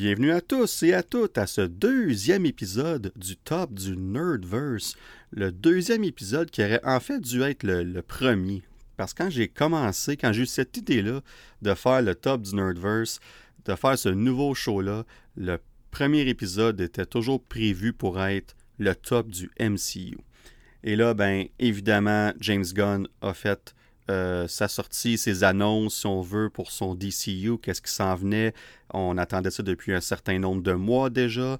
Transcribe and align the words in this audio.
Bienvenue 0.00 0.30
à 0.30 0.40
tous 0.40 0.84
et 0.84 0.94
à 0.94 1.02
toutes 1.02 1.38
à 1.38 1.48
ce 1.48 1.62
deuxième 1.62 2.46
épisode 2.46 3.10
du 3.16 3.36
top 3.36 3.74
du 3.74 3.96
Nerdverse. 3.96 4.94
Le 5.32 5.50
deuxième 5.50 6.04
épisode 6.04 6.52
qui 6.52 6.62
aurait 6.62 6.80
en 6.84 7.00
fait 7.00 7.18
dû 7.18 7.42
être 7.42 7.64
le, 7.64 8.00
premier. 8.02 8.62
Parce 8.96 9.12
que 9.12 9.24
quand 9.24 9.30
j'ai 9.30 9.48
commencé, 9.48 10.16
quand 10.16 10.32
j'ai 10.32 10.42
eu 10.42 10.46
cette 10.46 10.76
idée-là 10.76 11.20
de 11.62 11.74
faire 11.74 12.00
le 12.00 12.14
top 12.14 12.42
du 12.42 12.54
Nerdverse, 12.54 13.18
de 13.64 13.74
faire 13.74 13.98
ce 13.98 14.08
nouveau 14.08 14.54
show-là, 14.54 15.04
le 15.36 15.58
premier 15.90 16.28
épisode 16.28 16.80
était 16.80 17.04
toujours 17.04 17.42
prévu 17.42 17.92
pour 17.92 18.22
être 18.22 18.54
le 18.78 18.94
top 18.94 19.28
du 19.28 19.50
MCU. 19.58 20.16
Et 20.84 20.94
là, 20.94 21.12
ben, 21.12 21.46
évidemment, 21.58 22.32
James 22.38 22.66
Gunn 22.72 23.08
a 23.20 23.34
fait 23.34 23.74
euh, 24.10 24.48
sa 24.48 24.68
sortie, 24.68 25.18
ses 25.18 25.44
annonces, 25.44 26.00
si 26.00 26.06
on 26.06 26.22
veut, 26.22 26.50
pour 26.50 26.70
son 26.70 26.94
DCU, 26.94 27.58
qu'est-ce 27.62 27.82
qui 27.82 27.92
s'en 27.92 28.14
venait. 28.14 28.54
On 28.92 29.18
attendait 29.18 29.50
ça 29.50 29.62
depuis 29.62 29.92
un 29.92 30.00
certain 30.00 30.38
nombre 30.38 30.62
de 30.62 30.72
mois 30.72 31.10
déjà. 31.10 31.58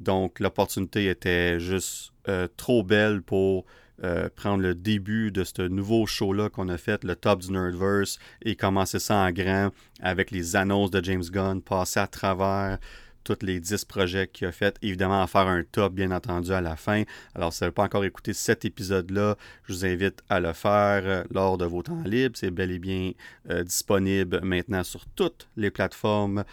Donc, 0.00 0.40
l'opportunité 0.40 1.08
était 1.08 1.58
juste 1.58 2.12
euh, 2.28 2.48
trop 2.56 2.82
belle 2.82 3.22
pour 3.22 3.64
euh, 4.04 4.28
prendre 4.36 4.62
le 4.62 4.74
début 4.74 5.32
de 5.32 5.42
ce 5.42 5.62
nouveau 5.62 6.04
show-là 6.04 6.50
qu'on 6.50 6.68
a 6.68 6.76
fait, 6.76 7.02
le 7.02 7.16
Top 7.16 7.40
du 7.40 7.50
Nerdverse, 7.50 8.18
et 8.42 8.54
commencer 8.54 8.98
ça 8.98 9.16
en 9.16 9.30
grand 9.30 9.70
avec 10.02 10.30
les 10.30 10.54
annonces 10.54 10.90
de 10.90 11.02
James 11.02 11.24
Gunn, 11.24 11.62
passer 11.62 12.00
à 12.00 12.06
travers 12.06 12.78
tous 13.26 13.44
les 13.44 13.58
10 13.58 13.84
projets 13.84 14.28
qu'il 14.28 14.46
a 14.46 14.52
fait. 14.52 14.76
Évidemment, 14.82 15.20
en 15.20 15.26
faire 15.26 15.48
un 15.48 15.64
top, 15.64 15.92
bien 15.92 16.12
entendu, 16.12 16.52
à 16.52 16.60
la 16.60 16.76
fin. 16.76 17.02
Alors, 17.34 17.52
si 17.52 17.58
vous 17.58 17.64
n'avez 17.64 17.74
pas 17.74 17.82
encore 17.82 18.04
écouté 18.04 18.32
cet 18.32 18.64
épisode-là, 18.64 19.36
je 19.64 19.72
vous 19.72 19.84
invite 19.84 20.22
à 20.28 20.38
le 20.38 20.52
faire 20.52 21.02
euh, 21.04 21.24
lors 21.30 21.58
de 21.58 21.64
vos 21.64 21.82
temps 21.82 22.02
libres. 22.04 22.36
C'est 22.38 22.52
bel 22.52 22.70
et 22.70 22.78
bien 22.78 23.12
euh, 23.50 23.64
disponible 23.64 24.40
maintenant 24.42 24.84
sur 24.84 25.04
toutes 25.16 25.48
les 25.56 25.70
plateformes 25.70 26.44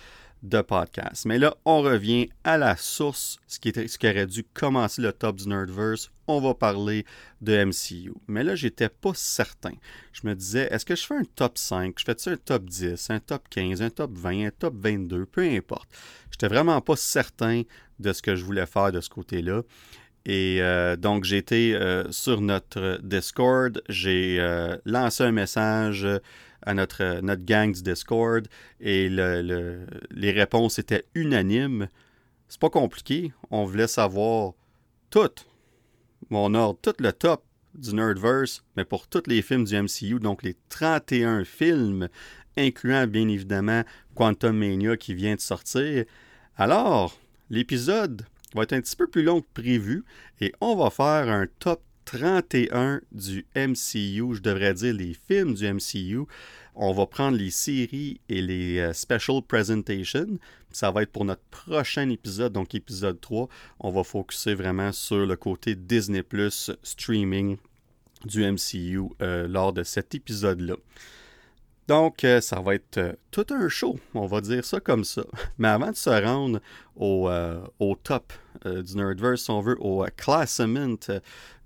de 0.44 0.61
podcast. 0.61 1.25
Mais 1.25 1.39
là, 1.39 1.55
on 1.66 1.81
revient 1.81 2.30
à 2.44 2.58
la 2.58 2.75
source, 2.75 3.39
ce 3.47 3.59
qui, 3.59 3.72
aurait 4.08 4.27
dû 4.27 4.44
commencer 4.44 5.02
le 5.02 5.13
top 5.13 5.38
du 5.38 5.47
Nerdverse. 5.47 6.11
On 6.27 6.41
va 6.41 6.53
parler 6.53 7.05
de 7.41 7.63
MCU. 7.63 8.13
Mais 8.27 8.44
là, 8.44 8.55
j'étais 8.55 8.89
pas 8.89 9.14
certain. 9.16 9.73
Je 10.11 10.27
me 10.27 10.36
disais, 10.36 10.67
est-ce 10.69 10.86
que 10.86 10.95
je 10.95 11.05
fais 11.05 11.16
un 11.16 11.23
top 11.36 11.58
5, 11.58 11.95
je 11.97 12.03
fais 12.03 12.30
un 12.30 12.38
top 12.38 12.66
10, 12.66 13.09
un 13.09 13.19
top 13.19 13.44
15, 13.49 13.81
un 13.81 13.89
top 13.89 14.11
20, 14.14 14.47
un 14.47 14.52
top 14.52 14.75
22, 14.77 15.25
peu 15.25 15.41
importe. 15.41 15.89
J'étais 16.30 16.47
vraiment 16.47 16.81
pas 16.81 16.97
certain 16.97 17.64
de 17.99 18.11
ce 18.11 18.21
que 18.21 18.36
je 18.36 18.44
voulais 18.44 18.66
faire 18.66 18.91
de 18.91 18.99
ce 18.99 19.09
côté-là. 19.09 19.61
Et 20.25 20.59
euh, 20.61 20.95
donc, 20.95 21.25
j'ai 21.25 21.38
été 21.38 21.75
euh, 21.75 22.09
sur 22.11 22.41
notre 22.41 22.99
Discord, 23.03 23.81
j'ai 23.89 24.38
euh, 24.39 24.77
lancé 24.86 25.23
un 25.23 25.31
message 25.33 26.08
à 26.66 26.73
notre, 26.73 27.22
notre 27.22 27.44
gang 27.44 27.72
du 27.72 27.81
Discord 27.81 28.47
et 28.80 29.09
les 29.09 30.31
réponses 30.31 30.80
étaient 30.80 31.05
unanimes. 31.16 31.88
C'est 32.47 32.59
pas 32.59 32.70
compliqué. 32.70 33.33
On 33.52 33.66
voulait 33.66 33.88
savoir 33.88 34.53
tout, 35.09 35.31
mon 36.30 36.53
ordre, 36.53 36.80
tout 36.81 36.94
le 37.00 37.11
top 37.14 37.44
du 37.75 37.94
Nerdverse, 37.94 38.64
mais 38.78 38.86
pour 38.86 39.08
tous 39.08 39.23
les 39.28 39.42
films 39.42 39.66
du 39.66 39.75
MCU, 39.75 40.20
donc 40.20 40.44
les 40.44 40.55
31 40.70 41.44
films, 41.44 42.08
incluant 42.58 43.08
bien 43.08 43.27
évidemment 43.27 43.83
Quantum 44.16 44.58
Mania 44.58 44.95
qui 44.98 45.14
vient 45.14 45.36
de 45.36 45.39
sortir. 45.39 46.05
Alors, 46.55 47.20
l'épisode 47.50 48.25
va 48.53 48.64
être 48.64 48.73
un 48.73 48.81
petit 48.81 48.95
peu 48.95 49.08
plus 49.08 49.23
long 49.23 49.42
que 49.42 49.48
prévu 49.53 50.03
et 50.39 50.53
on 50.61 50.75
va 50.75 50.89
faire 50.89 51.30
un 51.30 51.48
top 51.59 51.81
31 52.06 53.02
du 53.12 53.46
MCU, 53.56 54.36
je 54.36 54.42
devrais 54.42 54.73
dire 54.73 54.94
les 54.94 55.14
films 55.28 55.54
du 55.54 55.72
MCU. 55.72 56.26
On 56.76 56.92
va 56.92 57.06
prendre 57.06 57.38
les 57.38 57.52
séries 57.52 58.20
et 58.30 58.42
les 58.42 58.80
euh, 58.80 58.94
special 58.94 59.42
presentations. 59.42 60.39
Ça 60.72 60.89
va 60.92 61.04
être 61.04 61.11
pour 61.11 61.26
notre 61.26 61.44
prochain 61.52 62.10
épisode, 62.10 62.54
donc 62.54 62.73
épisode 62.73 63.22
3. 63.22 63.48
On 63.80 63.92
va 63.92 64.04
focuser 64.04 64.55
vraiment 64.55 64.92
sur 64.92 65.26
le 65.26 65.36
côté 65.36 65.76
Disney 65.76 66.23
Plus 66.23 66.72
streaming 66.82 67.58
du 68.26 68.44
MCU 68.44 69.02
euh, 69.22 69.48
lors 69.48 69.73
de 69.73 69.83
cet 69.83 70.16
épisode-là. 70.16 70.76
Donc, 71.88 72.23
euh, 72.23 72.39
ça 72.39 72.61
va 72.61 72.76
être 72.76 72.98
euh, 72.98 73.14
tout 73.30 73.45
un 73.49 73.67
show, 73.67 73.99
on 74.14 74.26
va 74.26 74.39
dire 74.39 74.64
ça 74.64 74.80
comme 74.80 75.04
ça. 75.04 75.23
Mais 75.58 75.67
avant 75.67 75.92
de 75.92 75.95
se 75.95 76.10
rendre 76.10 76.61
au, 76.95 77.30
euh, 77.30 77.61
top 78.04 78.32
du 78.66 78.95
Nerdverse, 78.95 79.44
si 79.44 79.52
on 79.52 79.60
veut, 79.60 79.76
au 79.82 80.05
classement 80.16 80.95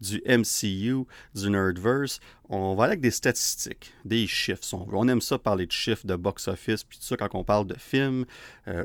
du 0.02 0.22
MCU 0.26 1.06
du 1.36 1.50
Nerdverse, 1.50 2.20
on 2.50 2.74
va 2.74 2.86
aller 2.86 2.94
avec 2.94 3.02
des 3.02 3.12
statistiques, 3.12 3.94
des 4.04 4.26
chiffres, 4.26 4.64
on 4.74 4.84
veut. 4.84 4.98
On 4.98 5.08
aime 5.08 5.22
ça 5.22 5.38
parler 5.38 5.68
de 5.68 5.72
chiffres 5.72 6.08
de 6.08 6.16
box-office, 6.16 6.84
puis 6.84 6.98
tout 6.98 7.04
ça 7.04 7.16
quand 7.16 7.36
on 7.36 7.44
parle 7.44 7.68
de 7.68 7.76
films 7.78 8.26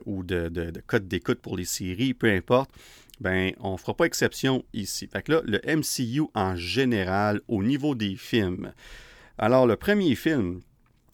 ou 0.04 0.24
de, 0.24 0.50
de, 0.50 0.70
de 0.70 0.98
d'écoute 0.98 1.40
pour 1.40 1.56
les 1.56 1.64
séries, 1.64 2.12
peu 2.12 2.30
importe. 2.30 2.70
Ben, 3.20 3.52
on 3.60 3.72
ne 3.72 3.76
fera 3.78 3.94
pas 3.94 4.04
exception 4.04 4.62
ici. 4.74 5.06
Fait 5.06 5.22
que 5.22 5.32
là, 5.32 5.40
le 5.44 5.60
MCU 5.64 6.28
en 6.34 6.54
général, 6.54 7.40
au 7.48 7.62
niveau 7.62 7.94
des 7.94 8.16
films. 8.16 8.74
Alors, 9.38 9.66
le 9.66 9.76
premier 9.76 10.14
film 10.16 10.60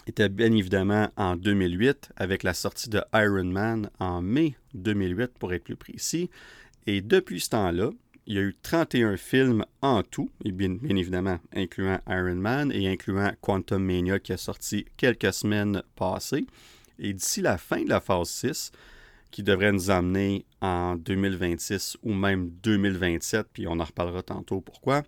était 0.09 0.29
bien 0.29 0.53
évidemment 0.53 1.09
en 1.17 1.37
2008 1.37 2.11
avec 2.17 2.43
la 2.43 2.55
sortie 2.55 2.89
de 2.89 3.03
Iron 3.15 3.45
Man 3.45 3.91
en 3.99 4.23
mai 4.23 4.55
2008 4.75 5.33
pour 5.39 5.53
être 5.53 5.65
plus 5.65 5.77
précis. 5.77 6.31
Et 6.87 7.01
depuis 7.01 7.41
ce 7.41 7.51
temps-là, 7.51 7.91
il 8.27 8.35
y 8.35 8.39
a 8.39 8.43
eu 8.43 8.55
31 8.63 9.17
films 9.17 9.65
en 9.81 10.03
tout, 10.03 10.31
et 10.45 10.53
bien, 10.53 10.71
bien, 10.71 10.97
évidemment 10.97 11.39
incluant 11.55 11.99
Iron 12.09 12.35
Man 12.35 12.71
et 12.73 12.89
incluant 12.89 13.33
Quantum 13.41 13.83
Mania 13.83 14.19
qui 14.19 14.33
a 14.33 14.37
sorti 14.37 14.87
quelques 14.97 15.33
semaines 15.33 15.83
passées. 15.97 16.47
Et 16.99 17.13
d'ici 17.13 17.41
la 17.41 17.59
fin 17.59 17.83
de 17.83 17.89
la 17.89 18.01
phase 18.01 18.29
6, 18.29 18.73
qui 19.31 19.43
devrait 19.43 19.73
nous 19.73 19.91
amener 19.91 20.45
en 20.61 20.97
2026 20.97 21.99
ou 22.03 22.13
même 22.13 22.51
2027, 22.63 23.47
puis 23.53 23.67
on 23.67 23.79
en 23.79 23.85
reparlera 23.85 24.23
tantôt 24.23 24.61
pourquoi, 24.61 25.03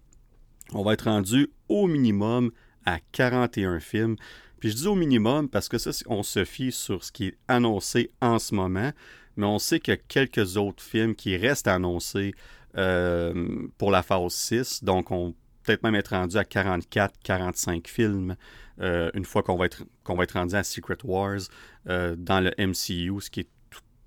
on 0.73 0.83
va 0.83 0.93
être 0.93 1.05
rendu 1.05 1.49
au 1.69 1.87
minimum 1.87 2.51
à 2.85 2.99
41 3.13 3.81
films, 3.81 4.17
puis 4.61 4.71
je 4.71 4.77
dis 4.77 4.87
au 4.87 4.95
minimum 4.95 5.49
parce 5.49 5.69
que 5.69 5.79
ça, 5.79 5.91
on 6.07 6.23
se 6.23 6.45
fie 6.45 6.71
sur 6.71 7.03
ce 7.03 7.11
qui 7.11 7.29
est 7.29 7.39
annoncé 7.49 8.11
en 8.21 8.39
ce 8.39 8.55
moment, 8.55 8.93
mais 9.37 9.47
on 9.47 9.59
sait 9.59 9.81
qu'il 9.81 9.95
y 9.95 9.97
a 9.97 10.01
quelques 10.07 10.57
autres 10.57 10.83
films 10.83 11.15
qui 11.15 11.37
restent 11.37 11.69
annoncés 11.69 12.35
euh, 12.77 13.67
pour 13.79 13.91
la 13.91 14.03
phase 14.03 14.33
6. 14.33 14.85
Donc, 14.85 15.11
on 15.11 15.35
peut-être 15.63 15.83
même 15.83 15.95
être 15.95 16.15
rendu 16.15 16.37
à 16.37 16.45
44, 16.45 17.15
45 17.23 17.89
films 17.89 18.37
euh, 18.81 19.11
une 19.15 19.25
fois 19.25 19.43
qu'on 19.43 19.57
va, 19.57 19.67
être, 19.67 19.85
va 20.07 20.23
être 20.23 20.33
rendu 20.33 20.55
à 20.55 20.63
Secret 20.63 20.99
Wars 21.05 21.41
euh, 21.89 22.17
dans 22.17 22.41
le 22.41 22.51
MCU, 22.59 23.21
ce 23.21 23.31
qui 23.31 23.41
est 23.41 23.49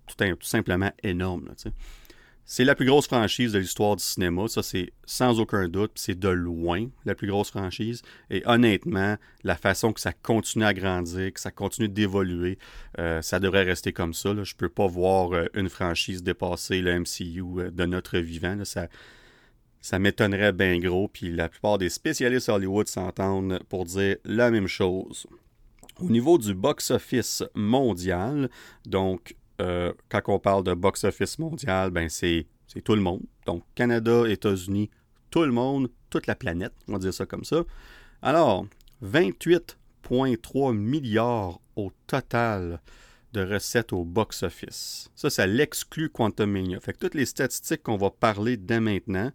tout, 0.07 0.37
simplement 0.41 0.91
énorme. 1.03 1.47
Là, 1.47 1.71
c'est 2.45 2.65
la 2.65 2.75
plus 2.75 2.85
grosse 2.85 3.07
franchise 3.07 3.53
de 3.53 3.59
l'histoire 3.59 3.95
du 3.95 4.03
cinéma, 4.03 4.47
ça 4.47 4.61
c'est 4.63 4.91
sans 5.05 5.39
aucun 5.39 5.69
doute, 5.69 5.93
c'est 5.95 6.19
de 6.19 6.27
loin 6.27 6.87
la 7.05 7.15
plus 7.15 7.27
grosse 7.27 7.49
franchise. 7.49 8.01
Et 8.29 8.43
honnêtement, 8.45 9.15
la 9.43 9.55
façon 9.55 9.93
que 9.93 10.01
ça 10.01 10.11
continue 10.11 10.65
à 10.65 10.73
grandir, 10.73 11.31
que 11.31 11.39
ça 11.39 11.51
continue 11.51 11.87
d'évoluer, 11.87 12.57
euh, 12.99 13.21
ça 13.21 13.39
devrait 13.39 13.63
rester 13.63 13.93
comme 13.93 14.13
ça. 14.13 14.33
Je 14.33 14.39
ne 14.39 14.57
peux 14.57 14.69
pas 14.69 14.87
voir 14.87 15.33
euh, 15.33 15.45
une 15.53 15.69
franchise 15.69 16.21
dépasser 16.21 16.81
le 16.81 16.99
MCU 16.99 17.43
euh, 17.59 17.71
de 17.71 17.85
notre 17.85 18.17
vivant. 18.19 18.57
Ça, 18.65 18.87
ça 19.79 19.97
m'étonnerait 19.97 20.53
bien 20.53 20.79
gros. 20.79 21.07
Puis 21.07 21.31
la 21.31 21.47
plupart 21.47 21.77
des 21.77 21.89
spécialistes 21.89 22.49
Hollywood 22.49 22.87
s'entendent 22.87 23.59
pour 23.69 23.85
dire 23.85 24.17
la 24.25 24.51
même 24.51 24.67
chose. 24.67 25.27
Au 25.99 26.09
niveau 26.09 26.37
du 26.37 26.53
box-office 26.53 27.43
mondial, 27.55 28.49
donc 28.85 29.35
euh, 29.61 29.93
quand 30.09 30.21
on 30.27 30.39
parle 30.39 30.63
de 30.63 30.73
box-office 30.73 31.39
mondial, 31.39 31.91
ben 31.91 32.09
c'est 32.09 32.47
tout 32.83 32.95
le 32.95 33.01
monde. 33.01 33.21
Donc, 33.45 33.63
Canada, 33.75 34.27
États-Unis, 34.27 34.89
tout 35.29 35.43
le 35.43 35.51
monde, 35.51 35.89
toute 36.09 36.27
la 36.27 36.35
planète, 36.35 36.73
on 36.87 36.93
va 36.93 36.99
dire 36.99 37.13
ça 37.13 37.25
comme 37.25 37.43
ça. 37.43 37.63
Alors, 38.21 38.65
28,3 39.03 40.75
milliards 40.75 41.59
au 41.75 41.91
total 42.07 42.79
de 43.33 43.41
recettes 43.41 43.93
au 43.93 44.05
box-office. 44.05 45.09
Ça, 45.15 45.29
ça 45.29 45.47
l'exclut 45.47 46.09
Quantum 46.09 46.51
Mania. 46.51 46.79
Fait 46.79 46.93
que 46.93 46.99
toutes 46.99 47.15
les 47.15 47.25
statistiques 47.25 47.83
qu'on 47.83 47.97
va 47.97 48.11
parler 48.11 48.57
dès 48.57 48.79
maintenant, 48.79 49.31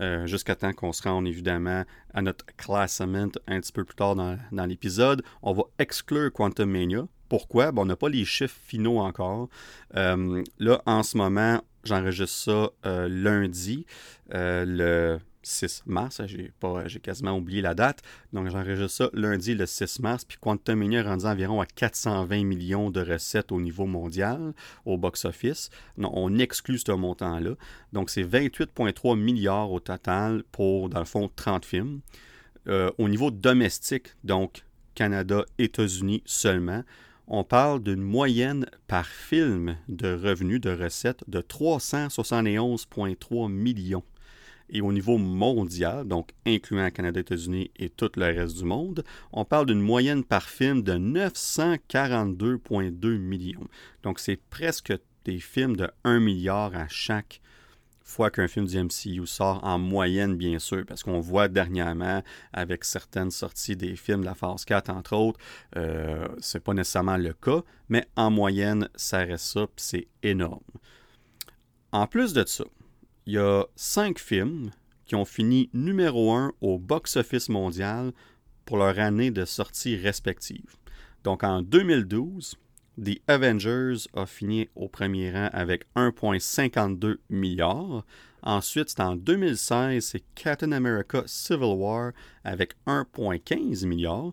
euh, 0.00 0.26
jusqu'à 0.26 0.54
temps 0.54 0.72
qu'on 0.72 0.92
se 0.92 1.02
rende 1.02 1.26
évidemment 1.26 1.84
à 2.14 2.22
notre 2.22 2.46
classement 2.56 3.28
un 3.46 3.60
petit 3.60 3.72
peu 3.72 3.84
plus 3.84 3.96
tard 3.96 4.14
dans, 4.14 4.38
dans 4.52 4.66
l'épisode, 4.66 5.22
on 5.42 5.52
va 5.52 5.64
exclure 5.78 6.32
Quantum 6.32 6.70
Mania 6.70 7.06
pourquoi? 7.32 7.72
On 7.74 7.86
n'a 7.86 7.96
pas 7.96 8.10
les 8.10 8.26
chiffres 8.26 8.60
finaux 8.62 8.98
encore. 8.98 9.48
Euh, 9.96 10.44
là, 10.58 10.82
en 10.84 11.02
ce 11.02 11.16
moment, 11.16 11.64
j'enregistre 11.82 12.36
ça 12.36 12.70
euh, 12.84 13.08
lundi, 13.08 13.86
euh, 14.34 14.66
le 14.66 15.18
6 15.42 15.84
mars. 15.86 16.20
J'ai 16.26 17.00
quasiment 17.00 17.34
oublié 17.34 17.62
la 17.62 17.72
date. 17.72 18.02
Donc, 18.34 18.50
j'enregistre 18.50 18.90
ça 18.90 19.10
lundi, 19.14 19.54
le 19.54 19.64
6 19.64 20.00
mars. 20.00 20.26
Puis 20.26 20.36
Quantum 20.42 20.78
Mania 20.78 20.98
est 20.98 21.04
rendu 21.04 21.24
environ 21.24 21.62
à 21.62 21.64
420 21.64 22.44
millions 22.44 22.90
de 22.90 23.00
recettes 23.00 23.50
au 23.50 23.62
niveau 23.62 23.86
mondial, 23.86 24.52
au 24.84 24.98
box-office. 24.98 25.70
Non, 25.96 26.12
on 26.12 26.36
exclut 26.36 26.76
ce 26.76 26.92
montant-là. 26.92 27.54
Donc, 27.94 28.10
c'est 28.10 28.24
28,3 28.24 29.18
milliards 29.18 29.72
au 29.72 29.80
total 29.80 30.42
pour, 30.52 30.90
dans 30.90 30.98
le 30.98 31.06
fond, 31.06 31.30
30 31.34 31.64
films. 31.64 32.00
au 32.68 33.08
niveau 33.08 33.30
domestique, 33.30 34.08
donc 34.22 34.64
Canada, 34.94 35.46
États-Unis 35.58 36.22
seulement, 36.26 36.84
on 37.26 37.44
parle 37.44 37.82
d'une 37.82 38.02
moyenne 38.02 38.66
par 38.88 39.06
film 39.06 39.78
de 39.88 40.14
revenus, 40.14 40.60
de 40.60 40.70
recettes 40.70 41.24
de 41.28 41.40
371,3 41.40 43.50
millions. 43.50 44.04
Et 44.70 44.80
au 44.80 44.92
niveau 44.92 45.18
mondial, 45.18 46.06
donc 46.08 46.30
incluant 46.46 46.90
Canada, 46.90 47.20
États-Unis 47.20 47.70
et 47.76 47.90
tout 47.90 48.10
le 48.16 48.24
reste 48.24 48.56
du 48.58 48.64
monde, 48.64 49.04
on 49.32 49.44
parle 49.44 49.66
d'une 49.66 49.82
moyenne 49.82 50.24
par 50.24 50.48
film 50.48 50.82
de 50.82 50.94
942,2 50.94 53.18
millions. 53.18 53.68
Donc 54.02 54.18
c'est 54.18 54.40
presque 54.50 54.94
des 55.24 55.38
films 55.38 55.76
de 55.76 55.88
1 56.04 56.20
milliard 56.20 56.74
à 56.74 56.88
chaque 56.88 57.42
fois 58.12 58.30
qu'un 58.30 58.46
film 58.46 58.66
du 58.66 58.78
MCU 58.78 59.26
sort, 59.26 59.64
en 59.64 59.78
moyenne 59.78 60.36
bien 60.36 60.58
sûr, 60.58 60.84
parce 60.86 61.02
qu'on 61.02 61.20
voit 61.20 61.48
dernièrement 61.48 62.22
avec 62.52 62.84
certaines 62.84 63.30
sorties 63.30 63.74
des 63.74 63.96
films 63.96 64.20
de 64.20 64.26
la 64.26 64.34
phase 64.34 64.64
4 64.64 64.90
entre 64.90 65.16
autres, 65.16 65.40
euh, 65.76 66.28
c'est 66.38 66.62
pas 66.62 66.74
nécessairement 66.74 67.16
le 67.16 67.32
cas, 67.32 67.62
mais 67.88 68.06
en 68.16 68.30
moyenne 68.30 68.88
ça 68.94 69.18
reste 69.18 69.46
ça, 69.46 69.66
c'est 69.76 70.06
énorme. 70.22 70.60
En 71.90 72.06
plus 72.06 72.32
de 72.34 72.44
ça, 72.46 72.64
il 73.26 73.34
y 73.34 73.38
a 73.38 73.64
cinq 73.76 74.18
films 74.18 74.70
qui 75.06 75.14
ont 75.14 75.24
fini 75.24 75.70
numéro 75.72 76.32
un 76.32 76.52
au 76.60 76.78
box-office 76.78 77.48
mondial 77.48 78.12
pour 78.64 78.76
leur 78.76 78.98
année 78.98 79.30
de 79.30 79.44
sortie 79.44 79.96
respective. 79.96 80.76
Donc 81.24 81.44
en 81.44 81.62
2012, 81.62 82.56
The 82.98 83.22
Avengers 83.26 84.06
a 84.14 84.26
fini 84.26 84.68
au 84.74 84.88
premier 84.88 85.32
rang 85.32 85.48
avec 85.52 85.84
1,52 85.96 87.16
milliard. 87.30 88.04
Ensuite, 88.42 88.90
c'est 88.90 89.00
en 89.00 89.16
2016, 89.16 90.04
c'est 90.04 90.22
Captain 90.34 90.72
America 90.72 91.22
Civil 91.26 91.74
War 91.76 92.12
avec 92.44 92.74
1,15 92.86 93.86
milliard. 93.86 94.32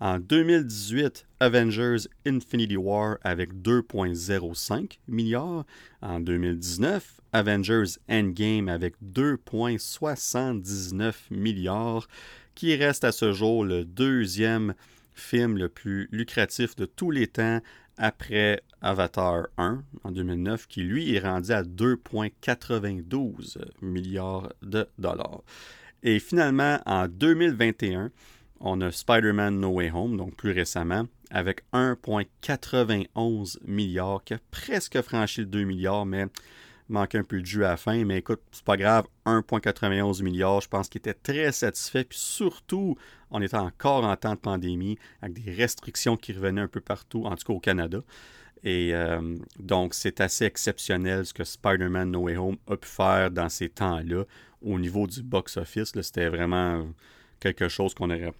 En 0.00 0.18
2018, 0.18 1.26
Avengers 1.40 2.08
Infinity 2.26 2.76
War 2.76 3.18
avec 3.22 3.54
2,05 3.54 4.98
milliards. 5.06 5.64
En 6.00 6.18
2019, 6.20 7.20
Avengers 7.32 7.98
Endgame 8.08 8.68
avec 8.68 8.94
2,79 9.04 11.14
milliards, 11.30 12.08
qui 12.54 12.74
reste 12.74 13.04
à 13.04 13.12
ce 13.12 13.32
jour 13.32 13.64
le 13.64 13.84
deuxième 13.84 14.74
film 15.14 15.58
le 15.58 15.68
plus 15.68 16.08
lucratif 16.10 16.74
de 16.76 16.86
tous 16.86 17.10
les 17.10 17.26
temps 17.26 17.60
après 18.00 18.62
Avatar 18.80 19.46
1 19.58 19.84
en 20.04 20.10
2009, 20.10 20.66
qui 20.66 20.82
lui 20.82 21.14
est 21.14 21.20
rendu 21.20 21.52
à 21.52 21.62
2,92 21.62 23.58
milliards 23.82 24.52
de 24.62 24.88
dollars. 24.98 25.42
Et 26.02 26.18
finalement, 26.18 26.80
en 26.86 27.06
2021, 27.06 28.10
on 28.60 28.80
a 28.80 28.90
Spider-Man 28.90 29.60
No 29.60 29.68
Way 29.68 29.90
Home, 29.92 30.16
donc 30.16 30.34
plus 30.34 30.52
récemment, 30.52 31.06
avec 31.30 31.62
1,91 31.74 33.58
milliards, 33.66 34.24
qui 34.24 34.34
a 34.34 34.38
presque 34.50 35.00
franchi 35.02 35.42
le 35.42 35.46
2 35.46 35.64
milliards, 35.64 36.06
mais 36.06 36.26
manque 36.88 37.14
un 37.14 37.22
peu 37.22 37.40
de 37.40 37.46
jus 37.46 37.64
à 37.64 37.70
la 37.70 37.76
fin. 37.76 38.04
Mais 38.04 38.18
écoute, 38.18 38.40
c'est 38.50 38.64
pas 38.64 38.78
grave, 38.78 39.06
1,91 39.26 40.22
milliards, 40.22 40.62
je 40.62 40.68
pense 40.68 40.88
qu'il 40.88 41.00
était 41.00 41.14
très 41.14 41.52
satisfait. 41.52 42.04
Puis 42.04 42.18
surtout, 42.18 42.96
on 43.30 43.42
était 43.42 43.56
encore 43.56 44.04
en 44.04 44.16
temps 44.16 44.34
de 44.34 44.40
pandémie, 44.40 44.98
avec 45.22 45.42
des 45.42 45.52
restrictions 45.52 46.16
qui 46.16 46.32
revenaient 46.32 46.60
un 46.60 46.68
peu 46.68 46.80
partout, 46.80 47.24
en 47.24 47.36
tout 47.36 47.46
cas 47.46 47.52
au 47.52 47.60
Canada. 47.60 48.00
Et 48.62 48.94
euh, 48.94 49.38
donc, 49.58 49.94
c'est 49.94 50.20
assez 50.20 50.44
exceptionnel 50.44 51.24
ce 51.24 51.32
que 51.32 51.44
Spider-Man 51.44 52.10
No 52.10 52.20
Way 52.20 52.36
Home 52.36 52.56
a 52.68 52.76
pu 52.76 52.88
faire 52.88 53.30
dans 53.30 53.48
ces 53.48 53.68
temps-là. 53.68 54.24
Au 54.62 54.78
niveau 54.78 55.06
du 55.06 55.22
box-office, 55.22 55.92
c'était 56.02 56.28
vraiment 56.28 56.86
quelque 57.40 57.68
chose 57.68 57.94
qu'on 57.94 58.10
aurait 58.10 58.34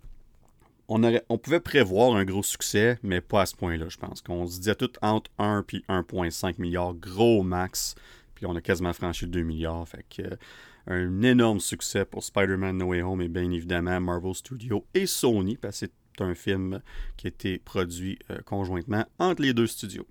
on, 0.90 1.04
aurait, 1.04 1.24
on, 1.28 1.38
pouvait 1.38 1.60
prévoir 1.60 2.16
un 2.16 2.24
gros 2.24 2.42
succès, 2.42 2.98
mais 3.04 3.20
pas 3.20 3.42
à 3.42 3.46
ce 3.46 3.54
point-là, 3.54 3.86
je 3.88 3.96
pense. 3.96 4.20
Qu'on 4.22 4.46
se 4.46 4.58
disait 4.58 4.74
tout 4.74 4.90
entre 5.00 5.30
1 5.38 5.64
et 5.72 5.78
1,5 5.88 6.56
milliard, 6.58 6.94
gros 6.94 7.44
max. 7.44 7.94
Puis 8.34 8.44
on 8.44 8.56
a 8.56 8.60
quasiment 8.60 8.92
franchi 8.92 9.26
le 9.26 9.30
2 9.30 9.42
milliards. 9.42 9.88
Fait 9.88 10.04
euh, 10.18 10.36
un 10.86 11.22
énorme 11.22 11.60
succès 11.60 12.04
pour 12.04 12.24
Spider-Man 12.24 12.78
No 12.78 12.86
Way 12.86 13.02
Home 13.02 13.22
et 13.22 13.28
bien 13.28 13.50
évidemment 13.50 14.00
Marvel 14.00 14.34
Studios 14.34 14.84
et 14.94 15.06
Sony, 15.06 15.56
parce 15.56 15.80
que 15.80 15.86
c'est 15.86 16.22
un 16.22 16.34
film 16.34 16.80
qui 17.16 17.26
a 17.26 17.28
été 17.28 17.58
produit 17.58 18.18
euh, 18.30 18.38
conjointement 18.44 19.04
entre 19.18 19.42
les 19.42 19.54
deux 19.54 19.66
studios. 19.66 20.06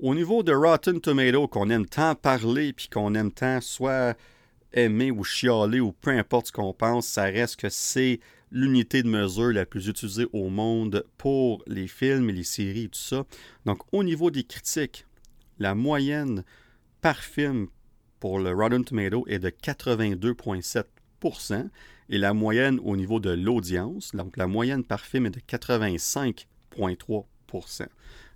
Au 0.00 0.14
niveau 0.14 0.42
de 0.42 0.52
Rotten 0.52 1.00
Tomato, 1.00 1.46
qu'on 1.48 1.70
aime 1.70 1.86
tant 1.86 2.14
parler, 2.14 2.72
puis 2.72 2.88
qu'on 2.88 3.14
aime 3.14 3.32
tant 3.32 3.60
soit 3.60 4.16
aimer 4.72 5.10
ou 5.10 5.22
chialer 5.22 5.80
ou 5.80 5.92
peu 5.92 6.10
importe 6.10 6.48
ce 6.48 6.52
qu'on 6.52 6.72
pense, 6.72 7.06
ça 7.06 7.24
reste 7.24 7.56
que 7.56 7.68
c'est 7.68 8.20
l'unité 8.50 9.02
de 9.02 9.08
mesure 9.08 9.52
la 9.52 9.66
plus 9.66 9.88
utilisée 9.88 10.26
au 10.32 10.48
monde 10.48 11.04
pour 11.16 11.62
les 11.66 11.86
films 11.86 12.30
et 12.30 12.32
les 12.32 12.44
séries 12.44 12.84
et 12.84 12.88
tout 12.88 12.98
ça. 12.98 13.24
Donc 13.66 13.82
au 13.92 14.02
niveau 14.02 14.30
des 14.30 14.44
critiques, 14.44 15.06
la 15.58 15.74
moyenne 15.74 16.44
par 17.00 17.18
film 17.18 17.68
pour 18.24 18.38
le 18.38 18.54
Rotten 18.54 18.82
Tomato 18.82 19.26
est 19.28 19.38
de 19.38 19.50
82,7% 19.50 21.68
et 22.08 22.16
la 22.16 22.32
moyenne 22.32 22.80
au 22.82 22.96
niveau 22.96 23.20
de 23.20 23.28
l'audience, 23.28 24.12
donc 24.14 24.38
la 24.38 24.46
moyenne 24.46 24.82
par 24.82 25.02
film 25.02 25.26
est 25.26 25.30
de 25.30 25.40
85,3% 25.40 27.86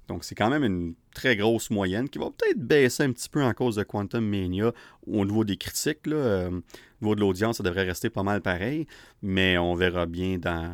donc, 0.08 0.25
c'est 0.25 0.35
quand 0.35 0.50
même 0.50 0.64
une 0.64 0.94
très 1.14 1.37
grosse 1.37 1.70
moyenne 1.70 2.11
qui 2.11 2.19
va 2.19 2.26
peut-être 2.26 2.58
baisser 2.58 3.05
un 3.05 3.12
petit 3.12 3.31
peu 3.31 3.43
en 3.43 3.55
cause 3.55 3.76
de 3.76 3.82
Quantum 3.82 4.26
Mania 4.26 4.75
au 5.06 5.25
niveau 5.25 5.44
des 5.44 5.56
critiques. 5.56 6.06
Là, 6.06 6.17
euh, 6.17 6.50
au 6.50 6.62
niveau 7.02 7.14
de 7.14 7.20
l'audience, 7.20 7.56
ça 7.58 7.62
devrait 7.62 7.85
rester 7.85 8.11
pas 8.11 8.23
mal 8.23 8.43
pareil, 8.43 8.87
mais 9.23 9.56
on 9.58 9.75
verra 9.75 10.05
bien 10.06 10.37
dans, 10.38 10.70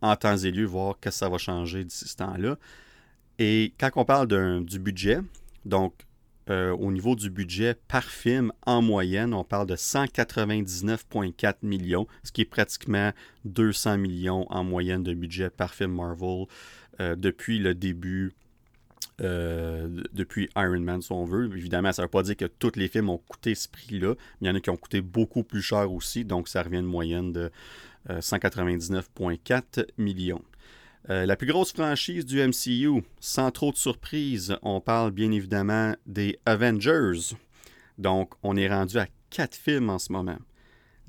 en 0.00 0.14
temps 0.16 0.36
et 0.36 0.52
lieu 0.52 0.66
voir 0.66 1.00
que 1.00 1.10
ça 1.10 1.28
va 1.28 1.38
changer 1.38 1.84
d'ici 1.84 2.08
ce 2.08 2.16
temps-là. 2.16 2.58
Et 3.38 3.72
quand 3.78 3.90
on 3.96 4.04
parle 4.04 4.26
du 4.64 4.78
budget, 4.80 5.20
donc 5.64 5.94
euh, 6.50 6.72
au 6.72 6.90
niveau 6.90 7.14
du 7.14 7.30
budget 7.30 7.76
par 7.88 8.04
film, 8.04 8.52
en 8.66 8.82
moyenne, 8.82 9.32
on 9.34 9.44
parle 9.44 9.66
de 9.66 9.76
199,4 9.76 11.54
millions, 11.62 12.06
ce 12.24 12.32
qui 12.32 12.40
est 12.40 12.46
pratiquement 12.46 13.12
200 13.44 13.98
millions 13.98 14.46
en 14.50 14.64
moyenne 14.64 15.02
de 15.02 15.14
budget 15.14 15.50
par 15.50 15.74
film 15.74 15.92
Marvel 15.92 16.46
euh, 17.00 17.16
depuis 17.16 17.58
le 17.58 17.74
début 17.74 18.32
euh, 19.20 20.02
depuis 20.12 20.48
Iron 20.56 20.80
Man, 20.80 21.00
si 21.00 21.12
on 21.12 21.24
veut. 21.24 21.46
Évidemment, 21.56 21.92
ça 21.92 22.02
ne 22.02 22.06
veut 22.06 22.10
pas 22.10 22.22
dire 22.22 22.36
que 22.36 22.46
tous 22.46 22.72
les 22.76 22.88
films 22.88 23.10
ont 23.10 23.18
coûté 23.18 23.54
ce 23.54 23.68
prix-là. 23.68 24.14
Il 24.40 24.48
y 24.48 24.50
en 24.50 24.54
a 24.54 24.60
qui 24.60 24.70
ont 24.70 24.76
coûté 24.76 25.00
beaucoup 25.00 25.44
plus 25.44 25.62
cher 25.62 25.92
aussi, 25.92 26.24
donc 26.24 26.48
ça 26.48 26.62
revient 26.62 26.76
à 26.76 26.80
une 26.80 26.86
moyenne 26.86 27.32
de 27.32 27.50
199,4 28.08 29.62
euh, 29.78 29.84
millions. 29.98 30.42
Euh, 31.10 31.26
la 31.26 31.36
plus 31.36 31.48
grosse 31.48 31.72
franchise 31.72 32.24
du 32.24 32.40
MCU, 32.40 33.02
sans 33.18 33.50
trop 33.50 33.72
de 33.72 33.76
surprise, 33.76 34.56
on 34.62 34.80
parle 34.80 35.10
bien 35.10 35.32
évidemment 35.32 35.94
des 36.06 36.38
Avengers. 36.46 37.34
Donc, 37.98 38.32
on 38.42 38.56
est 38.56 38.68
rendu 38.68 38.98
à 38.98 39.08
quatre 39.30 39.56
films 39.56 39.90
en 39.90 39.98
ce 39.98 40.12
moment. 40.12 40.38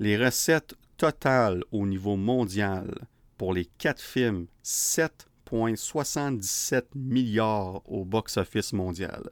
Les 0.00 0.16
recettes 0.16 0.74
totales 0.96 1.62
au 1.70 1.86
niveau 1.86 2.16
mondial 2.16 2.92
pour 3.38 3.52
les 3.52 3.66
quatre 3.66 4.02
films, 4.02 4.46
7 4.62 5.28
77 5.76 6.88
milliards 6.94 7.82
au 7.88 8.04
box-office 8.04 8.72
mondial. 8.72 9.30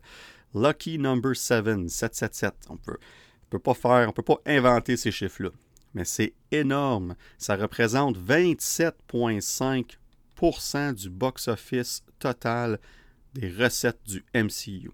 Lucky 0.54 0.98
number 0.98 1.34
7, 1.34 1.88
777. 1.88 2.54
On 2.68 2.76
peut, 2.76 2.98
peut 3.50 3.58
pas 3.58 3.74
faire, 3.74 4.08
on 4.08 4.12
peut 4.12 4.22
pas 4.22 4.40
inventer 4.46 4.96
ces 4.96 5.10
chiffres-là. 5.10 5.50
Mais 5.94 6.04
c'est 6.04 6.34
énorme. 6.50 7.16
Ça 7.38 7.56
représente 7.56 8.16
27,5% 8.18 9.96
du 10.94 11.08
box-office 11.08 12.02
total 12.18 12.80
des 13.34 13.48
recettes 13.48 14.02
du 14.04 14.24
MCU. 14.34 14.90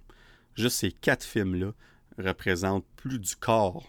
Juste 0.54 0.76
ces 0.76 0.92
quatre 0.92 1.24
films-là 1.24 1.72
représentent 2.18 2.84
plus 2.96 3.18
du 3.18 3.34
quart 3.36 3.82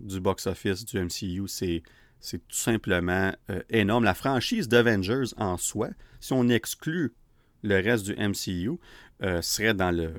du 0.00 0.18
box-office 0.18 0.84
du 0.84 0.98
MCU. 0.98 1.46
C'est 1.46 1.82
c'est 2.18 2.38
tout 2.38 2.56
simplement 2.56 3.32
euh, 3.50 3.62
énorme. 3.70 4.04
La 4.04 4.14
franchise 4.14 4.68
d'Avengers 4.68 5.32
en 5.38 5.56
soi, 5.56 5.88
si 6.18 6.32
on 6.34 6.48
exclut 6.48 7.14
le 7.62 7.76
reste 7.76 8.04
du 8.04 8.14
MCU, 8.14 8.78
euh, 9.22 9.40
serait 9.40 9.74
dans 9.74 9.90
le 9.90 10.12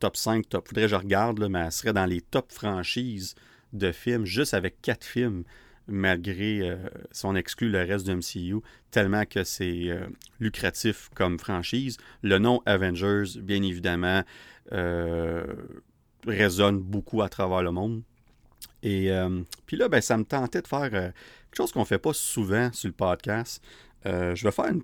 top 0.00 0.16
5, 0.16 0.48
top, 0.48 0.66
faudrait 0.66 0.82
que 0.82 0.88
je 0.88 0.96
regarde, 0.96 1.40
mais 1.48 1.60
elle 1.60 1.72
serait 1.72 1.92
dans 1.92 2.06
les 2.06 2.22
top 2.22 2.50
franchises 2.50 3.36
de 3.72 3.92
films, 3.92 4.24
juste 4.24 4.54
avec 4.54 4.80
quatre 4.80 5.04
films, 5.04 5.44
malgré, 5.88 6.60
euh, 6.68 6.76
si 7.10 7.24
on 7.26 7.34
exclut 7.34 7.70
le 7.70 7.78
reste 7.78 8.06
du 8.06 8.14
MCU, 8.14 8.62
tellement 8.90 9.24
que 9.24 9.44
c'est 9.44 9.88
lucratif 10.40 11.10
comme 11.14 11.38
franchise. 11.38 11.96
Le 12.22 12.38
nom 12.38 12.62
Avengers, 12.66 13.40
bien 13.40 13.62
évidemment, 13.62 14.22
résonne 16.26 16.78
beaucoup 16.78 17.22
à 17.22 17.28
travers 17.28 17.62
le 17.62 17.70
monde. 17.70 18.02
Et 18.82 19.10
euh, 19.10 19.42
puis 19.66 19.76
là, 19.76 19.88
ben, 19.88 20.00
ça 20.00 20.16
me 20.16 20.24
tentait 20.24 20.62
de 20.62 20.66
faire 20.66 20.90
euh, 20.92 21.10
quelque 21.10 21.56
chose 21.56 21.72
qu'on 21.72 21.80
ne 21.80 21.84
fait 21.84 21.98
pas 21.98 22.12
souvent 22.12 22.72
sur 22.72 22.88
le 22.88 22.94
podcast. 22.94 23.62
Euh, 24.06 24.34
je 24.34 24.44
vais 24.44 24.52
faire 24.52 24.66
une 24.66 24.82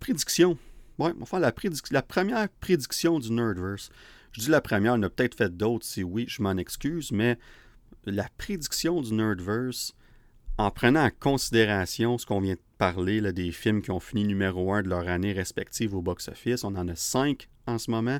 prédiction. 0.00 0.58
Ouais, 0.98 1.12
on 1.16 1.20
va 1.20 1.26
faire 1.26 1.40
la, 1.40 1.52
la 1.90 2.02
première 2.02 2.48
prédiction 2.60 3.18
du 3.18 3.30
Nerdverse. 3.30 3.90
Je 4.32 4.40
dis 4.40 4.50
la 4.50 4.60
première, 4.60 4.94
on 4.94 5.02
a 5.02 5.08
peut-être 5.08 5.36
fait 5.36 5.56
d'autres. 5.56 5.86
Si 5.86 6.02
oui, 6.02 6.26
je 6.28 6.42
m'en 6.42 6.56
excuse, 6.56 7.12
mais 7.12 7.38
la 8.04 8.28
prédiction 8.36 9.00
du 9.00 9.14
Nerdverse 9.14 9.94
en 10.58 10.70
prenant 10.72 11.04
en 11.04 11.10
considération 11.10 12.18
ce 12.18 12.26
qu'on 12.26 12.40
vient 12.40 12.54
de 12.54 12.60
parler, 12.78 13.20
des 13.32 13.52
films 13.52 13.80
qui 13.80 13.92
ont 13.92 14.00
fini 14.00 14.24
numéro 14.24 14.72
un 14.72 14.82
de 14.82 14.88
leur 14.88 15.08
année 15.08 15.32
respective 15.32 15.94
au 15.94 16.02
box-office, 16.02 16.64
on 16.64 16.74
en 16.74 16.88
a 16.88 16.96
cinq 16.96 17.48
en 17.66 17.78
ce 17.78 17.90
moment. 17.90 18.18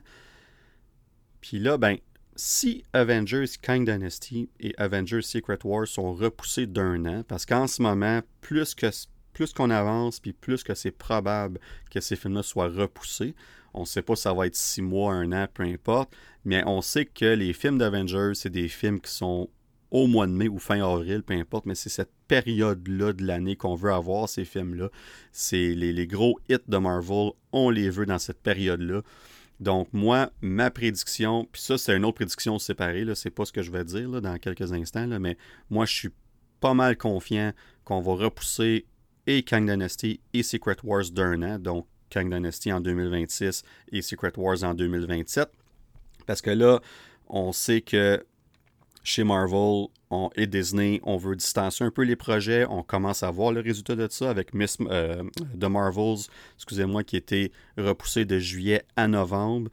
Puis 1.41 1.59
là, 1.59 1.79
ben, 1.79 1.97
si 2.37 2.85
Avengers 2.93 3.47
Kang 3.61 3.85
Dynasty 3.85 4.49
et 4.61 4.73
Avengers 4.79 5.23
Secret 5.23 5.59
Wars 5.65 5.89
sont 5.89 6.15
repoussés 6.15 6.67
d'un 6.67 7.05
an, 7.07 7.25
parce 7.27 7.45
qu'en 7.45 7.67
ce 7.67 7.83
moment, 7.83 8.21
plus 8.41 8.77
qu'on 9.55 9.71
avance, 9.71 10.21
puis 10.21 10.33
plus 10.33 10.63
que 10.63 10.75
c'est 10.75 10.93
probable 10.93 11.61
que 11.91 12.01
ces 12.01 12.15
films-là 12.15 12.45
soient 12.45 12.69
repoussés, 12.69 13.35
on 13.75 13.81
ne 13.81 13.87
sait 13.87 14.03
pas 14.03 14.15
si 14.15 14.23
ça 14.23 14.33
va 14.33 14.47
être 14.47 14.57
six 14.57 14.83
mois, 14.83 15.13
un 15.13 15.33
an, 15.33 15.47
peu 15.53 15.65
importe, 15.65 16.15
mais 16.45 16.63
on 16.67 16.83
sait 16.83 17.05
que 17.05 17.25
les 17.25 17.53
films 17.53 17.79
d'Avengers, 17.79 18.33
c'est 18.35 18.51
des 18.51 18.69
films 18.69 19.01
qui 19.01 19.11
sont 19.11 19.49
au 19.91 20.07
mois 20.07 20.27
de 20.27 20.33
mai 20.33 20.49
ou 20.49 20.59
fin 20.59 20.81
avril, 20.85 21.23
peu 21.23 21.35
importe, 21.35 21.67
mais 21.67 21.75
c'est 21.75 21.89
cette 21.89 22.13
période-là 22.29 23.13
de 23.13 23.25
l'année 23.25 23.57
qu'on 23.57 23.75
veut 23.75 23.93
avoir, 23.93 24.29
ces 24.29 24.45
films-là. 24.45 24.91
C'est 25.33 25.75
les, 25.75 26.07
gros 26.07 26.39
hits 26.49 26.57
de 26.67 26.77
Marvel, 26.77 27.31
on 27.53 27.71
les 27.71 27.91
veut 27.91 28.07
dans 28.07 28.19
cette 28.19 28.41
période-là. 28.41 29.03
Donc, 29.61 29.89
moi, 29.93 30.31
ma 30.41 30.71
prédiction, 30.71 31.49
puis 31.51 31.61
ça, 31.61 31.79
c'est 31.79 31.97
une 31.97 32.05
autre 32.05 32.17
prédiction 32.17 32.59
séparée, 32.61 33.05
là, 33.05 33.17
c'est 33.17 33.31
pas 33.31 33.45
ce 33.45 33.53
que 33.53 33.63
je 33.63 33.73
vais 33.73 33.85
dire 33.85 34.09
là, 34.09 34.21
dans 34.21 34.39
quelques 34.39 34.73
instants, 34.73 35.07
là, 35.07 35.19
mais 35.19 35.37
moi, 35.69 35.85
je 35.85 35.95
suis 35.95 36.11
pas 36.61 36.75
mal 36.75 36.97
confiant 36.97 37.53
qu'on 37.85 38.01
va 38.01 38.13
repousser 38.13 38.87
et 39.27 39.43
Kang 39.43 39.69
Dynasty 39.69 40.21
et 40.33 40.43
Secret 40.43 40.77
Wars 40.85 41.11
d'un 41.11 41.43
an, 41.43 41.59
donc 41.59 41.87
Kang 42.11 42.33
Dynasty 42.33 42.73
en 42.73 42.81
2026 42.81 43.63
et 43.93 44.03
Secret 44.03 44.33
Wars 44.37 44.63
en 44.63 44.75
2027. 44.75 45.51
Parce 46.27 46.41
que 46.41 46.51
là, 46.51 46.81
on 47.29 47.53
sait 47.53 47.81
que 47.81 48.25
chez 49.09 49.25
Marvel 49.25 49.87
et 50.37 50.47
Disney, 50.47 51.01
on 51.03 51.17
veut 51.17 51.35
distancer 51.35 51.83
un 51.83 51.91
peu 51.91 52.03
les 52.03 52.15
projets. 52.15 52.67
On 52.69 52.83
commence 52.83 53.23
à 53.23 53.31
voir 53.31 53.53
le 53.53 53.61
résultat 53.61 53.97
de 53.97 54.07
ça 54.11 54.29
avec 54.29 54.53
Miss 54.53 54.77
euh, 54.83 55.23
The 55.59 55.65
Marvels, 55.65 56.27
excusez-moi, 56.57 57.05
qui 57.05 57.17
était 57.17 57.51
repoussé 57.79 58.27
de 58.27 58.39
juillet 58.39 58.85
à 58.97 59.09
novembre. 59.09 59.71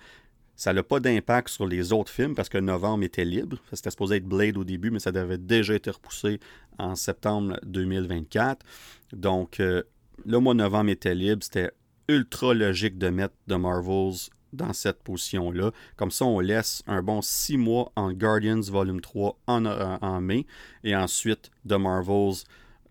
Ça 0.55 0.71
n'a 0.71 0.83
pas 0.83 1.01
d'impact 1.01 1.49
sur 1.49 1.67
les 1.67 1.91
autres 1.91 2.11
films 2.11 2.33
parce 2.33 2.47
que 2.47 2.57
novembre 2.57 3.03
était 3.03 3.25
libre. 3.25 3.57
C'était 3.73 3.89
supposé 3.89 4.15
être 4.17 4.25
Blade 4.25 4.55
au 4.55 4.63
début, 4.63 4.89
mais 4.89 4.99
ça 4.99 5.11
devait 5.11 5.37
déjà 5.37 5.73
être 5.73 5.91
repoussé 5.91 6.39
en 6.77 6.95
septembre 6.95 7.59
2024. 7.65 8.65
Donc, 9.11 9.59
euh, 9.59 9.83
le 10.25 10.39
mois 10.39 10.53
de 10.53 10.59
novembre 10.59 10.91
était 10.91 11.13
libre. 11.13 11.43
C'était 11.43 11.71
ultra 12.07 12.53
logique 12.53 12.97
de 12.97 13.09
mettre 13.09 13.35
The 13.49 13.53
Marvels 13.53 14.29
dans 14.53 14.73
cette 14.73 15.03
position-là. 15.03 15.71
Comme 15.95 16.11
ça, 16.11 16.25
on 16.25 16.39
laisse 16.39 16.83
un 16.87 17.01
bon 17.01 17.21
six 17.21 17.57
mois 17.57 17.91
en 17.95 18.11
Guardians 18.13 18.61
Volume 18.61 19.01
3 19.01 19.37
euh, 19.49 19.97
en, 20.01 20.21
mai 20.21 20.45
et 20.83 20.95
ensuite 20.95 21.51
The 21.67 21.73
Marvels 21.73 22.43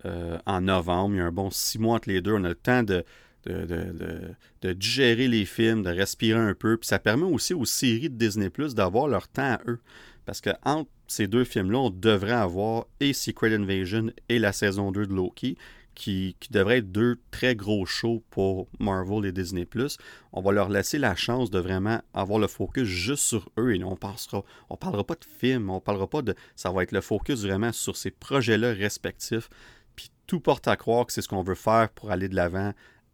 euh, 0.05 0.39
en 0.47 0.61
novembre. 0.63 1.15
Il 1.15 1.19
y 1.19 1.21
a 1.21 1.27
un 1.27 1.33
bon 1.33 1.51
six 1.51 1.79
mois 1.79 1.97
entre 1.97 2.09
les 2.09 2.21
deux. 2.21 2.33
On 2.33 2.45
a 2.45 2.51
le 2.51 2.55
temps 2.55 2.83
de, 2.83 3.05
de, 3.47 4.73
digérer 4.73 5.29
les 5.29 5.45
films, 5.45 5.83
de 5.83 5.91
respirer 5.91 6.41
un 6.41 6.55
peu. 6.55 6.77
Puis 6.77 6.89
ça 6.89 6.99
permet 6.99 7.25
aussi 7.25 7.55
aux 7.55 7.65
séries 7.65 8.11
de 8.11 8.17
Disney 8.17 8.51
Plus 8.51 8.75
d'avoir 8.75 9.09
leur 9.09 9.29
temps 9.29 9.55
à 9.55 9.61
eux. 9.67 9.81
Parce 10.27 10.41
que 10.41 10.51
entre 10.65 10.91
ces 11.07 11.27
deux 11.27 11.45
films-là, 11.45 11.79
on 11.79 11.91
devrait 11.91 12.33
avoir 12.33 12.87
et 13.01 13.13
Secret 13.13 13.55
Invasion 13.55 14.11
et 14.29 14.39
la 14.39 14.53
saison 14.53 14.91
2 14.91 15.07
de 15.07 15.15
Loki 15.15 15.57
qui, 15.95 16.37
devraient 16.51 16.79
être 16.79 16.93
deux 16.93 17.19
très 17.31 17.55
gros 17.55 17.87
shows 17.87 18.23
pour 18.31 18.69
Marvel 18.79 19.27
et 19.27 19.33
Disney+. 19.33 19.67
On 20.33 20.43
va 20.43 20.53
leur 20.53 20.69
laisser 20.69 20.99
la 20.99 21.15
chance 21.15 21.51
de 21.51 21.59
vraiment 21.59 22.01
avoir 22.13 22.39
le 22.39 22.47
focus 22.47 22.85
juste 22.85 23.25
sur 23.25 23.51
eux 23.59 23.75
et 23.75 23.85
on 23.85 23.93
ne 23.93 24.77
parlera 24.77 25.05
pas 25.05 25.15
de 25.15 25.25
films, 25.25 25.71
on 25.71 25.81
parlera 25.81 26.09
pas 26.09 26.23
de... 26.23 26.35
Ça 26.57 26.71
va 26.71 26.83
être 26.83 26.93
le 26.93 27.01
focus 27.01 27.43
vraiment 27.43 27.73
sur 27.73 27.97
ces 27.97 28.11
projets-là 28.11 28.73
respectifs. 28.73 29.49
Puis 29.97 30.11
tout 30.27 30.41
porte 30.41 30.69
à 30.69 30.77
croire 30.77 31.07
que 31.07 31.13
c'est 31.13 31.23
ce 31.23 31.29
qu'on 31.29 31.43
veut 31.43 31.55
faire 31.55 31.89
pour 31.91 32.11
aller 32.11 32.29
de 32.29 32.35
l'avant 32.35 32.73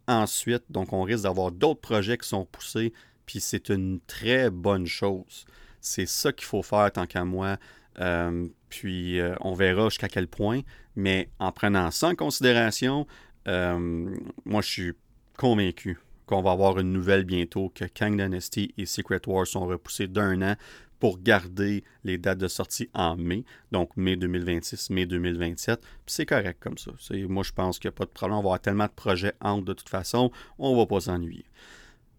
ensuite. 0.08 0.64
Donc 0.70 0.92
on 0.92 1.02
risque 1.02 1.25
d'avoir 1.25 1.52
d'autres 1.52 1.80
projets 1.80 2.18
qui 2.18 2.28
sont 2.28 2.44
poussés, 2.44 2.92
puis 3.26 3.40
c'est 3.40 3.68
une 3.68 4.00
très 4.06 4.50
bonne 4.50 4.87
chose. 4.87 5.44
C'est 5.80 6.06
ça 6.06 6.32
qu'il 6.32 6.46
faut 6.46 6.62
faire 6.62 6.90
tant 6.92 7.06
qu'à 7.06 7.25
moi. 7.25 7.56
Euh, 7.99 8.47
puis 8.68 9.18
euh, 9.18 9.35
on 9.40 9.54
verra 9.54 9.88
jusqu'à 9.88 10.09
quel 10.09 10.28
point. 10.28 10.61
Mais 10.97 11.30
en 11.38 11.52
prenant 11.52 11.90
ça 11.90 12.09
en 12.09 12.14
considération, 12.14 13.06
euh, 13.49 14.14
moi 14.44 14.62
je 14.62 14.68
suis 14.68 14.92
convaincu 15.37 15.99
qu'on 16.26 16.42
va 16.42 16.52
avoir 16.52 16.78
une 16.78 16.92
nouvelle 16.92 17.25
bientôt, 17.25 17.73
que 17.75 17.85
Kang 17.85 18.16
Dynasty 18.16 18.73
et 18.78 18.87
Secret 18.87 19.20
Wars 19.26 19.47
sont 19.47 19.66
repoussés 19.66 20.06
d'un 20.06 20.42
an 20.42 20.56
pour 21.00 21.18
garder 21.18 21.82
les 22.04 22.18
dates 22.18 22.38
de 22.38 22.47
sortie 22.47 22.90
en 22.92 23.16
mai, 23.16 23.44
donc 23.73 23.97
mai 23.97 24.16
2026, 24.16 24.90
mai 24.90 25.06
2027. 25.06 25.80
Puis 25.80 25.90
c'est 26.06 26.26
correct 26.26 26.59
comme 26.61 26.76
ça. 26.78 26.92
Moi, 27.26 27.42
je 27.42 27.52
pense 27.52 27.78
qu'il 27.78 27.88
n'y 27.88 27.94
a 27.94 27.97
pas 27.97 28.04
de 28.04 28.11
problème. 28.11 28.38
On 28.38 28.42
va 28.42 28.49
avoir 28.49 28.61
tellement 28.61 28.85
de 28.85 28.92
projets 28.92 29.32
entre 29.40 29.64
de 29.64 29.73
toute 29.73 29.88
façon, 29.88 30.30
on 30.59 30.75
ne 30.75 30.78
va 30.78 30.87
pas 30.87 31.00
s'ennuyer. 31.00 31.47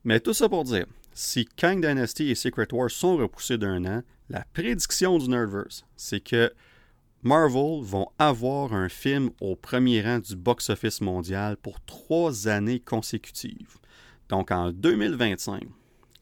Mais 0.04 0.20
tout 0.20 0.34
ça 0.34 0.50
pour 0.50 0.64
dire, 0.64 0.88
si 1.14 1.46
Kang 1.46 1.86
Dynasty 1.86 2.30
et 2.30 2.36
Secret 2.36 2.68
Wars 2.72 2.90
sont 2.90 3.18
repoussés 3.18 3.58
d'un 3.58 3.86
an, 3.86 4.04
la 4.30 4.46
prédiction 4.54 5.18
du 5.18 5.30
Nerdverse, 5.30 5.84
c'est 5.98 6.22
que 6.22 6.54
Marvel 7.24 7.82
vont 7.84 8.08
avoir 8.18 8.74
un 8.74 8.90
film 8.90 9.32
au 9.42 9.56
premier 9.56 10.02
rang 10.02 10.20
du 10.20 10.36
box-office 10.36 11.02
mondial 11.02 11.58
pour 11.58 11.80
trois 11.82 12.48
années 12.48 12.80
consécutives. 12.80 13.78
Donc 14.30 14.52
en 14.52 14.72
2025, 14.72 15.64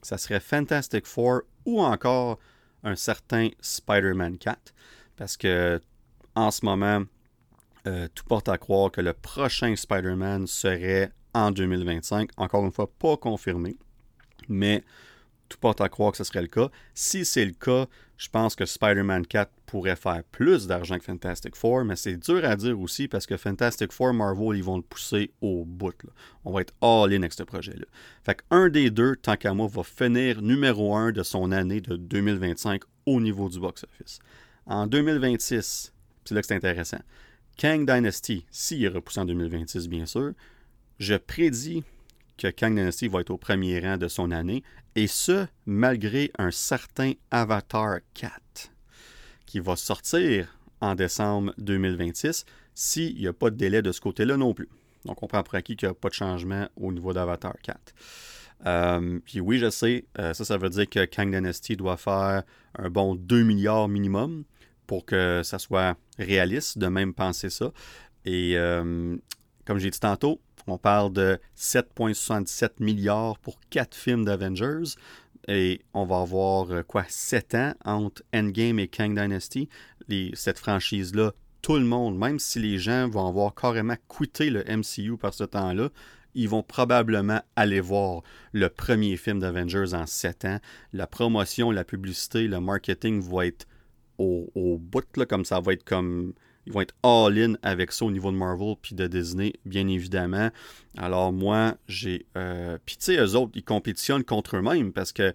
ça 0.02 0.18
serait 0.18 0.40
Fantastic 0.40 1.06
Four 1.06 1.42
ou 1.64 1.80
encore 1.80 2.38
un 2.82 2.96
certain 2.96 3.48
Spider-Man 3.60 4.38
4. 4.38 4.74
Parce 5.16 5.36
que 5.36 5.80
en 6.34 6.50
ce 6.50 6.64
moment, 6.64 7.04
euh, 7.86 8.08
tout 8.14 8.24
porte 8.24 8.48
à 8.48 8.58
croire 8.58 8.90
que 8.90 9.00
le 9.00 9.12
prochain 9.12 9.74
Spider-Man 9.74 10.46
serait 10.46 11.12
en 11.34 11.50
2025. 11.50 12.30
Encore 12.36 12.64
une 12.64 12.72
fois, 12.72 12.90
pas 12.90 13.16
confirmé. 13.16 13.76
Mais 14.50 14.84
tout 15.48 15.58
porte 15.58 15.80
à 15.80 15.88
croire 15.88 16.12
que 16.12 16.18
ce 16.18 16.24
serait 16.24 16.42
le 16.42 16.48
cas. 16.48 16.70
Si 16.94 17.24
c'est 17.24 17.44
le 17.44 17.52
cas, 17.52 17.86
je 18.16 18.28
pense 18.28 18.54
que 18.54 18.66
Spider-Man 18.66 19.26
4 19.26 19.50
pourrait 19.66 19.96
faire 19.96 20.22
plus 20.30 20.66
d'argent 20.66 20.98
que 20.98 21.04
Fantastic 21.04 21.56
Four, 21.56 21.84
mais 21.84 21.96
c'est 21.96 22.16
dur 22.16 22.44
à 22.44 22.54
dire 22.54 22.78
aussi 22.78 23.08
parce 23.08 23.26
que 23.26 23.36
Fantastic 23.36 23.92
Four, 23.92 24.12
Marvel, 24.14 24.56
ils 24.56 24.64
vont 24.64 24.76
le 24.76 24.82
pousser 24.82 25.32
au 25.40 25.64
bout. 25.64 25.94
On 26.44 26.52
va 26.52 26.60
être 26.60 26.74
all-in 26.80 27.22
avec 27.22 27.32
ce 27.32 27.42
projet-là. 27.42 27.86
Fait 28.24 28.42
qu'un 28.48 28.68
des 28.68 28.90
deux, 28.90 29.16
tant 29.16 29.36
qu'à 29.36 29.54
moi, 29.54 29.68
va 29.68 29.82
finir 29.82 30.40
numéro 30.42 30.94
un 30.94 31.12
de 31.12 31.22
son 31.22 31.50
année 31.50 31.80
de 31.80 31.96
2025 31.96 32.82
au 33.06 33.20
niveau 33.20 33.48
du 33.48 33.58
box-office. 33.58 34.20
En 34.66 34.86
2026, 34.86 35.92
c'est 36.24 36.34
là 36.34 36.42
que 36.42 36.46
c'est 36.46 36.54
intéressant. 36.54 37.00
Kang 37.56 37.86
Dynasty, 37.86 38.46
s'il 38.50 38.84
est 38.84 38.88
repoussé 38.88 39.20
en 39.20 39.24
2026, 39.24 39.88
bien 39.88 40.06
sûr, 40.06 40.32
je 40.98 41.14
prédis 41.14 41.82
que 42.40 42.48
Kang 42.48 42.74
Dynasty 42.74 43.06
va 43.06 43.20
être 43.20 43.30
au 43.30 43.36
premier 43.36 43.80
rang 43.80 43.98
de 43.98 44.08
son 44.08 44.30
année, 44.30 44.62
et 44.96 45.06
ce, 45.06 45.46
malgré 45.66 46.32
un 46.38 46.50
certain 46.50 47.12
Avatar 47.30 47.98
4 48.14 48.32
qui 49.44 49.60
va 49.60 49.76
sortir 49.76 50.56
en 50.80 50.94
décembre 50.94 51.52
2026 51.58 52.46
s'il 52.74 53.16
n'y 53.16 53.26
a 53.26 53.34
pas 53.34 53.50
de 53.50 53.56
délai 53.56 53.82
de 53.82 53.92
ce 53.92 54.00
côté-là 54.00 54.38
non 54.38 54.54
plus. 54.54 54.68
Donc 55.04 55.22
on 55.22 55.26
prend 55.26 55.42
pour 55.42 55.54
acquis 55.54 55.76
qu'il 55.76 55.88
n'y 55.88 55.92
a 55.92 55.94
pas 55.94 56.08
de 56.08 56.14
changement 56.14 56.66
au 56.76 56.92
niveau 56.92 57.12
d'Avatar 57.12 57.54
4. 57.62 57.78
Euh, 58.66 59.18
puis 59.24 59.40
oui, 59.40 59.58
je 59.58 59.68
sais, 59.68 60.06
euh, 60.18 60.32
ça, 60.32 60.44
ça 60.44 60.56
veut 60.56 60.70
dire 60.70 60.88
que 60.88 61.04
Kang 61.04 61.30
Dynasty 61.30 61.76
doit 61.76 61.98
faire 61.98 62.42
un 62.78 62.88
bon 62.88 63.16
2 63.16 63.42
milliards 63.42 63.88
minimum 63.88 64.44
pour 64.86 65.04
que 65.04 65.42
ça 65.44 65.58
soit 65.58 65.96
réaliste 66.18 66.78
de 66.78 66.86
même 66.86 67.12
penser 67.12 67.50
ça. 67.50 67.70
Et 68.24 68.56
euh, 68.56 69.16
comme 69.66 69.78
j'ai 69.78 69.90
dit 69.90 70.00
tantôt, 70.00 70.40
on 70.70 70.78
parle 70.78 71.12
de 71.12 71.38
7,77 71.56 72.70
milliards 72.80 73.38
pour 73.38 73.58
quatre 73.70 73.94
films 73.94 74.24
d'Avengers. 74.24 74.94
Et 75.48 75.80
on 75.94 76.04
va 76.04 76.20
avoir 76.20 76.70
euh, 76.70 76.82
quoi 76.82 77.04
7 77.08 77.54
ans 77.54 77.74
entre 77.84 78.22
Endgame 78.34 78.78
et 78.78 78.88
Kang 78.88 79.18
Dynasty. 79.18 79.68
cette 80.34 80.58
franchise-là, 80.58 81.32
tout 81.62 81.76
le 81.76 81.84
monde, 81.84 82.18
même 82.18 82.38
si 82.38 82.58
les 82.58 82.78
gens 82.78 83.08
vont 83.08 83.26
avoir 83.26 83.54
carrément 83.54 83.96
quitté 84.08 84.50
le 84.50 84.64
MCU 84.64 85.16
par 85.16 85.34
ce 85.34 85.44
temps-là, 85.44 85.88
ils 86.34 86.48
vont 86.48 86.62
probablement 86.62 87.40
aller 87.56 87.80
voir 87.80 88.22
le 88.52 88.68
premier 88.68 89.16
film 89.16 89.40
d'Avengers 89.40 89.94
en 89.94 90.06
7 90.06 90.44
ans. 90.44 90.58
La 90.92 91.06
promotion, 91.06 91.70
la 91.70 91.84
publicité, 91.84 92.46
le 92.46 92.60
marketing 92.60 93.20
vont 93.20 93.42
être 93.42 93.66
au, 94.18 94.78
bout, 94.78 95.24
comme 95.26 95.44
ça 95.44 95.60
va 95.60 95.72
être 95.72 95.84
comme 95.84 96.34
ils 96.66 96.72
vont 96.72 96.80
être 96.80 96.94
all-in 97.02 97.54
avec 97.62 97.92
ça 97.92 98.04
au 98.04 98.10
niveau 98.10 98.30
de 98.30 98.36
Marvel 98.36 98.74
puis 98.80 98.94
de 98.94 99.06
Disney, 99.06 99.54
bien 99.64 99.88
évidemment. 99.88 100.50
Alors 100.96 101.32
moi, 101.32 101.76
j'ai... 101.88 102.26
Euh, 102.36 102.78
puis 102.84 102.96
tu 102.96 103.04
sais, 103.06 103.16
eux 103.16 103.34
autres, 103.36 103.52
ils 103.54 103.64
compétitionnent 103.64 104.24
contre 104.24 104.56
eux-mêmes 104.56 104.92
parce 104.92 105.12
que 105.12 105.32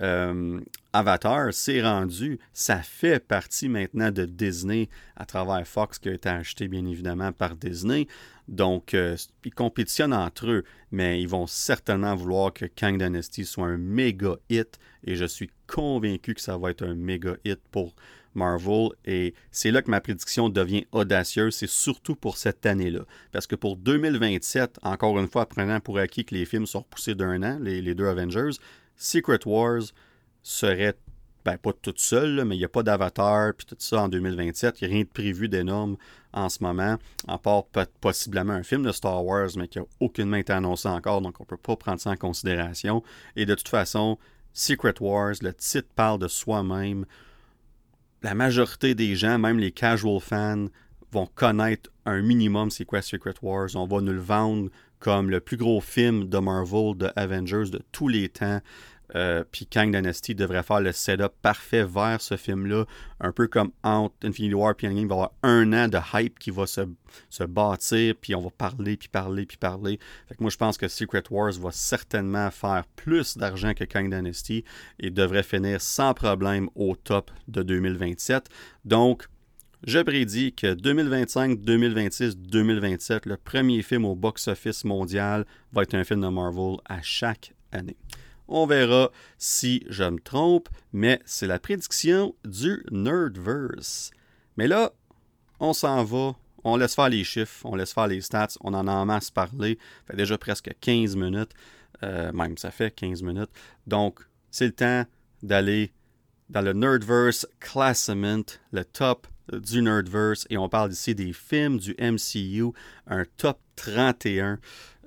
euh, 0.00 0.60
Avatar 0.92 1.52
s'est 1.52 1.82
rendu, 1.82 2.38
ça 2.52 2.78
fait 2.78 3.24
partie 3.24 3.68
maintenant 3.68 4.10
de 4.10 4.24
Disney 4.24 4.88
à 5.16 5.26
travers 5.26 5.66
Fox 5.66 5.98
qui 5.98 6.08
a 6.08 6.12
été 6.12 6.28
acheté 6.28 6.68
bien 6.68 6.86
évidemment 6.86 7.32
par 7.32 7.56
Disney. 7.56 8.06
Donc, 8.46 8.94
euh, 8.94 9.16
ils 9.44 9.54
compétitionnent 9.54 10.14
entre 10.14 10.46
eux, 10.50 10.64
mais 10.90 11.20
ils 11.20 11.28
vont 11.28 11.46
certainement 11.46 12.14
vouloir 12.14 12.52
que 12.52 12.64
Kang 12.64 12.96
Dynasty 12.96 13.44
soit 13.44 13.66
un 13.66 13.76
méga 13.76 14.36
hit 14.48 14.78
et 15.04 15.16
je 15.16 15.24
suis 15.24 15.50
convaincu 15.66 16.34
que 16.34 16.40
ça 16.40 16.56
va 16.56 16.70
être 16.70 16.82
un 16.82 16.94
méga 16.94 17.36
hit 17.44 17.60
pour 17.70 17.94
Marvel. 18.38 18.88
Et 19.04 19.34
c'est 19.50 19.70
là 19.70 19.82
que 19.82 19.90
ma 19.90 20.00
prédiction 20.00 20.48
devient 20.48 20.86
audacieuse. 20.92 21.54
C'est 21.54 21.68
surtout 21.68 22.14
pour 22.14 22.38
cette 22.38 22.64
année-là. 22.64 23.00
Parce 23.32 23.46
que 23.46 23.56
pour 23.56 23.76
2027, 23.76 24.78
encore 24.82 25.18
une 25.18 25.28
fois, 25.28 25.46
prenant 25.46 25.80
pour 25.80 25.98
acquis 25.98 26.24
que 26.24 26.34
les 26.34 26.46
films 26.46 26.66
sont 26.66 26.80
repoussés 26.80 27.14
d'un 27.14 27.42
an, 27.42 27.58
les, 27.60 27.82
les 27.82 27.94
deux 27.94 28.06
Avengers, 28.06 28.52
Secret 28.96 29.40
Wars 29.46 29.82
serait 30.42 30.96
ben, 31.44 31.56
pas 31.56 31.72
toute 31.72 31.98
seule, 31.98 32.44
mais 32.44 32.56
il 32.56 32.58
n'y 32.58 32.64
a 32.64 32.68
pas 32.68 32.82
d'avatar, 32.82 33.54
puis 33.54 33.66
tout 33.66 33.76
ça 33.78 34.02
en 34.02 34.08
2027. 34.08 34.80
Il 34.80 34.84
n'y 34.84 34.92
a 34.92 34.94
rien 34.96 35.04
de 35.04 35.08
prévu 35.08 35.48
d'énorme 35.48 35.96
en 36.32 36.48
ce 36.48 36.62
moment, 36.62 36.96
à 37.26 37.38
part 37.38 37.64
possiblement 38.00 38.52
un 38.52 38.62
film 38.62 38.82
de 38.82 38.92
Star 38.92 39.24
Wars, 39.24 39.48
mais 39.56 39.68
qui 39.68 39.78
n'a 39.78 39.84
aucunement 40.00 40.36
été 40.36 40.52
annoncé 40.52 40.88
encore, 40.88 41.22
donc 41.22 41.40
on 41.40 41.44
ne 41.44 41.48
peut 41.48 41.56
pas 41.56 41.76
prendre 41.76 42.00
ça 42.00 42.10
en 42.10 42.16
considération. 42.16 43.02
Et 43.34 43.46
de 43.46 43.54
toute 43.54 43.68
façon, 43.68 44.18
Secret 44.52 44.94
Wars, 45.00 45.34
le 45.40 45.54
titre 45.54 45.88
parle 45.94 46.18
de 46.18 46.28
soi-même. 46.28 47.06
La 48.22 48.34
majorité 48.34 48.94
des 48.94 49.14
gens, 49.14 49.38
même 49.38 49.58
les 49.58 49.70
casual 49.70 50.20
fans, 50.20 50.66
vont 51.12 51.28
connaître 51.34 51.90
un 52.04 52.20
minimum 52.20 52.70
c'est 52.70 52.84
quoi 52.84 53.00
Secret 53.00 53.34
Wars. 53.42 53.68
On 53.74 53.86
va 53.86 54.00
nous 54.00 54.12
le 54.12 54.20
vendre 54.20 54.70
comme 54.98 55.30
le 55.30 55.40
plus 55.40 55.56
gros 55.56 55.80
film 55.80 56.28
de 56.28 56.38
Marvel, 56.38 56.96
de 56.96 57.10
Avengers 57.14 57.70
de 57.70 57.80
tous 57.92 58.08
les 58.08 58.28
temps. 58.28 58.60
Euh, 59.14 59.44
puis 59.50 59.66
Kang 59.66 59.94
Dynasty 59.94 60.34
devrait 60.34 60.62
faire 60.62 60.80
le 60.80 60.92
setup 60.92 61.32
parfait 61.42 61.84
vers 61.84 62.20
ce 62.20 62.36
film-là, 62.36 62.84
un 63.20 63.32
peu 63.32 63.46
comme 63.46 63.70
entre 63.82 64.14
Infinity 64.24 64.54
War 64.54 64.74
et 64.78 64.86
Endgame, 64.86 64.98
il 64.98 65.08
va 65.08 65.14
y 65.14 65.18
avoir 65.18 65.32
un 65.42 65.72
an 65.72 65.88
de 65.88 65.98
hype 66.14 66.38
qui 66.38 66.50
va 66.50 66.66
se, 66.66 66.82
bâtir, 67.44 68.14
puis 68.20 68.34
on 68.34 68.42
va 68.42 68.50
parler, 68.50 68.96
puis 68.96 69.08
parler, 69.08 69.46
puis 69.46 69.56
parler. 69.56 69.98
Fait 70.28 70.34
que 70.34 70.42
moi, 70.42 70.50
je 70.50 70.56
pense 70.56 70.76
que 70.76 70.88
Secret 70.88 71.24
Wars 71.30 71.52
va 71.52 71.70
certainement 71.70 72.50
faire 72.50 72.84
plus 72.96 73.36
d'argent 73.36 73.74
que 73.74 73.84
Kang 73.84 74.14
Dynasty 74.14 74.64
et 74.98 75.10
devrait 75.10 75.42
finir 75.42 75.80
sans 75.80 76.14
problème 76.14 76.68
au 76.74 76.94
top 76.96 77.30
de 77.48 77.62
2027. 77.62 78.48
Donc, 78.84 79.24
je 79.86 80.00
prédis 80.00 80.52
que 80.52 80.74
2025, 80.74 81.60
2026, 81.60 82.36
2027, 82.36 83.26
le 83.26 83.36
premier 83.36 83.82
film 83.82 84.04
au 84.04 84.16
box-office 84.16 84.84
mondial 84.84 85.46
va 85.72 85.82
être 85.82 85.94
un 85.94 86.02
film 86.02 86.20
de 86.20 86.28
Marvel 86.28 86.78
à 86.84 87.00
chaque 87.00 87.54
année. 87.70 87.96
On 88.48 88.66
verra 88.66 89.10
si 89.36 89.84
je 89.88 90.04
me 90.04 90.18
trompe, 90.18 90.68
mais 90.92 91.20
c'est 91.26 91.46
la 91.46 91.58
prédiction 91.58 92.34
du 92.44 92.84
Nerdverse. 92.90 94.10
Mais 94.56 94.66
là, 94.66 94.92
on 95.60 95.74
s'en 95.74 96.02
va, 96.02 96.34
on 96.64 96.76
laisse 96.76 96.94
faire 96.94 97.10
les 97.10 97.24
chiffres, 97.24 97.64
on 97.64 97.76
laisse 97.76 97.92
faire 97.92 98.06
les 98.06 98.22
stats, 98.22 98.48
on 98.62 98.72
en 98.74 98.88
a 98.88 98.92
en 98.92 99.04
masse 99.04 99.30
parlé. 99.30 99.78
Ça 100.06 100.12
fait 100.12 100.16
déjà 100.16 100.38
presque 100.38 100.70
15 100.80 101.14
minutes, 101.16 101.52
euh, 102.02 102.32
même 102.32 102.56
ça 102.56 102.70
fait 102.70 102.90
15 102.90 103.22
minutes. 103.22 103.50
Donc, 103.86 104.20
c'est 104.50 104.66
le 104.66 104.72
temps 104.72 105.04
d'aller 105.42 105.92
dans 106.48 106.62
le 106.62 106.72
Nerdverse 106.72 107.46
Classement, 107.60 108.44
le 108.72 108.84
top 108.84 109.26
du 109.52 109.82
Nerdverse, 109.82 110.46
et 110.50 110.58
on 110.58 110.68
parle 110.68 110.92
ici 110.92 111.14
des 111.14 111.32
films 111.32 111.78
du 111.78 111.94
MCU, 111.98 112.72
un 113.06 113.24
top 113.36 113.58
31. 113.78 114.58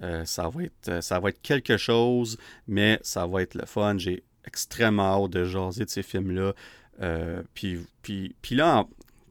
Euh, 0.03 0.25
ça, 0.25 0.49
va 0.49 0.63
être, 0.63 0.89
euh, 0.89 1.01
ça 1.01 1.19
va 1.19 1.29
être 1.29 1.41
quelque 1.41 1.77
chose, 1.77 2.37
mais 2.67 2.99
ça 3.03 3.27
va 3.27 3.43
être 3.43 3.55
le 3.55 3.65
fun. 3.65 3.97
J'ai 3.97 4.23
extrêmement 4.45 5.23
hâte 5.23 5.31
de 5.31 5.45
jaser 5.45 5.85
de 5.85 5.89
ces 5.89 6.01
films-là. 6.01 6.53
Euh, 7.01 7.43
puis, 7.53 7.85
puis, 8.01 8.35
puis 8.41 8.55
là, 8.55 8.85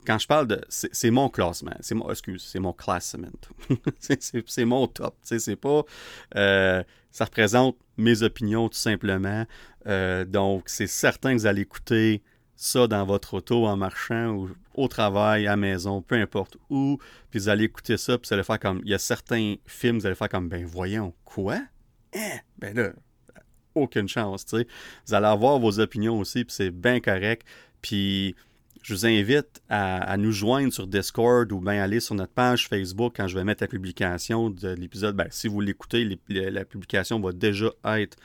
quand 0.07 0.19
je 0.19 0.27
parle 0.27 0.47
de. 0.47 0.61
C'est 0.69 1.11
mon 1.11 1.29
classement. 1.29 1.77
C'est 1.81 1.95
mon, 1.95 2.11
excuse, 2.11 2.43
c'est 2.43 2.61
mon 2.61 2.73
classement. 2.73 3.29
c'est 3.99 4.65
mon 4.65 4.87
top. 4.87 5.17
C'est 5.23 5.57
pas. 5.57 5.83
ça 6.33 7.25
représente 7.25 7.77
mes 7.97 8.23
opinions, 8.23 8.69
tout 8.69 8.79
simplement. 8.79 9.45
donc, 10.27 10.65
c'est 10.69 10.87
certain 10.87 11.35
que 11.35 11.41
vous 11.41 11.47
allez 11.47 11.63
écouter 11.63 12.23
ça 12.55 12.87
dans 12.87 13.05
votre 13.07 13.35
auto 13.35 13.67
en 13.67 13.77
marchant 13.77 14.29
ou 14.35 14.51
au 14.81 14.89
travail, 14.89 15.47
à 15.47 15.51
la 15.51 15.57
maison, 15.57 16.03
peu 16.03 16.17
importe 16.17 16.57
où, 16.69 16.99
puis 17.31 17.41
vous 17.41 17.49
allez 17.49 17.65
écouter 17.65 17.97
ça, 17.97 18.19
puis 18.19 18.29
vous 18.29 18.35
allez 18.35 18.45
faire 18.45 18.59
comme. 18.59 18.81
Il 18.85 18.91
y 18.91 18.95
a 18.95 18.99
certains 18.99 19.57
films, 19.67 19.99
vous 19.99 20.07
allez 20.07 20.15
faire 20.15 20.29
comme, 20.29 20.49
ben 20.49 20.65
voyons, 20.65 21.15
quoi? 21.25 21.59
Eh, 22.13 22.41
ben 22.59 22.75
là, 22.75 22.91
aucune 23.75 24.09
chance, 24.09 24.45
tu 24.45 24.59
sais. 24.59 24.67
Vous 25.07 25.15
allez 25.15 25.27
avoir 25.27 25.59
vos 25.59 25.79
opinions 25.81 26.19
aussi, 26.19 26.45
puis 26.45 26.55
c'est 26.55 26.71
bien 26.71 27.01
correct. 27.01 27.47
Puis 27.83 28.35
je 28.83 28.95
vous 28.95 29.07
invite 29.07 29.61
à, 29.69 30.17
nous 30.17 30.33
joindre 30.33 30.73
sur 30.73 30.87
Discord 30.87 31.53
ou 31.53 31.61
bien 31.61 31.83
aller 31.83 32.01
sur 32.01 32.15
notre 32.15 32.33
page 32.33 32.69
Facebook 32.69 33.15
quand 33.17 33.29
je 33.29 33.37
vais 33.37 33.45
mettre 33.45 33.63
la 33.63 33.69
publication 33.69 34.51
de 34.51 34.69
l'épisode. 34.69 35.15
Ben, 35.17 35.27
si 35.31 35.49
vous 35.49 35.61
l'écoutez, 35.61 36.19
la 36.29 36.65
publication 36.65 37.21
va 37.21 37.33
déjà 37.33 37.71
être 37.85 38.17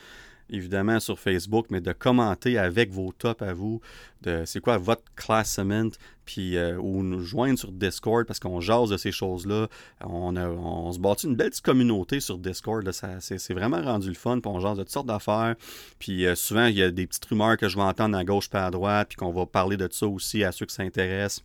évidemment 0.50 1.00
sur 1.00 1.20
Facebook, 1.20 1.68
mais 1.70 1.82
de 1.82 1.92
commenter 1.92 2.58
avec 2.58 2.92
vos 2.92 3.12
tops 3.12 3.42
à 3.42 3.54
vous, 3.54 3.82
de 4.22 4.44
c'est 4.46 4.60
quoi 4.60 4.78
votre 4.78 5.04
classement, 5.16 5.90
puis 6.26 6.58
euh, 6.58 6.78
ou 6.78 7.04
nous 7.04 7.22
joindre 7.22 7.58
sur 7.58 7.72
Discord 7.72 8.26
parce 8.26 8.40
qu'on 8.40 8.62
jase 8.62 8.90
de 8.90 8.98
ces 8.98 9.12
choses-là. 9.12 9.68
On, 10.02 10.36
on 10.36 10.92
se 10.92 11.00
bâtit 11.00 11.28
une 11.28 11.36
belle 11.36 11.50
petite 11.50 11.66
communauté 11.66 12.20
sur 12.20 12.38
Discord. 12.38 12.90
c'est, 12.92 13.54
vraiment 13.54 13.82
rendu 13.82 14.10
le 14.10 14.16
fun, 14.16 14.40
puis 14.40 14.52
on 14.52 14.60
jase 14.60 14.78
de 14.78 14.84
toutes 14.84 14.92
sortes 14.92 15.08
d'affaires. 15.08 15.56
Puis 16.00 16.26
euh, 16.26 16.36
souvent, 16.36 16.66
il 16.66 16.76
y 16.76 16.84
a 16.84 16.92
des 16.92 17.08
petites 17.08 17.26
rumeurs 17.26 17.58
que 17.58 17.68
je 17.68 17.76
vais 17.76 17.84
entendre 17.84 18.18
à 18.18 18.24
gauche 18.24 18.50
pas 18.50 18.66
à 18.66 18.72
droite, 18.72 19.10
puis 19.10 19.18
qu'on 19.18 19.32
va 19.32 19.46
parler 19.46 19.78
de 19.78 19.88
ça 19.92 20.08
aussi 20.08 20.44
à 20.44 20.52
ceux 20.52 20.66
qui 20.66 20.76
s'intéressent. 20.76 21.44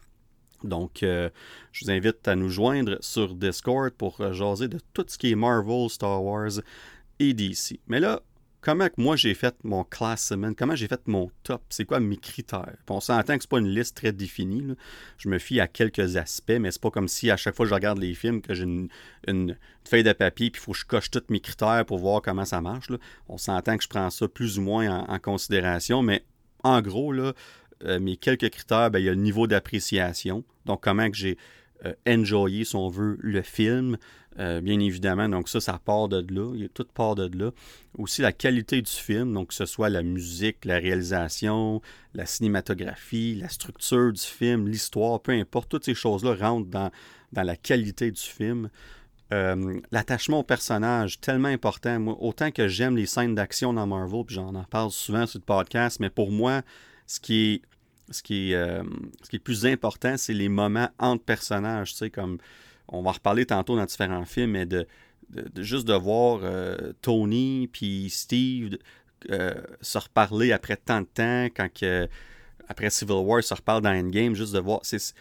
Donc, 0.63 1.03
euh, 1.03 1.31
je 1.73 1.85
vous 1.85 1.91
invite 1.91 2.29
à 2.29 2.37
nous 2.37 2.51
joindre 2.51 2.99
sur 3.01 3.35
Discord 3.35 3.93
pour 3.93 4.33
jaser 4.35 4.69
de 4.69 4.79
tout 4.93 5.07
ce 5.09 5.17
qui 5.17 5.31
est 5.31 5.35
Marvel, 5.35 5.89
Star 5.89 6.23
Wars 6.23 6.61
et 7.19 7.33
DC. 7.33 7.81
Mais 7.87 7.99
là, 7.99 8.21
comment 8.61 8.89
moi 8.97 9.17
j'ai 9.17 9.35
fait 9.35 9.55
mon 9.65 9.85
classement, 9.85 10.53
comment 10.55 10.75
j'ai 10.75 10.89
fait 10.89 11.01
mon 11.07 11.31
top, 11.43 11.63
c'est 11.71 11.85
quoi 11.85 12.01
mes 12.01 12.17
critères? 12.17 12.77
on 12.89 13.01
s'entend 13.01 13.37
que 13.37 13.43
c'est 13.43 13.51
pas 13.51 13.59
une 13.59 13.69
liste 13.69 13.97
très 13.97 14.13
définie. 14.13 14.75
Je 15.19 15.29
me 15.29 15.39
fie 15.39 15.61
à 15.61 15.67
quelques 15.67 16.17
aspects, 16.17 16.59
mais 16.59 16.71
c'est 16.71 16.81
pas 16.81 16.91
comme 16.91 17.09
si 17.09 17.31
à 17.31 17.37
chaque 17.37 17.55
fois 17.55 17.65
que 17.65 17.71
je 17.71 17.75
regarde 17.75 17.99
les 17.99 18.15
films 18.15 18.43
que 18.43 18.55
j'ai 18.55 18.65
une, 18.65 19.57
feuille 19.85 20.03
de 20.05 20.13
papier 20.13 20.51
puis 20.51 20.61
il 20.61 20.65
faut 20.65 20.73
que 20.73 20.79
je 20.79 20.85
coche 20.85 21.11
tous 21.11 21.23
mes 21.31 21.41
critères 21.41 21.85
pour 21.87 21.99
voir 21.99 22.23
comment 22.23 22.45
ça 22.45 22.61
marche. 22.61 22.89
On 23.29 23.39
s'entend 23.39 23.77
que 23.77 23.83
je 23.83 23.89
prends 23.89 24.11
ça 24.11 24.29
plus 24.29 24.59
ou 24.59 24.63
moins 24.63 25.07
en, 25.09 25.19
considération, 25.19 26.03
mais 26.03 26.25
en 26.63 26.81
gros, 26.83 27.13
là, 27.13 27.33
euh, 27.85 27.99
mes 27.99 28.17
quelques 28.17 28.51
critères, 28.51 28.91
ben, 28.91 28.99
il 28.99 29.07
y 29.07 29.09
a 29.09 29.13
le 29.13 29.21
niveau 29.21 29.47
d'appréciation. 29.47 30.45
Donc, 30.67 30.83
comment 30.83 31.11
que 31.11 31.17
j'ai 31.17 31.39
euh, 31.87 31.95
enjoyé, 32.07 32.65
si 32.65 32.77
on 32.77 32.89
veut, 32.89 33.17
le 33.21 33.43
film. 33.43 33.97
Euh, 34.39 34.61
bien 34.61 34.79
évidemment. 34.79 35.29
Donc 35.29 35.49
ça, 35.49 35.61
ça 35.61 35.81
part 35.85 36.09
de 36.09 36.25
là. 36.33 36.53
Il 36.55 36.63
y 36.63 36.65
a 36.65 36.85
part 36.95 37.15
de 37.15 37.31
là. 37.37 37.51
Aussi 37.99 38.23
la 38.23 38.33
qualité 38.33 38.81
du 38.81 38.91
film, 38.91 39.35
donc 39.35 39.49
que 39.49 39.55
ce 39.55 39.67
soit 39.67 39.89
la 39.89 40.03
musique, 40.03 40.65
la 40.65 40.79
réalisation, 40.79 41.83
la 42.15 42.27
cinématographie, 42.27 43.35
la 43.35 43.49
structure 43.49 44.13
du 44.13 44.23
film, 44.23 44.69
l'histoire, 44.69 45.21
peu 45.21 45.33
importe, 45.33 45.69
toutes 45.69 45.85
ces 45.85 45.95
choses-là 45.95 46.35
rentrent 46.35 46.71
dans, 46.71 46.91
dans 47.33 47.43
la 47.43 47.57
qualité 47.57 48.11
du 48.11 48.21
film. 48.21 48.71
Euh, 49.33 49.81
l'attachement 49.93 50.41
au 50.41 50.43
personnage, 50.43 51.21
tellement 51.21 51.49
important. 51.49 51.99
Moi, 52.01 52.17
autant 52.21 52.51
que 52.51 52.69
j'aime 52.69 52.97
les 52.97 53.07
scènes 53.07 53.35
d'action 53.35 53.73
dans 53.73 53.87
Marvel, 53.87 54.25
puis 54.25 54.35
j'en 54.37 54.53
parle 54.65 54.91
souvent 54.91 55.27
sur 55.27 55.39
le 55.39 55.45
podcast, 55.45 56.01
mais 56.01 56.11
pour 56.11 56.31
moi, 56.31 56.63
ce 57.07 57.21
qui 57.21 57.55
est 57.55 57.63
ce 58.11 58.23
qui 58.23 58.53
est, 58.53 58.55
euh, 58.55 58.83
ce 59.23 59.31
qui 59.31 59.37
est 59.37 59.41
plus 59.41 59.67
important, 59.67 60.17
c'est 60.17 60.35
les 60.35 60.49
moments 60.49 60.89
entre 60.99 61.25
personnages, 61.25 61.93
tu 61.93 61.99
sais, 61.99 62.11
comme 62.11 62.39
on 62.89 63.03
va 63.03 63.13
reparler 63.13 63.47
tantôt 63.47 63.77
dans 63.77 63.85
différents 63.85 64.25
films, 64.25 64.53
mais 64.53 64.67
de, 64.67 64.87
juste 65.57 65.87
de 65.87 65.95
voir 65.95 66.41
euh, 66.43 66.93
Tony 67.03 67.69
puis 67.73 68.11
Steve 68.11 68.79
euh, 69.31 69.55
se 69.81 69.99
reparler 69.99 70.53
après 70.53 70.77
tant 70.77 71.03
de 71.03 71.07
temps, 71.07 71.45
quand 71.55 71.69
que, 71.73 72.09
après 72.69 72.91
Civil 72.91 73.17
War, 73.17 73.43
se 73.43 73.55
reparle 73.55 73.83
dans 73.83 73.91
Endgame, 73.91 74.35
juste 74.35 74.55
de 74.55 74.61
voir. 74.61 74.81
C'est, 74.83 75.15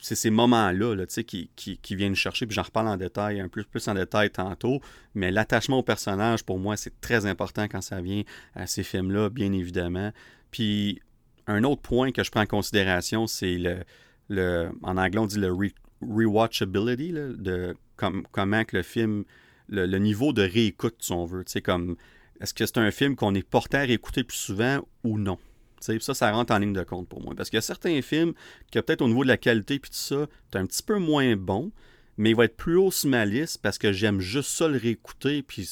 ces 0.00 0.28
moments-là 0.28 0.94
là, 0.94 1.06
qui, 1.06 1.50
qui, 1.56 1.78
qui, 1.78 1.96
viennent 1.96 2.14
chercher, 2.14 2.46
puis 2.46 2.54
j'en 2.54 2.62
reparle 2.62 2.88
en 2.88 2.98
détail, 2.98 3.40
un 3.40 3.48
peu 3.48 3.64
plus 3.64 3.88
en 3.88 3.94
détail 3.94 4.30
tantôt, 4.30 4.80
mais 5.14 5.30
l'attachement 5.30 5.78
au 5.78 5.82
personnage, 5.82 6.44
pour 6.44 6.58
moi, 6.58 6.76
c'est 6.76 7.00
très 7.00 7.24
important 7.24 7.68
quand 7.68 7.80
ça 7.80 8.02
vient 8.02 8.22
à 8.54 8.66
ces 8.66 8.82
films-là, 8.82 9.30
bien 9.30 9.50
évidemment. 9.52 10.12
Puis 10.50 11.00
un 11.46 11.64
autre 11.64 11.82
point 11.82 12.12
que 12.12 12.24
je 12.24 12.30
prends 12.30 12.42
en 12.42 12.46
considération, 12.46 13.26
c'est 13.26 13.56
le, 13.56 13.84
le 14.28 14.70
en 14.82 14.96
anglais 14.96 15.18
on 15.18 15.26
dit 15.26 15.38
le 15.38 15.52
rewatchability, 16.00 17.12
de 17.12 17.76
comment 17.96 18.64
que 18.64 18.76
le 18.76 18.82
film, 18.82 19.24
le, 19.68 19.98
niveau 19.98 20.32
de 20.32 20.42
réécoute, 20.42 20.96
si 20.98 21.12
on 21.12 21.24
veut. 21.24 21.44
Comme, 21.62 21.96
est-ce 22.40 22.54
que 22.54 22.66
c'est 22.66 22.78
un 22.78 22.90
film 22.90 23.16
qu'on 23.16 23.34
est 23.34 23.48
porté 23.48 23.76
à 23.76 23.82
réécouter 23.82 24.24
plus 24.24 24.36
souvent 24.36 24.80
ou 25.02 25.18
non? 25.18 25.38
ça, 25.80 26.14
ça 26.14 26.32
rentre 26.32 26.52
en 26.54 26.58
ligne 26.58 26.72
de 26.72 26.82
compte 26.82 27.08
pour 27.08 27.22
moi. 27.22 27.34
Parce 27.36 27.50
qu'il 27.50 27.56
y 27.56 27.58
a 27.58 27.62
certains 27.62 28.00
films 28.00 28.32
qui, 28.70 28.80
peut-être 28.80 29.02
au 29.02 29.08
niveau 29.08 29.22
de 29.22 29.28
la 29.28 29.36
qualité 29.36 29.78
puis 29.78 29.90
tout 29.90 29.96
ça, 29.96 30.26
c'est 30.50 30.58
un 30.58 30.66
petit 30.66 30.82
peu 30.82 30.98
moins 30.98 31.36
bon, 31.36 31.72
mais 32.16 32.30
il 32.30 32.36
va 32.36 32.46
être 32.46 32.56
plus 32.56 32.76
haut 32.76 32.90
sur 32.90 33.10
ma 33.10 33.24
parce 33.62 33.78
que 33.78 33.92
j'aime 33.92 34.20
juste 34.20 34.50
ça 34.50 34.68
le 34.68 34.78
réécouter. 34.78 35.42
Puis 35.42 35.68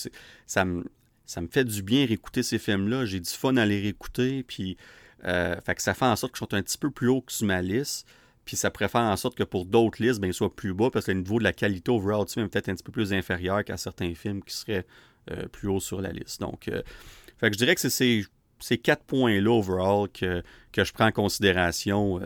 ça 0.47 0.65
me, 0.65 0.85
ça 1.25 1.41
me 1.41 1.49
fait 1.49 1.65
du 1.65 1.83
bien 1.83 2.05
réécouter 2.05 2.43
ces 2.43 2.59
films-là. 2.59 3.07
J'ai 3.07 3.21
du 3.21 3.31
fun 3.31 3.57
à 3.57 3.65
les 3.65 3.81
réécouter. 3.81 4.43
Puis 4.43 4.77
euh, 5.25 5.57
fait 5.61 5.75
que 5.75 5.83
ça 5.83 5.95
fait 5.95 6.05
en 6.05 6.17
sorte 6.17 6.33
que 6.33 6.39
je 6.39 6.45
sois 6.45 6.59
un 6.59 6.63
petit 6.63 6.79
peu 6.79 6.91
plus 6.91 7.09
haut 7.09 7.21
que 7.21 7.33
sur 7.33 7.47
ma 7.47 7.63
liste. 7.63 8.07
Puis 8.45 8.57
ça 8.57 8.71
pourrait 8.71 8.89
faire 8.89 9.03
en 9.03 9.17
sorte 9.17 9.37
que 9.37 9.45
pour 9.45 9.65
d'autres 9.65 10.03
listes, 10.03 10.21
ben, 10.21 10.27
il 10.27 10.35
soit 10.35 10.55
plus 10.55 10.75
bas 10.75 10.91
parce 10.91 11.07
que 11.07 11.13
le 11.13 11.19
niveau 11.19 11.39
de 11.39 11.45
la 11.45 11.53
qualité 11.53 11.93
overall 11.93 12.25
du 12.27 12.33
film 12.33 12.47
est 12.47 12.49
peut-être 12.49 12.69
un 12.69 12.75
petit 12.75 12.83
peu 12.83 12.91
plus 12.91 13.13
inférieur 13.13 13.65
qu'à 13.65 13.77
certains 13.77 14.15
films 14.15 14.43
qui 14.43 14.55
seraient 14.55 14.85
euh, 15.31 15.47
plus 15.47 15.69
haut 15.69 15.79
sur 15.79 16.01
la 16.01 16.11
liste. 16.11 16.41
Donc, 16.41 16.67
euh, 16.67 16.83
fait 17.39 17.51
que 17.51 17.55
je 17.55 17.59
dirais 17.59 17.77
que 17.77 17.81
c'est 17.89 18.25
ces 18.59 18.79
quatre 18.79 19.05
points-là, 19.05 19.51
overall, 19.51 20.09
que, 20.09 20.43
que 20.73 20.85
je 20.85 20.93
prends 20.93 21.07
en 21.07 21.13
considération, 21.13 22.21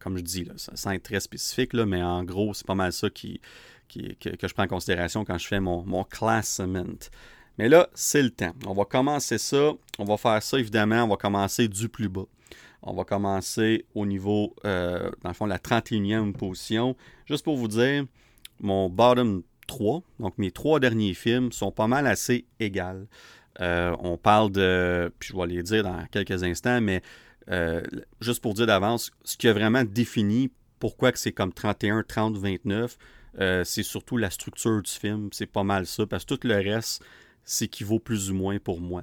comme 0.00 0.16
je 0.16 0.22
dis, 0.22 0.48
sans 0.56 0.90
être 0.90 1.04
très 1.04 1.20
spécifique, 1.20 1.74
là, 1.74 1.86
mais 1.86 2.02
en 2.02 2.24
gros, 2.24 2.54
c'est 2.54 2.66
pas 2.66 2.74
mal 2.74 2.92
ça 2.92 3.08
qui, 3.08 3.40
qui, 3.86 4.16
que, 4.16 4.48
je 4.48 4.52
prends 4.52 4.64
en 4.64 4.68
considération 4.68 5.24
quand 5.24 5.38
je 5.38 5.46
fais 5.46 5.60
mon, 5.60 5.84
mon 5.84 6.02
classement. 6.02 6.84
Mais 7.58 7.68
là, 7.68 7.88
c'est 7.94 8.22
le 8.22 8.30
temps. 8.30 8.52
On 8.66 8.74
va 8.74 8.84
commencer 8.84 9.38
ça. 9.38 9.72
On 9.98 10.04
va 10.04 10.16
faire 10.16 10.42
ça, 10.42 10.58
évidemment. 10.58 11.04
On 11.04 11.08
va 11.08 11.16
commencer 11.16 11.68
du 11.68 11.88
plus 11.88 12.08
bas. 12.08 12.26
On 12.82 12.94
va 12.94 13.04
commencer 13.04 13.84
au 13.94 14.06
niveau, 14.06 14.54
euh, 14.64 15.10
dans 15.22 15.30
le 15.30 15.34
fond, 15.34 15.46
la 15.46 15.58
31e 15.58 16.32
position. 16.32 16.96
Juste 17.26 17.44
pour 17.44 17.56
vous 17.56 17.68
dire, 17.68 18.04
mon 18.60 18.88
bottom 18.88 19.42
3, 19.66 20.02
donc 20.20 20.38
mes 20.38 20.52
trois 20.52 20.78
derniers 20.78 21.14
films, 21.14 21.50
sont 21.50 21.72
pas 21.72 21.88
mal 21.88 22.06
assez 22.06 22.46
égales. 22.60 23.06
Euh, 23.60 23.96
on 24.00 24.18
parle 24.18 24.52
de, 24.52 25.12
puis 25.18 25.30
je 25.32 25.36
vais 25.36 25.46
les 25.46 25.62
dire 25.62 25.82
dans 25.82 26.04
quelques 26.12 26.44
instants, 26.44 26.80
mais 26.80 27.02
euh, 27.50 27.82
juste 28.20 28.40
pour 28.40 28.54
dire 28.54 28.66
d'avance, 28.66 29.10
ce 29.24 29.36
qui 29.36 29.48
a 29.48 29.52
vraiment 29.52 29.82
défini 29.82 30.52
pourquoi 30.78 31.10
que 31.10 31.18
c'est 31.18 31.32
comme 31.32 31.52
31, 31.52 32.04
30, 32.06 32.36
29, 32.36 32.98
c'est 33.64 33.82
surtout 33.82 34.16
la 34.16 34.30
structure 34.30 34.80
du 34.80 34.90
film. 34.90 35.30
C'est 35.32 35.46
pas 35.46 35.64
mal 35.64 35.86
ça, 35.86 36.06
parce 36.06 36.24
que 36.24 36.34
tout 36.34 36.46
le 36.46 36.54
reste 36.54 37.02
s'équivaut 37.46 37.98
plus 37.98 38.30
ou 38.30 38.34
moins 38.34 38.58
pour 38.58 38.80
moi. 38.80 39.02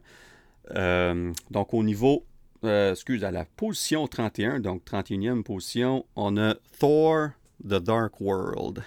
Euh, 0.76 1.34
donc 1.50 1.74
au 1.74 1.84
niveau, 1.84 2.26
excuse, 2.64 3.24
à 3.24 3.32
la 3.32 3.46
position 3.46 4.08
31, 4.08 4.60
donc 4.60 4.84
31e 4.86 5.42
position, 5.42 6.06
on 6.16 6.38
a 6.38 6.56
Thor, 6.80 7.30
The 7.64 7.80
Dark 7.80 8.22
World. 8.22 8.84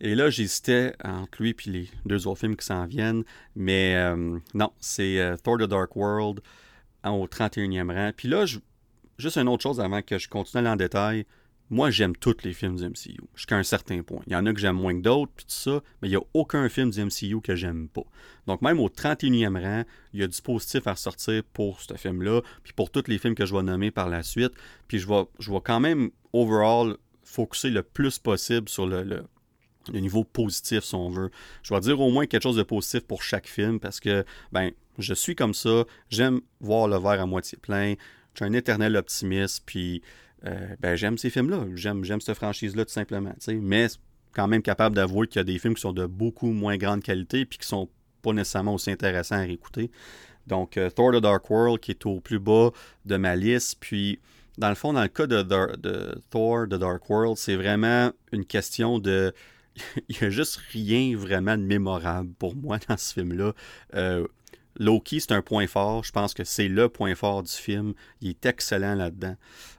Et 0.00 0.14
là, 0.14 0.30
j'hésitais 0.30 0.94
entre 1.04 1.42
lui 1.42 1.50
et 1.50 1.70
les 1.70 1.90
deux 2.06 2.26
autres 2.26 2.40
films 2.40 2.56
qui 2.56 2.64
s'en 2.64 2.86
viennent. 2.86 3.22
Mais 3.54 3.94
euh, 3.96 4.38
non, 4.54 4.72
c'est 4.80 5.20
euh, 5.20 5.36
Thor 5.36 5.58
The 5.58 5.64
Dark 5.64 5.94
World 5.94 6.40
au 7.04 7.26
31e 7.26 7.92
rang. 7.92 8.10
Puis 8.16 8.28
là, 8.28 8.46
juste 9.18 9.36
une 9.36 9.48
autre 9.48 9.62
chose 9.62 9.80
avant 9.80 10.00
que 10.00 10.18
je 10.18 10.28
continue 10.28 10.66
en 10.66 10.76
détail. 10.76 11.26
Moi, 11.72 11.90
j'aime 11.90 12.16
tous 12.16 12.38
les 12.42 12.52
films 12.52 12.76
du 12.76 12.84
MCU, 12.84 13.20
jusqu'à 13.36 13.56
un 13.56 13.62
certain 13.62 14.02
point. 14.02 14.22
Il 14.26 14.32
y 14.32 14.36
en 14.36 14.44
a 14.46 14.52
que 14.52 14.58
j'aime 14.58 14.76
moins 14.76 14.92
que 14.92 15.02
d'autres, 15.02 15.30
puis 15.36 15.46
tout 15.46 15.54
ça, 15.54 15.82
mais 16.02 16.08
il 16.08 16.10
n'y 16.10 16.16
a 16.16 16.22
aucun 16.34 16.68
film 16.68 16.90
du 16.90 17.04
MCU 17.04 17.40
que 17.40 17.54
j'aime 17.54 17.88
pas. 17.88 18.02
Donc, 18.48 18.60
même 18.60 18.80
au 18.80 18.88
31e 18.88 19.60
rang, 19.62 19.84
il 20.12 20.20
y 20.20 20.22
a 20.24 20.26
du 20.26 20.42
positif 20.42 20.88
à 20.88 20.92
ressortir 20.92 21.44
pour 21.52 21.80
ce 21.80 21.94
film-là, 21.94 22.40
puis 22.64 22.72
pour 22.72 22.90
tous 22.90 23.04
les 23.06 23.18
films 23.18 23.36
que 23.36 23.46
je 23.46 23.54
vais 23.54 23.62
nommer 23.62 23.92
par 23.92 24.08
la 24.08 24.24
suite. 24.24 24.52
Puis 24.88 24.98
je 24.98 25.06
vais, 25.06 25.22
je 25.38 25.52
quand 25.58 25.78
même, 25.78 26.10
overall, 26.32 26.96
focuser 27.22 27.70
le 27.70 27.84
plus 27.84 28.18
possible 28.18 28.68
sur 28.68 28.86
le 28.86 29.24
le 29.90 29.98
niveau 29.98 30.24
positif, 30.24 30.84
si 30.84 30.94
on 30.94 31.08
veut. 31.08 31.30
Je 31.62 31.72
vais 31.72 31.80
dire 31.80 31.98
au 32.00 32.10
moins 32.10 32.26
quelque 32.26 32.42
chose 32.42 32.56
de 32.56 32.62
positif 32.62 33.00
pour 33.00 33.22
chaque 33.22 33.48
film 33.48 33.80
parce 33.80 33.98
que, 33.98 34.24
ben, 34.52 34.72
je 34.98 35.14
suis 35.14 35.34
comme 35.34 35.54
ça, 35.54 35.84
j'aime 36.10 36.42
voir 36.60 36.86
le 36.86 36.98
verre 36.98 37.20
à 37.20 37.26
moitié 37.26 37.56
plein, 37.56 37.94
suis 38.34 38.44
un 38.44 38.52
éternel 38.52 38.96
optimiste, 38.96 39.62
puis, 39.66 40.02
euh, 40.46 40.74
ben, 40.80 40.96
j'aime 40.96 41.18
ces 41.18 41.30
films-là, 41.30 41.64
j'aime, 41.74 42.04
j'aime 42.04 42.20
cette 42.20 42.36
franchise-là 42.36 42.84
tout 42.84 42.92
simplement, 42.92 43.34
mais 43.48 43.88
quand 44.32 44.48
même 44.48 44.62
capable 44.62 44.96
d'avouer 44.96 45.26
qu'il 45.26 45.38
y 45.38 45.40
a 45.40 45.44
des 45.44 45.58
films 45.58 45.74
qui 45.74 45.80
sont 45.80 45.92
de 45.92 46.06
beaucoup 46.06 46.52
moins 46.52 46.76
grande 46.76 47.02
qualité 47.02 47.44
puis 47.44 47.58
qui 47.58 47.66
sont 47.66 47.88
pas 48.22 48.32
nécessairement 48.32 48.74
aussi 48.74 48.90
intéressants 48.90 49.36
à 49.36 49.40
réécouter. 49.40 49.90
Donc, 50.46 50.76
euh, 50.76 50.90
Thor 50.90 51.12
The 51.12 51.20
Dark 51.20 51.48
World 51.50 51.80
qui 51.80 51.90
est 51.90 52.06
au 52.06 52.20
plus 52.20 52.38
bas 52.38 52.70
de 53.04 53.16
ma 53.16 53.36
liste, 53.36 53.78
puis 53.80 54.20
dans 54.58 54.68
le 54.68 54.74
fond, 54.74 54.92
dans 54.92 55.02
le 55.02 55.08
cas 55.08 55.26
de, 55.26 55.42
de 55.42 56.20
Thor 56.30 56.66
The 56.66 56.74
Dark 56.74 57.08
World, 57.08 57.36
c'est 57.36 57.56
vraiment 57.56 58.12
une 58.32 58.44
question 58.44 58.98
de 58.98 59.32
il 60.08 60.16
n'y 60.20 60.26
a 60.26 60.30
juste 60.30 60.56
rien 60.72 61.16
vraiment 61.16 61.56
de 61.56 61.62
mémorable 61.62 62.32
pour 62.38 62.56
moi 62.56 62.78
dans 62.88 62.96
ce 62.96 63.14
film-là. 63.14 63.52
Euh, 63.94 64.26
Loki, 64.80 65.20
c'est 65.20 65.32
un 65.32 65.42
point 65.42 65.66
fort. 65.66 66.02
Je 66.02 66.10
pense 66.10 66.34
que 66.34 66.42
c'est 66.42 66.68
le 66.68 66.88
point 66.88 67.14
fort 67.14 67.42
du 67.42 67.52
film. 67.52 67.92
Il 68.20 68.30
est 68.30 68.46
excellent 68.46 68.94
là-dedans. 68.94 69.36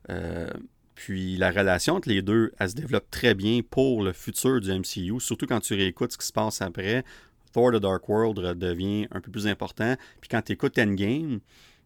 Euh, 0.09 0.47
puis 0.95 1.37
la 1.37 1.49
relation 1.49 1.95
entre 1.95 2.07
les 2.07 2.21
deux, 2.21 2.51
elle 2.59 2.69
se 2.69 2.75
développe 2.75 3.09
très 3.09 3.33
bien 3.33 3.61
pour 3.67 4.03
le 4.03 4.13
futur 4.13 4.61
du 4.61 4.71
MCU, 4.71 5.19
surtout 5.19 5.47
quand 5.47 5.59
tu 5.59 5.73
réécoutes 5.73 6.13
ce 6.13 6.17
qui 6.19 6.27
se 6.27 6.31
passe 6.31 6.61
après. 6.61 7.03
Thor 7.51 7.71
The 7.71 7.77
Dark 7.77 8.07
World 8.07 8.37
devient 8.59 9.07
un 9.11 9.19
peu 9.19 9.31
plus 9.31 9.47
important. 9.47 9.95
Puis 10.21 10.29
quand 10.29 10.43
tu 10.43 10.53
écoutes 10.53 10.77
Endgame, 10.77 11.39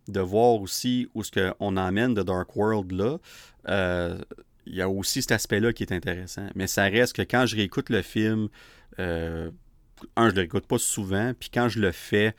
de 0.08 0.20
voir 0.20 0.62
aussi 0.62 1.08
où 1.16 1.24
ce 1.24 1.32
qu'on 1.32 1.78
emmène 1.78 2.14
The 2.14 2.20
Dark 2.26 2.56
World 2.56 2.92
là, 2.92 3.18
euh, 3.70 4.18
il 4.66 4.76
y 4.76 4.82
a 4.82 4.90
aussi 4.90 5.22
cet 5.22 5.32
aspect-là 5.32 5.74
qui 5.74 5.84
est 5.84 5.94
intéressant. 5.94 6.48
Mais 6.56 6.68
ça 6.68 6.84
reste 6.84 7.16
que 7.16 7.22
quand 7.22 7.46
je 7.46 7.56
réécoute 7.56 7.90
le 7.90 8.02
film, 8.02 8.50
euh, 9.00 9.50
un, 10.16 10.30
je 10.30 10.36
le 10.36 10.42
réécoute 10.42 10.68
pas 10.68 10.78
souvent, 10.78 11.34
puis 11.40 11.50
quand 11.54 11.70
je 11.70 11.80
le 11.80 11.92
fais, 11.92 12.36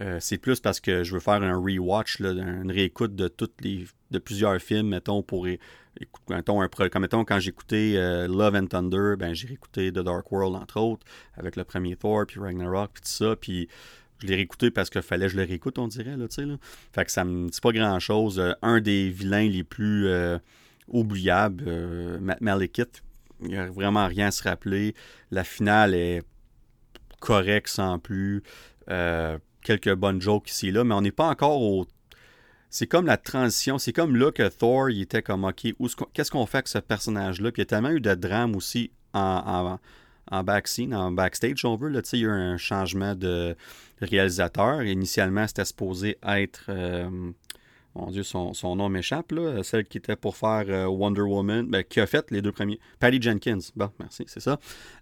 euh, 0.00 0.18
c'est 0.20 0.38
plus 0.38 0.60
parce 0.60 0.80
que 0.80 1.04
je 1.04 1.12
veux 1.12 1.20
faire 1.20 1.42
un 1.42 1.56
rewatch, 1.56 2.20
une 2.20 2.70
réécoute 2.70 3.14
de 3.14 3.28
toutes 3.28 3.60
les 3.62 3.86
de 4.10 4.18
plusieurs 4.18 4.58
films, 4.60 4.88
mettons, 4.88 5.22
pour 5.22 5.46
mettons, 6.30 6.62
un, 6.62 6.68
comme 6.68 7.02
mettons, 7.02 7.24
quand 7.24 7.40
j'écoutais 7.40 7.94
euh, 7.96 8.26
Love 8.26 8.54
and 8.54 8.66
Thunder, 8.68 9.16
ben 9.18 9.34
j'ai 9.34 9.48
réécouté 9.48 9.92
The 9.92 9.98
Dark 9.98 10.30
World, 10.32 10.56
entre 10.56 10.80
autres, 10.80 11.06
avec 11.36 11.56
le 11.56 11.64
premier 11.64 11.96
Thor, 11.96 12.24
puis 12.26 12.40
Ragnarok, 12.40 12.92
puis 12.94 13.02
tout 13.02 13.08
ça, 13.08 13.36
puis 13.36 13.68
je 14.20 14.26
l'ai 14.26 14.36
réécouté 14.36 14.70
parce 14.70 14.88
qu'il 14.88 15.02
fallait 15.02 15.26
que 15.26 15.32
je 15.32 15.36
le 15.36 15.44
réécoute, 15.44 15.78
on 15.78 15.88
dirait, 15.88 16.16
là, 16.16 16.26
tu 16.26 16.36
sais. 16.36 16.48
Fait 16.92 17.04
que 17.04 17.10
ça 17.10 17.24
me 17.24 17.48
dit 17.48 17.60
pas 17.60 17.72
grand-chose. 17.72 18.42
un 18.62 18.80
des 18.80 19.10
vilains 19.10 19.48
les 19.48 19.62
plus 19.62 20.08
oubliable. 20.88 21.64
Euh, 21.66 22.18
Malekith, 22.40 23.02
il 23.42 23.48
n'y 23.48 23.56
a 23.56 23.66
vraiment 23.66 24.06
rien 24.06 24.28
à 24.28 24.30
se 24.30 24.42
rappeler. 24.42 24.94
La 25.30 25.44
finale 25.44 25.94
est 25.94 26.22
correcte 27.20 27.68
sans 27.68 27.98
plus. 27.98 28.42
Euh, 28.90 29.38
quelques 29.68 29.94
bonnes 29.94 30.20
jokes 30.20 30.50
ici 30.50 30.70
là, 30.70 30.82
mais 30.82 30.94
on 30.94 31.02
n'est 31.02 31.12
pas 31.12 31.28
encore 31.28 31.60
au. 31.60 31.86
C'est 32.70 32.86
comme 32.86 33.06
la 33.06 33.16
transition, 33.16 33.78
c'est 33.78 33.92
comme 33.92 34.16
là 34.16 34.30
que 34.30 34.48
Thor, 34.48 34.90
il 34.90 35.02
était 35.02 35.22
comme, 35.22 35.44
OK, 35.44 35.66
qu'est-ce 36.12 36.30
qu'on 36.30 36.46
fait 36.46 36.58
avec 36.58 36.68
ce 36.68 36.78
personnage-là? 36.78 37.50
Puis 37.50 37.62
il 37.62 37.64
y 37.64 37.66
a 37.66 37.66
tellement 37.66 37.90
eu 37.90 38.00
de 38.00 38.14
drame 38.14 38.54
aussi 38.56 38.90
en, 39.14 39.78
en, 40.30 40.44
backscene, 40.44 40.94
en 40.94 41.10
backstage, 41.10 41.64
on 41.64 41.76
veut. 41.76 41.88
Là, 41.88 42.00
il 42.12 42.18
y 42.18 42.24
a 42.24 42.28
eu 42.28 42.30
un 42.30 42.58
changement 42.58 43.14
de 43.14 43.56
réalisateur. 44.02 44.82
Initialement, 44.82 45.46
c'était 45.46 45.64
supposé 45.64 46.18
être 46.26 46.66
euh, 46.68 47.08
mon 47.94 48.10
Dieu, 48.10 48.22
son, 48.22 48.52
nom 48.76 48.90
m'échappe, 48.90 49.32
là, 49.32 49.62
celle 49.62 49.86
qui 49.86 49.96
était 49.96 50.16
pour 50.16 50.36
faire 50.36 50.64
euh, 50.68 50.86
Wonder 50.86 51.22
Woman, 51.22 51.66
ben, 51.66 51.82
qui 51.82 52.00
a 52.00 52.06
fait 52.06 52.30
les 52.30 52.42
deux 52.42 52.52
premiers. 52.52 52.78
Patty 53.00 53.20
Jenkins, 53.20 53.60
bon, 53.76 53.90
merci, 53.98 54.24
c'est 54.26 54.40
ça. 54.40 54.60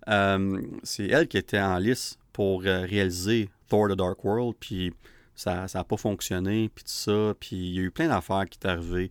Euh, 0.09 0.63
c'est 0.85 1.09
elle 1.09 1.27
qui 1.27 1.37
était 1.37 1.61
en 1.61 1.79
lice 1.79 2.17
pour 2.33 2.63
réaliser 2.63 3.49
Thor 3.69 3.89
The 3.89 3.93
Dark 3.93 4.25
World, 4.25 4.57
puis 4.59 4.93
ça 5.35 5.67
n'a 5.73 5.85
pas 5.85 5.97
fonctionné, 5.97 6.71
puis 6.75 6.85
tout 6.85 6.91
ça, 6.91 7.35
puis 7.39 7.57
il 7.57 7.75
y 7.75 7.79
a 7.79 7.83
eu 7.83 7.91
plein 7.91 8.09
d'affaires 8.09 8.47
qui 8.49 8.59
sont 8.63 8.69
arrivées 8.69 9.11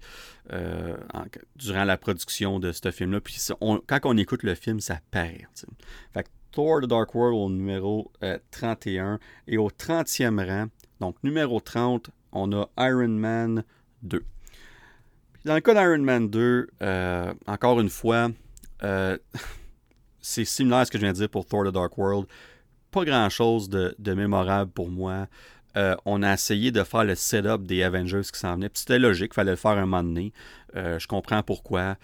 durant 1.55 1.83
la 1.83 1.97
production 1.97 2.59
de 2.59 2.71
ce 2.71 2.91
film-là, 2.91 3.21
puis 3.21 3.37
quand 3.59 3.99
on 4.05 4.17
écoute 4.17 4.41
le 4.43 4.55
film, 4.55 4.79
ça 4.79 4.99
paraît. 5.11 5.47
Fait 6.13 6.23
que 6.23 6.29
Thor 6.51 6.81
The 6.81 6.85
Dark 6.85 7.13
World 7.13 7.35
au 7.37 7.49
numéro 7.49 8.11
31, 8.49 9.19
et 9.47 9.57
au 9.57 9.69
30e 9.69 10.43
rang, 10.43 10.67
donc 10.99 11.15
numéro 11.23 11.59
30, 11.59 12.09
on 12.31 12.51
a 12.53 12.67
Iron 12.79 13.09
Man 13.09 13.63
2. 14.03 14.23
Dans 15.45 15.53
le 15.53 15.61
cas 15.61 15.73
d'Iron 15.73 16.03
Man 16.03 16.27
2, 16.27 16.67
euh, 16.81 17.33
encore 17.45 17.79
une 17.79 17.89
fois, 17.89 18.31
euh, 18.83 19.15
c'est 20.21 20.43
similaire 20.43 20.79
à 20.79 20.85
ce 20.85 20.91
que 20.91 20.97
je 20.97 21.03
viens 21.03 21.13
de 21.13 21.17
dire 21.17 21.29
pour 21.29 21.45
Thor 21.45 21.65
The 21.65 21.71
Dark 21.71 21.97
World. 21.99 22.25
Pas 22.95 23.03
grand-chose 23.03 23.67
de, 23.67 24.13
mémorable 24.13 24.71
pour 24.71 24.89
moi. 24.89 25.27
Euh, 25.75 25.97
on 26.05 26.23
a 26.23 26.33
essayé 26.33 26.71
de 26.71 26.81
faire 26.81 27.03
le 27.03 27.15
setup 27.15 27.67
des 27.67 27.83
Avengers 27.83 28.21
qui 28.31 28.39
s'en 28.39 28.55
venaient. 28.55 28.69
C'était 28.73 28.99
logique, 28.99 29.33
fallait 29.33 29.51
le 29.51 29.57
faire 29.57 29.71
un 29.71 29.85
moment 29.85 30.01
donné. 30.01 30.31
je 30.73 31.05
comprends 31.05 31.43
pourquoi. 31.43 31.97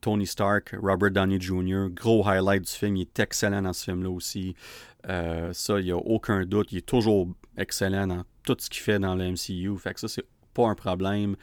Tony 0.00 0.26
Stark, 0.26 0.74
Robert 0.82 1.12
Downey 1.12 1.40
Jr., 1.40 1.86
gros 1.88 2.26
highlight 2.26 2.64
du 2.64 2.72
film. 2.72 2.96
Il 2.96 3.02
est 3.02 3.20
excellent 3.20 3.62
dans 3.62 3.72
ce 3.72 3.84
film-là 3.84 4.10
aussi. 4.10 4.56
ça, 5.04 5.78
il 5.78 5.84
n'y 5.84 5.92
a 5.92 5.98
aucun 5.98 6.44
doute. 6.44 6.72
Il 6.72 6.78
est 6.78 6.86
toujours 6.86 7.28
excellent 7.56 8.08
dans 8.08 8.24
tout 8.42 8.56
ce 8.58 8.68
qu'il 8.68 8.82
fait 8.82 8.98
dans 8.98 9.14
le 9.14 9.30
MCU. 9.30 9.78
Fait 9.78 9.94
que 9.94 10.00
ça, 10.00 10.08
c'est 10.08 10.26
pas 10.52 10.66
un 10.66 10.74
problème. 10.74 11.36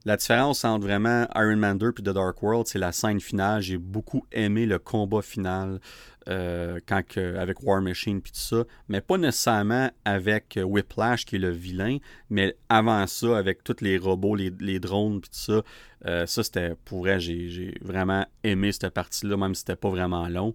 Euh, 0.00 0.10
la 0.10 0.16
différence 0.16 0.64
entre 0.64 0.86
vraiment 0.86 1.26
Iron 1.34 1.56
Man 1.56 1.78
2 1.78 1.88
et 1.98 2.02
The 2.02 2.10
Dark 2.10 2.42
World, 2.42 2.66
c'est 2.66 2.78
la 2.78 2.92
scène 2.92 3.20
finale. 3.20 3.62
J'ai 3.62 3.78
beaucoup 3.78 4.26
aimé 4.32 4.66
le 4.66 4.78
combat 4.78 5.22
final 5.22 5.80
euh, 6.28 6.78
quand 6.86 7.02
avec 7.16 7.62
War 7.62 7.80
Machine 7.80 8.18
et 8.18 8.20
tout 8.20 8.30
ça, 8.32 8.64
mais 8.88 9.00
pas 9.00 9.18
nécessairement 9.18 9.90
avec 10.04 10.58
Whiplash 10.62 11.24
qui 11.24 11.36
est 11.36 11.38
le 11.38 11.50
vilain, 11.50 11.98
mais 12.28 12.56
avant 12.68 13.06
ça, 13.06 13.38
avec 13.38 13.64
tous 13.64 13.76
les 13.80 13.98
robots, 13.98 14.34
les, 14.34 14.80
drones 14.80 15.18
et 15.18 15.20
tout 15.20 15.28
ça. 15.32 15.62
Euh, 16.06 16.26
ça, 16.26 16.42
c'était 16.42 16.74
pour 16.84 17.00
vrai, 17.00 17.20
j'ai 17.20 17.74
vraiment 17.82 18.26
aimé 18.42 18.72
cette 18.72 18.90
partie-là, 18.90 19.36
même 19.36 19.54
si 19.54 19.60
c'était 19.60 19.76
pas 19.76 19.90
vraiment 19.90 20.28
long. 20.28 20.54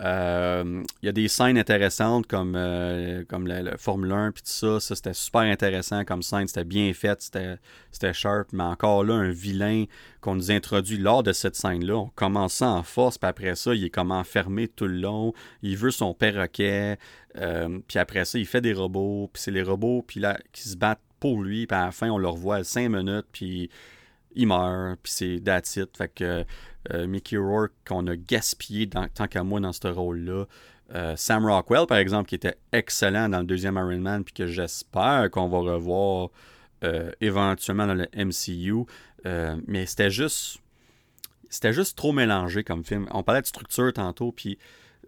Euh, 0.00 0.82
il 1.02 1.06
y 1.06 1.08
a 1.08 1.12
des 1.12 1.28
scènes 1.28 1.56
intéressantes 1.56 2.26
comme, 2.26 2.54
euh, 2.56 3.24
comme 3.28 3.46
le, 3.46 3.76
Formule 3.76 4.10
1 4.10 4.32
puis 4.32 4.42
tout 4.42 4.50
ça. 4.50 4.80
Ça, 4.80 4.96
c'était 4.96 5.14
super 5.14 5.42
intéressant 5.42 6.04
comme 6.04 6.22
scène. 6.22 6.48
C'était 6.48 6.64
bien 6.64 6.92
fait, 6.92 7.20
c'était 7.22 8.12
sharp. 8.12 8.52
Mais 8.52 8.64
encore 8.64 9.04
là, 9.04 9.14
un 9.14 9.30
vilain 9.30 9.84
qu'on 10.20 10.34
nous 10.34 10.50
introduit 10.50 10.98
lors 10.98 11.22
de 11.22 11.32
cette 11.32 11.54
scène-là. 11.54 11.96
On 11.96 12.10
commence 12.14 12.54
ça 12.54 12.68
en 12.68 12.82
force, 12.82 13.18
puis 13.18 13.28
après 13.28 13.54
ça, 13.54 13.74
il 13.74 13.84
est 13.84 13.90
comme 13.90 14.10
enfermé 14.10 14.68
tout 14.68 14.86
le 14.86 15.00
long. 15.00 15.32
Il 15.62 15.76
veut 15.76 15.90
son 15.92 16.12
perroquet. 16.14 16.98
Euh, 17.36 17.78
puis 17.86 17.98
après 17.98 18.24
ça, 18.24 18.38
il 18.38 18.46
fait 18.46 18.60
des 18.60 18.72
robots. 18.72 19.30
Puis 19.32 19.42
c'est 19.42 19.50
les 19.52 19.62
robots 19.62 20.02
puis 20.02 20.20
là, 20.20 20.38
qui 20.52 20.68
se 20.68 20.76
battent 20.76 21.00
pour 21.20 21.42
lui, 21.42 21.66
puis 21.66 21.76
à 21.76 21.86
la 21.86 21.90
fin, 21.90 22.10
on 22.10 22.18
le 22.18 22.28
revoit 22.28 22.64
5 22.64 22.90
minutes, 22.90 23.26
puis 23.32 23.70
il 24.34 24.46
meurt, 24.46 24.98
puis 25.02 25.12
c'est 25.12 25.40
that's 25.42 25.76
it. 25.76 25.96
Fait 25.96 26.08
que 26.08 26.44
euh, 26.92 27.06
Mickey 27.06 27.36
Rourke, 27.36 27.72
qu'on 27.86 28.06
a 28.06 28.16
gaspillé 28.16 28.88
tant 28.88 29.26
qu'à 29.26 29.42
moi 29.42 29.60
dans 29.60 29.72
ce 29.72 29.88
rôle-là. 29.88 30.46
Euh, 30.94 31.16
Sam 31.16 31.46
Rockwell, 31.46 31.86
par 31.86 31.96
exemple, 31.98 32.28
qui 32.28 32.34
était 32.34 32.56
excellent 32.72 33.28
dans 33.28 33.38
le 33.38 33.46
deuxième 33.46 33.76
Iron 33.76 33.98
Man, 33.98 34.24
puis 34.24 34.34
que 34.34 34.46
j'espère 34.46 35.30
qu'on 35.30 35.48
va 35.48 35.58
revoir 35.58 36.28
euh, 36.84 37.10
éventuellement 37.20 37.86
dans 37.86 37.94
le 37.94 38.06
MCU. 38.14 38.84
mais 39.66 39.86
c'était 39.86 40.10
juste. 40.10 40.58
C'était 41.48 41.72
juste 41.72 41.96
trop 41.96 42.12
mélangé 42.12 42.64
comme 42.64 42.84
film. 42.84 43.06
On 43.12 43.22
parlait 43.22 43.40
de 43.40 43.46
structure 43.46 43.92
tantôt, 43.92 44.32
puis 44.32 44.58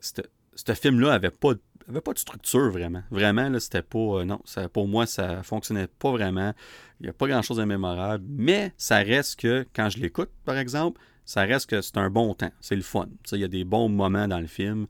ce 0.01 0.73
film-là 0.75 1.13
avait 1.13 1.31
pas 1.31 1.55
de 1.55 2.19
structure 2.19 2.71
vraiment. 2.71 3.03
Vraiment, 3.11 3.49
là, 3.49 3.59
c'était 3.59 3.83
pas. 3.83 4.25
non, 4.25 4.41
ça, 4.45 4.69
pour 4.69 4.87
moi, 4.87 5.07
ça 5.07 5.43
fonctionnait 5.43 5.89
pas 5.89 6.13
vraiment. 6.13 6.55
Il 7.01 7.05
n'y 7.05 7.09
a 7.11 7.13
pas 7.13 7.27
grand-chose 7.27 7.59
de 7.59 7.65
mémorable. 7.65 8.25
Mais 8.29 8.73
ça 8.79 8.99
reste 8.99 9.41
que, 9.41 9.67
quand 9.75 9.91
je 9.91 9.99
l'écoute, 9.99 10.31
par 10.45 10.57
exemple, 10.57 11.01
ça 11.27 11.43
reste 11.43 11.69
que 11.69 11.83
c'est 11.83 11.99
un 11.99 12.09
bon 12.09 12.35
temps. 12.35 12.53
C'est 12.61 12.77
le 12.77 12.83
fun. 12.83 13.09
Il 13.33 13.41
y 13.41 13.45
a 13.45 13.49
des 13.49 13.65
bons 13.65 13.89
moments 13.89 14.29
dans 14.29 14.39
le 14.39 14.47
film, 14.47 14.87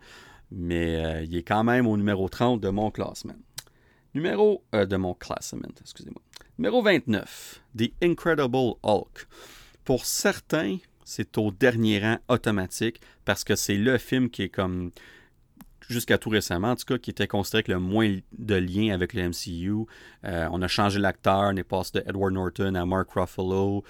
mais 0.53 1.05
euh, 1.05 1.23
il 1.23 1.35
est 1.35 1.43
quand 1.43 1.65
même 1.65 1.87
au 1.87 1.97
numéro 1.97 2.29
30 2.29 2.61
de 2.61 2.69
mon 2.69 2.91
classement. 2.91 3.35
Numéro 4.15 4.63
euh, 4.75 4.87
de 4.87 4.97
mon 4.97 5.15
classement, 5.15 5.69
excusez-moi. 5.81 6.23
Numéro 6.59 6.83
29, 6.83 7.63
The 7.77 7.93
Incredible 8.03 8.75
Hulk. 8.83 9.27
Pour 9.85 10.05
certains, 10.05 10.77
c'est 11.05 11.39
au 11.39 11.51
dernier 11.51 12.01
rang 12.01 12.19
automatique 12.29 13.01
parce 13.25 13.43
que 13.43 13.57
c'est 13.57 13.77
le 13.77 13.99
film 13.99 14.31
qui 14.31 14.43
est 14.43 14.49
comme 14.49 14.91
jusqu'à 15.89 16.19
tout 16.19 16.31
récemment, 16.31 16.71
en 16.73 16.77
tout 16.77 16.85
cas, 16.85 16.99
qui 16.99 17.11
était 17.11 17.29
considéré 17.29 17.59
avec 17.59 17.69
le 17.69 17.79
moins 17.79 18.19
de 18.39 18.55
lien 18.55 18.93
avec 18.93 19.15
le 19.15 19.29
MCU. 19.29 19.87
Euh, 20.25 20.49
on 20.51 20.61
a 20.63 20.69
changé 20.69 20.99
l'acteur, 20.99 21.51
on 21.53 21.57
est 21.57 21.65
passé 21.65 21.93
de 21.95 22.05
Edward 22.09 22.33
Norton 22.33 22.75
à 22.75 22.85
Mark 22.85 23.11
Ruffalo. 23.13 23.85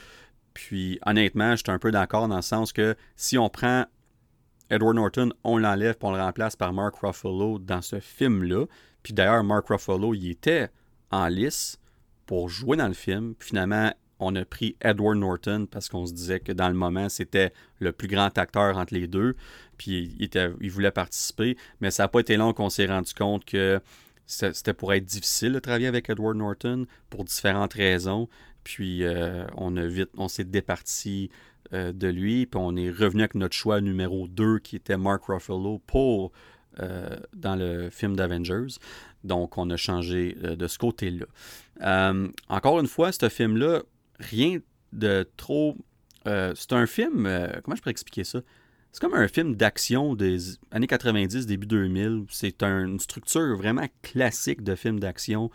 Puis 0.57 0.99
honnêtement, 1.05 1.51
je 1.51 1.57
suis 1.57 1.71
un 1.71 1.79
peu 1.79 1.91
d'accord 1.91 2.29
dans 2.29 2.37
le 2.37 2.43
sens 2.43 2.73
que 2.73 2.97
si 3.15 3.37
on 3.37 3.51
prend 3.51 3.85
Edward 4.71 4.97
Norton, 4.97 5.31
on 5.45 5.59
l'enlève 5.59 5.97
et 6.01 6.05
on 6.05 6.13
le 6.13 6.19
remplace 6.19 6.57
par 6.57 6.73
Mark 6.73 6.97
Ruffalo 6.97 7.59
dans 7.59 7.83
ce 7.83 8.01
film-là. 8.01 8.65
Puis 9.03 9.13
d'ailleurs, 9.13 9.45
Mark 9.45 9.69
Ruffalo, 9.69 10.15
il 10.15 10.31
était 10.31 10.71
en 11.11 11.27
lice 11.27 11.79
pour 12.25 12.49
jouer 12.49 12.79
dans 12.79 12.89
le 12.89 12.95
film. 12.95 13.35
Puis 13.35 13.51
finalement, 13.51 13.93
on 14.19 14.35
a 14.35 14.47
pris 14.47 14.77
Edward 14.81 15.19
Norton 15.19 15.69
parce 15.71 15.91
qu'on 15.91 16.07
se 16.07 16.15
disait 16.15 16.41
que 16.41 16.53
dans 16.53 16.69
le 16.69 16.75
moment, 16.75 17.11
c'était 17.11 17.53
le 17.79 17.93
plus 17.93 18.09
grand 18.09 18.37
acteur 18.39 18.79
entre 18.79 18.95
les 18.95 19.07
deux. 19.07 19.37
Puis 19.77 20.17
il, 20.19 20.71
voulait 20.71 20.91
participer. 20.91 21.59
Mais 21.83 21.91
ça 21.91 22.05
n'a 22.05 22.09
pas 22.09 22.21
été 22.21 22.39
long 22.39 22.55
qu'on 22.55 22.71
s'est 22.71 22.87
rendu 22.87 23.13
compte 23.13 23.45
que 23.45 23.79
c'était 24.25 24.73
pour 24.73 24.95
être 24.95 25.05
difficile 25.05 25.53
de 25.53 25.59
travailler 25.59 25.87
avec 25.87 26.09
Edward 26.09 26.39
Norton 26.39 26.87
pour 27.11 27.25
différentes 27.25 27.75
raisons. 27.75 28.27
Puis 28.67 29.05
euh, 29.05 29.47
on 29.57 29.77
a 29.77 29.87
vite, 29.87 30.11
on 30.17 30.27
s'est 30.27 30.43
départi 30.43 31.31
euh, 31.73 31.93
de 31.93 32.09
lui, 32.09 32.47
puis 32.47 32.61
on 32.61 32.75
est 32.75 32.91
revenu 32.91 33.23
avec 33.23 33.37
notre 33.37 33.55
choix 33.55 33.81
numéro 33.81 34.27
2 34.27 34.59
qui 34.59 34.75
était 34.75 34.97
Mark 34.97 35.23
Ruffalo 35.27 35.81
pour 35.87 36.33
euh, 36.81 37.17
dans 37.33 37.55
le 37.55 37.91
film 37.91 38.17
d'Avengers. 38.17 38.75
Donc 39.23 39.57
on 39.57 39.71
a 39.71 39.77
changé 39.77 40.33
de 40.33 40.67
ce 40.67 40.79
côté-là. 40.79 42.13
encore 42.49 42.81
une 42.81 42.89
fois, 42.89 43.13
ce 43.13 43.29
film-là, 43.29 43.83
rien 44.19 44.59
de 44.93 45.25
trop. 45.37 45.77
c'est 46.25 46.73
un 46.73 46.87
film. 46.87 47.23
comment 47.63 47.77
je 47.77 47.83
pourrais 47.83 47.93
expliquer 47.93 48.25
ça? 48.25 48.41
C'est 48.91 49.01
comme 49.01 49.15
un 49.15 49.29
film 49.29 49.55
d'action 49.55 50.17
des 50.17 50.57
années 50.73 50.89
90, 50.89 51.47
début 51.47 51.69
2000. 51.69 52.25
C'est 52.31 52.65
une 52.65 52.99
structure 52.99 53.57
vraiment 53.57 53.87
classique 54.03 54.65
de 54.65 54.75
film 54.75 54.99
d'action 54.99 55.53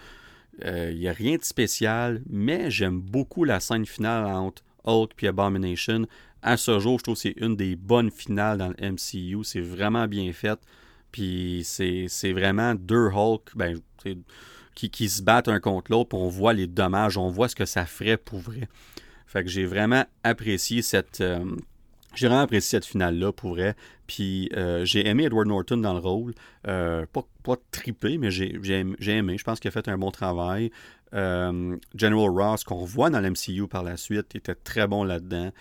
il 0.60 0.68
euh, 0.68 0.94
n'y 0.94 1.08
a 1.08 1.14
rien 1.14 1.38
de 1.38 1.44
spécial, 1.44 2.22
mais 2.30 2.70
j'aime 2.70 3.00
beaucoup 3.00 3.44
la 3.44 3.60
scène 3.60 3.86
finale 3.86 4.26
entre 4.26 4.64
Hulk 4.84 5.24
et 5.24 5.28
Abomination. 5.28 6.06
À 6.42 6.58
ce 6.58 6.80
jour, 6.80 7.00
je 7.00 7.04
trouve 7.04 7.16
que 7.16 7.22
c'est 7.22 7.36
une 7.38 7.56
des 7.56 7.76
bonnes 7.76 8.12
finales 8.12 8.58
dans 8.58 8.70
le 8.70 8.92
MCU. 8.92 9.44
C'est 9.44 9.62
vraiment 9.62 10.08
bien 10.08 10.32
fait. 10.34 10.60
Puis 11.12 11.64
c'est 11.66 12.32
vraiment 12.32 12.74
deux 12.76 13.08
Hulk 13.08 13.52
ben, 13.56 13.80
qui, 14.76 14.90
qui, 14.90 15.10
se 15.10 15.22
battent 15.22 15.50
un 15.50 15.60
contre 15.60 15.92
l'autre. 15.92 16.16
on 16.16 16.30
voit 16.30 16.54
les 16.54 16.68
dommages, 16.68 17.18
on 17.18 17.30
voit 17.30 17.50
ce 17.50 17.56
que 17.56 17.66
ça 17.66 17.86
ferait 17.86 18.18
pour 18.18 18.40
vrai. 18.40 18.68
Fait 19.28 19.44
que 19.44 19.50
j'ai 19.50 19.66
vraiment 19.66 20.06
apprécié 20.24 20.82
cette, 20.82 21.22
euh, 21.22 21.44
j'ai 22.14 22.28
vraiment 22.28 22.44
apprécié 22.44 22.78
cette 22.78 22.86
finale-là, 22.86 23.32
pour 23.32 23.52
vrai. 23.52 23.76
Puis 24.08 24.50
euh, 24.56 24.84
j'ai 24.84 25.08
aimé 25.08 25.26
Edward 25.26 25.48
Norton 25.48 25.78
dans 25.78 25.94
le 25.94 26.00
rôle. 26.00 26.34
Euh, 26.68 27.06
pas, 27.12 27.24
pas 27.44 27.56
trippé, 27.72 28.18
mais 28.18 28.32
j'ai 28.32 28.54
aimé. 28.68 29.38
Je 29.38 29.44
pense 29.44 29.60
qu'il 29.60 29.70
a 29.70 29.72
fait 29.72 29.88
un 29.88 29.98
bon 29.98 30.12
travail. 30.12 30.72
Euh, 31.14 31.78
General 31.96 32.30
Ross, 32.30 32.64
qu'on 32.64 32.84
voit 32.84 33.10
dans 33.10 33.22
l'MCU 33.22 33.68
par 33.68 33.84
la 33.84 33.98
suite, 33.98 34.36
était 34.36 34.56
très 34.56 34.88
bon 34.88 35.04
là-dedans. 35.04 35.52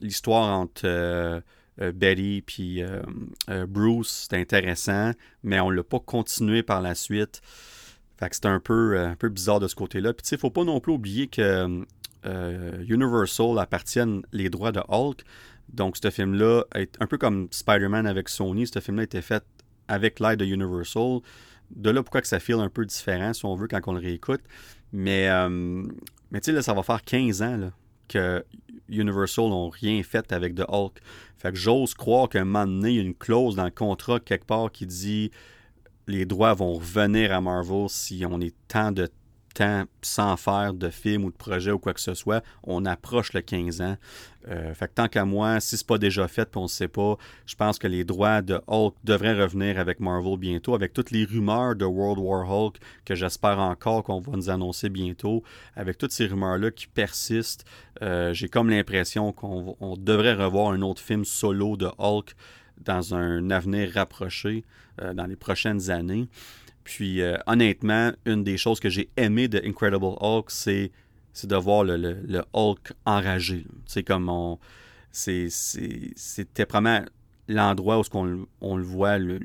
L'histoire 0.00 0.58
entre 0.58 1.42
Betty 1.78 2.42
puis 2.46 2.82
Bruce, 3.68 4.22
c'était 4.22 4.38
intéressant, 4.38 5.12
mais 5.42 5.58
on 5.60 5.70
ne 5.70 5.76
l'a 5.76 5.84
pas 5.84 6.00
continué 6.00 6.62
par 6.62 6.80
la 6.80 6.94
suite. 6.94 7.40
Fait 8.16 8.28
que 8.28 8.36
c'était 8.36 8.46
un 8.46 8.60
peu, 8.60 8.96
un 9.00 9.16
peu 9.16 9.28
bizarre 9.28 9.58
de 9.58 9.66
ce 9.66 9.74
côté-là. 9.74 10.12
Puis 10.12 10.22
tu 10.22 10.28
sais, 10.28 10.36
il 10.36 10.38
ne 10.38 10.42
faut 10.42 10.50
pas 10.50 10.62
non 10.62 10.78
plus 10.78 10.92
oublier 10.92 11.26
que 11.26 11.84
euh, 12.26 12.84
Universal 12.88 13.58
appartiennent 13.58 14.22
les 14.32 14.50
droits 14.50 14.72
de 14.72 14.80
Hulk. 14.88 15.22
Donc, 15.72 15.96
ce 15.96 16.10
film-là 16.10 16.64
est 16.74 16.96
un 17.00 17.06
peu 17.06 17.18
comme 17.18 17.48
Spider-Man 17.50 18.06
avec 18.06 18.28
Sony. 18.28 18.66
Ce 18.66 18.80
film-là 18.80 19.02
a 19.02 19.04
été 19.04 19.22
fait 19.22 19.44
avec 19.88 20.20
l'aide 20.20 20.40
de 20.40 20.44
Universal. 20.44 21.20
De 21.70 21.90
là, 21.90 22.02
pourquoi 22.02 22.20
que 22.20 22.28
ça 22.28 22.40
file 22.40 22.60
un 22.60 22.68
peu 22.68 22.84
différent, 22.84 23.32
si 23.32 23.44
on 23.44 23.54
veut, 23.54 23.66
quand 23.66 23.80
on 23.86 23.92
le 23.92 24.00
réécoute. 24.00 24.42
Mais, 24.92 25.28
euh, 25.28 25.48
mais 26.30 26.40
tu 26.40 26.52
sais, 26.52 26.62
ça 26.62 26.74
va 26.74 26.82
faire 26.82 27.02
15 27.02 27.42
ans 27.42 27.70
que 28.08 28.44
Universal 28.88 29.48
n'ont 29.48 29.70
rien 29.70 30.02
fait 30.02 30.32
avec 30.32 30.54
The 30.54 30.64
Hulk. 30.68 31.00
Fait 31.38 31.50
que 31.50 31.58
j'ose 31.58 31.94
croire 31.94 32.28
qu'à 32.28 32.42
un 32.42 32.44
moment 32.44 32.66
donné, 32.66 32.90
il 32.90 32.96
y 32.96 32.98
a 32.98 33.02
une 33.02 33.14
clause 33.14 33.56
dans 33.56 33.64
le 33.64 33.70
contrat 33.70 34.20
quelque 34.20 34.46
part 34.46 34.70
qui 34.70 34.86
dit 34.86 35.30
les 36.06 36.26
droits 36.26 36.54
vont 36.54 36.74
revenir 36.74 37.32
à 37.32 37.40
Marvel 37.40 37.88
si 37.88 38.24
on 38.28 38.40
est 38.40 38.54
tant 38.68 38.92
de 38.92 39.08
temps 39.54 39.84
sans 40.02 40.36
faire 40.36 40.74
de 40.74 40.90
film 40.90 41.24
ou 41.24 41.30
de 41.30 41.36
projet 41.36 41.70
ou 41.70 41.78
quoi 41.78 41.94
que 41.94 42.00
ce 42.00 42.14
soit, 42.14 42.42
on 42.64 42.84
approche 42.84 43.32
le 43.32 43.40
15 43.40 43.80
ans. 43.80 43.96
Euh, 44.48 44.74
fait 44.74 44.88
tant 44.88 45.08
qu'à 45.08 45.24
moi, 45.24 45.58
si 45.60 45.78
c'est 45.78 45.86
pas 45.86 45.96
déjà 45.96 46.28
fait 46.28 46.54
on 46.56 46.64
ne 46.64 46.68
sait 46.68 46.88
pas, 46.88 47.16
je 47.46 47.54
pense 47.54 47.78
que 47.78 47.86
les 47.86 48.04
droits 48.04 48.42
de 48.42 48.60
Hulk 48.66 48.94
devraient 49.02 49.40
revenir 49.40 49.78
avec 49.78 50.00
Marvel 50.00 50.36
bientôt, 50.36 50.74
avec 50.74 50.92
toutes 50.92 51.12
les 51.12 51.24
rumeurs 51.24 51.74
de 51.76 51.86
World 51.86 52.18
War 52.18 52.50
Hulk 52.50 52.78
que 53.06 53.14
j'espère 53.14 53.58
encore 53.58 54.02
qu'on 54.02 54.20
va 54.20 54.32
nous 54.36 54.50
annoncer 54.50 54.90
bientôt, 54.90 55.42
avec 55.76 55.96
toutes 55.96 56.12
ces 56.12 56.26
rumeurs-là 56.26 56.70
qui 56.72 56.88
persistent, 56.88 57.64
euh, 58.02 58.34
j'ai 58.34 58.48
comme 58.48 58.68
l'impression 58.68 59.32
qu'on 59.32 59.96
devrait 59.96 60.34
revoir 60.34 60.72
un 60.72 60.82
autre 60.82 61.00
film 61.00 61.24
solo 61.24 61.78
de 61.78 61.88
Hulk 61.96 62.34
dans 62.84 63.14
un 63.14 63.50
avenir 63.50 63.92
rapproché 63.94 64.64
euh, 65.00 65.14
dans 65.14 65.26
les 65.26 65.36
prochaines 65.36 65.90
années. 65.90 66.28
Puis 66.84 67.22
euh, 67.22 67.36
honnêtement, 67.46 68.12
une 68.26 68.44
des 68.44 68.58
choses 68.58 68.78
que 68.78 68.90
j'ai 68.90 69.08
aimé 69.16 69.48
de 69.48 69.60
Incredible 69.64 70.14
Hulk, 70.20 70.50
c'est, 70.50 70.92
de 71.42 71.56
voir 71.56 71.84
le, 71.84 72.44
Hulk 72.52 72.92
enragé. 73.06 73.66
C'est 73.86 74.04
comme 74.04 74.28
on. 74.28 74.58
c'était 75.10 76.64
vraiment 76.68 77.02
l'endroit 77.48 77.98
où 77.98 78.02
on, 78.12 78.46
on, 78.60 78.76
le 78.76 78.84
voit 78.84 79.18
le, 79.18 79.40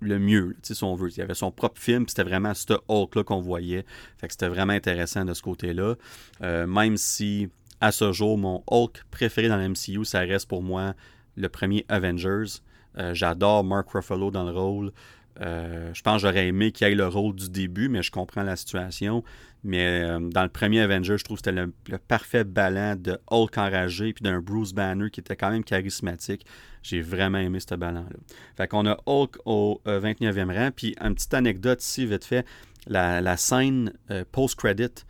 mieux, 0.00 0.56
si 0.62 0.82
on 0.82 0.94
veut. 0.94 1.10
Il 1.10 1.18
y 1.18 1.22
avait 1.22 1.34
son 1.34 1.50
propre 1.50 1.80
film, 1.80 2.08
c'était 2.08 2.24
vraiment 2.24 2.54
ce 2.54 2.72
Hulk-là 2.88 3.24
qu'on 3.24 3.40
voyait. 3.40 3.84
Fait 4.16 4.26
que 4.26 4.32
c'était 4.32 4.48
vraiment 4.48 4.72
intéressant 4.72 5.24
de 5.24 5.34
ce 5.34 5.42
côté-là. 5.42 5.96
Euh, 6.42 6.66
même 6.66 6.96
si, 6.96 7.50
à 7.82 7.92
ce 7.92 8.12
jour, 8.12 8.38
mon 8.38 8.64
Hulk 8.66 9.04
préféré 9.10 9.48
dans 9.48 9.58
l'MCU, 9.58 10.04
ça 10.04 10.20
reste 10.20 10.48
pour 10.48 10.62
moi 10.62 10.94
le 11.36 11.48
premier 11.48 11.84
Avengers. 11.88 12.60
Euh, 12.98 13.14
j'adore 13.14 13.64
Mark 13.64 13.88
Ruffalo 13.90 14.30
dans 14.30 14.44
le 14.44 14.52
rôle. 14.52 14.92
Euh, 15.40 15.92
je 15.94 16.02
pense 16.02 16.16
que 16.16 16.28
j'aurais 16.28 16.48
aimé 16.48 16.72
qu'il 16.72 16.86
ait 16.86 16.94
le 16.94 17.06
rôle 17.06 17.34
du 17.34 17.48
début, 17.48 17.88
mais 17.88 18.02
je 18.02 18.10
comprends 18.10 18.42
la 18.42 18.56
situation. 18.56 19.24
Mais 19.62 20.04
euh, 20.04 20.18
dans 20.18 20.42
le 20.42 20.48
premier 20.48 20.80
Avenger, 20.80 21.18
je 21.18 21.24
trouve 21.24 21.40
que 21.40 21.50
c'était 21.50 21.66
le, 21.66 21.98
parfait 21.98 22.44
ballon 22.44 22.96
de 22.96 23.18
Hulk 23.30 23.58
enragé 23.58 24.12
puis 24.12 24.22
d'un 24.22 24.40
Bruce 24.40 24.72
Banner 24.72 25.10
qui 25.10 25.20
était 25.20 25.36
quand 25.36 25.50
même 25.50 25.64
charismatique. 25.64 26.46
J'ai 26.82 27.00
vraiment 27.00 27.38
aimé 27.38 27.60
ce 27.60 27.74
ballon-là. 27.74 28.16
Fait 28.56 28.68
qu'on 28.68 28.86
a 28.86 28.98
Hulk 29.06 29.36
au 29.44 29.80
29e 29.86 30.50
euh, 30.50 30.58
rang. 30.58 30.70
Puis 30.74 30.94
une 31.00 31.14
petite 31.14 31.34
anecdote 31.34 31.82
ici, 31.82 32.06
vite 32.06 32.24
fait. 32.24 32.46
La, 32.86 33.36
scène 33.36 33.92
post-credit 34.32 35.04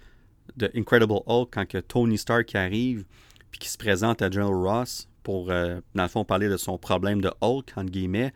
de 0.56 0.70
Incredible 0.74 1.20
Hulk 1.26 1.50
quand 1.52 1.66
que 1.66 1.78
Tony 1.78 2.18
Stark 2.18 2.54
arrive 2.56 3.04
puis 3.52 3.60
qui 3.60 3.68
se 3.68 3.78
présente 3.78 4.22
à 4.22 4.30
General 4.30 4.52
Ross 4.52 5.08
pour, 5.22 5.46
dans 5.46 5.80
le 5.94 6.08
fond, 6.08 6.24
parler 6.24 6.48
de 6.48 6.56
son 6.56 6.78
problème 6.78 7.20
de 7.20 7.30
Hulk, 7.40 7.72
entre 7.76 7.90
guillemets. 7.90 8.32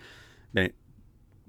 Ben, 0.55 0.71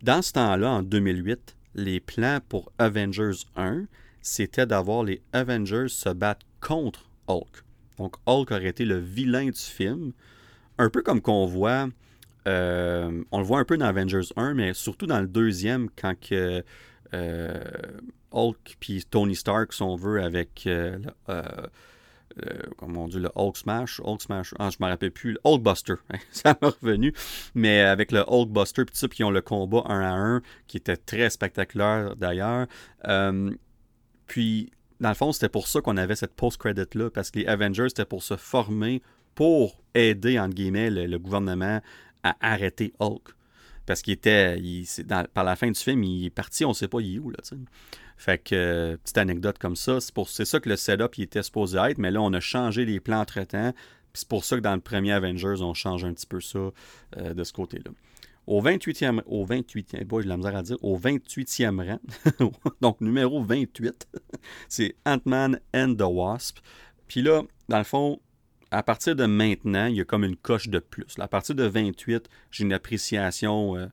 dans 0.02 0.22
ce 0.22 0.34
temps-là, 0.34 0.70
en 0.70 0.84
2008, 0.84 1.56
les 1.76 2.00
plans 2.00 2.40
pour 2.48 2.72
Avengers 2.78 3.46
1, 3.56 3.86
c'était 4.22 4.66
d'avoir 4.66 5.04
les 5.04 5.22
Avengers 5.34 5.90
se 5.90 6.10
battre 6.10 6.46
contre 6.62 7.10
Hulk. 7.28 7.64
Donc 7.98 8.16
Hulk 8.26 8.52
aurait 8.52 8.66
été 8.66 8.86
le 8.86 8.98
vilain 8.98 9.46
du 9.46 9.60
film, 9.60 10.12
un 10.78 10.90
peu 10.90 11.02
comme 11.02 11.22
qu'on 11.22 11.46
voit, 11.46 11.88
euh, 12.48 13.24
on 13.32 13.40
le 13.40 13.46
voit 13.46 13.60
un 13.60 13.66
peu 13.66 13.78
dans 13.78 13.86
Avengers 13.86 14.30
1, 14.36 14.54
mais 14.54 14.74
surtout 14.74 15.06
dans 15.06 15.22
le 15.22 15.28
deuxième, 15.28 15.90
quand 15.96 16.16
euh, 16.32 16.62
Hulk 18.32 18.78
puis 18.80 19.06
Tony 19.10 19.36
Stark, 19.36 19.74
si 19.74 19.82
on 19.82 19.96
veut, 19.96 20.22
avec 20.22 20.64
euh, 20.68 20.98
comment 22.78 23.06
on 23.06 23.08
dit, 23.08 23.20
le 23.20 23.30
Hulk 23.36 23.58
Smash, 23.58 24.00
Hulk 24.04 24.22
Smash, 24.22 24.54
ah, 24.60 24.70
je 24.70 24.78
me 24.84 24.90
rappelle 24.90 25.12
plus, 25.12 25.34
le 25.34 25.40
Hulkbuster, 25.44 25.96
ça 26.32 26.58
m'est 26.62 26.68
revenu, 26.68 27.14
mais 27.54 27.82
avec 27.82 28.12
le 28.12 28.24
Hulkbuster, 28.28 28.86
puis 28.86 28.96
ça, 28.96 29.08
puis 29.08 29.20
ils 29.20 29.24
ont 29.24 29.32
le 29.32 29.42
combat 29.42 29.84
un 29.86 30.02
à 30.02 30.14
un, 30.14 30.42
qui 30.68 30.78
était 30.78 30.98
très 30.98 31.30
spectaculaire 31.30 32.16
d'ailleurs. 32.16 32.68
puis, 34.28 34.72
dans 35.00 35.10
le 35.10 35.16
fond, 35.16 35.32
c'était 35.32 35.50
pour 35.50 35.68
ça 35.68 35.82
qu'on 35.82 35.98
avait 35.98 36.16
cette 36.16 36.34
post-credit-là, 36.34 37.10
parce 37.10 37.32
que 37.32 37.40
les 37.40 37.46
Avengers, 37.48 37.90
c'était 37.90 38.06
pour 38.06 38.24
se 38.24 38.36
former, 38.36 39.02
pour 39.34 39.82
aider, 39.94 40.40
entre 40.40 40.56
guillemets, 40.56 40.90
le 40.90 41.18
gouvernement 41.18 41.82
à 42.24 42.36
arrêter 42.42 42.94
Hulk. 43.00 43.36
Parce 43.86 44.02
qu'il 44.02 44.14
était. 44.14 44.60
par 45.34 45.44
la 45.44 45.56
fin 45.56 45.70
du 45.70 45.80
film, 45.80 46.04
il 46.04 46.26
est 46.26 46.32
parti, 46.32 46.66
on 46.66 46.70
ne 46.70 46.74
sait 46.74 46.88
pas 46.88 47.00
il 47.02 47.16
est 47.16 47.20
où. 47.20 47.30
Là, 47.30 47.38
fait 48.18 48.38
que, 48.38 48.56
euh, 48.56 48.98
petite 48.98 49.18
anecdote 49.18 49.58
comme 49.58 49.76
ça, 49.76 50.00
c'est, 50.00 50.14
pour, 50.14 50.30
c'est 50.30 50.46
ça 50.46 50.60
que 50.60 50.70
le 50.70 50.76
setup 50.76 51.18
il 51.18 51.24
était 51.24 51.44
supposé 51.44 51.78
être, 51.78 51.98
mais 51.98 52.12
là, 52.12 52.22
on 52.22 52.34
a 52.34 52.40
changé 52.40 52.86
les 52.86 53.00
plans 53.00 53.20
entre-temps. 53.20 53.74
c'est 54.14 54.28
pour 54.28 54.46
ça 54.46 54.56
que 54.56 54.62
dans 54.62 54.76
le 54.76 54.82
premier 54.82 55.12
Avengers, 55.12 55.62
on 55.62 55.74
change 55.74 56.06
un 56.06 56.14
petit 56.14 56.28
peu 56.28 56.40
ça 56.40 56.60
euh, 57.18 57.34
de 57.34 57.44
ce 57.44 57.54
côté-là. 57.54 57.92
Au 58.48 58.62
28e, 58.62 59.22
au 59.26 59.46
28e, 59.46 60.06
boy, 60.06 60.24
j'ai 60.24 60.30
la 60.30 60.38
misère 60.38 60.56
à 60.56 60.62
dire, 60.62 60.78
au 60.82 60.98
28e 60.98 61.86
rang, 61.86 62.52
donc 62.82 63.02
numéro 63.02 63.44
28, 63.44 64.08
c'est 64.70 64.96
Ant-Man 65.06 65.60
and 65.74 65.96
the 65.96 66.04
Wasp. 66.04 66.60
Puis 67.08 67.22
là, 67.22 67.42
dans 67.70 67.80
le 67.80 67.84
fond, 67.84 68.20
à 68.72 68.84
partir 68.84 69.16
de 69.16 69.26
maintenant, 69.26 69.88
il 69.88 69.96
y 69.96 70.02
a 70.02 70.06
comme 70.06 70.24
une 70.24 70.36
coche 70.36 70.70
de 70.70 70.80
plus. 70.80 71.16
À 71.20 71.28
partir 71.28 71.56
de 71.56 71.64
28, 71.64 72.30
j'ai 72.52 72.64
une 72.64 72.74
appréciation 72.74 73.76
euh, 73.78 73.88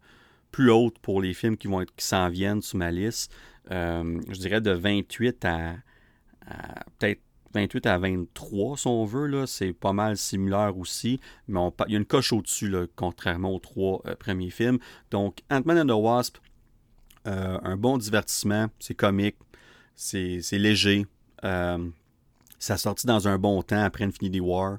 plus 0.50 0.70
haute 0.70 0.98
pour 0.98 1.22
les 1.22 1.34
films 1.34 1.56
qui 1.56 1.68
vont 1.68 1.84
qui 1.96 2.04
s'en 2.04 2.28
viennent 2.28 2.62
sur 2.62 2.78
ma 2.78 2.90
liste. 2.90 3.32
Euh, 3.70 4.20
je 4.28 4.38
dirais 4.38 4.60
de 4.60 4.72
28 4.72 5.44
à, 5.44 5.74
peut-être 6.98 7.20
28 7.54 7.86
à 7.86 7.98
23, 7.98 8.76
si 8.76 8.86
on 8.86 9.04
veut. 9.04 9.26
Là, 9.26 9.46
c'est 9.46 9.72
pas 9.72 9.92
mal 9.92 10.16
similaire 10.16 10.76
aussi. 10.76 11.20
Mais 11.48 11.60
il 11.86 11.92
y 11.92 11.96
a 11.96 11.98
une 11.98 12.06
coche 12.06 12.32
au-dessus, 12.32 12.74
contrairement 12.96 13.54
aux 13.54 13.58
trois 13.58 14.02
euh, 14.06 14.16
premiers 14.16 14.50
films. 14.50 14.78
Donc, 15.10 15.42
Ant-Man 15.50 15.78
and 15.78 15.94
the 15.94 15.98
Wasp, 15.98 16.38
un 17.24 17.76
bon 17.76 17.98
divertissement. 17.98 18.66
C'est 18.78 18.94
comique. 18.94 19.36
C'est 19.94 20.40
léger. 20.52 21.06
Ça 21.42 22.74
a 22.74 22.76
sorti 22.76 23.06
dans 23.06 23.28
un 23.28 23.38
bon 23.38 23.62
temps 23.62 23.82
après 23.82 24.04
Infinity 24.04 24.40
War. 24.40 24.78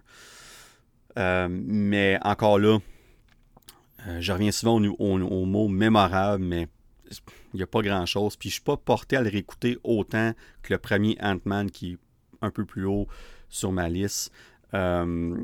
Euh, 1.17 1.48
mais 1.50 2.17
encore 2.24 2.60
là, 2.60 2.80
euh, 4.08 4.17
je 4.19 4.32
reviens 4.32 4.52
souvent 4.52 4.82
au, 4.82 5.46
mot 5.46 5.67
mémorable, 5.67 6.43
mais 6.43 6.67
il 7.54 7.58
n'y 7.58 7.63
a 7.63 7.67
pas 7.67 7.82
grand-chose. 7.82 8.36
Puis 8.36 8.49
je 8.49 8.54
ne 8.54 8.56
suis 8.56 8.63
pas 8.63 8.78
porté 8.78 9.17
à 9.17 9.21
le 9.21 9.30
réécouter 9.30 9.78
autant 9.84 10.34
que 10.62 10.73
le 10.73 10.80
premier 10.80 11.17
Ant-Man 11.21 11.71
qui 11.71 11.93
est 11.93 11.97
un 12.41 12.52
peu 12.52 12.65
plus 12.65 12.86
haut 12.86 13.08
sur 13.49 13.71
ma 13.71 13.89
liste. 13.89 14.32
Euh, 14.73 15.36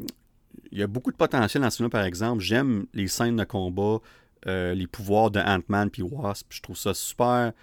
il 0.72 0.78
y 0.78 0.84
a 0.84 0.88
beaucoup 0.88 1.12
de 1.12 1.18
potentiel 1.18 1.64
dans 1.64 1.70
ce 1.70 1.78
film 1.78 1.90
par 1.90 2.04
exemple. 2.04 2.42
J'aime 2.42 2.86
les 2.94 3.08
scènes 3.08 3.38
de 3.38 3.44
combat, 3.44 4.00
les 4.46 4.88
pouvoirs 4.88 5.32
de 5.32 5.40
Ant-Man 5.40 5.90
puis 5.90 6.02
Wasp. 6.02 6.48
Je 6.50 6.62
trouve 6.62 6.78
ça 6.78 6.94
super 6.94 7.54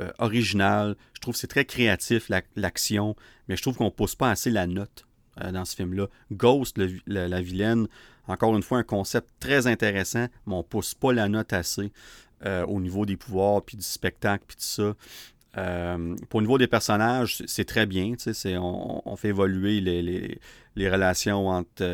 euh, 0.00 0.10
original. 0.18 0.96
Je 1.12 1.20
trouve 1.20 1.34
que 1.34 1.40
c'est 1.40 1.46
très 1.46 1.64
créatif, 1.64 2.28
l'action, 2.56 3.14
mais 3.46 3.56
je 3.56 3.62
trouve 3.62 3.76
qu'on 3.76 3.84
ne 3.84 3.90
pousse 3.90 4.16
pas 4.16 4.28
assez 4.28 4.50
la 4.50 4.66
note 4.66 5.06
euh, 5.40 5.52
dans 5.52 5.64
ce 5.64 5.76
film-là. 5.76 6.08
Ghost, 6.32 6.80
la, 7.06 7.40
vilaine, 7.40 7.86
encore 8.26 8.56
une 8.56 8.64
fois, 8.64 8.78
un 8.78 8.82
concept 8.82 9.28
très 9.38 9.68
intéressant, 9.68 10.26
mais 10.46 10.54
on 10.54 10.58
ne 10.58 10.62
pousse 10.62 10.94
pas 10.94 11.12
la 11.12 11.28
note 11.28 11.52
assez 11.52 11.92
euh, 12.44 12.64
au 12.66 12.80
niveau 12.80 13.06
des 13.06 13.16
pouvoirs, 13.16 13.62
puis 13.62 13.76
du 13.76 13.84
spectacle, 13.84 14.44
puis 14.46 14.56
tout 14.56 14.62
ça. 14.62 14.94
pour 16.28 16.40
le 16.40 16.46
niveau 16.46 16.58
des 16.58 16.66
personnages, 16.66 17.42
c'est 17.46 17.64
très 17.64 17.86
bien. 17.86 18.14
On, 18.46 19.02
on, 19.04 19.16
fait 19.16 19.28
évoluer 19.28 19.80
les, 19.80 20.38
les, 20.76 20.90
relations 20.90 21.48
entre, 21.48 21.84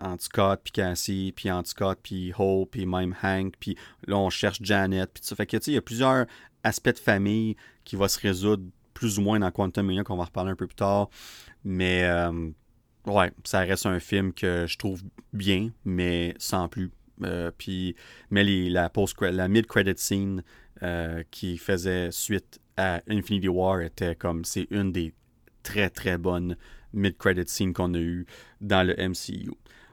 entre 0.00 0.22
Scott 0.22 0.60
puis 0.64 0.72
Cassie, 0.72 1.32
puis 1.36 1.50
entre 1.50 1.68
Scott 1.68 1.98
puis 2.02 2.32
Hope, 2.36 2.70
puis 2.70 2.86
même 2.86 3.14
Hank, 3.22 3.54
puis 3.60 3.76
là 4.06 4.16
on 4.16 4.30
cherche 4.30 4.58
Janet, 4.62 5.10
puis 5.12 5.22
ça. 5.24 5.36
Fait 5.36 5.46
que 5.46 5.58
il 5.66 5.74
y 5.74 5.76
a 5.76 5.82
plusieurs 5.82 6.26
aspect 6.64 6.92
de 6.92 6.98
famille 6.98 7.56
qui 7.84 7.96
va 7.96 8.08
se 8.08 8.20
résoudre 8.20 8.64
plus 8.94 9.18
ou 9.18 9.22
moins 9.22 9.40
dans 9.40 9.50
Quantum 9.50 9.86
Mania, 9.86 10.04
qu'on 10.04 10.16
va 10.16 10.24
reparler 10.24 10.52
un 10.52 10.56
peu 10.56 10.66
plus 10.66 10.76
tard. 10.76 11.08
Mais 11.64 12.04
euh, 12.04 12.50
ouais, 13.06 13.32
ça 13.44 13.60
reste 13.60 13.86
un 13.86 14.00
film 14.00 14.32
que 14.32 14.66
je 14.66 14.76
trouve 14.78 15.02
bien, 15.32 15.70
mais 15.84 16.34
sans 16.38 16.68
plus. 16.68 16.90
Euh, 17.24 17.50
puis, 17.56 17.94
mais 18.30 18.44
la, 18.44 18.90
mid-credit 19.48 19.94
scene 19.96 20.42
euh, 20.82 21.22
qui 21.30 21.58
faisait 21.58 22.10
suite 22.10 22.60
à 22.76 23.00
Infinity 23.08 23.48
War 23.48 23.80
était 23.80 24.14
comme 24.14 24.44
c'est 24.44 24.66
une 24.70 24.92
des 24.92 25.12
très 25.62 25.90
très 25.90 26.18
bonnes 26.18 26.56
mid-credit 26.92 27.46
scenes 27.46 27.72
qu'on 27.72 27.94
a 27.94 27.98
eu 27.98 28.26
dans 28.60 28.86
le 28.86 28.94
MCU. 28.96 29.50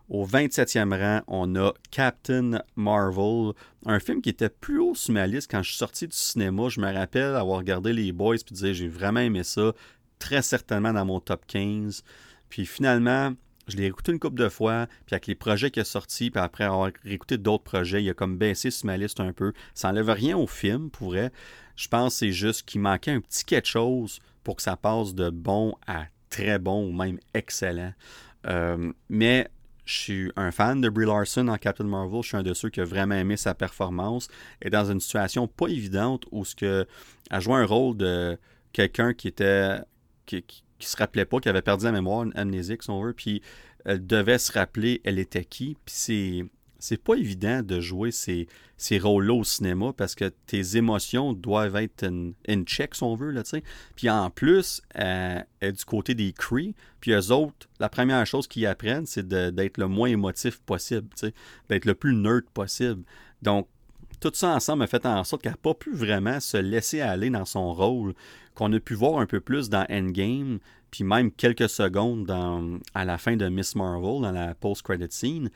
Au 0.10 0.26
27e 0.26 1.00
rang, 1.00 1.22
on 1.28 1.56
a 1.56 1.72
Captain 1.92 2.63
Marvel, 2.76 3.54
un 3.86 4.00
film 4.00 4.24
qui 4.24 4.30
était 4.30 4.50
plus 4.50 4.80
haut 4.80 4.96
sur 4.96 5.13
ma 5.13 5.28
liste 5.28 5.52
quand 5.52 5.62
je 5.62 5.70
suis 5.70 5.78
sorti 5.78 6.08
du 6.08 6.15
cinéma. 6.15 6.68
Je 6.70 6.82
me 6.82 6.92
rappelle 6.92 7.36
avoir 7.36 7.60
regardé 7.60 7.94
les 7.94 8.12
Boys 8.12 8.38
et 8.38 8.54
dire 8.54 8.74
j'ai 8.74 8.88
vraiment 8.88 9.20
aimé 9.20 9.44
ça, 9.44 9.74
très 10.18 10.42
certainement 10.42 10.94
dans 10.94 11.06
mon 11.06 11.20
top 11.20 11.46
15. 11.46 12.04
Puis 12.50 12.65
finalement, 12.65 13.34
je 13.69 13.77
l'ai 13.77 13.86
écouté 13.86 14.12
une 14.12 14.19
couple 14.19 14.38
de 14.38 14.49
fois, 14.49 14.88
puis 15.05 15.15
avec 15.15 15.27
les 15.27 15.36
projets 15.36 15.71
qui 15.71 15.79
sont 15.82 15.91
sortis, 15.91 16.32
puis 16.32 16.41
après 16.41 16.63
avoir 16.63 16.89
écouté 17.05 17.38
d'autres 17.38 17.63
projets, 17.63 18.03
il 18.03 18.10
a 18.10 18.13
comme 18.13 18.38
baissé 18.38 18.71
sur 18.71 18.88
ma 18.88 18.97
liste 18.97 19.19
un 19.19 19.34
peu. 19.34 19.53
Ça 19.73 19.89
n'enlève 19.89 20.10
rien 20.10 20.38
au 20.38 20.47
film, 20.47 20.89
pour 20.89 21.10
vrai. 21.10 21.32
Je 21.75 21.88
pense 21.88 22.13
que 22.13 22.19
c'est 22.19 22.32
juste 22.32 22.63
qu'il 22.63 22.82
manquait 22.82 23.12
un 23.12 23.21
petit 23.21 23.45
quelque 23.45 23.67
chose 23.67 24.19
pour 24.43 24.58
que 24.58 24.62
ça 24.62 24.75
passe 24.75 25.13
de 25.13 25.29
bon 25.29 25.75
à 25.88 26.05
très 26.29 26.60
bon 26.60 26.88
ou 26.88 26.91
même 26.91 27.19
excellent. 27.34 27.93
Euh, 28.47 28.91
mais 29.10 29.47
je 29.86 29.93
suis 29.93 30.32
un 30.36 30.51
fan 30.51 30.82
de 30.82 30.89
Brie 30.89 31.05
Larson 31.05 31.47
en 31.47 31.58
Captain 31.58 31.84
Marvel. 31.86 32.21
Je 32.21 32.27
suis 32.27 32.38
un 32.38 32.43
de 32.43 32.53
ceux 32.53 32.69
qui 32.69 32.79
a 32.79 32.86
vraiment 32.86 33.15
aimé 33.15 33.38
sa 33.38 33.55
performance. 33.55 34.27
Et 34.62 34.69
dans 34.69 34.91
une 34.91 34.99
situation 34.99 35.47
pas 35.47 35.67
évidente 35.67 36.25
où 36.32 36.45
ce 36.45 36.55
que 36.55 36.86
a 37.29 37.39
joué 37.39 37.55
un 37.55 37.65
rôle 37.65 37.97
de 37.97 38.38
quelqu'un 38.71 39.13
qui 39.13 39.27
était 39.27 39.79
se 40.88 40.98
rappelait 40.98 41.26
pas, 41.26 41.39
qui 41.39 41.50
avait 41.50 41.62
perdu 41.62 41.86
la 41.86 41.92
mémoire, 41.92 42.24
une 42.24 42.36
amnésique 42.36 42.84
si 42.84 42.89
on 42.89 43.02
veut, 43.02 43.13
puis 43.13 43.42
elle 43.86 44.06
devait 44.06 44.38
se 44.38 44.52
rappeler 44.52 45.02
elle 45.04 45.20
était 45.20 45.46
qui. 45.46 45.78
Puis 45.86 45.96
c'est 45.96 46.46
c'est 46.80 47.02
pas 47.02 47.15
évident 47.15 47.62
de 47.62 47.82
jouer 47.82 48.12
ces, 48.12 48.48
ces 48.78 48.98
rôles-là 48.98 49.34
au 49.34 49.44
cinéma 49.44 49.92
parce 49.96 50.15
que 50.15 50.32
tes 50.48 50.78
émotions 50.78 51.34
doivent 51.34 51.76
être 51.76 52.06
in, 52.06 52.63
check, 52.63 52.96
si 52.96 53.04
on 53.04 53.15
veut. 53.15 53.32
Là, 53.32 53.44
puis 53.96 54.10
en 54.10 54.30
plus, 54.30 54.82
elle 54.92 55.46
est 55.60 55.74
du 55.74 55.86
côté 55.86 56.15
des 56.15 56.32
Cree. 56.32 56.74
Puis 57.02 57.12
eux 57.12 57.32
autres, 57.32 57.68
la 57.80 57.89
première 57.89 58.26
chose 58.26 58.48
qu'ils 58.48 58.65
apprennent, 58.65 59.06
c'est 59.06 59.28
d'être 59.28 59.78
le 59.78 59.88
moins 59.88 60.08
émotif 60.08 60.62
possible, 60.62 61.10
d'être 61.68 61.86
le 61.86 61.96
plus 61.96 62.15
nerd 62.15 62.46
possible. 62.54 63.04
Donc, 63.42 63.68
tout 64.19 64.32
ça 64.34 64.55
ensemble 64.55 64.84
a 64.84 64.88
fait 64.88 65.05
en 65.05 65.23
sorte 65.23 65.41
qu'elle 65.41 65.53
n'a 65.53 65.58
pas 65.58 65.73
pu 65.73 65.93
vraiment 65.93 66.39
se 66.39 66.58
laisser 66.58 67.01
aller 67.01 67.29
dans 67.29 67.45
son 67.45 67.73
rôle, 67.73 68.13
qu'on 68.55 68.71
a 68.73 68.79
pu 68.79 68.93
voir 68.93 69.19
un 69.19 69.25
peu 69.25 69.39
plus 69.39 69.69
dans 69.69 69.86
Endgame, 69.89 70.60
puis 70.91 71.03
même 71.03 71.32
quelques 71.32 71.69
secondes 71.69 72.29
à 72.93 73.05
la 73.05 73.17
fin 73.17 73.36
de 73.36 73.47
Miss 73.47 73.75
Marvel, 73.75 74.21
dans 74.21 74.32
la 74.32 74.55
post-credit 74.55 75.08
scene 75.10 75.49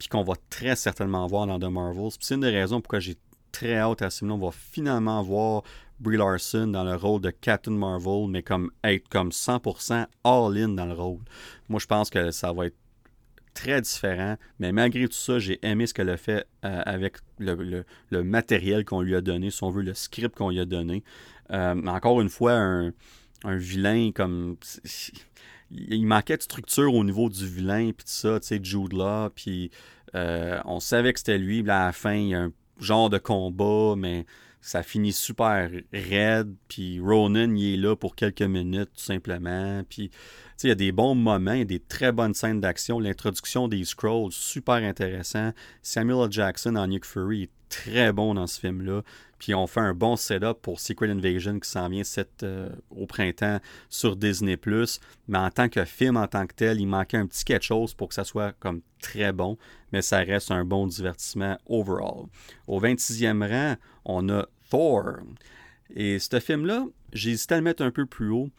puis 0.00 0.08
qu'on 0.08 0.24
va 0.24 0.32
très 0.48 0.76
certainement 0.76 1.26
voir 1.26 1.46
dans 1.46 1.60
The 1.60 1.70
Marvels. 1.70 2.12
c'est 2.18 2.34
une 2.34 2.40
des 2.40 2.48
raisons 2.48 2.80
pourquoi 2.80 3.00
j'ai 3.00 3.18
très 3.52 3.76
hâte 3.76 4.00
à 4.00 4.08
ce. 4.08 4.24
On 4.24 4.38
va 4.38 4.50
finalement 4.50 5.22
voir 5.22 5.62
Brie 6.00 6.16
Larson 6.16 6.68
dans 6.68 6.84
le 6.84 6.96
rôle 6.96 7.20
de 7.20 7.28
Captain 7.28 7.72
Marvel, 7.72 8.26
mais 8.30 8.42
comme 8.42 8.70
être 8.82 9.06
comme 9.10 9.28
100% 9.28 10.06
all-in 10.24 10.70
dans 10.70 10.86
le 10.86 10.94
rôle. 10.94 11.20
Moi, 11.68 11.78
je 11.80 11.86
pense 11.86 12.08
que 12.08 12.30
ça 12.30 12.50
va 12.54 12.66
être 12.66 12.76
très 13.54 13.80
différent, 13.80 14.36
mais 14.58 14.72
malgré 14.72 15.08
tout 15.08 15.16
ça, 15.16 15.38
j'ai 15.38 15.58
aimé 15.66 15.86
ce 15.86 15.94
qu'elle 15.94 16.10
a 16.10 16.16
fait 16.16 16.46
euh, 16.64 16.82
avec 16.84 17.16
le, 17.38 17.84
matériel 18.22 18.84
qu'on 18.84 19.00
lui 19.00 19.14
a 19.14 19.20
donné, 19.20 19.50
si 19.50 19.62
on 19.64 19.70
veut, 19.70 19.82
le 19.82 19.94
script 19.94 20.36
qu'on 20.36 20.50
lui 20.50 20.60
a 20.60 20.64
donné. 20.64 21.02
Euh, 21.50 21.74
encore 21.86 22.20
une 22.20 22.28
fois, 22.28 22.52
un, 22.52 22.92
vilain 23.44 24.10
comme 24.12 24.56
il 25.70 26.06
manquait 26.06 26.36
de 26.36 26.42
structure 26.42 26.94
au 26.94 27.04
niveau 27.04 27.28
du 27.28 27.46
vilain, 27.46 27.92
puis 27.92 28.04
tout 28.04 28.12
ça, 28.12 28.38
tu 28.40 28.48
sais, 28.48 28.60
Jude 28.62 28.92
Law, 28.92 29.30
puis 29.34 29.70
euh, 30.14 30.60
on 30.64 30.80
savait 30.80 31.12
que 31.12 31.20
c'était 31.20 31.38
lui, 31.38 31.60
à 31.60 31.86
la 31.86 31.92
fin, 31.92 32.14
il 32.14 32.28
y 32.28 32.34
a 32.34 32.42
un 32.42 32.52
genre 32.78 33.10
de 33.10 33.18
combat, 33.18 33.94
mais 33.96 34.26
ça 34.60 34.82
finit 34.82 35.12
super 35.12 35.70
raide, 35.92 36.54
puis 36.68 37.00
Ronan, 37.00 37.54
il 37.54 37.74
est 37.74 37.76
là 37.76 37.96
pour 37.96 38.14
quelques 38.14 38.42
minutes, 38.42 38.90
tout 38.94 39.04
simplement, 39.04 39.82
puis, 39.88 40.10
il 40.62 40.68
y 40.68 40.72
a 40.72 40.74
des 40.74 40.92
bons 40.92 41.14
moments, 41.14 41.64
des 41.64 41.80
très 41.80 42.12
bonnes 42.12 42.34
scènes 42.34 42.60
d'action, 42.60 43.00
l'introduction 43.00 43.68
des 43.68 43.84
Scrolls, 43.84 44.32
super 44.32 44.74
intéressant, 44.74 45.52
Samuel 45.80 46.26
L. 46.26 46.32
Jackson 46.32 46.76
en 46.76 46.86
Nick 46.86 47.06
Fury 47.06 47.44
est 47.44 47.50
très 47.70 48.12
bon 48.12 48.34
dans 48.34 48.46
ce 48.46 48.60
film-là, 48.60 49.02
puis 49.40 49.54
on 49.54 49.66
fait 49.66 49.80
un 49.80 49.94
bon 49.94 50.16
setup 50.16 50.60
pour 50.60 50.78
Secret 50.80 51.08
Invasion 51.08 51.58
qui 51.58 51.68
s'en 51.68 51.88
vient 51.88 52.02
euh, 52.42 52.68
au 52.90 53.06
printemps 53.06 53.58
sur 53.88 54.14
Disney+. 54.14 54.58
Mais 55.28 55.38
en 55.38 55.50
tant 55.50 55.70
que 55.70 55.84
film, 55.86 56.18
en 56.18 56.28
tant 56.28 56.46
que 56.46 56.54
tel, 56.54 56.78
il 56.78 56.86
manquait 56.86 57.16
un 57.16 57.26
petit 57.26 57.44
quelque 57.44 57.64
chose 57.64 57.94
pour 57.94 58.08
que 58.08 58.14
ça 58.14 58.24
soit 58.24 58.52
comme 58.60 58.82
très 59.00 59.32
bon. 59.32 59.56
Mais 59.92 60.02
ça 60.02 60.18
reste 60.18 60.50
un 60.50 60.66
bon 60.66 60.86
divertissement 60.86 61.58
overall. 61.66 62.26
Au 62.66 62.80
26e 62.82 63.48
rang, 63.48 63.76
on 64.04 64.28
a 64.28 64.46
Thor. 64.68 65.20
Et 65.94 66.18
ce 66.18 66.38
film-là, 66.38 66.84
hésité 67.14 67.54
à 67.54 67.56
le 67.56 67.64
mettre 67.64 67.82
un 67.82 67.90
peu 67.90 68.04
plus 68.04 68.28
haut, 68.28 68.50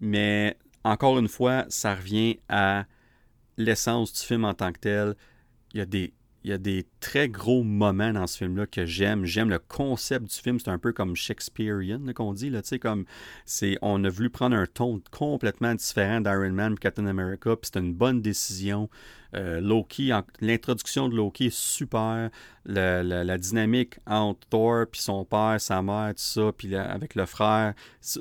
mais 0.00 0.56
encore 0.84 1.18
une 1.18 1.28
fois, 1.28 1.66
ça 1.68 1.94
revient 1.94 2.40
à 2.48 2.86
l'essence 3.58 4.14
du 4.14 4.20
film 4.20 4.46
en 4.46 4.54
tant 4.54 4.72
que 4.72 4.80
tel. 4.80 5.16
Il 5.74 5.78
y 5.78 5.80
a 5.82 5.86
des 5.86 6.14
il 6.44 6.50
y 6.50 6.52
a 6.52 6.58
des 6.58 6.86
très 7.00 7.28
gros 7.28 7.62
moments 7.62 8.12
dans 8.12 8.26
ce 8.26 8.38
film-là 8.38 8.66
que 8.66 8.86
j'aime. 8.86 9.24
J'aime 9.24 9.50
le 9.50 9.58
concept 9.58 10.26
du 10.26 10.34
film. 10.34 10.58
C'est 10.58 10.70
un 10.70 10.78
peu 10.78 10.92
comme 10.92 11.14
Shakespearean 11.14 12.12
qu'on 12.14 12.32
dit. 12.32 12.48
Là, 12.48 12.60
comme 12.80 13.04
c'est, 13.44 13.76
on 13.82 14.02
a 14.04 14.08
voulu 14.08 14.30
prendre 14.30 14.56
un 14.56 14.66
ton 14.66 15.00
complètement 15.10 15.74
différent 15.74 16.20
d'Iron 16.20 16.52
Man 16.52 16.72
et 16.72 16.76
Captain 16.76 17.06
America. 17.06 17.56
C'était 17.62 17.80
une 17.80 17.94
bonne 17.94 18.22
décision. 18.22 18.88
Euh, 19.34 19.60
Loki, 19.60 20.10
l'introduction 20.40 21.08
de 21.08 21.16
Loki 21.16 21.46
est 21.46 21.54
super. 21.54 22.30
la, 22.64 23.38
dynamique 23.38 23.98
entre 24.06 24.46
Thor 24.48 24.86
puis 24.90 25.00
son 25.00 25.24
père, 25.24 25.60
sa 25.60 25.82
mère, 25.82 26.10
tout 26.10 26.22
ça, 26.22 26.52
puis 26.56 26.74
avec 26.74 27.14
le 27.14 27.26
frère, 27.26 27.74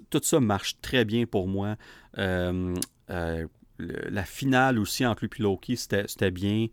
tout 0.10 0.22
ça 0.22 0.40
marche 0.40 0.80
très 0.82 1.06
bien 1.06 1.26
pour 1.26 1.48
moi. 1.48 1.78
Euh, 2.18 2.76
euh, 3.10 3.48
la 3.80 4.24
finale 4.24 4.78
aussi 4.78 5.06
entre 5.06 5.24
lui 5.24 5.32
et 5.40 5.42
Loki, 5.42 5.78
c'était 5.78 6.32
bien. 6.32 6.68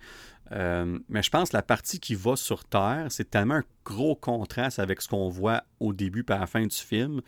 Euh, 0.52 0.98
mais 1.08 1.22
je 1.22 1.30
pense 1.30 1.50
que 1.50 1.56
la 1.56 1.62
partie 1.62 1.98
qui 1.98 2.14
va 2.14 2.36
sur 2.36 2.64
Terre, 2.64 3.06
c'est 3.10 3.30
tellement 3.30 3.54
un 3.54 3.64
gros 3.84 4.14
contraste 4.14 4.78
avec 4.78 5.02
ce 5.02 5.08
qu'on 5.08 5.28
voit 5.28 5.64
au 5.80 5.92
début 5.92 6.24
à 6.28 6.38
la 6.38 6.46
fin 6.46 6.64
du 6.64 6.76
film 6.76 7.20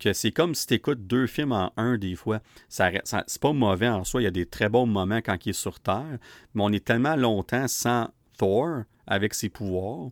que 0.00 0.12
c'est 0.12 0.32
comme 0.32 0.54
si 0.54 0.66
tu 0.66 0.74
écoutes 0.74 1.06
deux 1.06 1.26
films 1.26 1.52
en 1.52 1.72
un 1.76 1.98
des 1.98 2.16
fois. 2.16 2.40
Ça, 2.68 2.90
c'est 3.04 3.40
pas 3.40 3.52
mauvais 3.52 3.88
en 3.88 4.02
soi, 4.02 4.22
il 4.22 4.24
y 4.24 4.28
a 4.28 4.32
des 4.32 4.46
très 4.46 4.68
bons 4.68 4.86
moments 4.86 5.18
quand 5.18 5.46
il 5.46 5.50
est 5.50 5.52
sur 5.52 5.78
Terre, 5.78 6.18
mais 6.54 6.62
on 6.62 6.72
est 6.72 6.84
tellement 6.84 7.14
longtemps 7.14 7.68
sans 7.68 8.10
Thor 8.36 8.82
avec 9.06 9.34
ses 9.34 9.48
pouvoirs 9.48 10.10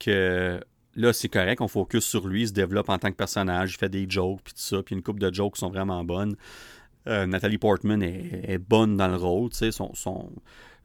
que 0.00 0.60
là, 0.96 1.12
c'est 1.12 1.28
correct, 1.28 1.60
on 1.60 1.68
focus 1.68 2.04
sur 2.04 2.26
lui, 2.26 2.42
il 2.42 2.48
se 2.48 2.52
développe 2.52 2.88
en 2.88 2.98
tant 2.98 3.10
que 3.10 3.16
personnage, 3.16 3.74
il 3.74 3.78
fait 3.78 3.88
des 3.88 4.06
jokes, 4.08 4.40
puis 4.42 4.54
tout 4.54 4.60
ça, 4.60 4.82
puis 4.82 4.96
une 4.96 5.02
couple 5.02 5.20
de 5.20 5.32
jokes 5.32 5.56
sont 5.56 5.70
vraiment 5.70 6.02
bonnes. 6.04 6.36
Euh, 7.06 7.26
Nathalie 7.26 7.58
Portman 7.58 8.02
est, 8.02 8.58
bonne 8.58 8.96
dans 8.96 9.08
le 9.08 9.16
rôle, 9.16 9.50
tu 9.50 9.58
sais, 9.58 9.72
son 9.72 9.92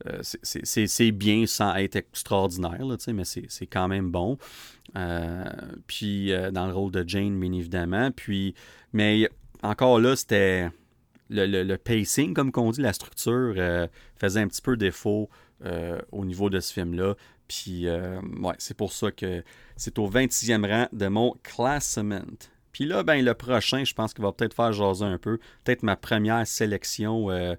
euh, 0.08 0.20
c'est 0.22 1.12
bien 1.12 1.45
sans 1.45 1.76
être 1.76 1.95
extraordinaire, 1.95 2.80
mais 3.08 3.24
c'est 3.24 3.68
quand 3.68 3.88
même 3.88 4.12
bon. 4.12 4.38
Euh, 4.95 5.43
puis 5.88 6.32
dans 6.52 6.68
le 6.68 6.74
rôle 6.74 6.91
de 6.91 7.04
Jane, 7.08 7.39
bien 7.39 7.52
évidemment. 7.52 8.12
Puis, 8.12 8.56
mais 8.93 9.30
encore 9.62 10.00
là, 10.00 10.16
c'était 10.16 10.70
le, 11.30 11.76
pacing, 11.76 12.34
comme 12.34 12.52
on 12.56 12.72
dit, 12.72 12.82
la 12.82 12.93
structure 12.93 13.56
faisait 14.16 14.41
un 14.41 14.47
petit 14.47 14.62
peu 14.62 14.78
défaut 14.78 15.30
au 16.12 16.26
niveau 16.26 16.50
de 16.50 16.60
ce 16.60 16.74
film-là. 16.74 17.16
Puis, 17.47 17.88
ouais, 17.89 18.56
c'est 18.58 18.78
pour 18.78 18.93
ça 18.93 19.12
que 19.12 19.43
c'est 19.76 20.00
au 20.00 20.10
26e 20.10 20.68
rang 20.68 20.88
de 20.91 21.08
mon 21.08 21.36
classement. 21.43 22.22
Puis 22.72 22.86
là, 22.86 23.04
ben, 23.04 23.24
le 23.24 23.34
prochain, 23.34 23.84
je 23.84 23.93
pense 23.93 24.14
qu'il 24.14 24.24
va 24.24 24.32
peut-être 24.32 24.54
faire 24.54 24.72
jaser 24.72 25.06
un 25.06 25.18
peu. 25.18 25.39
Peut-être 25.64 25.84
ma 25.84 25.95
première 25.95 26.45
sélection 26.45 27.30
euh, 27.30 27.56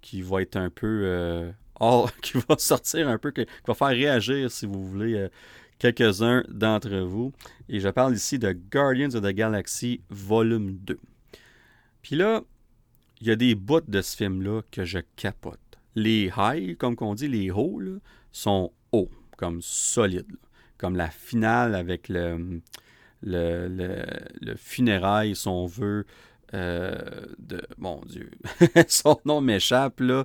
qui 0.00 0.22
va 0.22 0.42
être 0.42 0.56
un 0.56 0.70
peu. 0.70 1.02
Euh, 1.04 1.50
qui 2.22 2.38
va 2.48 2.56
sortir 2.58 3.08
un 3.08 3.18
peu, 3.18 3.30
qui 3.30 3.46
va 3.66 3.74
faire 3.74 3.88
réagir, 3.88 4.50
si 4.50 4.66
vous 4.66 4.84
voulez, 4.84 5.14
euh, 5.14 5.28
quelques-uns 5.78 6.44
d'entre 6.48 6.96
vous. 6.98 7.32
Et 7.68 7.80
je 7.80 7.88
parle 7.88 8.14
ici 8.14 8.38
de 8.38 8.52
Guardians 8.52 9.14
of 9.14 9.22
the 9.22 9.34
Galaxy 9.34 10.00
Volume 10.08 10.76
2. 10.78 10.98
Puis 12.02 12.16
là, 12.16 12.42
il 13.20 13.28
y 13.28 13.30
a 13.30 13.36
des 13.36 13.54
bouts 13.54 13.80
de 13.86 14.00
ce 14.00 14.16
film-là 14.16 14.62
que 14.70 14.84
je 14.84 14.98
capote. 15.16 15.58
Les 15.94 16.30
highs, 16.36 16.76
comme 16.76 16.96
on 17.00 17.14
dit, 17.14 17.28
les 17.28 17.50
hauts, 17.50 17.80
sont 18.32 18.72
hauts, 18.92 19.10
comme 19.36 19.60
solides. 19.60 20.36
Comme 20.78 20.96
la 20.96 21.10
finale 21.10 21.74
avec 21.74 22.08
le 22.08 22.60
le, 23.22 23.68
le, 23.68 24.04
le 24.40 24.56
funérail, 24.56 25.36
si 25.36 25.48
on 25.48 25.66
veut, 25.66 26.06
euh, 26.54 27.26
de. 27.38 27.62
Mon 27.78 28.00
Dieu, 28.06 28.30
son 28.88 29.18
nom 29.24 29.40
m'échappe, 29.40 30.00
là. 30.00 30.24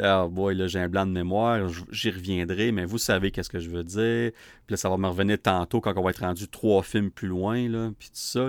Ah, 0.00 0.26
boy, 0.28 0.54
là, 0.54 0.66
j'ai 0.66 0.78
un 0.78 0.88
blanc 0.88 1.06
de 1.06 1.12
mémoire, 1.12 1.68
j'y 1.90 2.10
reviendrai, 2.10 2.72
mais 2.72 2.84
vous 2.84 2.98
savez 2.98 3.30
qu'est-ce 3.30 3.50
que 3.50 3.58
je 3.58 3.68
veux 3.68 3.84
dire. 3.84 4.32
Puis 4.66 4.72
là, 4.72 4.76
ça 4.76 4.88
va 4.88 4.96
me 4.96 5.06
revenir 5.06 5.40
tantôt 5.40 5.80
quand 5.80 5.92
on 5.96 6.02
va 6.02 6.10
être 6.10 6.20
rendu 6.20 6.48
trois 6.48 6.82
films 6.82 7.10
plus 7.10 7.28
loin, 7.28 7.92
puis 7.98 8.08
tout 8.08 8.14
ça. 8.14 8.48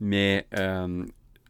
Mais 0.00 0.46
euh, 0.56 1.04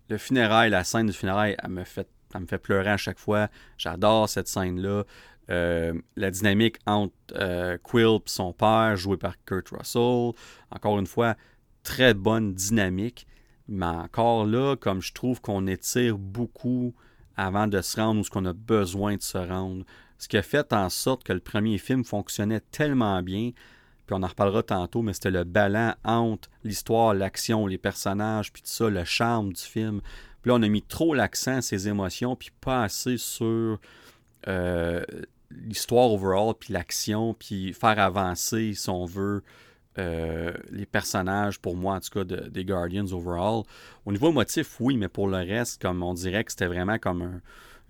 le 0.09 0.19
funérail, 0.19 0.71
la 0.71 0.85
scène 0.85 1.07
du 1.07 1.13
funérail, 1.13 1.57
elle 1.63 1.71
me 1.71 1.85
fait, 1.85 2.09
elle 2.35 2.43
me 2.43 2.47
fait 2.47 2.59
pleurer 2.59 2.91
à 2.91 2.97
chaque 2.97 3.19
fois. 3.19 3.49
J'adore 3.77 4.29
cette 4.29 4.49
scène-là. 4.49 5.05
Euh, 5.51 5.93
la 6.17 6.31
dynamique 6.31 6.79
entre 6.87 7.13
Quill 7.83 8.17
et 8.17 8.23
son 8.27 8.53
père, 8.55 8.97
joué 8.97 9.19
par 9.19 9.35
Kurt 9.45 9.69
Russell. 9.69 10.33
Encore 10.71 10.99
une 10.99 11.07
fois, 11.07 11.37
très 11.83 12.15
bonne 12.15 12.55
dynamique. 12.55 13.27
Mais 13.69 13.87
encore 13.87 14.47
là, 14.47 14.77
comme 14.77 15.01
je 15.01 15.13
trouve 15.13 15.41
qu'on 15.41 15.67
étire 15.67 16.19
beaucoup 16.19 16.95
avant 17.37 17.67
de 17.67 17.81
se 17.81 18.01
rendre 18.01 18.21
où 18.21 18.25
ce 18.25 18.31
qu'on 18.31 18.45
a 18.45 18.53
besoin 18.53 19.17
de 19.17 19.23
se 19.23 19.39
rendre, 19.39 19.85
ce 20.19 20.29
qui 20.29 20.37
a 20.37 20.43
fait 20.43 20.73
en 20.73 20.89
sorte 20.89 21.25
que 21.25 21.33
le 21.33 21.41
premier 21.41 21.79
film 21.79 22.05
fonctionnait 22.05 22.61
tellement 22.71 23.23
bien, 23.23 23.53
puis 24.07 24.17
on 24.17 24.23
en 24.23 24.27
reparlera 24.27 24.63
tantôt, 24.63 25.03
mais 25.03 25.13
c'était 25.13 25.31
le 25.31 25.45
ballon 25.45 25.95
entre 26.05 26.49
l'histoire, 26.65 27.15
l'action, 27.15 27.67
les 27.67 27.79
personnages, 27.79 28.53
puis 28.53 28.63
tout 28.63 28.69
ça, 28.69 28.91
le 28.91 29.05
charme 29.05 29.53
du 29.53 29.63
film. 29.63 30.01
Puis 30.43 30.51
là, 30.51 30.57
on 30.57 30.63
a 30.63 30.69
mis 30.69 30.83
trop 30.83 31.15
l'accent 31.15 31.61
sur 31.61 31.79
ses 31.79 31.89
émotions, 31.89 32.37
puis 32.37 32.51
pas 32.61 32.83
assez 32.83 33.17
sur 33.17 33.79
euh, 34.49 35.05
l'histoire 35.51 36.11
overall, 36.11 36.55
puis 36.59 36.73
l'action, 36.73 37.35
puis 37.35 37.73
faire 37.73 37.99
avancer, 37.99 38.75
si 38.75 38.91
on 38.91 39.05
veut, 39.05 39.43
euh, 39.99 40.53
les 40.71 40.87
personnages, 40.87 41.59
pour 41.59 41.77
moi 41.77 41.97
en 41.97 42.01
tout 42.01 42.11
cas, 42.11 42.25
des 42.25 42.65
Guardians 42.65 43.07
overall. 43.13 43.65
Au 44.07 44.13
niveau 44.13 44.33
motif, 44.33 44.81
oui, 44.81 44.97
mais 44.97 45.09
pour 45.09 45.29
le 45.29 45.37
reste, 45.37 45.83
comme 45.83 46.03
on 46.03 46.15
dirait 46.15 46.45
que 46.45 46.51
c'était 46.51 46.67
vraiment 46.67 46.99
comme 46.99 47.41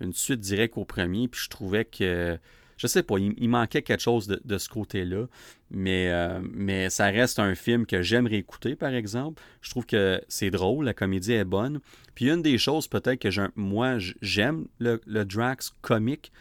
une 0.01 0.13
suite 0.13 0.41
directe 0.41 0.77
au 0.77 0.83
premier, 0.83 1.29
puis 1.29 1.39
je 1.41 1.49
trouvais 1.49 1.85
que, 1.85 2.37
je 2.75 2.87
sais 2.87 3.03
pas, 3.03 3.15
il, 3.19 3.47
manquait 3.47 3.81
quelque 3.81 4.01
chose 4.01 4.27
de, 4.27 4.57
ce 4.57 4.67
côté-là, 4.67 5.27
mais, 5.71 6.11
euh, 6.11 6.41
mais 6.43 6.89
ça 6.89 7.05
reste 7.05 7.39
un 7.39 7.55
film 7.55 7.85
que 7.85 8.01
j'aimerais 8.01 8.35
écouter, 8.35 8.75
par 8.75 8.93
exemple. 8.93 9.41
Je 9.61 9.69
trouve 9.69 9.85
que 9.85 10.21
c'est 10.27 10.51
drôle, 10.51 10.83
la 10.83 10.93
comédie 10.93 11.33
est 11.33 11.45
bonne. 11.45 11.79
Puis 12.15 12.29
une 12.29 12.41
des 12.41 12.57
choses 12.57 12.89
peut-être 12.89 13.19
que 13.19 13.29
moi, 13.55 13.97
j'aime 14.21 14.67
le 14.79 15.23
Drax 15.23 15.73
comique, 15.81 16.33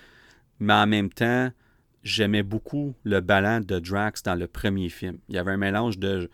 mais 0.59 0.75
en 0.75 0.87
même 0.89 1.11
temps, 1.11 1.53
j'aimais 2.03 2.43
beaucoup 2.43 2.95
le 3.05 3.21
ballon 3.21 3.61
de 3.61 3.79
Drax 3.79 4.23
dans 4.23 4.35
le 4.35 4.47
premier 4.47 4.89
film. 4.89 5.19
Il 5.29 5.35
y 5.35 5.39
avait 5.39 5.53
un 5.53 5.57
mélange 5.57 5.99
de, 5.99 6.31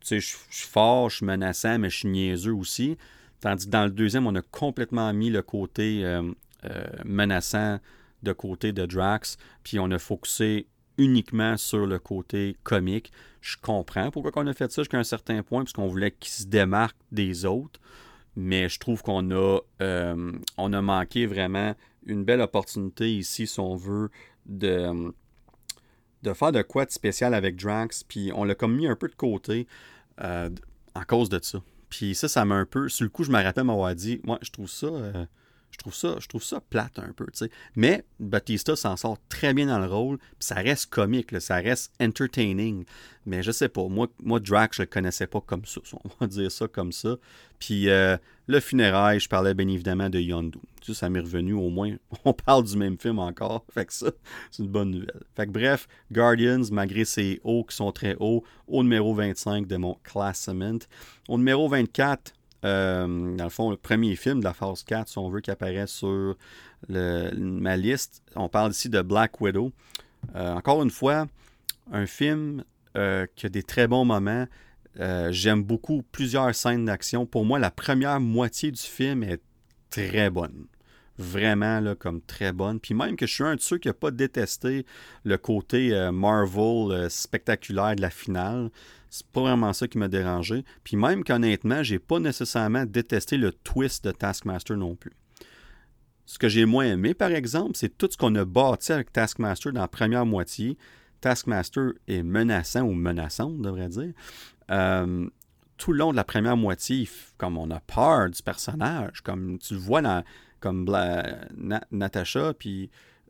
tu 0.00 0.06
sais, 0.06 0.20
je 0.20 0.36
suis 0.50 0.68
fort, 0.68 1.10
je 1.10 1.16
suis 1.16 1.26
menaçant, 1.26 1.78
mais 1.78 1.90
je 1.90 1.98
suis 1.98 2.08
niaiseux 2.08 2.54
aussi. 2.54 2.96
Tandis 3.40 3.66
que 3.66 3.70
dans 3.70 3.84
le 3.84 3.90
deuxième, 3.90 4.26
on 4.26 4.34
a 4.34 4.42
complètement 4.42 5.12
mis 5.12 5.30
le 5.30 5.42
côté 5.42 6.04
euh, 6.04 6.22
euh, 6.64 6.84
menaçant 7.04 7.80
de 8.22 8.32
côté 8.32 8.72
de 8.72 8.86
Drax, 8.86 9.36
puis 9.64 9.80
on 9.80 9.90
a 9.90 9.98
focusé 9.98 10.68
uniquement 10.96 11.56
sur 11.56 11.86
le 11.86 11.98
côté 11.98 12.56
comique. 12.62 13.10
Je 13.40 13.56
comprends 13.60 14.10
pourquoi 14.10 14.44
on 14.44 14.46
a 14.46 14.54
fait 14.54 14.70
ça 14.70 14.82
jusqu'à 14.82 14.98
un 14.98 15.04
certain 15.04 15.42
point, 15.42 15.62
parce 15.62 15.72
qu'on 15.72 15.88
voulait 15.88 16.12
qu'il 16.12 16.30
se 16.32 16.44
démarque 16.46 16.96
des 17.10 17.44
autres, 17.44 17.80
mais 18.36 18.68
je 18.68 18.78
trouve 18.78 19.02
qu'on 19.02 19.28
a, 19.32 19.58
euh, 19.80 20.32
on 20.56 20.72
a 20.72 20.82
manqué 20.82 21.26
vraiment 21.26 21.74
une 22.06 22.24
belle 22.24 22.40
opportunité 22.40 23.12
ici, 23.12 23.46
si 23.46 23.60
on 23.60 23.74
veut, 23.74 24.10
de, 24.46 25.12
de 26.22 26.32
faire 26.32 26.52
de 26.52 26.62
quoi 26.62 26.84
de 26.84 26.90
spécial 26.90 27.34
avec 27.34 27.56
Drax, 27.56 28.04
puis 28.04 28.30
on 28.34 28.44
l'a 28.44 28.54
comme 28.54 28.76
mis 28.76 28.86
un 28.86 28.96
peu 28.96 29.08
de 29.08 29.14
côté 29.14 29.66
euh, 30.20 30.50
en 30.94 31.02
cause 31.02 31.28
de 31.28 31.40
ça. 31.42 31.62
Puis 31.88 32.14
ça, 32.14 32.28
ça 32.28 32.44
m'a 32.44 32.54
un 32.54 32.66
peu. 32.66 32.88
Sur 32.88 33.04
le 33.04 33.10
coup, 33.10 33.24
je 33.24 33.30
me 33.30 33.42
rappelle 33.42 33.64
m'avoir 33.64 33.94
dit, 33.94 34.20
moi, 34.24 34.38
je 34.42 34.50
trouve 34.50 34.68
ça. 34.68 34.86
Euh, 34.86 35.26
je 35.72 35.78
trouve 35.78 35.94
ça, 35.94 36.16
je 36.20 36.28
trouve 36.28 36.42
ça 36.42 36.60
plate 36.60 36.98
un 36.98 37.12
peu, 37.12 37.24
tu 37.26 37.38
sais. 37.38 37.50
Mais 37.76 38.04
Batista 38.20 38.76
s'en 38.76 38.96
sort 38.96 39.16
très 39.30 39.54
bien 39.54 39.66
dans 39.66 39.78
le 39.78 39.86
rôle, 39.86 40.18
puis 40.18 40.36
ça 40.40 40.56
reste 40.56 40.90
comique, 40.90 41.34
ça 41.40 41.56
reste 41.56 41.92
entertaining. 41.98 42.84
Mais 43.24 43.42
je 43.42 43.50
sais 43.50 43.70
pas, 43.70 43.88
moi, 43.88 44.08
moi 44.22 44.38
Drax, 44.38 44.76
je 44.76 44.82
le 44.82 44.86
connaissais 44.86 45.26
pas 45.26 45.40
comme 45.40 45.64
ça, 45.64 45.80
on 46.04 46.10
va 46.20 46.26
dire 46.26 46.52
ça 46.52 46.68
comme 46.68 46.92
ça. 46.92 47.16
Puis 47.58 47.88
euh, 47.88 48.18
le 48.46 48.60
funérail, 48.60 49.18
je 49.18 49.28
parlais 49.28 49.54
bien 49.54 49.66
évidemment 49.66 50.10
de 50.10 50.20
Yondu. 50.20 50.58
Ça 50.92 51.08
m'est 51.08 51.20
revenu 51.20 51.54
au 51.54 51.70
moins, 51.70 51.94
on 52.26 52.34
parle 52.34 52.64
du 52.64 52.76
même 52.76 52.98
film 52.98 53.18
encore, 53.18 53.64
fait 53.72 53.86
que 53.86 53.94
ça, 53.94 54.10
c'est 54.50 54.62
une 54.62 54.68
bonne 54.68 54.90
nouvelle. 54.90 55.22
Fait 55.34 55.46
que 55.46 55.52
bref, 55.52 55.88
Guardians, 56.12 56.64
malgré 56.70 57.06
ses 57.06 57.40
hauts 57.44 57.64
qui 57.64 57.74
sont 57.74 57.92
très 57.92 58.14
hauts, 58.20 58.44
au 58.68 58.82
numéro 58.82 59.14
25 59.14 59.66
de 59.66 59.76
mon 59.76 59.94
classement. 60.04 60.78
Au 61.28 61.38
numéro 61.38 61.66
24, 61.66 62.34
euh, 62.64 63.36
dans 63.36 63.44
le 63.44 63.50
fond, 63.50 63.70
le 63.70 63.76
premier 63.76 64.16
film 64.16 64.40
de 64.40 64.44
la 64.44 64.54
phase 64.54 64.82
4, 64.84 65.08
si 65.08 65.18
on 65.18 65.28
veut, 65.30 65.40
qui 65.40 65.50
apparaît 65.50 65.86
sur 65.86 66.36
ma 66.88 67.76
liste. 67.76 68.22
On 68.34 68.48
parle 68.48 68.72
ici 68.72 68.88
de 68.88 69.02
Black 69.02 69.40
Widow. 69.40 69.72
Euh, 70.36 70.54
encore 70.54 70.82
une 70.82 70.90
fois, 70.90 71.26
un 71.90 72.06
film 72.06 72.64
euh, 72.96 73.26
qui 73.34 73.46
a 73.46 73.48
des 73.48 73.62
très 73.62 73.86
bons 73.86 74.04
moments. 74.04 74.46
J'aime 75.30 75.62
beaucoup 75.62 76.02
plusieurs 76.12 76.54
scènes 76.54 76.84
d'action. 76.84 77.24
Pour 77.26 77.44
moi, 77.44 77.58
la 77.58 77.70
première 77.70 78.20
moitié 78.20 78.70
du 78.70 78.80
film 78.80 79.22
est 79.22 79.40
très 79.90 80.30
bonne 80.30 80.66
vraiment 81.18 81.94
comme 81.98 82.20
très 82.22 82.52
bonne. 82.52 82.80
Puis 82.80 82.94
même 82.94 83.16
que 83.16 83.26
je 83.26 83.34
suis 83.34 83.44
un 83.44 83.54
de 83.54 83.60
ceux 83.60 83.78
qui 83.78 83.86
n'a 83.86 83.94
pas 83.94 84.10
détesté 84.10 84.86
le 85.24 85.36
côté 85.36 86.10
Marvel 86.12 87.08
spectaculaire 87.10 87.94
de 87.94 88.00
la 88.00 88.10
finale 88.10 88.70
C'est 89.12 89.26
pas 89.26 89.42
vraiment 89.42 89.74
ça 89.74 89.86
qui 89.86 89.98
m'a 89.98 90.08
dérangé. 90.08 90.64
Puis 90.84 90.96
même 90.96 91.22
qu'honnêtement, 91.22 91.82
j'ai 91.82 91.98
pas 91.98 92.18
nécessairement 92.18 92.86
détesté 92.86 93.36
le 93.36 93.52
twist 93.52 94.04
de 94.06 94.10
Taskmaster 94.10 94.74
non 94.74 94.96
plus. 94.96 95.12
Ce 96.24 96.38
que 96.38 96.48
j'ai 96.48 96.64
moins 96.64 96.86
aimé, 96.86 97.12
par 97.12 97.30
exemple, 97.30 97.72
c'est 97.74 97.98
tout 97.98 98.08
ce 98.10 98.16
qu'on 98.16 98.34
a 98.36 98.46
bâti 98.46 98.90
avec 98.90 99.12
Taskmaster 99.12 99.70
dans 99.70 99.82
la 99.82 99.88
première 99.88 100.24
moitié. 100.24 100.78
Taskmaster 101.20 101.92
est 102.08 102.22
menaçant 102.22 102.84
ou 102.84 102.94
menaçant, 102.94 103.48
on 103.48 103.58
devrait 103.58 103.90
dire. 103.90 104.14
Euh, 104.70 105.28
tout 105.76 105.92
le 105.92 105.98
long 105.98 106.12
de 106.12 106.16
la 106.16 106.24
première 106.24 106.56
moitié, 106.56 107.06
comme 107.36 107.58
on 107.58 107.70
a 107.70 107.80
peur 107.80 108.30
du 108.30 108.42
personnage, 108.42 109.20
comme 109.20 109.58
tu 109.58 109.74
le 109.74 109.80
vois 109.80 110.00
dans, 110.00 110.24
comme 110.58 110.86
Natasha, 111.90 112.54
puis 112.54 112.88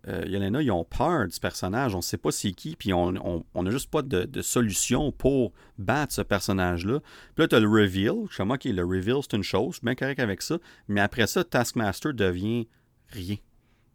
euh, 0.08 0.24
Yelena, 0.26 0.62
ils 0.62 0.70
ont 0.70 0.84
peur 0.84 1.28
du 1.28 1.38
personnage, 1.38 1.94
on 1.94 1.98
ne 1.98 2.02
sait 2.02 2.16
pas 2.16 2.32
c'est 2.32 2.52
qui, 2.52 2.74
puis 2.74 2.92
on 2.92 3.12
n'a 3.12 3.70
juste 3.70 3.90
pas 3.90 4.02
de, 4.02 4.42
solution 4.42 5.12
pour 5.12 5.52
battre 5.78 6.12
ce 6.12 6.22
personnage-là. 6.22 7.00
Puis 7.34 7.42
là, 7.42 7.48
tu 7.48 7.54
as 7.54 7.60
le 7.60 7.68
reveal, 7.68 8.26
je 8.28 8.36
sais 8.36 8.44
moi, 8.44 8.58
le 8.64 8.84
reveal, 8.84 9.18
c'est 9.22 9.36
une 9.36 9.44
chose, 9.44 9.74
je 9.74 9.76
suis 9.78 9.84
bien 9.84 9.94
correct 9.94 10.18
avec 10.18 10.42
ça, 10.42 10.58
mais 10.88 11.00
après 11.00 11.26
ça, 11.26 11.44
Taskmaster 11.44 12.12
devient 12.14 12.66
rien. 13.08 13.36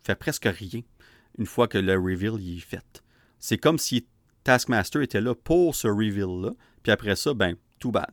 fait 0.04 0.16
presque 0.16 0.46
rien 0.46 0.82
une 1.38 1.46
fois 1.46 1.68
que 1.68 1.78
le 1.78 1.94
reveal 1.94 2.36
est 2.40 2.60
fait. 2.60 3.04
C'est 3.40 3.58
comme 3.58 3.78
si 3.78 4.08
Taskmaster 4.44 5.02
était 5.02 5.22
là 5.22 5.36
pour 5.36 5.76
ce 5.76 5.88
reveal-là, 5.88 6.52
puis 6.84 6.92
après 6.92 7.16
ça, 7.16 7.34
ben, 7.34 7.56
tout 7.80 7.92
bad. 7.92 8.10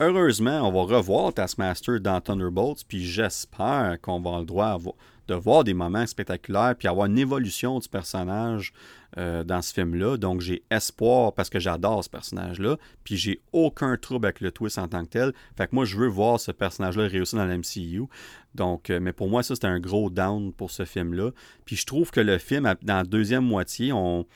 Heureusement, 0.00 0.60
on 0.62 0.70
va 0.70 0.96
revoir 0.96 1.34
Taskmaster 1.34 1.98
dans 1.98 2.20
Thunderbolts, 2.20 2.84
puis 2.86 3.04
j'espère 3.04 4.00
qu'on 4.00 4.20
va 4.20 4.30
avoir 4.30 4.38
le 4.38 4.46
droit 4.46 4.78
de 5.26 5.34
voir 5.34 5.64
des 5.64 5.74
moments 5.74 6.06
spectaculaires, 6.06 6.76
puis 6.78 6.86
avoir 6.86 7.06
une 7.06 7.18
évolution 7.18 7.80
du 7.80 7.88
personnage 7.88 8.72
euh, 9.18 9.42
dans 9.42 9.60
ce 9.60 9.74
film-là. 9.74 10.16
Donc 10.16 10.40
j'ai 10.40 10.62
espoir 10.70 11.32
parce 11.32 11.50
que 11.50 11.58
j'adore 11.58 12.04
ce 12.04 12.10
personnage-là, 12.10 12.76
puis 13.02 13.16
j'ai 13.16 13.40
aucun 13.52 13.96
trouble 13.96 14.26
avec 14.26 14.40
le 14.40 14.52
twist 14.52 14.78
en 14.78 14.86
tant 14.86 15.04
que 15.04 15.10
tel. 15.10 15.32
Fait 15.56 15.66
que 15.66 15.74
moi, 15.74 15.84
je 15.84 15.96
veux 15.96 16.06
voir 16.06 16.38
ce 16.38 16.52
personnage-là 16.52 17.08
réussir 17.08 17.40
dans 17.40 17.46
la 17.46 17.58
MCU. 17.58 18.04
Donc, 18.54 18.90
euh, 18.90 19.00
mais 19.00 19.12
pour 19.12 19.28
moi, 19.28 19.42
ça, 19.42 19.56
c'est 19.56 19.66
un 19.66 19.80
gros 19.80 20.10
down 20.10 20.52
pour 20.52 20.70
ce 20.70 20.84
film-là. 20.84 21.32
Puis 21.64 21.74
je 21.74 21.86
trouve 21.86 22.12
que 22.12 22.20
le 22.20 22.38
film, 22.38 22.72
dans 22.82 22.98
la 22.98 23.04
deuxième 23.04 23.44
moitié, 23.44 23.92
on 23.92 24.26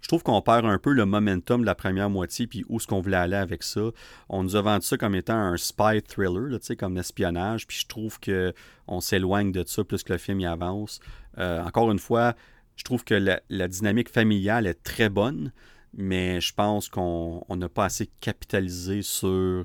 je 0.00 0.08
trouve 0.08 0.22
qu'on 0.22 0.40
perd 0.40 0.64
un 0.64 0.78
peu 0.78 0.92
le 0.92 1.04
momentum 1.04 1.60
de 1.60 1.66
la 1.66 1.74
première 1.74 2.10
moitié, 2.10 2.46
puis 2.46 2.64
où 2.68 2.76
est-ce 2.76 2.86
qu'on 2.86 3.00
voulait 3.00 3.16
aller 3.16 3.36
avec 3.36 3.62
ça. 3.62 3.90
On 4.28 4.42
nous 4.42 4.56
a 4.56 4.62
vendu 4.62 4.86
ça 4.86 4.96
comme 4.96 5.14
étant 5.14 5.36
un 5.36 5.56
spy 5.56 6.02
thriller, 6.02 6.48
là, 6.48 6.58
comme 6.78 6.96
espionnage, 6.98 7.66
puis 7.66 7.78
je 7.80 7.86
trouve 7.86 8.18
qu'on 8.18 9.00
s'éloigne 9.00 9.52
de 9.52 9.64
ça 9.66 9.84
plus 9.84 10.02
que 10.02 10.12
le 10.12 10.18
film 10.18 10.40
y 10.40 10.46
avance. 10.46 11.00
Euh, 11.38 11.62
encore 11.62 11.90
une 11.90 11.98
fois, 11.98 12.34
je 12.76 12.84
trouve 12.84 13.04
que 13.04 13.14
la, 13.48 13.68
dynamique 13.68 14.08
familiale 14.08 14.66
est 14.66 14.82
très 14.82 15.10
bonne, 15.10 15.52
mais 15.92 16.40
je 16.40 16.54
pense 16.54 16.88
qu'on 16.88 17.44
n'a 17.50 17.68
pas 17.68 17.84
assez 17.84 18.08
capitalisé 18.20 19.02
sur 19.02 19.64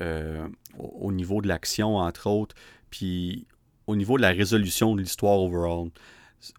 euh, 0.00 0.48
au 0.78 1.12
niveau 1.12 1.42
de 1.42 1.48
l'action, 1.48 1.96
entre 1.96 2.28
autres, 2.28 2.54
puis 2.90 3.46
au 3.86 3.96
niveau 3.96 4.16
de 4.16 4.22
la 4.22 4.30
résolution 4.30 4.94
de 4.94 5.02
l'histoire 5.02 5.40
overall 5.40 5.90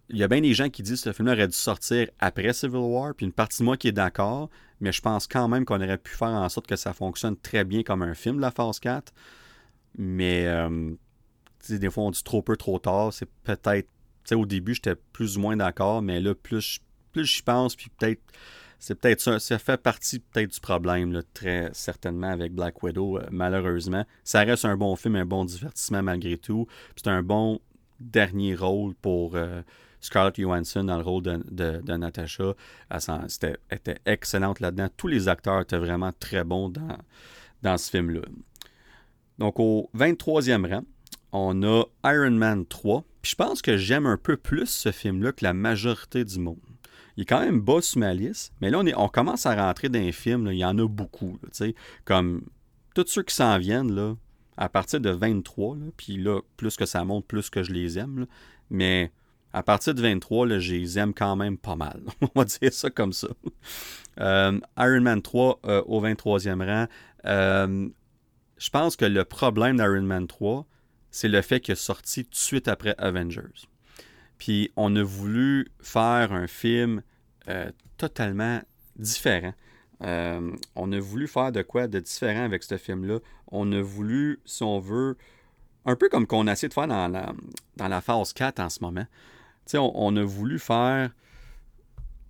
il 0.08 0.16
y 0.16 0.22
a 0.22 0.28
bien 0.28 0.40
des 0.40 0.54
gens 0.54 0.68
qui 0.68 0.82
disent 0.82 1.02
que 1.02 1.10
ce 1.10 1.12
film 1.12 1.28
aurait 1.28 1.48
dû 1.48 1.56
sortir 1.56 2.08
après 2.18 2.52
Civil 2.52 2.76
War, 2.76 3.14
puis 3.14 3.26
une 3.26 3.32
partie 3.32 3.58
de 3.58 3.64
moi 3.64 3.76
qui 3.76 3.88
est 3.88 3.92
d'accord, 3.92 4.50
mais 4.80 4.92
je 4.92 5.00
pense 5.00 5.26
quand 5.26 5.48
même 5.48 5.64
qu'on 5.64 5.80
aurait 5.80 5.98
pu 5.98 6.12
faire 6.12 6.28
en 6.28 6.48
sorte 6.48 6.66
que 6.66 6.76
ça 6.76 6.92
fonctionne 6.92 7.36
très 7.36 7.64
bien 7.64 7.82
comme 7.82 8.02
un 8.02 8.14
film, 8.14 8.40
la 8.40 8.50
phase 8.50 8.78
4. 8.80 9.12
Mais 9.98 10.46
euh, 10.46 10.94
des 11.68 11.90
fois, 11.90 12.04
on 12.04 12.10
dit 12.10 12.22
trop 12.22 12.42
peu, 12.42 12.56
trop 12.56 12.78
tard. 12.78 13.12
C'est 13.12 13.28
peut-être. 13.44 13.88
Au 14.32 14.44
début, 14.44 14.74
j'étais 14.74 14.96
plus 15.12 15.36
ou 15.36 15.40
moins 15.40 15.56
d'accord, 15.56 16.02
mais 16.02 16.20
là, 16.20 16.34
plus, 16.34 16.80
plus 17.12 17.24
j'y 17.24 17.42
pense, 17.42 17.76
puis 17.76 17.90
peut-être. 17.96 18.20
C'est 18.78 18.94
peut-être 18.94 19.20
ça. 19.20 19.38
Ça 19.38 19.58
fait 19.58 19.80
partie 19.80 20.18
peut-être 20.18 20.52
du 20.52 20.60
problème, 20.60 21.22
très 21.32 21.70
certainement, 21.72 22.30
avec 22.30 22.52
Black 22.52 22.82
Widow, 22.82 23.18
euh, 23.18 23.26
malheureusement. 23.30 24.04
Ça 24.22 24.40
reste 24.40 24.66
un 24.66 24.76
bon 24.76 24.96
film, 24.96 25.16
un 25.16 25.24
bon 25.24 25.44
divertissement 25.44 26.02
malgré 26.02 26.36
tout. 26.36 26.66
C'est 26.96 27.08
un 27.08 27.22
bon 27.22 27.60
dernier 28.00 28.54
rôle 28.54 28.94
pour 28.94 29.36
euh, 29.36 29.62
Scarlett 30.00 30.40
Johansson 30.40 30.84
dans 30.84 30.96
le 30.96 31.02
rôle 31.02 31.22
de, 31.22 31.40
de, 31.50 31.96
Natasha. 31.96 32.54
Elle 32.90 33.56
était, 33.70 33.98
excellente 34.06 34.60
là-dedans. 34.60 34.88
Tous 34.96 35.08
les 35.08 35.28
acteurs 35.28 35.60
étaient 35.60 35.78
vraiment 35.78 36.12
très 36.18 36.44
bons 36.44 36.68
dans, 36.68 36.98
dans 37.62 37.78
ce 37.78 37.90
film-là. 37.90 38.22
Donc, 39.38 39.58
au 39.58 39.90
23e 39.96 40.72
rang, 40.72 40.84
on 41.32 41.62
a 41.62 41.84
Iron 42.04 42.30
Man 42.30 42.66
3. 42.66 43.04
Puis 43.22 43.32
je 43.32 43.36
pense 43.36 43.62
que 43.62 43.76
j'aime 43.76 44.06
un 44.06 44.16
peu 44.16 44.36
plus 44.36 44.66
ce 44.66 44.92
film-là 44.92 45.32
que 45.32 45.44
la 45.44 45.52
majorité 45.52 46.24
du 46.24 46.38
monde. 46.38 46.58
Il 47.16 47.22
est 47.22 47.26
quand 47.26 47.40
même 47.40 47.60
bas 47.60 47.80
sur 47.80 47.98
ma 47.98 48.12
liste, 48.12 48.52
mais 48.60 48.70
là, 48.70 48.78
on, 48.78 48.86
est, 48.86 48.94
on 48.94 49.08
commence 49.08 49.46
à 49.46 49.54
rentrer 49.54 49.88
dans 49.88 49.98
les 49.98 50.12
films. 50.12 50.48
il 50.52 50.58
y 50.58 50.64
en 50.64 50.78
a 50.78 50.86
beaucoup. 50.86 51.38
comme 52.04 52.42
tous 52.94 53.06
ceux 53.06 53.22
qui 53.22 53.34
s'en 53.34 53.58
viennent, 53.58 53.94
là, 53.94 54.16
à 54.56 54.68
partir 54.68 55.00
de 55.00 55.10
23, 55.10 55.76
puis 55.96 56.16
là, 56.16 56.40
plus 56.56 56.76
que 56.76 56.86
ça 56.86 57.04
monte, 57.04 57.26
plus 57.26 57.50
que 57.50 57.62
je 57.62 57.72
les 57.72 57.98
aime. 57.98 58.26
mais 58.70 59.12
à 59.56 59.62
partir 59.62 59.94
de 59.94 60.02
23, 60.02 60.46
là, 60.46 60.58
je 60.58 60.74
les 60.74 60.98
aime 60.98 61.14
quand 61.14 61.34
même 61.34 61.56
pas 61.56 61.76
mal. 61.76 62.02
On 62.20 62.28
va 62.34 62.44
dire 62.44 62.72
ça 62.74 62.90
comme 62.90 63.14
ça. 63.14 63.28
Euh, 64.20 64.60
Iron 64.78 65.00
Man 65.00 65.22
3 65.22 65.60
euh, 65.64 65.82
au 65.86 66.02
23e 66.02 66.62
rang. 66.62 66.86
Euh, 67.24 67.88
je 68.58 68.70
pense 68.70 68.96
que 68.96 69.06
le 69.06 69.24
problème 69.24 69.76
d'Iron 69.76 70.02
Man 70.02 70.26
3, 70.26 70.66
c'est 71.10 71.28
le 71.28 71.40
fait 71.40 71.60
qu'il 71.60 71.72
est 71.72 71.76
sorti 71.76 72.24
tout 72.24 72.32
de 72.32 72.36
suite 72.36 72.68
après 72.68 72.94
Avengers. 72.98 73.66
Puis 74.36 74.72
on 74.76 74.94
a 74.94 75.02
voulu 75.02 75.68
faire 75.80 76.32
un 76.32 76.46
film 76.46 77.02
totalement 77.96 78.60
différent. 78.96 79.54
On 80.00 80.92
a 80.92 80.98
voulu 80.98 81.28
faire 81.28 81.52
de 81.52 81.62
quoi 81.62 81.86
de 81.86 82.00
différent 82.00 82.44
avec 82.44 82.62
ce 82.62 82.76
film-là. 82.76 83.20
On 83.48 83.70
a 83.72 83.80
voulu, 83.80 84.40
si 84.44 84.62
on 84.62 84.78
veut, 84.78 85.16
un 85.84 85.96
peu 85.96 86.08
comme 86.08 86.26
qu'on 86.26 86.46
a 86.46 86.52
essayé 86.52 86.68
de 86.68 86.74
faire 86.74 86.88
dans 86.88 87.08
la, 87.08 87.32
dans 87.76 87.88
la 87.88 88.00
phase 88.00 88.32
4 88.32 88.60
en 88.60 88.68
ce 88.68 88.80
moment. 88.80 89.06
On, 89.74 89.92
on, 89.94 90.16
a 90.16 90.22
voulu 90.22 90.58
faire 90.58 91.10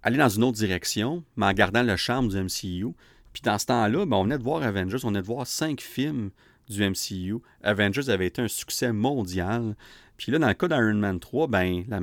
aller 0.03 0.19
dans 0.19 0.29
une 0.29 0.45
autre 0.45 0.57
direction, 0.57 1.25
mais 1.37 1.47
en 1.47 1.53
gardant 1.53 1.83
le 1.83 1.97
charme 1.97 2.29
du 2.29 2.37
MCU. 2.37 2.95
Puis 3.33 3.43
dans 3.43 3.59
ce 3.59 3.67
temps-là, 3.67 4.07
ben, 4.07 4.17
on 4.17 4.25
venait 4.25 4.39
de 4.39 4.43
voir 4.43 4.62
Avengers, 4.62 4.99
on 5.05 5.09
venait 5.09 5.21
de 5.21 5.27
voir 5.27 5.47
cinq 5.47 5.81
films 5.81 6.31
du 6.69 6.83
MCU. 6.89 7.37
Avengers 7.62 8.09
avait 8.09 8.27
été 8.27 8.43
un 8.43 8.49
succès 8.49 8.93
mondial. 8.93 9.77
Puis 10.17 10.33
là, 10.33 10.39
dans 10.39 10.49
le 10.49 10.55
cas 10.55 10.69
d'Iron 10.69 10.95
Man 10.95 11.21
3, 11.21 11.47
ben, 11.49 11.85
la, 11.89 12.01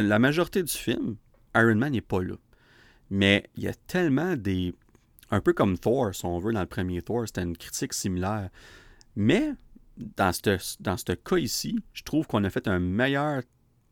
la 0.00 0.18
majorité 0.18 0.62
du 0.62 0.72
film, 0.72 1.16
Iron 1.54 1.76
Man 1.76 1.92
n'est 1.92 2.00
pas 2.00 2.22
là. 2.22 2.34
Mais 3.10 3.44
il 3.56 3.64
y 3.64 3.68
a 3.68 3.74
tellement 3.74 4.36
des. 4.36 4.74
Un 5.30 5.40
peu 5.40 5.52
comme 5.52 5.78
Thor, 5.78 6.14
si 6.14 6.24
on 6.24 6.38
veut, 6.38 6.52
dans 6.52 6.60
le 6.60 6.66
premier 6.66 7.02
Thor, 7.02 7.22
c'était 7.26 7.42
une 7.42 7.56
critique 7.56 7.92
similaire. 7.92 8.50
Mais 9.16 9.52
dans 10.16 10.32
ce 10.32 11.12
cas 11.12 11.36
ici, 11.36 11.78
je 11.92 12.02
trouve 12.02 12.26
qu'on 12.26 12.44
a 12.44 12.50
fait 12.50 12.66
un 12.68 12.78
meilleur 12.80 13.42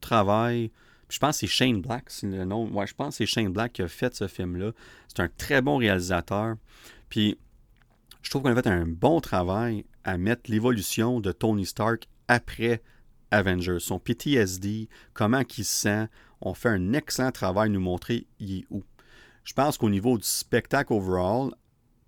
travail. 0.01 0.71
Je 1.09 1.19
pense 1.19 1.37
que 1.37 1.41
c'est 1.41 1.47
Shane 1.47 1.81
Black, 1.81 2.05
c'est 2.09 2.27
le 2.27 2.45
nom. 2.45 2.67
Je 2.85 2.95
pense 2.95 3.19
que 3.19 3.25
c'est 3.25 3.27
Shane 3.27 3.53
Black 3.53 3.75
qui 3.75 3.83
a 3.83 3.89
fait 3.89 4.15
ce 4.15 4.27
film-là. 4.27 4.73
C'est 5.09 5.21
un 5.21 5.29
très 5.29 5.63
bon 5.63 5.77
réalisateur. 5.77 6.57
Puis, 7.09 7.39
je 8.23 8.31
trouve 8.31 8.43
qu'on 8.43 8.57
a 8.57 8.63
fait 8.63 8.69
un 8.69 8.87
bon 8.87 9.21
travail 9.21 9.85
à 10.05 10.19
mettre 10.19 10.51
l'évolution 10.51 11.21
de 11.21 11.33
Tony 11.33 11.67
Stark 11.67 12.09
après 12.27 12.83
Avengers. 13.31 13.81
Son 13.81 13.99
PTSD, 13.99 14.89
comment 15.15 15.43
il 15.57 15.65
se 15.65 15.81
sent. 15.81 16.09
On 16.41 16.55
fait 16.55 16.69
un 16.69 16.93
excellent 16.93 17.33
travail 17.33 17.69
à 17.69 17.73
nous 17.73 17.81
montrer 17.81 18.27
il 18.39 18.59
est 18.59 18.67
où. 18.71 18.83
Je 19.45 19.53
pense 19.53 19.79
qu'au 19.79 19.91
niveau 19.91 20.19
du 20.19 20.25
spectacle 20.25 20.93
overall, 20.93 21.51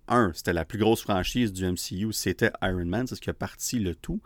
un, 0.07 0.31
c'était 0.33 0.53
la 0.53 0.65
plus 0.65 0.77
grosse 0.77 1.01
franchise 1.01 1.53
du 1.53 1.65
MCU, 1.65 2.13
c'était 2.13 2.51
Iron 2.61 2.85
Man, 2.85 3.07
c'est 3.07 3.15
ce 3.15 3.21
qui 3.21 3.29
a 3.29 3.33
parti 3.33 3.79
le 3.79 3.95
tout. 3.95 4.21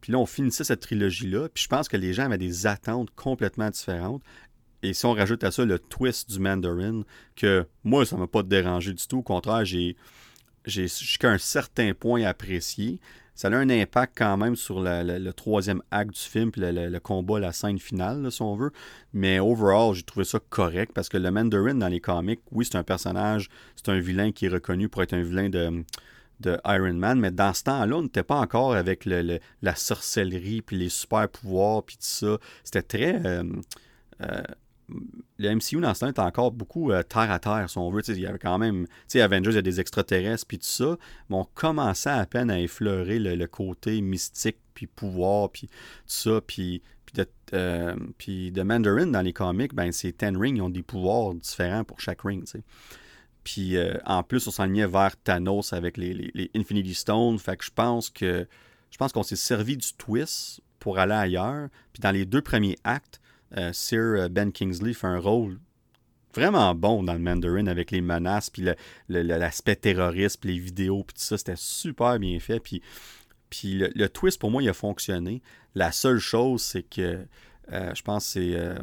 Puis 0.00 0.12
là, 0.12 0.18
on 0.18 0.26
finissait 0.26 0.64
cette 0.64 0.80
trilogie-là, 0.80 1.48
puis 1.48 1.64
je 1.64 1.68
pense 1.68 1.88
que 1.88 1.96
les 1.96 2.12
gens 2.12 2.24
avaient 2.24 2.38
des 2.38 2.66
attentes 2.66 3.10
complètement 3.14 3.70
différentes. 3.70 4.22
Et 4.82 4.94
si 4.94 5.06
on 5.06 5.12
rajoute 5.12 5.44
à 5.44 5.52
ça 5.52 5.64
le 5.64 5.78
twist 5.78 6.28
du 6.30 6.40
Mandarin, 6.40 7.02
que 7.36 7.66
moi, 7.84 8.04
ça 8.04 8.16
ne 8.16 8.22
m'a 8.22 8.26
pas 8.26 8.42
dérangé 8.42 8.92
du 8.92 9.06
tout. 9.06 9.18
Au 9.18 9.22
contraire, 9.22 9.64
j'ai 9.64 9.96
jusqu'à 10.64 11.30
un 11.30 11.38
certain 11.38 11.94
point 11.94 12.24
apprécié 12.24 12.98
ça 13.42 13.48
a 13.48 13.56
un 13.56 13.70
impact 13.70 14.16
quand 14.16 14.36
même 14.36 14.54
sur 14.54 14.80
le 14.80 15.30
troisième 15.32 15.82
acte 15.90 16.14
du 16.14 16.20
film, 16.20 16.52
puis 16.52 16.60
le, 16.64 16.98
combat, 17.00 17.40
la 17.40 17.50
scène 17.50 17.80
finale, 17.80 18.30
si 18.30 18.40
on 18.40 18.54
veut. 18.54 18.70
Mais 19.12 19.40
overall, 19.40 19.94
j'ai 19.94 20.04
trouvé 20.04 20.24
ça 20.24 20.38
correct 20.48 20.92
parce 20.94 21.08
que 21.08 21.16
le 21.16 21.28
Mandarin 21.32 21.74
dans 21.74 21.88
les 21.88 21.98
comics, 21.98 22.38
oui, 22.52 22.64
c'est 22.64 22.78
un 22.78 22.84
personnage, 22.84 23.48
c'est 23.74 23.88
un 23.88 23.98
vilain 23.98 24.30
qui 24.30 24.46
est 24.46 24.48
reconnu 24.48 24.88
pour 24.88 25.02
être 25.02 25.14
un 25.14 25.22
vilain 25.22 25.48
de, 25.48 25.84
Iron 26.66 26.94
Man, 26.94 27.18
mais 27.18 27.32
dans 27.32 27.52
ce 27.52 27.64
temps-là, 27.64 27.96
on 27.96 28.02
n'était 28.02 28.22
pas 28.22 28.36
encore 28.36 28.74
avec 28.76 29.06
la 29.06 29.74
sorcellerie, 29.74 30.62
puis 30.62 30.76
les 30.76 30.88
super 30.88 31.28
pouvoirs, 31.28 31.82
puis 31.82 31.96
tout 31.96 32.02
ça. 32.02 32.38
C'était 32.62 32.82
très. 32.82 33.26
Euh, 33.26 33.42
euh, 34.20 34.42
le 35.38 35.54
MCU 35.54 35.80
dans 35.80 35.94
ce 35.94 36.00
temps 36.00 36.08
est 36.08 36.18
encore 36.18 36.52
beaucoup 36.52 36.92
euh, 36.92 37.02
terre 37.02 37.30
à 37.30 37.38
terre, 37.38 37.68
si 37.68 37.78
on 37.78 37.90
veut. 37.90 38.02
il 38.08 38.20
y 38.20 38.26
avait 38.26 38.38
quand 38.38 38.58
même, 38.58 38.86
Avengers, 39.14 39.50
il 39.50 39.56
y 39.56 39.58
a 39.58 39.62
des 39.62 39.80
extraterrestres, 39.80 40.46
puis 40.46 40.58
tout 40.58 40.66
ça, 40.66 40.96
mais 41.28 41.36
on 41.36 41.46
commençait 41.54 42.10
à 42.10 42.24
peine 42.26 42.50
à 42.50 42.60
effleurer 42.60 43.18
le, 43.18 43.46
côté 43.46 44.00
mystique, 44.00 44.58
puis 44.74 44.86
pouvoir, 44.86 45.50
puis 45.50 45.66
tout 45.66 45.72
ça, 46.06 46.40
puis, 46.46 46.82
de, 47.14 47.26
euh, 47.52 47.94
puis 48.18 48.52
de 48.52 48.62
Mandarin 48.62 49.06
dans 49.06 49.22
les 49.22 49.32
comics, 49.32 49.74
ben, 49.74 49.92
c'est 49.92 50.12
Ten 50.12 50.36
Rings, 50.36 50.56
ils 50.56 50.62
ont 50.62 50.70
des 50.70 50.82
pouvoirs 50.82 51.34
différents 51.34 51.84
pour 51.84 52.00
chaque 52.00 52.22
ring. 52.22 52.44
Puis 53.44 53.76
euh, 53.76 53.94
en 54.06 54.22
plus, 54.22 54.46
on 54.46 54.50
s'enlignait 54.50 54.86
vers 54.86 55.16
Thanos 55.16 55.72
avec 55.72 55.96
les, 55.96 56.14
les, 56.14 56.50
Infinity 56.54 56.94
Stones. 56.94 57.38
Fait 57.38 57.56
que 57.56 57.64
je 57.64 57.70
pense 57.74 58.08
que 58.08 58.46
je 58.90 58.96
pense 58.96 59.12
qu'on 59.12 59.22
s'est 59.22 59.36
servi 59.36 59.76
du 59.76 59.88
twist 59.94 60.60
pour 60.78 60.98
aller 60.98 61.14
ailleurs. 61.14 61.68
Puis 61.92 62.00
dans 62.00 62.10
les 62.10 62.24
deux 62.24 62.42
premiers 62.42 62.76
actes, 62.84 63.20
Sir 63.72 64.00
euh, 64.00 64.28
Ben 64.28 64.52
Kingsley 64.52 64.94
fait 64.94 65.06
un 65.06 65.18
rôle 65.18 65.58
vraiment 66.34 66.74
bon 66.74 67.02
dans 67.02 67.12
le 67.12 67.18
Mandarin 67.18 67.66
avec 67.66 67.90
les 67.90 68.00
menaces, 68.00 68.50
puis 68.50 68.66
l'aspect 69.08 69.76
terroriste, 69.76 70.40
puis 70.40 70.54
les 70.54 70.58
vidéos, 70.58 71.04
puis 71.04 71.14
tout 71.14 71.22
ça. 71.22 71.38
C'était 71.38 71.56
super 71.56 72.18
bien 72.18 72.38
fait. 72.40 72.60
Puis, 72.60 72.82
puis 73.50 73.74
le, 73.74 74.08
twist, 74.08 74.40
pour 74.40 74.50
moi, 74.50 74.62
il 74.62 74.68
a 74.68 74.74
fonctionné. 74.74 75.42
La 75.74 75.92
seule 75.92 76.18
chose, 76.18 76.62
c'est 76.62 76.82
que 76.82 77.26
euh, 77.70 77.94
je 77.94 78.02
pense 78.02 78.24
que 78.24 78.30
c'est 78.32 78.56
euh, 78.56 78.74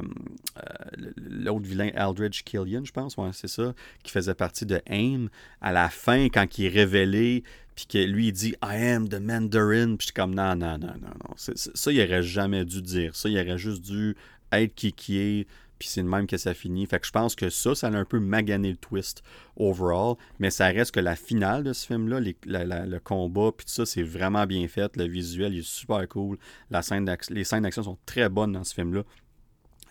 euh, 0.57 1.11
l'autre 1.17 1.65
vilain 1.65 1.89
Aldridge 1.95 2.43
Killian, 2.43 2.85
je 2.85 2.91
pense, 2.91 3.17
ouais, 3.17 3.29
c'est 3.33 3.49
ça, 3.49 3.73
qui 4.03 4.11
faisait 4.11 4.33
partie 4.33 4.65
de 4.65 4.81
AIM. 4.87 5.29
À 5.61 5.71
la 5.73 5.89
fin, 5.89 6.25
quand 6.29 6.57
il 6.57 6.65
est 6.65 6.69
révélé, 6.69 7.43
puis 7.75 7.87
que 7.87 7.97
lui, 7.97 8.27
il 8.27 8.31
dit 8.31 8.55
I 8.63 8.91
am 8.93 9.09
the 9.09 9.19
Mandarin, 9.19 9.95
puis 9.95 9.97
je 9.99 10.05
suis 10.05 10.13
comme 10.13 10.33
non, 10.33 10.55
non, 10.55 10.77
non, 10.77 10.93
non, 11.01 11.13
non. 11.27 11.35
ça, 11.35 11.91
il 11.91 12.01
aurait 12.01 12.23
jamais 12.23 12.63
dû 12.63 12.81
dire. 12.81 13.15
Ça, 13.15 13.29
il 13.29 13.37
aurait 13.39 13.57
juste 13.57 13.81
dû 13.83 14.15
être 14.51 14.75
qui 14.75 14.93
qui 14.93 15.17
est, 15.19 15.47
puis 15.79 15.87
c'est 15.87 16.01
le 16.01 16.09
même 16.09 16.27
que 16.27 16.37
ça 16.37 16.53
finit. 16.53 16.85
Fait 16.85 16.99
que 16.99 17.07
je 17.07 17.11
pense 17.11 17.35
que 17.35 17.49
ça, 17.49 17.73
ça 17.73 17.87
a 17.87 17.95
un 17.95 18.05
peu 18.05 18.19
magané 18.19 18.71
le 18.71 18.77
twist 18.77 19.23
overall, 19.55 20.15
mais 20.37 20.51
ça 20.51 20.67
reste 20.67 20.91
que 20.91 20.99
la 20.99 21.15
finale 21.15 21.63
de 21.63 21.73
ce 21.73 21.87
film-là, 21.87 22.19
le 22.19 22.99
combat, 22.99 23.51
puis 23.55 23.65
tout 23.65 23.71
ça, 23.71 23.85
c'est 23.85 24.03
vraiment 24.03 24.45
bien 24.45 24.67
fait. 24.67 24.95
Le 24.97 25.07
visuel 25.07 25.57
est 25.57 25.67
super 25.67 26.07
cool. 26.09 26.37
La 26.69 26.81
scène 26.81 27.09
les 27.29 27.43
scènes 27.45 27.63
d'action 27.63 27.83
sont 27.83 27.97
très 28.05 28.29
bonnes 28.29 28.51
dans 28.51 28.63
ce 28.65 28.73
film-là. 28.73 29.03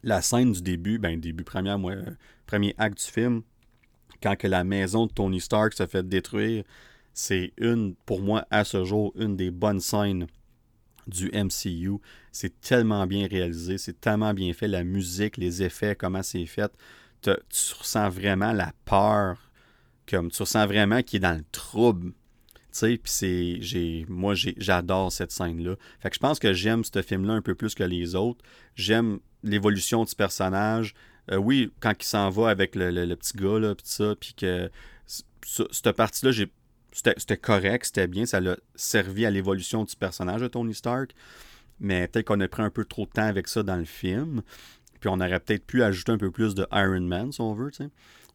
La 0.04 0.22
scène 0.22 0.52
du 0.52 0.62
début, 0.62 0.98
ben 0.98 1.18
début, 1.18 1.44
moi, 1.78 1.94
premier 2.46 2.74
acte 2.78 2.98
du 2.98 3.10
film, 3.10 3.42
quand 4.22 4.36
que 4.36 4.46
la 4.46 4.64
maison 4.64 5.06
de 5.06 5.12
Tony 5.12 5.40
Stark 5.40 5.72
se 5.72 5.86
fait 5.86 6.06
détruire, 6.06 6.64
c'est 7.14 7.52
une, 7.56 7.96
pour 8.06 8.20
moi, 8.20 8.46
à 8.50 8.62
ce 8.62 8.84
jour, 8.84 9.12
une 9.16 9.36
des 9.36 9.50
bonnes 9.50 9.80
scènes 9.80 10.28
du 11.08 11.30
MCU. 11.32 11.98
C'est 12.32 12.60
tellement 12.60 13.06
bien 13.06 13.26
réalisé, 13.26 13.78
c'est 13.78 14.00
tellement 14.00 14.34
bien 14.34 14.52
fait, 14.52 14.68
la 14.68 14.84
musique, 14.84 15.36
les 15.36 15.62
effets, 15.62 15.96
comment 15.96 16.22
c'est 16.22 16.46
fait. 16.46 16.70
tu 17.22 17.32
ressens 17.78 18.08
vraiment 18.10 18.52
la 18.52 18.72
peur, 18.84 19.50
comme 20.08 20.30
tu 20.30 20.42
ressens 20.42 20.66
vraiment 20.66 21.02
qu'il 21.02 21.18
est 21.18 21.20
dans 21.20 21.36
le 21.36 21.44
trouble. 21.52 22.12
Puis 22.80 23.00
c'est, 23.04 23.60
j'ai, 23.60 24.06
moi, 24.08 24.34
j'adore 24.34 25.10
cette 25.10 25.32
scène-là. 25.32 25.74
Fait 26.00 26.10
que 26.10 26.14
je 26.14 26.20
pense 26.20 26.38
que 26.38 26.52
j'aime 26.52 26.84
ce 26.84 27.02
film-là 27.02 27.34
un 27.34 27.42
peu 27.42 27.54
plus 27.54 27.74
que 27.74 27.82
les 27.82 28.14
autres. 28.14 28.44
J'aime 28.76 29.18
l'évolution 29.42 30.04
du 30.04 30.14
personnage. 30.14 30.94
Euh, 31.30 31.36
oui, 31.36 31.72
quand 31.80 31.92
il 31.98 32.04
s'en 32.04 32.30
va 32.30 32.50
avec 32.50 32.74
le, 32.76 33.14
petit 33.14 33.36
gars, 33.36 33.58
là, 33.58 33.74
puis 33.74 33.86
ça, 33.86 34.14
puis 34.18 34.34
que 34.34 34.70
cette 35.06 35.92
partie-là, 35.92 36.30
j'ai 36.30 36.50
c'était 36.92 37.36
correct, 37.36 37.86
c'était 37.86 38.06
bien, 38.06 38.26
ça 38.26 38.40
l'a 38.40 38.56
servi 38.74 39.26
à 39.26 39.30
l'évolution 39.30 39.84
du 39.84 39.94
personnage 39.96 40.40
de 40.40 40.48
Tony 40.48 40.74
Stark. 40.74 41.12
Mais 41.80 42.08
peut-être 42.08 42.26
qu'on 42.26 42.40
a 42.40 42.48
pris 42.48 42.62
un 42.62 42.70
peu 42.70 42.84
trop 42.84 43.06
de 43.06 43.10
temps 43.10 43.22
avec 43.22 43.48
ça 43.48 43.62
dans 43.62 43.76
le 43.76 43.84
film. 43.84 44.42
Puis 45.00 45.08
on 45.08 45.20
aurait 45.20 45.40
peut-être 45.40 45.64
pu 45.64 45.82
ajouter 45.82 46.12
un 46.12 46.18
peu 46.18 46.30
plus 46.30 46.54
de 46.54 46.66
Iron 46.72 47.00
Man, 47.00 47.32
si 47.32 47.40
on 47.40 47.54
veut. 47.54 47.70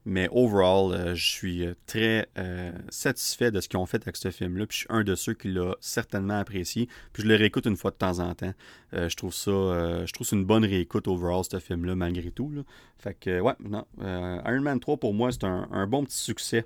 Mais 0.05 0.27
overall, 0.31 0.93
euh, 0.93 1.15
je 1.15 1.25
suis 1.25 1.65
euh, 1.65 1.75
très 1.85 2.27
euh, 2.37 2.73
satisfait 2.89 3.51
de 3.51 3.61
ce 3.61 3.69
qu'ils 3.69 3.79
ont 3.79 3.85
fait 3.85 4.01
avec 4.01 4.17
ce 4.17 4.31
film-là. 4.31 4.65
Puis 4.65 4.75
je 4.75 4.79
suis 4.81 4.87
un 4.89 5.03
de 5.03 5.15
ceux 5.15 5.33
qui 5.33 5.49
l'a 5.49 5.75
certainement 5.79 6.39
apprécié. 6.39 6.89
Puis 7.13 7.23
je 7.23 7.27
le 7.27 7.35
réécoute 7.35 7.65
une 7.65 7.77
fois 7.77 7.91
de 7.91 7.95
temps 7.95 8.19
en 8.19 8.33
temps. 8.33 8.53
je 8.91 9.15
trouve 9.15 9.33
ça, 9.33 10.05
je 10.05 10.11
trouve 10.11 10.27
c'est 10.27 10.35
une 10.35 10.45
bonne 10.45 10.65
réécoute 10.65 11.07
overall, 11.07 11.43
ce 11.49 11.59
film-là, 11.59 11.95
malgré 11.95 12.31
tout. 12.31 12.51
Fait 12.97 13.13
que, 13.13 13.39
ouais, 13.39 13.53
non. 13.63 13.85
Iron 14.01 14.61
Man 14.61 14.79
3, 14.79 14.97
pour 14.97 15.13
moi, 15.13 15.31
c'est 15.31 15.45
un, 15.45 15.67
un, 15.71 15.87
bon 15.87 16.03
petit 16.03 16.17
succès. 16.17 16.65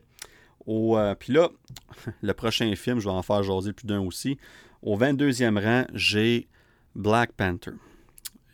Euh, 0.68 1.16
puis 1.16 1.34
là, 1.34 1.50
le 2.22 2.34
prochain 2.34 2.74
film, 2.76 3.00
je 3.00 3.06
vais 3.06 3.16
en 3.16 3.24
faire 3.24 3.44
jaser 3.44 3.74
plus 3.74 3.88
d'un 3.88 4.02
aussi. 4.02 4.38
Au 4.82 4.98
22e 4.98 5.62
rang, 5.62 5.86
j'ai 5.94 6.48
Black 6.96 7.34
Panther. 7.34 7.72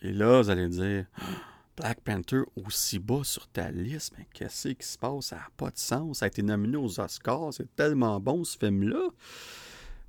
Et 0.02 0.12
là, 0.12 0.42
vous 0.42 0.50
allez 0.50 0.68
dire, 0.70 1.06
Black 1.78 2.02
Panther 2.02 2.42
aussi 2.56 3.00
bas 3.00 3.22
sur 3.24 3.48
ta 3.48 3.72
liste, 3.72 4.14
mais 4.18 4.28
qu'est-ce 4.34 4.70
qui 4.70 4.88
se 4.88 4.98
passe? 4.98 5.28
Ça 5.28 5.38
n'a 5.38 5.48
pas 5.58 5.72
de 5.72 5.78
sens. 5.78 6.20
Ça 6.20 6.26
a 6.26 6.28
été 6.28 6.44
nominé 6.44 6.78
aux 6.78 7.00
Oscars. 7.00 7.54
C'est 7.54 7.76
tellement 7.76 8.20
bon 8.20 8.44
ce 8.44 8.58
film-là. 8.58 9.10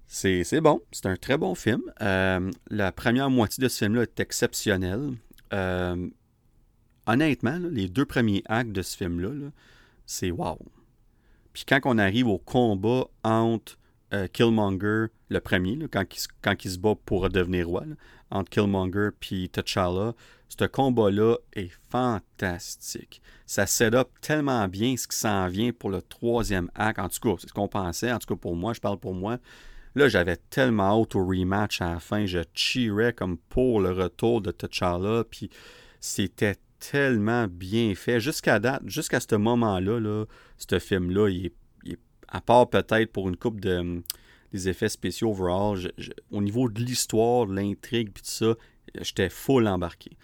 C'est 0.06 0.60
bon. 0.60 0.82
C'est 0.92 1.06
un 1.06 1.16
très 1.16 1.38
bon 1.38 1.54
film. 1.54 1.82
Euh, 2.02 2.50
la 2.68 2.92
première 2.92 3.30
moitié 3.30 3.62
de 3.62 3.68
ce 3.68 3.78
film-là 3.78 4.02
est 4.02 4.20
exceptionnelle. 4.20 5.12
Euh, 5.52 6.08
honnêtement, 7.06 7.58
les 7.70 7.88
deux 7.88 8.04
premiers 8.04 8.42
actes 8.46 8.72
de 8.72 8.82
ce 8.82 8.96
film-là, 8.96 9.50
c'est 10.06 10.30
wow. 10.30 10.58
Puis 11.54 11.64
quand 11.66 11.80
on 11.84 11.98
arrive 11.98 12.26
au 12.26 12.38
combat 12.38 13.06
entre 13.22 13.78
euh, 14.12 14.26
Killmonger, 14.26 15.06
le 15.30 15.40
premier, 15.40 15.78
quand, 15.90 16.02
il, 16.02 16.26
quand, 16.42 16.60
se 16.60 16.78
bat 16.78 16.94
pour 17.06 17.30
devenir 17.30 17.68
roi, 17.68 17.84
entre 18.30 18.50
Killmonger 18.50 19.10
et 19.30 19.48
T'Challa, 19.48 20.12
ce 20.48 20.64
combat-là 20.66 21.36
est 21.54 21.72
fantastique. 21.90 23.22
Ça 23.46 23.66
set 23.66 23.94
up 23.94 24.08
tellement 24.20 24.68
bien 24.68 24.96
ce 24.96 25.08
qui 25.08 25.16
s'en 25.16 25.48
vient 25.48 25.72
pour 25.72 25.90
le 25.90 26.02
troisième 26.02 26.70
acte. 26.74 26.98
En 26.98 27.08
tout 27.08 27.20
cas, 27.20 27.36
c'est 27.40 27.48
ce 27.48 27.52
qu'on 27.52 27.68
pensait. 27.68 28.12
En 28.12 28.18
tout 28.18 28.34
cas, 28.34 28.38
pour 28.38 28.56
moi, 28.56 28.72
je 28.72 28.80
parle 28.80 28.98
pour 28.98 29.14
moi. 29.14 29.38
Là, 29.94 30.08
j'avais 30.08 30.36
tellement 30.36 31.00
hâte 31.00 31.14
au 31.14 31.24
rematch 31.24 31.80
à 31.80 31.94
la 31.94 32.00
fin. 32.00 32.26
Je 32.26 32.40
cheerais 32.52 33.12
comme 33.12 33.38
pour 33.38 33.80
le 33.80 33.92
retour 33.92 34.40
de 34.40 34.50
T'Challa. 34.50 35.24
Puis 35.24 35.50
c'était 36.00 36.56
tellement 36.90 37.46
bien 37.48 37.94
fait. 37.94 38.20
Jusqu'à 38.20 38.58
date, 38.58 38.82
jusqu'à 38.86 39.20
ce 39.20 39.34
moment-là, 39.36 40.00
là, 40.00 40.24
ce 40.58 40.78
film-là, 40.78 41.28
il, 41.28 41.50
à 42.28 42.40
part 42.40 42.68
peut-être 42.68 43.12
pour 43.12 43.28
une 43.28 43.36
coupe 43.36 43.60
de 43.60 44.02
des 44.52 44.68
effets 44.68 44.88
spéciaux 44.88 45.30
overall, 45.30 45.76
au 46.30 46.40
niveau 46.40 46.68
de 46.68 46.80
l'histoire, 46.80 47.46
de 47.46 47.54
l'intrigue, 47.56 48.12
puis 48.12 48.22
tout 48.22 48.30
ça, 48.30 48.54
j'étais 49.00 49.28
full 49.28 49.66
embarqué. 49.66 50.16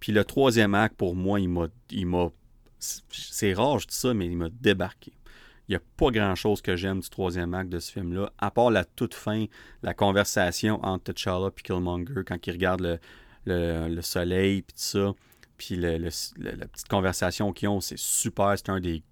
Puis 0.00 0.12
le 0.12 0.22
troisième 0.22 0.74
acte, 0.74 0.96
pour 0.96 1.16
moi, 1.16 1.40
il 1.40 1.48
m'a. 1.48 2.28
C'est 2.78 3.54
rare, 3.54 3.78
je 3.78 3.86
dis 3.86 3.96
ça, 3.96 4.12
mais 4.12 4.26
il 4.26 4.36
m'a 4.36 4.50
débarqué. 4.50 5.12
Il 5.66 5.72
n'y 5.72 5.76
a 5.76 5.80
pas 5.96 6.10
grand-chose 6.10 6.60
que 6.60 6.76
j'aime 6.76 7.00
du 7.00 7.08
troisième 7.08 7.54
acte 7.54 7.70
de 7.70 7.78
ce 7.78 7.92
film-là, 7.92 8.30
à 8.38 8.50
part 8.50 8.70
la 8.70 8.84
toute 8.84 9.14
fin, 9.14 9.46
la 9.82 9.94
conversation 9.94 10.84
entre 10.84 11.12
T'Challa 11.12 11.48
et 11.48 11.62
Killmonger 11.62 12.22
quand 12.26 12.46
il 12.46 12.50
regarde 12.50 13.00
le 13.46 14.02
soleil, 14.02 14.60
puis 14.60 14.74
tout 14.74 14.82
ça. 14.82 15.14
Puis 15.60 15.76
la 15.76 15.98
petite 15.98 16.88
conversation 16.88 17.52
qu'ils 17.52 17.68
ont, 17.68 17.82
c'est 17.82 17.98
super. 17.98 18.54
C'est 18.56 18.70
un 18.70 18.80
des 18.80 19.02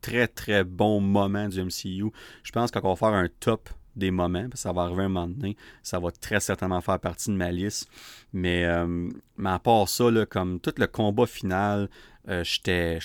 très 0.00 0.26
très 0.26 0.64
bons 0.64 1.02
moments 1.02 1.48
du 1.48 1.62
MCU. 1.62 2.10
Je 2.42 2.50
pense 2.50 2.70
qu'on 2.70 2.88
va 2.88 2.96
faire 2.96 3.08
un 3.12 3.28
top 3.40 3.68
des 3.94 4.10
moments, 4.10 4.46
ça 4.54 4.72
va 4.72 4.82
arriver 4.82 5.02
un 5.02 5.08
moment 5.08 5.28
donné, 5.28 5.54
ça 5.82 5.98
va 5.98 6.10
très 6.10 6.40
certainement 6.40 6.80
faire 6.80 6.98
partie 6.98 7.28
de 7.28 7.34
ma 7.34 7.50
liste. 7.50 7.90
Mais, 8.32 8.64
euh, 8.64 9.10
à 9.44 9.58
part 9.58 9.86
ça, 9.90 10.06
comme 10.30 10.60
tout 10.60 10.72
le 10.78 10.86
combat 10.86 11.26
final, 11.26 11.90
euh, 12.28 12.42
j'étais. 12.42 12.98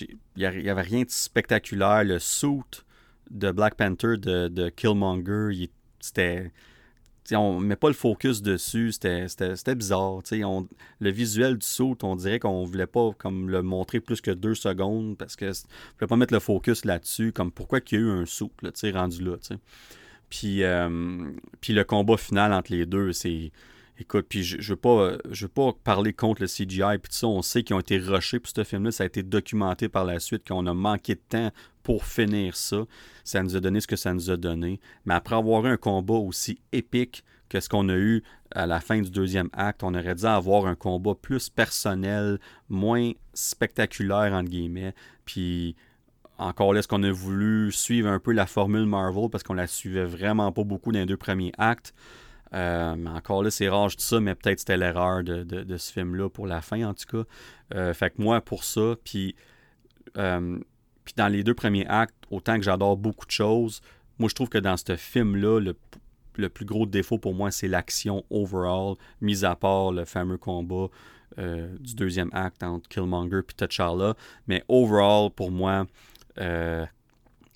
Il 0.00 0.18
n'y 0.36 0.44
avait 0.44 0.82
rien 0.82 1.02
de 1.02 1.10
spectaculaire. 1.10 2.02
Le 2.02 2.18
suit 2.18 2.82
de 3.30 3.52
Black 3.52 3.76
Panther 3.76 4.16
de, 4.16 4.48
de 4.48 4.70
Killmonger, 4.70 5.70
c'était 6.00 6.50
on 7.32 7.58
met 7.58 7.76
pas 7.76 7.88
le 7.88 7.94
focus 7.94 8.42
dessus, 8.42 8.92
c'était 8.92 9.74
bizarre. 9.74 10.20
On, 10.44 10.68
le 11.00 11.10
visuel 11.10 11.58
du 11.58 11.66
saut, 11.66 11.96
on 12.02 12.16
dirait 12.16 12.38
qu'on 12.38 12.64
voulait 12.64 12.86
pas 12.86 13.10
comme 13.18 13.50
le 13.50 13.62
montrer 13.62 14.00
plus 14.00 14.20
que 14.20 14.30
deux 14.30 14.54
secondes 14.54 15.16
parce 15.16 15.36
que 15.36 15.46
on 15.46 15.98
voulait 15.98 16.08
pas 16.08 16.16
mettre 16.16 16.34
le 16.34 16.40
focus 16.40 16.84
là-dessus, 16.84 17.32
comme 17.32 17.50
pourquoi 17.50 17.80
qu'il 17.80 17.98
y 17.98 18.02
a 18.02 18.04
eu 18.04 18.10
un 18.10 18.26
saut 18.26 18.52
là, 18.62 18.70
rendu 18.92 19.22
là. 19.24 19.36
Puis, 20.28 20.62
euh, 20.62 21.30
puis 21.60 21.72
le 21.72 21.84
combat 21.84 22.16
final 22.16 22.52
entre 22.52 22.72
les 22.72 22.86
deux, 22.86 23.12
c'est. 23.12 23.52
Écoute, 23.98 24.26
puis 24.28 24.42
je, 24.42 24.60
je 24.60 24.72
veux 24.72 24.76
pas 24.76 25.16
je 25.30 25.46
veux 25.46 25.50
pas 25.50 25.72
parler 25.84 26.12
contre 26.12 26.42
le 26.42 26.48
CGI 26.48 26.98
puis 27.02 27.12
ça, 27.12 27.26
on 27.26 27.40
sait 27.40 27.62
qu'ils 27.62 27.74
ont 27.74 27.80
été 27.80 27.98
rushés 27.98 28.38
pour 28.38 28.52
ce 28.54 28.62
film-là, 28.62 28.90
ça 28.90 29.04
a 29.04 29.06
été 29.06 29.22
documenté 29.22 29.88
par 29.88 30.04
la 30.04 30.20
suite 30.20 30.46
qu'on 30.46 30.66
a 30.66 30.74
manqué 30.74 31.14
de 31.14 31.22
temps 31.28 31.50
pour 31.82 32.04
finir 32.04 32.56
ça. 32.56 32.84
Ça 33.24 33.42
nous 33.42 33.56
a 33.56 33.60
donné 33.60 33.80
ce 33.80 33.86
que 33.86 33.96
ça 33.96 34.12
nous 34.12 34.30
a 34.30 34.36
donné. 34.36 34.80
Mais 35.04 35.14
après 35.14 35.36
avoir 35.36 35.64
eu 35.66 35.70
un 35.70 35.76
combat 35.76 36.14
aussi 36.14 36.58
épique 36.72 37.24
que 37.48 37.60
ce 37.60 37.68
qu'on 37.68 37.88
a 37.88 37.94
eu 37.94 38.22
à 38.50 38.66
la 38.66 38.80
fin 38.80 39.00
du 39.00 39.10
deuxième 39.10 39.48
acte, 39.52 39.82
on 39.82 39.94
aurait 39.94 40.16
dû 40.16 40.24
avoir 40.24 40.66
un 40.66 40.74
combat 40.74 41.14
plus 41.14 41.48
personnel, 41.48 42.38
moins 42.68 43.12
spectaculaire, 43.34 44.32
entre 44.32 44.50
guillemets. 44.50 44.94
Puis 45.24 45.76
encore 46.38 46.72
là, 46.72 46.80
est-ce 46.80 46.88
qu'on 46.88 47.02
a 47.02 47.10
voulu 47.10 47.72
suivre 47.72 48.08
un 48.08 48.18
peu 48.18 48.32
la 48.32 48.46
formule 48.46 48.86
Marvel 48.86 49.30
parce 49.30 49.44
qu'on 49.44 49.54
la 49.54 49.66
suivait 49.66 50.04
vraiment 50.04 50.52
pas 50.52 50.64
beaucoup 50.64 50.92
dans 50.92 50.98
les 50.98 51.06
deux 51.06 51.16
premiers 51.16 51.52
actes? 51.56 51.94
Euh, 52.56 53.06
encore 53.06 53.42
là, 53.42 53.50
c'est 53.50 53.68
rare, 53.68 53.90
je 53.90 53.96
dis 53.96 54.04
ça, 54.04 54.18
mais 54.18 54.34
peut-être 54.34 54.60
c'était 54.60 54.78
l'erreur 54.78 55.22
de, 55.22 55.76
ce 55.76 55.92
film-là 55.92 56.30
pour 56.30 56.46
la 56.46 56.62
fin, 56.62 56.82
en 56.88 56.94
tout 56.94 57.04
cas. 57.06 57.28
Euh, 57.74 57.92
fait 57.92 58.10
que 58.10 58.22
moi, 58.22 58.40
pour 58.40 58.64
ça, 58.64 58.94
puis 59.04 59.36
euh, 60.16 60.58
puis 61.04 61.14
dans 61.16 61.28
les 61.28 61.44
deux 61.44 61.54
premiers 61.54 61.86
actes, 61.86 62.16
autant 62.30 62.56
que 62.56 62.62
j'adore 62.62 62.96
beaucoup 62.96 63.26
de 63.26 63.30
choses, 63.30 63.80
moi 64.18 64.28
je 64.28 64.34
trouve 64.34 64.48
que 64.48 64.58
dans 64.58 64.76
ce 64.76 64.96
film-là, 64.96 65.60
le, 65.60 66.48
plus 66.48 66.64
gros 66.64 66.86
défaut 66.86 67.18
pour 67.18 67.34
moi, 67.34 67.50
c'est 67.50 67.68
l'action 67.68 68.24
overall, 68.30 68.96
mis 69.20 69.44
à 69.44 69.54
part 69.54 69.92
le 69.92 70.04
fameux 70.04 70.38
combat 70.38 70.88
du 71.36 71.94
deuxième 71.94 72.30
acte 72.32 72.62
entre 72.62 72.88
Killmonger 72.88 73.40
et 73.40 73.66
T'Challa. 73.66 74.14
Mais 74.46 74.64
overall, 74.68 75.30
pour 75.30 75.50
moi, 75.50 75.86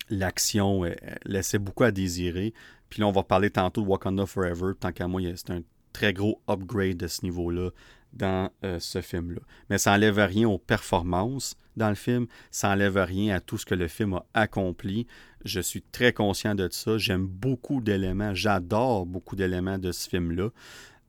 l'action 0.09 0.83
laissait 1.25 1.59
beaucoup 1.59 1.83
à 1.83 1.91
désirer. 1.91 2.53
Puis 2.91 3.01
là, 3.01 3.07
on 3.07 3.11
va 3.11 3.23
parler 3.23 3.49
tantôt 3.49 3.81
de 3.81 3.87
Wakanda 3.87 4.27
Forever. 4.27 4.73
Tant 4.79 4.91
qu'à 4.91 5.07
moi, 5.07 5.21
c'est 5.35 5.49
un 5.49 5.61
très 5.93 6.13
gros 6.13 6.39
upgrade 6.47 6.97
de 6.97 7.07
ce 7.07 7.23
niveau-là 7.23 7.71
dans 8.13 8.49
ce 8.61 9.01
film-là. 9.01 9.39
Mais 9.69 9.77
ça 9.77 9.91
n'enlève 9.91 10.19
rien 10.19 10.47
aux 10.47 10.57
performances 10.57 11.55
dans 11.77 11.89
le 11.89 11.95
film, 11.95 12.27
ça 12.49 12.69
n'enlève 12.69 12.97
rien 12.97 13.35
à 13.35 13.39
tout 13.39 13.57
ce 13.57 13.65
que 13.65 13.75
le 13.75 13.87
film 13.87 14.13
a 14.13 14.25
accompli. 14.33 15.07
Je 15.45 15.59
suis 15.59 15.81
très 15.81 16.13
conscient 16.13 16.55
de 16.55 16.67
ça. 16.69 16.97
J'aime 16.97 17.25
beaucoup 17.25 17.81
d'éléments, 17.81 18.33
j'adore 18.33 19.05
beaucoup 19.05 19.35
d'éléments 19.35 19.77
de 19.77 19.91
ce 19.91 20.09
film-là. 20.09 20.49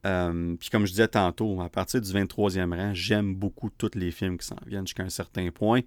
Euh, 0.05 0.57
puis 0.59 0.70
comme 0.70 0.85
je 0.85 0.91
disais 0.91 1.09
tantôt, 1.09 1.61
à 1.61 1.68
partir 1.68 2.01
du 2.01 2.11
23e 2.11 2.74
rang, 2.74 2.95
j'aime 2.95 3.35
beaucoup 3.35 3.70
tous 3.70 3.93
les 3.95 4.11
films 4.11 4.39
qui 4.39 4.47
s'en 4.47 4.57
viennent 4.66 4.87
jusqu'à 4.87 5.05
un 5.05 5.11
certain 5.11 5.51
point. 5.51 5.80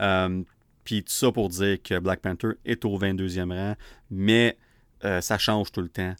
Euh, 0.00 0.42
puis 0.84 1.02
tout 1.02 1.12
ça 1.12 1.32
pour 1.32 1.48
dire 1.48 1.82
que 1.82 1.98
Black 1.98 2.20
Panther 2.20 2.50
est 2.64 2.84
au 2.84 2.96
22e 2.98 3.52
rang, 3.52 3.74
mais 4.10 4.56
euh, 5.06 5.20
ça 5.20 5.38
change 5.38 5.72
tout 5.72 5.80
le 5.80 5.88
temps. 5.88 6.14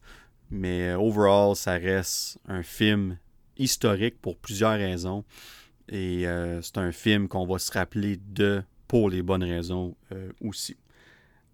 Mais 0.50 0.94
overall, 0.94 1.56
ça 1.56 1.72
reste 1.72 2.38
un 2.48 2.62
film 2.62 3.18
historique 3.58 4.20
pour 4.20 4.36
plusieurs 4.36 4.78
raisons. 4.78 5.24
Et 5.88 6.24
c'est 6.62 6.78
un 6.78 6.90
film 6.90 7.28
qu'on 7.28 7.46
va 7.46 7.58
se 7.58 7.70
rappeler 7.72 8.18
de 8.28 8.62
pour 8.88 9.08
les 9.08 9.22
bonnes 9.22 9.44
raisons 9.44 9.96
aussi. 10.40 10.76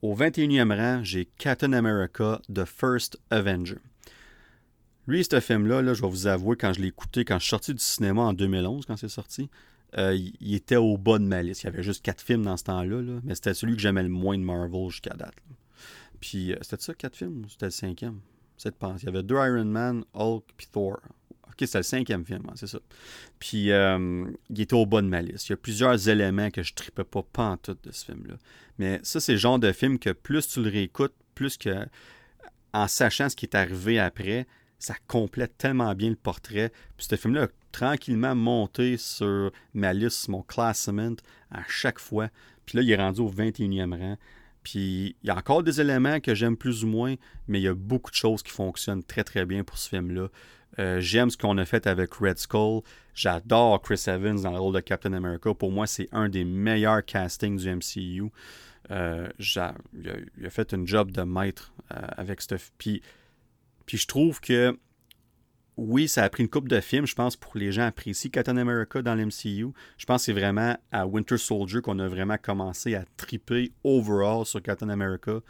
Au 0.03 0.17
21e 0.17 0.77
rang, 0.77 1.05
j'ai 1.05 1.27
Captain 1.39 1.73
America, 1.73 2.41
The 2.53 2.65
First 2.65 3.19
Avenger. 3.31 3.79
Lui, 5.07 5.25
ce 5.25 5.39
film-là, 5.39 5.81
là, 5.81 5.95
je 5.95 6.03
vais 6.03 6.09
vous 6.09 6.27
avouer, 6.27 6.57
quand 6.57 6.73
je 6.73 6.81
l'ai 6.81 6.89
écouté, 6.89 7.25
quand 7.25 7.39
je 7.39 7.45
suis 7.45 7.51
sorti 7.51 7.73
du 7.73 7.81
cinéma 7.81 8.23
en 8.23 8.33
2011, 8.33 8.87
quand 8.87 8.97
c'est 8.97 9.09
sorti, 9.09 9.49
euh, 9.99 10.17
il 10.41 10.55
était 10.55 10.77
au 10.77 10.97
bas 10.97 11.19
de 11.19 11.25
ma 11.25 11.43
liste. 11.43 11.63
Il 11.63 11.67
y 11.67 11.69
avait 11.69 11.83
juste 11.83 12.05
quatre 12.05 12.21
films 12.21 12.45
dans 12.45 12.57
ce 12.57 12.65
temps-là, 12.65 13.21
mais 13.23 13.35
c'était 13.37 13.55
celui 13.55 13.75
que 13.75 13.81
j'aimais 13.81 14.03
le 14.03 14.09
moins 14.09 14.39
de 14.39 14.43
Marvel 14.43 14.91
jusqu'à 14.91 15.15
date. 15.15 15.35
Puis, 16.23 16.53
euh, 16.53 16.57
c'était 16.63 16.81
ça, 16.81 16.95
quatre 16.95 17.17
films 17.17 17.45
C'était 17.49 17.67
le 17.67 17.73
cinquième? 17.73 18.21
C'est 18.57 18.75
pense. 18.77 19.03
Il 19.03 19.07
y 19.07 19.09
avait 19.09 19.25
deux 19.25 19.35
Iron 19.35 19.65
Man, 19.65 20.05
Hulk, 20.15 20.45
puis 20.57 20.69
Thor. 20.71 21.01
Ok, 21.49 21.57
c'était 21.59 21.79
le 21.81 21.83
cinquième 21.83 22.25
film, 22.25 22.45
c'est 22.55 22.69
ça. 22.69 22.79
Puis, 23.41 23.73
euh, 23.73 24.25
il 24.49 24.61
était 24.61 24.75
au 24.75 24.87
bas 24.87 25.03
de 25.03 25.09
ma 25.09 25.21
liste. 25.21 25.49
Il 25.49 25.51
y 25.51 25.55
a 25.55 25.57
plusieurs 25.57 26.09
éléments 26.09 26.51
que 26.51 26.63
je 26.63 26.73
tripais 26.75 27.03
pas 27.03 27.25
tout 27.61 27.77
de 27.83 27.91
ce 27.91 28.05
film-là. 28.05 28.37
Mais 28.79 29.01
ça, 29.03 29.21
c'est 29.21 29.33
le 29.33 29.39
genre 29.39 29.59
de 29.59 29.73
film 29.73 29.99
que 29.99 30.11
plus 30.11 30.47
tu 30.47 30.63
le 30.63 30.71
réécoutes, 30.71 31.15
plus 31.35 31.59
que 31.59 31.87
en 32.73 32.87
sachant 32.87 33.29
ce 33.29 33.35
qui 33.35 33.47
est 33.47 33.57
arrivé 33.57 33.99
après, 33.99 34.47
ça 34.79 34.95
complète 35.09 35.59
tellement 35.59 35.93
bien 35.95 36.09
le 36.09 36.17
portrait. 36.17 36.71
Puis 36.97 37.09
ce 37.11 37.17
film-là 37.17 37.45
a 37.45 37.49
tranquillement 37.73 38.37
monté 38.37 38.97
sur 38.97 39.51
ma 39.75 39.93
liste, 39.93 40.29
mon 40.29 40.43
classement 40.43 41.17
à 41.51 41.65
chaque 41.67 41.99
fois. 41.99 42.29
Puis 42.65 42.79
là, 42.79 42.83
il 42.85 42.91
est 42.91 42.97
rendu 42.97 43.21
au 43.21 43.31
21e 43.31 43.99
rang. 43.99 44.17
Puis 44.63 45.17
il 45.23 45.27
y 45.27 45.31
a 45.31 45.37
encore 45.37 45.63
des 45.63 45.81
éléments 45.81 46.21
que 46.21 46.35
j'aime 46.35 46.57
plus 46.57 46.85
ou 46.85 46.87
moins, 46.87 47.15
mais 47.49 47.61
il 47.61 47.65
y 47.65 47.69
a 47.69 47.75
beaucoup 47.75 48.11
de 48.11 48.17
choses 48.17 48.43
qui 48.43 48.53
fonctionnent 48.53 49.03
très 49.03 49.25
très 49.25 49.45
bien 49.45 49.65
pour 49.65 49.79
ce 49.79 49.89
film-là. 49.89 50.29
Euh, 50.79 51.01
j'aime 51.01 51.29
ce 51.29 51.37
qu'on 51.37 51.59
a 51.59 51.65
fait 51.65 51.87
avec 51.87 52.15
Red 52.15 52.39
Skull. 52.39 52.83
J'adore 53.15 53.83
Chris 53.83 54.05
Evans 54.07 54.41
dans 54.41 54.53
le 54.53 54.59
rôle 54.59 54.75
de 54.75 54.81
Captain 54.81 55.13
America. 55.13 55.53
Pour 55.53 55.71
moi, 55.71 55.87
c'est 55.87 56.09
un 56.13 56.29
des 56.29 56.45
meilleurs 56.45 57.05
castings 57.05 57.59
du 57.59 57.71
MCU. 57.71 58.31
Euh, 58.91 59.29
il, 59.39 59.59
a, 60.47 60.51
fait 60.51 60.75
un 60.75 60.85
job 60.87 61.11
de 61.11 61.23
maître 61.23 61.73
euh, 61.93 62.01
avec 62.17 62.41
ce. 62.41 62.55
Puis 62.79 63.03
puis 63.87 63.99
je 63.99 64.07
trouve 64.07 64.41
que 64.41 64.79
oui, 65.85 66.07
ça 66.07 66.23
a 66.23 66.31
pris 66.31 66.45
une 66.45 66.49
coupe 66.49 66.69
de 66.69 66.81
films, 66.81 67.07
je 67.07 67.15
pense, 67.17 67.35
pour 67.35 67.57
les 67.57 67.73
gens 67.73 67.87
apprécient 67.87 68.31
Captain 68.31 68.57
America 68.57 69.03
dans 69.03 69.17
l'MCU. 69.17 69.67
Je 69.99 70.07
pense 70.07 70.23
que 70.23 70.27
c'est 70.27 70.33
vraiment 70.33 70.77
à 70.93 71.07
Winter 71.09 71.37
Soldier 71.37 71.81
qu'on 71.81 71.99
a 71.99 72.07
vraiment 72.07 72.37
commencé 72.41 72.95
à 72.95 73.05
triper 73.17 73.73
overall 73.83 74.47
sur 74.47 74.63
Captain 74.63 74.89
America. 74.91 75.41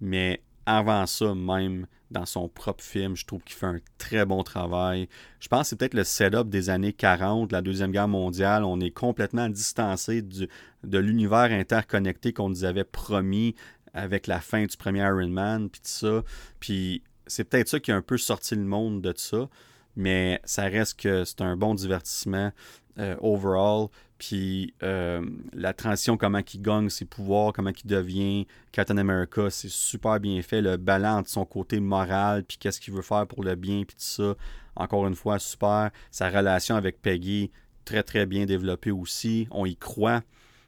Mais 0.00 0.40
avant 0.64 1.04
ça, 1.04 1.34
même 1.34 1.86
dans 2.10 2.24
son 2.24 2.48
propre 2.48 2.82
film, 2.82 3.14
je 3.14 3.26
trouve 3.26 3.42
qu'il 3.42 3.56
fait 3.56 3.66
un 3.66 3.80
très 3.98 4.24
bon 4.24 4.42
travail. 4.42 5.06
Je 5.38 5.48
pense 5.48 5.62
que 5.62 5.66
c'est 5.68 5.76
peut-être 5.76 5.94
le 5.94 6.04
setup 6.04 6.48
des 6.48 6.70
années 6.70 6.94
40, 6.94 7.52
la 7.52 7.60
Deuxième 7.60 7.92
Guerre 7.92 8.08
mondiale. 8.08 8.64
On 8.64 8.80
est 8.80 8.90
complètement 8.90 9.50
distancé 9.50 10.22
de 10.22 10.98
l'univers 10.98 11.50
interconnecté 11.52 12.32
qu'on 12.32 12.48
nous 12.48 12.64
avait 12.64 12.84
promis 12.84 13.54
avec 13.92 14.28
la 14.28 14.40
fin 14.40 14.64
du 14.64 14.76
premier 14.78 15.00
Iron 15.00 15.28
Man, 15.28 15.68
puis 15.68 15.82
tout 15.82 15.88
ça. 15.88 16.22
Puis 16.58 17.02
c'est 17.26 17.44
peut-être 17.44 17.68
ça 17.68 17.80
qui 17.80 17.92
a 17.92 17.96
un 17.96 18.02
peu 18.02 18.16
sorti 18.16 18.54
le 18.54 18.64
monde 18.64 19.02
de 19.02 19.12
ça, 19.16 19.48
mais 19.96 20.40
ça 20.44 20.64
reste 20.64 21.00
que 21.00 21.24
c'est 21.24 21.40
un 21.40 21.56
bon 21.56 21.74
divertissement 21.74 22.52
euh, 22.98 23.16
overall. 23.20 23.88
Puis 24.18 24.72
euh, 24.82 25.24
la 25.52 25.72
transition, 25.72 26.16
comment 26.16 26.40
il 26.52 26.62
gagne 26.62 26.88
ses 26.88 27.04
pouvoirs, 27.04 27.52
comment 27.52 27.70
il 27.70 27.86
devient 27.86 28.46
Captain 28.72 28.96
America, 28.96 29.50
c'est 29.50 29.70
super 29.70 30.20
bien 30.20 30.40
fait. 30.42 30.62
Le 30.62 30.76
balance 30.76 31.20
entre 31.20 31.30
son 31.30 31.44
côté 31.44 31.80
moral, 31.80 32.44
puis 32.44 32.56
qu'est-ce 32.58 32.80
qu'il 32.80 32.94
veut 32.94 33.02
faire 33.02 33.26
pour 33.26 33.42
le 33.42 33.54
bien, 33.54 33.84
puis 33.84 33.96
tout 33.96 34.02
ça. 34.02 34.34
Encore 34.76 35.06
une 35.06 35.14
fois, 35.14 35.38
super. 35.38 35.90
Sa 36.10 36.30
relation 36.30 36.76
avec 36.76 37.02
Peggy, 37.02 37.50
très 37.84 38.02
très 38.02 38.26
bien 38.26 38.46
développée 38.46 38.90
aussi. 38.90 39.46
On 39.50 39.66
y 39.66 39.76
croit. 39.76 40.22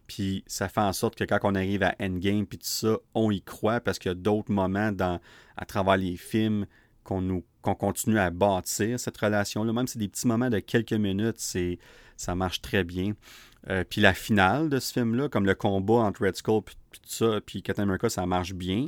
Puis 0.07 0.45
ça 0.47 0.69
fait 0.69 0.81
en 0.81 0.93
sorte 0.93 1.17
que 1.17 1.25
quand 1.25 1.39
on 1.43 1.55
arrive 1.55 1.83
à 1.83 1.95
Endgame 2.01 2.47
puis 2.47 2.59
tout 2.59 2.67
ça, 2.67 2.99
on 3.15 3.31
y 3.31 3.43
croit 3.43 3.81
parce 3.81 3.99
qu'il 3.99 4.11
y 4.11 4.13
a 4.13 4.15
d'autres 4.15 4.53
moments 4.53 4.93
dans, 4.93 5.21
à 5.57 5.65
travers 5.65 5.97
les 5.97 6.17
films 6.17 6.67
qu'on 7.03 7.21
nous 7.21 7.45
qu'on 7.67 7.75
continue 7.75 8.19
à 8.19 8.31
bâtir 8.31 8.99
cette 8.99 9.17
relation-là. 9.17 9.73
Même 9.73 9.87
si 9.87 9.95
c'est 9.95 9.99
des 9.99 10.09
petits 10.09 10.27
moments 10.27 10.51
de 10.51 10.61
quelques 10.61 10.93
minutes, 10.93 11.39
c'est 11.39 11.79
ça 12.17 12.35
marche 12.35 12.63
très 12.63 12.85
bien. 12.85 13.13
Euh, 13.69 13.85
puis 13.89 14.01
la 14.01 14.15
finale 14.15 14.69
de 14.69 14.79
ce 14.79 14.93
film-là, 14.93 15.29
comme 15.29 15.45
le 15.45 15.55
combat 15.55 15.95
entre 15.95 16.25
Red 16.25 16.37
Skull 16.37 16.63
puis 16.63 16.77
tout 16.93 17.01
ça, 17.05 17.41
puis 17.45 17.63
Captain 17.63 17.83
America, 17.83 18.09
ça 18.09 18.25
marche 18.25 18.55
bien. 18.55 18.87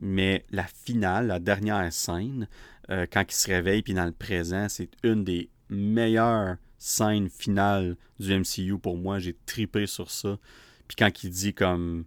Mais 0.00 0.44
la 0.50 0.64
finale, 0.64 1.26
la 1.26 1.40
dernière 1.40 1.92
scène, 1.92 2.46
euh, 2.90 3.06
quand 3.10 3.24
il 3.26 3.34
se 3.34 3.48
réveille 3.48 3.82
puis 3.82 3.94
dans 3.94 4.04
le 4.04 4.12
présent, 4.12 4.68
c'est 4.68 4.90
une 5.02 5.24
des 5.24 5.48
meilleures 5.68 6.56
scène 6.78 7.28
finale 7.28 7.96
du 8.18 8.34
MCU 8.34 8.78
pour 8.78 8.96
moi. 8.96 9.18
J'ai 9.18 9.36
tripé 9.46 9.86
sur 9.86 10.10
ça. 10.10 10.38
Puis 10.88 10.96
quand 10.96 11.24
il 11.24 11.30
dit 11.30 11.54
comme 11.54 12.04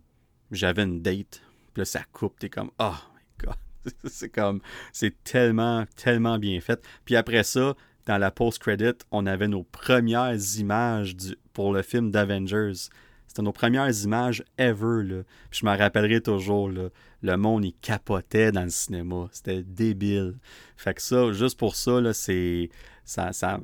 j'avais 0.51 0.83
une 0.83 1.01
date, 1.01 1.41
puis 1.73 1.81
là 1.81 1.85
ça 1.85 2.03
coupe, 2.11 2.37
t'es 2.39 2.49
comme 2.49 2.71
oh 2.79 2.95
my 3.15 3.45
god. 3.45 3.55
c'est 4.05 4.29
comme 4.29 4.61
c'est 4.91 5.23
tellement, 5.23 5.85
tellement 5.95 6.39
bien 6.39 6.59
fait. 6.61 6.83
Puis 7.05 7.15
après 7.15 7.43
ça, 7.43 7.75
dans 8.05 8.17
la 8.17 8.31
post-credit, 8.31 8.97
on 9.11 9.25
avait 9.25 9.47
nos 9.47 9.63
premières 9.63 10.37
images 10.57 11.15
du, 11.15 11.35
pour 11.53 11.73
le 11.73 11.81
film 11.81 12.11
d'Avengers. 12.11 12.89
C'était 13.27 13.41
nos 13.41 13.51
premières 13.51 13.91
images 14.03 14.43
ever. 14.57 15.23
Puis 15.49 15.61
je 15.61 15.65
me 15.65 15.75
rappellerai 15.75 16.21
toujours, 16.21 16.69
là, 16.69 16.89
le 17.21 17.37
monde, 17.37 17.65
il 17.65 17.73
capotait 17.73 18.51
dans 18.51 18.63
le 18.63 18.69
cinéma. 18.69 19.29
C'était 19.31 19.63
débile. 19.63 20.35
Fait 20.75 20.93
que 20.93 21.01
ça, 21.01 21.31
juste 21.31 21.57
pour 21.57 21.75
ça, 21.75 22.13
c'est 22.13 22.69
ça, 23.05 23.31
ça, 23.33 23.59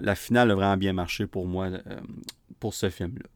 la 0.00 0.14
finale 0.14 0.50
a 0.50 0.54
vraiment 0.54 0.76
bien 0.76 0.92
marché 0.92 1.26
pour 1.26 1.46
moi 1.46 1.66
euh, 1.66 2.00
pour 2.58 2.74
ce 2.74 2.90
film-là. 2.90 3.28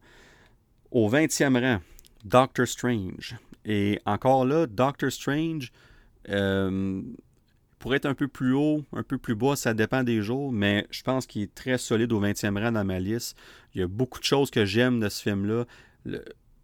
Au 0.91 1.09
20e 1.09 1.59
rang, 1.59 1.81
Doctor 2.23 2.67
Strange. 2.67 3.35
Et 3.65 3.99
encore 4.05 4.45
là, 4.45 4.65
Doctor 4.65 5.11
Strange 5.11 5.71
euh, 6.29 7.01
pourrait 7.79 7.97
être 7.97 8.05
un 8.05 8.13
peu 8.13 8.27
plus 8.27 8.53
haut, 8.53 8.83
un 8.93 9.03
peu 9.03 9.17
plus 9.17 9.35
bas, 9.35 9.55
ça 9.55 9.73
dépend 9.73 10.03
des 10.03 10.21
jours, 10.21 10.51
mais 10.51 10.87
je 10.89 11.03
pense 11.03 11.25
qu'il 11.27 11.43
est 11.43 11.53
très 11.53 11.77
solide 11.77 12.11
au 12.11 12.21
20e 12.21 12.61
rang 12.61 12.71
dans 12.71 12.85
ma 12.85 12.99
liste. 12.99 13.37
Il 13.73 13.81
y 13.81 13.83
a 13.83 13.87
beaucoup 13.87 14.19
de 14.19 14.25
choses 14.25 14.49
que 14.49 14.65
j'aime 14.65 14.99
de 14.99 15.09
ce 15.09 15.21
film-là. 15.21 15.65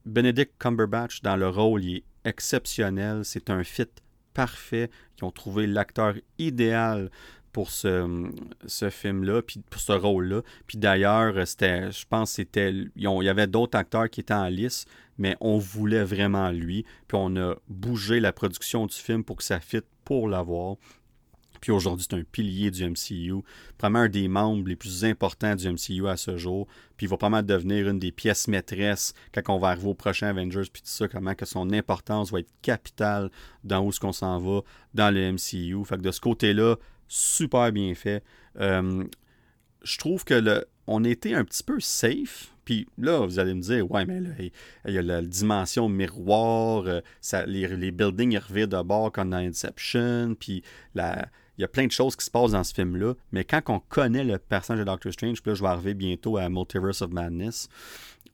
Benedict 0.05 0.53
Cumberbatch 0.59 1.21
dans 1.21 1.35
le 1.35 1.47
rôle, 1.47 1.83
il 1.83 1.97
est 1.97 2.03
exceptionnel. 2.25 3.23
C'est 3.23 3.49
un 3.49 3.63
fit 3.63 3.87
parfait. 4.33 4.89
Ils 5.17 5.25
ont 5.25 5.31
trouvé 5.31 5.67
l'acteur 5.67 6.15
idéal 6.39 7.09
pour 7.53 7.69
ce, 7.69 8.89
film-là, 8.89 9.41
pour 9.69 9.79
ce 9.79 9.93
rôle-là. 9.93 10.41
Puis 10.67 10.77
d'ailleurs, 10.77 11.47
c'était, 11.47 11.91
je 11.91 12.05
pense 12.09 12.31
c'était. 12.31 12.71
Il 12.71 12.89
y 13.03 13.29
avait 13.29 13.47
d'autres 13.47 13.77
acteurs 13.77 14.09
qui 14.09 14.19
étaient 14.19 14.33
en 14.33 14.47
lice, 14.47 14.85
mais 15.17 15.37
on 15.39 15.59
voulait 15.59 16.03
vraiment 16.03 16.49
lui. 16.49 16.83
Puis 17.07 17.17
on 17.17 17.35
a 17.37 17.55
bougé 17.69 18.19
la 18.19 18.33
production 18.33 18.87
du 18.87 18.95
film 18.95 19.23
pour 19.23 19.37
que 19.37 19.43
ça 19.43 19.59
fitte 19.59 19.85
pour 20.03 20.27
l'avoir. 20.27 20.75
Puis 21.61 21.71
aujourd'hui, 21.71 22.05
c'est 22.09 22.17
un 22.17 22.23
pilier 22.23 22.71
du 22.71 22.85
MCU. 22.85 23.35
Probablement 23.77 24.03
un 24.03 24.09
des 24.09 24.27
membres 24.27 24.67
les 24.67 24.75
plus 24.75 25.05
importants 25.05 25.55
du 25.55 25.69
MCU 25.69 26.09
à 26.09 26.17
ce 26.17 26.35
jour. 26.35 26.67
Puis 26.97 27.05
il 27.05 27.09
va 27.09 27.15
probablement 27.15 27.47
devenir 27.47 27.87
une 27.87 27.99
des 27.99 28.11
pièces 28.11 28.49
maîtresses 28.49 29.13
quand 29.33 29.43
on 29.47 29.59
va 29.59 29.69
arriver 29.69 29.87
au 29.87 29.93
prochain 29.93 30.27
Avengers. 30.27 30.65
Puis 30.73 30.81
tout 30.81 30.89
ça, 30.89 31.07
comment 31.07 31.35
que 31.35 31.45
son 31.45 31.71
importance 31.71 32.33
va 32.33 32.39
être 32.39 32.51
capitale 32.61 33.31
dans 33.63 33.85
où 33.85 33.93
ce 33.93 34.01
qu'on 34.01 34.11
s'en 34.11 34.39
va 34.39 34.59
dans 34.93 35.09
le 35.09 35.31
MCU. 35.31 35.85
Fait 35.85 35.95
que 35.95 36.01
de 36.01 36.11
ce 36.11 36.19
côté-là, 36.19 36.75
super 37.13 37.71
bien 37.71 37.93
fait. 37.93 38.23
Euh, 38.59 39.03
je 39.83 39.97
trouve 39.97 40.25
que 40.25 40.33
le, 40.33 40.65
on 40.87 41.03
était 41.03 41.33
un 41.33 41.45
petit 41.45 41.63
peu 41.63 41.79
safe. 41.79 42.51
Puis 42.65 42.87
là, 42.97 43.25
vous 43.25 43.39
allez 43.39 43.53
me 43.53 43.61
dire, 43.61 43.89
ouais, 43.91 44.05
mais 44.05 44.21
là, 44.21 44.29
il 44.39 44.93
y 44.93 44.97
a 44.97 45.01
la 45.01 45.21
dimension 45.21 45.89
miroir, 45.89 46.87
euh, 46.87 47.01
ça, 47.19 47.45
les, 47.45 47.67
les, 47.67 47.91
buildings 47.91 48.37
revirent 48.37 48.69
de 48.69 48.81
bord 48.81 49.11
comme 49.11 49.31
dans 49.31 49.37
Inception, 49.37 50.35
puis 50.39 50.63
la, 50.95 51.27
il 51.57 51.61
y 51.61 51.63
a 51.65 51.67
plein 51.67 51.85
de 51.85 51.91
choses 51.91 52.15
qui 52.15 52.25
se 52.25 52.31
passent 52.31 52.51
dans 52.51 52.63
ce 52.63 52.73
film-là. 52.73 53.13
Mais 53.31 53.43
quand 53.43 53.61
on 53.67 53.79
connaît 53.79 54.23
le 54.23 54.39
personnage 54.39 54.79
de 54.79 54.85
Doctor 54.85 55.11
Strange, 55.11 55.41
puis 55.41 55.51
là, 55.51 55.55
je 55.55 55.61
vais 55.61 55.69
arriver 55.69 55.93
bientôt 55.93 56.37
à 56.37 56.49
Multiverse 56.49 57.01
of 57.01 57.11
Madness, 57.11 57.69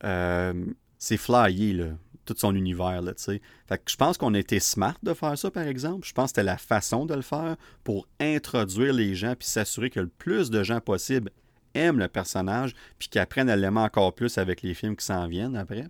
euh, 0.03 0.53
c'est 0.97 1.17
flyé, 1.17 1.73
là. 1.73 1.87
Tout 2.33 2.39
son 2.39 2.55
univers, 2.55 3.01
là, 3.01 3.13
tu 3.13 3.23
sais. 3.23 3.41
Fait 3.67 3.77
que 3.77 3.91
je 3.91 3.95
pense 3.95 4.17
qu'on 4.17 4.33
a 4.33 4.39
été 4.39 4.59
smart 4.59 4.95
de 5.03 5.13
faire 5.13 5.37
ça, 5.37 5.51
par 5.51 5.67
exemple. 5.67 6.07
Je 6.07 6.13
pense 6.13 6.25
que 6.25 6.29
c'était 6.29 6.43
la 6.43 6.57
façon 6.57 7.05
de 7.05 7.13
le 7.13 7.21
faire 7.21 7.55
pour 7.83 8.07
introduire 8.19 8.93
les 8.93 9.15
gens 9.15 9.35
puis 9.37 9.47
s'assurer 9.47 9.89
que 9.89 9.99
le 9.99 10.07
plus 10.07 10.49
de 10.49 10.63
gens 10.63 10.79
possible 10.79 11.31
aiment 11.73 11.99
le 11.99 12.07
personnage 12.07 12.73
puis 12.97 13.09
qu'ils 13.09 13.21
apprennent 13.21 13.49
à 13.49 13.55
l'aimer 13.55 13.81
encore 13.81 14.13
plus 14.13 14.37
avec 14.37 14.61
les 14.61 14.73
films 14.73 14.95
qui 14.95 15.05
s'en 15.05 15.27
viennent 15.27 15.55
après. 15.55 15.87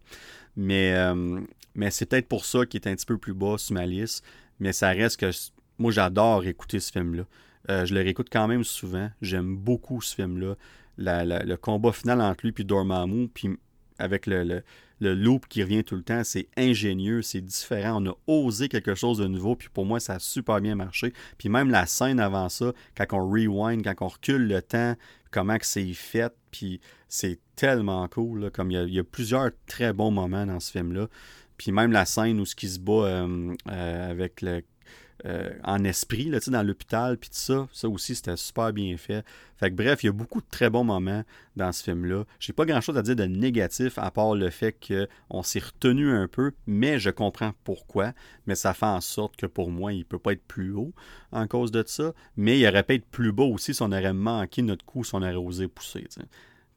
Mais, 0.55 0.93
euh, 0.93 1.39
mais 1.75 1.91
c'est 1.91 2.05
peut-être 2.05 2.27
pour 2.27 2.45
ça 2.45 2.65
qu'il 2.65 2.81
est 2.81 2.87
un 2.87 2.95
petit 2.95 3.05
peu 3.05 3.17
plus 3.17 3.33
bas 3.33 3.57
sur 3.57 3.73
ma 3.73 3.85
liste. 3.85 4.23
Mais 4.59 4.73
ça 4.73 4.89
reste 4.89 5.19
que 5.19 5.31
moi, 5.77 5.91
j'adore 5.91 6.45
écouter 6.45 6.79
ce 6.79 6.91
film-là. 6.91 7.23
Euh, 7.69 7.85
je 7.85 7.93
le 7.93 8.01
réécoute 8.01 8.27
quand 8.31 8.47
même 8.47 8.63
souvent. 8.63 9.09
J'aime 9.21 9.55
beaucoup 9.55 10.01
ce 10.01 10.15
film-là. 10.15 10.55
le 10.97 11.55
combat 11.55 11.91
final 11.91 12.21
entre 12.21 12.45
lui 12.45 12.53
et 12.57 12.63
Dormammu, 12.63 13.29
puis 13.29 13.57
avec 13.99 14.25
le, 14.25 14.63
le, 14.99 15.13
loop 15.13 15.47
qui 15.47 15.61
revient 15.61 15.83
tout 15.83 15.95
le 15.95 16.03
temps, 16.03 16.23
c'est 16.23 16.47
ingénieux, 16.57 17.21
c'est 17.21 17.41
différent. 17.41 18.03
On 18.03 18.09
a 18.09 18.15
osé 18.27 18.69
quelque 18.69 18.95
chose 18.95 19.19
de 19.19 19.27
nouveau, 19.27 19.55
puis 19.55 19.69
pour 19.71 19.85
moi, 19.85 19.99
ça 19.99 20.15
a 20.15 20.19
super 20.19 20.61
bien 20.61 20.75
marché. 20.75 21.13
Puis 21.37 21.49
même 21.49 21.69
la 21.69 21.85
scène 21.85 22.19
avant 22.19 22.49
ça, 22.49 22.73
quand 22.97 23.05
on 23.13 23.29
rewind, 23.29 23.83
quand 23.83 24.05
on 24.05 24.07
recule 24.07 24.47
le 24.47 24.61
temps, 24.61 24.95
comment 25.31 25.57
c'est 25.61 25.93
fait, 25.93 26.33
puis 26.51 26.79
c'est 27.07 27.39
tellement 27.55 28.07
cool. 28.07 28.49
comme 28.51 28.71
il 28.71 28.93
y, 28.93 28.99
a, 28.99 29.03
plusieurs 29.03 29.51
très 29.67 29.93
bons 29.93 30.11
moments 30.11 30.45
dans 30.45 30.59
ce 30.59 30.71
film-là. 30.71 31.07
Puis 31.57 31.71
même 31.71 31.91
la 31.91 32.05
scène 32.05 32.39
où 32.39 32.45
ce 32.45 32.55
qui 32.55 32.69
se 32.69 32.79
bat 32.79 32.93
euh, 32.93 33.53
euh, 33.69 34.11
avec 34.11 34.41
le 34.41 34.61
euh, 35.25 35.49
en 35.63 35.83
esprit, 35.83 36.29
là, 36.29 36.39
dans 36.47 36.63
l'hôpital, 36.63 37.17
puis 37.17 37.29
tout 37.29 37.35
ça. 37.35 37.67
Ça 37.73 37.89
aussi, 37.89 38.15
c'était 38.15 38.37
super 38.37 38.71
bien 38.71 38.95
fait. 38.97 39.25
Fait 39.57 39.69
que 39.69 39.75
bref, 39.75 40.03
il 40.03 40.07
y 40.07 40.09
a 40.09 40.13
beaucoup 40.13 40.39
de 40.39 40.47
très 40.49 40.69
bons 40.69 40.85
moments 40.85 41.23
dans 41.57 41.71
ce 41.73 41.83
film-là. 41.83 42.23
J'ai 42.39 42.53
pas 42.53 42.65
grand-chose 42.65 42.97
à 42.97 43.01
dire 43.01 43.17
de 43.17 43.25
négatif, 43.25 43.97
à 43.97 44.11
part 44.11 44.35
le 44.35 44.49
fait 44.49 44.73
qu'on 44.73 45.43
s'est 45.43 45.59
retenu 45.59 46.09
un 46.09 46.27
peu, 46.27 46.53
mais 46.67 46.99
je 46.99 47.09
comprends 47.09 47.51
pourquoi. 47.65 48.13
Mais 48.47 48.55
ça 48.55 48.73
fait 48.73 48.85
en 48.85 49.01
sorte 49.01 49.35
que 49.35 49.45
pour 49.45 49.71
moi, 49.71 49.91
il 49.91 50.05
peut 50.05 50.19
pas 50.19 50.33
être 50.33 50.45
plus 50.47 50.71
haut 50.71 50.93
en 51.31 51.47
cause 51.47 51.71
de 51.71 51.83
ça. 51.85 52.13
Mais 52.37 52.57
il 52.57 52.67
aurait 52.67 52.83
pu 52.83 52.93
être 52.95 53.05
plus 53.05 53.33
beau 53.33 53.53
aussi 53.53 53.73
si 53.73 53.81
on 53.81 53.91
aurait 53.91 54.13
manqué 54.13 54.61
notre 54.61 54.85
coup, 54.85 55.03
si 55.03 55.15
on 55.15 55.19
aurait 55.19 55.35
osé 55.35 55.67
pousser. 55.67 56.07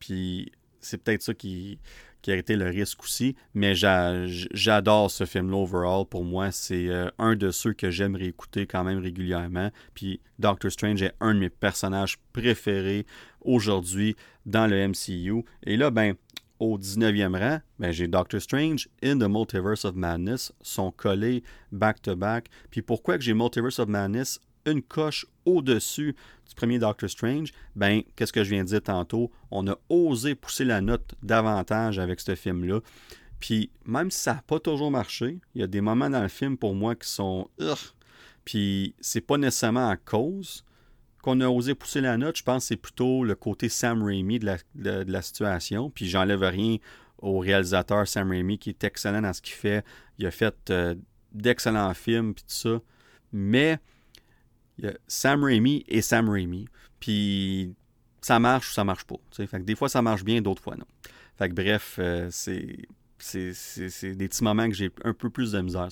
Puis 0.01 0.51
c'est 0.81 0.99
peut-être 0.99 1.23
ça 1.23 1.35
qui 1.35 1.79
qui 2.23 2.31
a 2.31 2.37
été 2.37 2.57
le 2.57 2.67
risque 2.67 3.03
aussi. 3.03 3.37
Mais 3.55 3.75
j'adore 3.75 5.11
ce 5.11 5.25
film-là 5.25 5.57
overall. 5.57 6.07
Pour 6.07 6.25
moi, 6.25 6.51
c'est 6.51 6.89
euh, 6.89 7.11
un 7.19 7.37
de 7.37 7.51
ceux 7.51 7.73
que 7.73 7.91
j'aimerais 7.91 8.27
écouter 8.27 8.67
quand 8.67 8.85
même 8.85 8.99
régulièrement. 8.99 9.71
Puis 9.95 10.21
Doctor 10.39 10.71
Strange 10.71 11.03
est 11.03 11.15
un 11.21 11.35
de 11.35 11.41
mes 11.41 11.51
personnages 11.51 12.19
préférés 12.33 13.07
aujourd'hui 13.43 14.17
dans 14.47 14.67
le 14.67 14.89
MCU. 14.89 15.45
Et 15.65 15.77
là, 15.77 15.91
ben, 15.91 16.15
au 16.59 16.79
19e 16.79 17.37
rang, 17.37 17.61
ben, 17.81 17.91
j'ai 17.91 18.07
Doctor 18.07 18.41
Strange 18.41 18.89
in 19.03 19.19
the 19.19 19.29
Multiverse 19.29 19.85
of 19.85 19.97
Madness 19.97 20.53
sont 20.63 20.93
collés 20.93 21.43
back-to-back. 21.73 22.49
Puis 22.71 22.83
pourquoi 22.83 23.19
que 23.19 23.25
j'ai 23.25 23.35
Multiverse 23.35 23.81
of 23.81 23.89
Madness 23.89 24.41
une 24.67 24.83
coche 24.83 25.27
au-dessus 25.45 26.15
du 26.49 26.55
premier 26.55 26.79
Doctor 26.79 27.09
Strange, 27.09 27.53
ben, 27.77 28.03
qu'est-ce 28.17 28.33
que 28.33 28.45
je 28.45 28.51
viens 28.51 28.63
de 28.63 28.69
dire 28.69 28.83
tantôt? 28.83 29.31
On 29.51 29.67
a 29.69 29.77
osé 29.89 30.35
pousser 30.35 30.65
la 30.65 30.81
note 30.81 31.15
davantage 31.23 31.99
avec 31.99 32.21
ce 32.21 32.35
film-là. 32.35 32.81
Puis, 33.41 33.71
même 33.85 34.11
si 34.11 34.21
ça 34.21 34.35
n'a 34.35 34.43
pas 34.43 34.61
toujours 34.61 34.91
marché, 34.91 35.41
il 35.55 35.61
y 35.61 35.65
a 35.65 35.67
des 35.67 35.81
moments 35.81 36.09
dans 36.09 36.23
le 36.23 36.29
film 36.29 36.57
pour 36.57 36.75
moi 36.75 36.95
qui 36.95 37.09
sont. 37.09 37.49
Puis, 38.45 38.95
c'est 39.01 39.21
pas 39.21 39.37
nécessairement 39.37 39.89
à 39.89 39.97
cause 39.97 40.65
qu'on 41.23 41.41
a 41.41 41.49
osé 41.49 41.75
pousser 41.75 42.01
la 42.01 42.17
note. 42.17 42.37
Je 42.37 42.45
pense 42.45 42.65
que 42.65 42.69
c'est 42.69 42.77
plutôt 42.77 43.25
le 43.25 43.35
côté 43.35 43.69
Sam 43.69 44.03
Raimi 44.03 44.39
de 44.39 44.57
la, 44.77 45.23
situation. 45.23 45.91
Puis, 45.91 46.09
j'enlève 46.09 46.43
rien 46.43 46.77
au 47.19 47.39
réalisateur 47.39 48.07
Sam 48.07 48.31
Raimi 48.31 48.59
qui 48.59 48.71
est 48.71 48.85
excellent 48.85 49.23
dans 49.23 49.33
ce 49.33 49.43
qu'il 49.43 49.55
fait. 49.55 49.85
Il 50.19 50.27
a 50.27 50.31
fait 50.31 50.71
euh, 50.71 50.95
d'excellents 51.33 51.95
films, 51.95 52.35
puis 52.35 52.45
tout 52.45 52.55
ça. 52.55 52.81
Mais 53.33 53.81
Sam 55.07 55.45
Raimi 55.45 55.85
et 55.89 56.03
Sam 56.03 56.29
Raimi. 56.29 56.67
Puis 57.01 57.75
ça 58.21 58.39
marche 58.39 58.71
ou 58.71 58.73
ça 58.73 58.85
marche 58.85 59.05
pas. 59.05 59.17
Fait 59.33 59.47
que 59.47 59.59
des 59.59 59.75
fois 59.75 59.89
ça 59.89 60.03
marche 60.03 60.25
bien, 60.25 60.41
d'autres 60.41 60.63
fois 60.63 60.77
non. 60.77 60.87
Fait 61.37 61.49
que 61.49 61.55
bref, 61.55 61.97
euh, 61.99 62.29
c'est, 62.31 62.87
c'est, 63.19 64.15
des 64.15 64.29
petits 64.29 64.45
moments 64.45 64.69
que 64.69 64.75
j'ai 64.75 64.91
un 65.05 65.15
peu 65.15 65.31
plus 65.31 65.53
de 65.53 65.61
misère. 65.61 65.89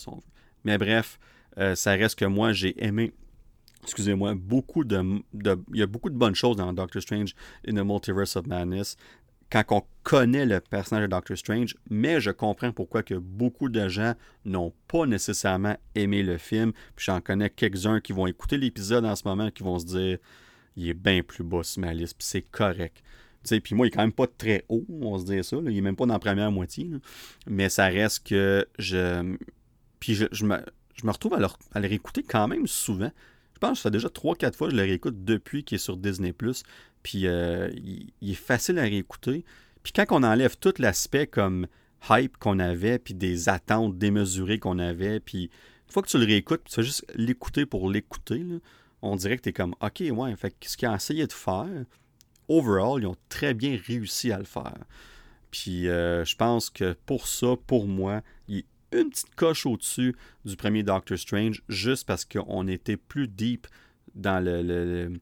Mais 0.64 0.78
bref, 0.78 1.18
euh, 1.58 1.74
ça 1.74 1.92
reste 1.92 2.18
que 2.18 2.24
moi, 2.24 2.52
j'ai 2.52 2.82
aimé, 2.84 3.12
excusez-moi, 3.82 4.34
beaucoup 4.34 4.84
de, 4.84 5.22
de, 5.32 5.58
Il 5.72 5.80
y 5.80 5.82
a 5.82 5.86
beaucoup 5.86 6.10
de 6.10 6.16
bonnes 6.16 6.34
choses 6.34 6.56
dans 6.56 6.72
Doctor 6.72 7.00
Strange 7.02 7.34
in 7.66 7.72
the 7.74 7.84
Multiverse 7.84 8.36
of 8.36 8.46
Madness 8.46 8.96
quand 9.50 9.64
on 9.70 9.82
connaît 10.02 10.46
le 10.46 10.60
personnage 10.60 11.04
de 11.04 11.10
Doctor 11.10 11.36
Strange, 11.36 11.76
mais 11.90 12.20
je 12.20 12.30
comprends 12.30 12.72
pourquoi 12.72 13.02
que 13.02 13.14
beaucoup 13.14 13.68
de 13.68 13.88
gens 13.88 14.14
n'ont 14.44 14.72
pas 14.88 15.06
nécessairement 15.06 15.76
aimé 15.94 16.22
le 16.22 16.38
film. 16.38 16.72
Puis 16.94 17.06
j'en 17.06 17.20
connais 17.20 17.50
quelques-uns 17.50 18.00
qui 18.00 18.12
vont 18.12 18.26
écouter 18.26 18.56
l'épisode 18.58 19.04
en 19.04 19.16
ce 19.16 19.26
moment 19.26 19.50
qui 19.50 19.62
vont 19.62 19.78
se 19.78 19.86
dire 19.86 20.18
il 20.76 20.88
est 20.88 20.94
bien 20.94 21.22
plus 21.22 21.44
bas 21.44 21.62
sur 21.62 21.82
ma 21.82 21.92
liste, 21.92 22.16
puis 22.16 22.26
c'est 22.26 22.42
correct. 22.42 23.02
Puis 23.42 23.74
moi, 23.74 23.86
il 23.86 23.88
est 23.88 23.92
quand 23.92 24.02
même 24.02 24.12
pas 24.12 24.26
très 24.26 24.64
haut, 24.68 24.84
on 24.88 25.18
se 25.18 25.24
dire 25.24 25.44
ça. 25.44 25.56
Il 25.66 25.76
est 25.76 25.80
même 25.80 25.96
pas 25.96 26.06
dans 26.06 26.14
la 26.14 26.20
première 26.20 26.52
moitié. 26.52 26.90
Mais 27.46 27.68
ça 27.68 27.86
reste 27.86 28.26
que 28.26 28.66
je. 28.78 29.36
Puis 29.98 30.14
je, 30.14 30.44
me, 30.44 30.58
je 30.94 31.06
me 31.06 31.10
retrouve 31.10 31.34
à 31.34 31.38
le, 31.38 31.46
à 31.72 31.80
le 31.80 31.88
réécouter 31.88 32.22
quand 32.22 32.48
même 32.48 32.66
souvent. 32.66 33.10
Je 33.54 33.58
pense 33.58 33.78
que 33.78 33.82
ça 33.82 33.90
déjà 33.90 34.08
3-4 34.08 34.54
fois 34.54 34.68
que 34.68 34.72
je 34.72 34.76
le 34.76 34.86
réécoute 34.86 35.24
depuis 35.24 35.64
qu'il 35.64 35.76
est 35.76 35.78
sur 35.78 35.96
Disney. 35.96 36.34
Puis 37.02 37.26
euh, 37.26 37.70
il, 38.20 38.30
est 38.30 38.34
facile 38.34 38.78
à 38.78 38.82
réécouter. 38.82 39.44
Puis 39.82 39.92
quand 39.92 40.06
on 40.10 40.22
enlève 40.22 40.56
tout 40.58 40.74
l'aspect 40.78 41.26
comme 41.26 41.66
hype 42.08 42.36
qu'on 42.36 42.58
avait, 42.58 42.98
puis 42.98 43.14
des 43.14 43.48
attentes 43.48 43.98
démesurées 43.98 44.58
qu'on 44.58 44.78
avait, 44.78 45.20
puis 45.20 45.44
une 45.44 45.92
fois 45.92 46.02
que 46.02 46.08
tu 46.08 46.18
le 46.18 46.26
réécoutes, 46.26 46.64
tu 46.64 46.74
fais 46.74 46.82
juste 46.82 47.04
l'écouter 47.14 47.66
pour 47.66 47.90
l'écouter, 47.90 48.44
on 49.02 49.16
dirait 49.16 49.36
que 49.36 49.42
tu 49.42 49.48
es 49.48 49.52
comme 49.52 49.74
OK, 49.80 50.02
ouais, 50.10 50.36
fait 50.36 50.54
ce 50.62 50.76
qu'ils 50.76 50.88
ont 50.88 50.94
essayé 50.94 51.26
de 51.26 51.32
faire, 51.32 51.84
overall, 52.48 53.02
ils 53.02 53.06
ont 53.06 53.16
très 53.28 53.54
bien 53.54 53.78
réussi 53.86 54.32
à 54.32 54.38
le 54.38 54.44
faire. 54.44 54.78
Puis 55.50 55.88
euh, 55.88 56.24
je 56.24 56.36
pense 56.36 56.70
que 56.70 56.96
pour 57.06 57.26
ça, 57.26 57.54
pour 57.66 57.88
moi, 57.88 58.22
il 58.48 58.58
est 58.58 58.66
une 58.92 59.10
petite 59.10 59.34
coche 59.34 59.66
au-dessus 59.66 60.14
du 60.44 60.56
premier 60.56 60.82
Doctor 60.82 61.18
Strange, 61.18 61.62
juste 61.68 62.06
parce 62.06 62.24
qu'on 62.24 62.68
était 62.68 62.96
plus 62.96 63.28
deep 63.28 63.66
dans 64.14 64.44
le 64.44 65.20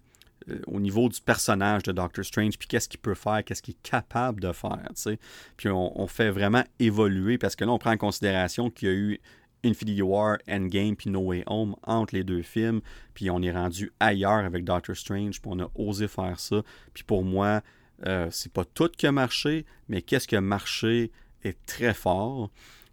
au 0.67 0.81
niveau 0.81 1.09
du 1.09 1.21
personnage 1.21 1.83
de 1.83 1.93
Doctor 1.93 2.25
Strange, 2.25 2.59
puis 2.59 2.69
qu'est-ce 2.69 2.89
qu'il 2.89 3.01
peut 3.01 3.15
faire, 3.15 3.45
qu'est-ce 3.45 3.63
qu'il 3.63 3.75
est 3.75 3.89
capable 3.89 4.41
de 4.41 4.53
faire. 4.53 4.89
sais. 4.95 5.19
Puis 5.57 5.69
on, 5.69 6.07
fait 6.07 6.31
vraiment 6.31 6.65
évoluer 6.79 7.39
parce 7.39 7.57
que 7.57 7.65
là, 7.65 7.73
on 7.73 7.79
prend 7.79 7.93
en 7.93 7.97
considération 7.97 8.71
qu'il 8.71 8.89
y 8.89 8.91
a 8.91 8.95
eu 8.95 9.21
Infinity 9.65 10.03
War, 10.03 10.39
Endgame, 10.49 10.97
puis 10.97 11.11
No 11.11 11.21
Way 11.21 11.45
Home 11.47 11.75
entre 11.83 12.15
les 12.15 12.25
deux 12.25 12.43
films, 12.43 12.81
puis 13.15 13.31
on 13.31 13.43
est 13.43 13.51
rendu 13.51 13.93
ailleurs 14.01 14.45
avec 14.45 14.65
Doctor 14.65 14.97
Strange, 14.97 15.41
puis 15.41 15.51
on 15.53 15.61
a 15.61 15.71
osé 15.75 16.09
faire 16.09 16.39
ça. 16.39 16.63
Puis 16.95 17.05
pour 17.05 17.25
moi, 17.25 17.63
euh, 18.07 18.29
c'est 18.31 18.53
pas 18.53 18.65
tout 18.65 18.89
qui 18.89 19.07
a 19.07 19.13
marché, 19.13 19.67
mais 19.89 20.03
qu'est-ce 20.03 20.29
qui 20.29 20.37
a 20.37 20.41
marché 20.41 21.11
est 21.43 21.59
très 21.67 21.95
fort. 21.95 22.51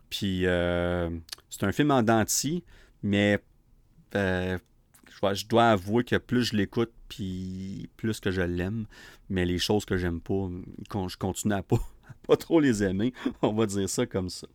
Puis 0.09 0.45
euh, 0.45 1.09
c'est 1.49 1.63
un 1.63 1.71
film 1.71 1.91
en 1.91 2.03
denti, 2.03 2.63
mais 3.03 3.39
je 5.33 5.45
dois 5.47 5.69
avouer 5.69 6.03
que 6.03 6.15
plus 6.17 6.43
je 6.43 6.55
l'écoute, 6.55 6.91
puis 7.09 7.89
plus 7.97 8.19
que 8.19 8.31
je 8.31 8.41
l'aime, 8.41 8.85
mais 9.29 9.45
les 9.45 9.57
choses 9.57 9.85
que 9.85 9.97
j'aime 9.97 10.21
pas, 10.21 10.49
je 11.07 11.17
continue 11.17 11.53
à 11.53 11.63
pas, 11.63 11.79
pas 12.27 12.37
trop 12.37 12.59
les 12.59 12.83
aimer. 12.83 13.13
On 13.41 13.53
va 13.53 13.65
dire 13.65 13.89
ça 13.89 14.05
comme 14.05 14.29
ça. 14.29 14.47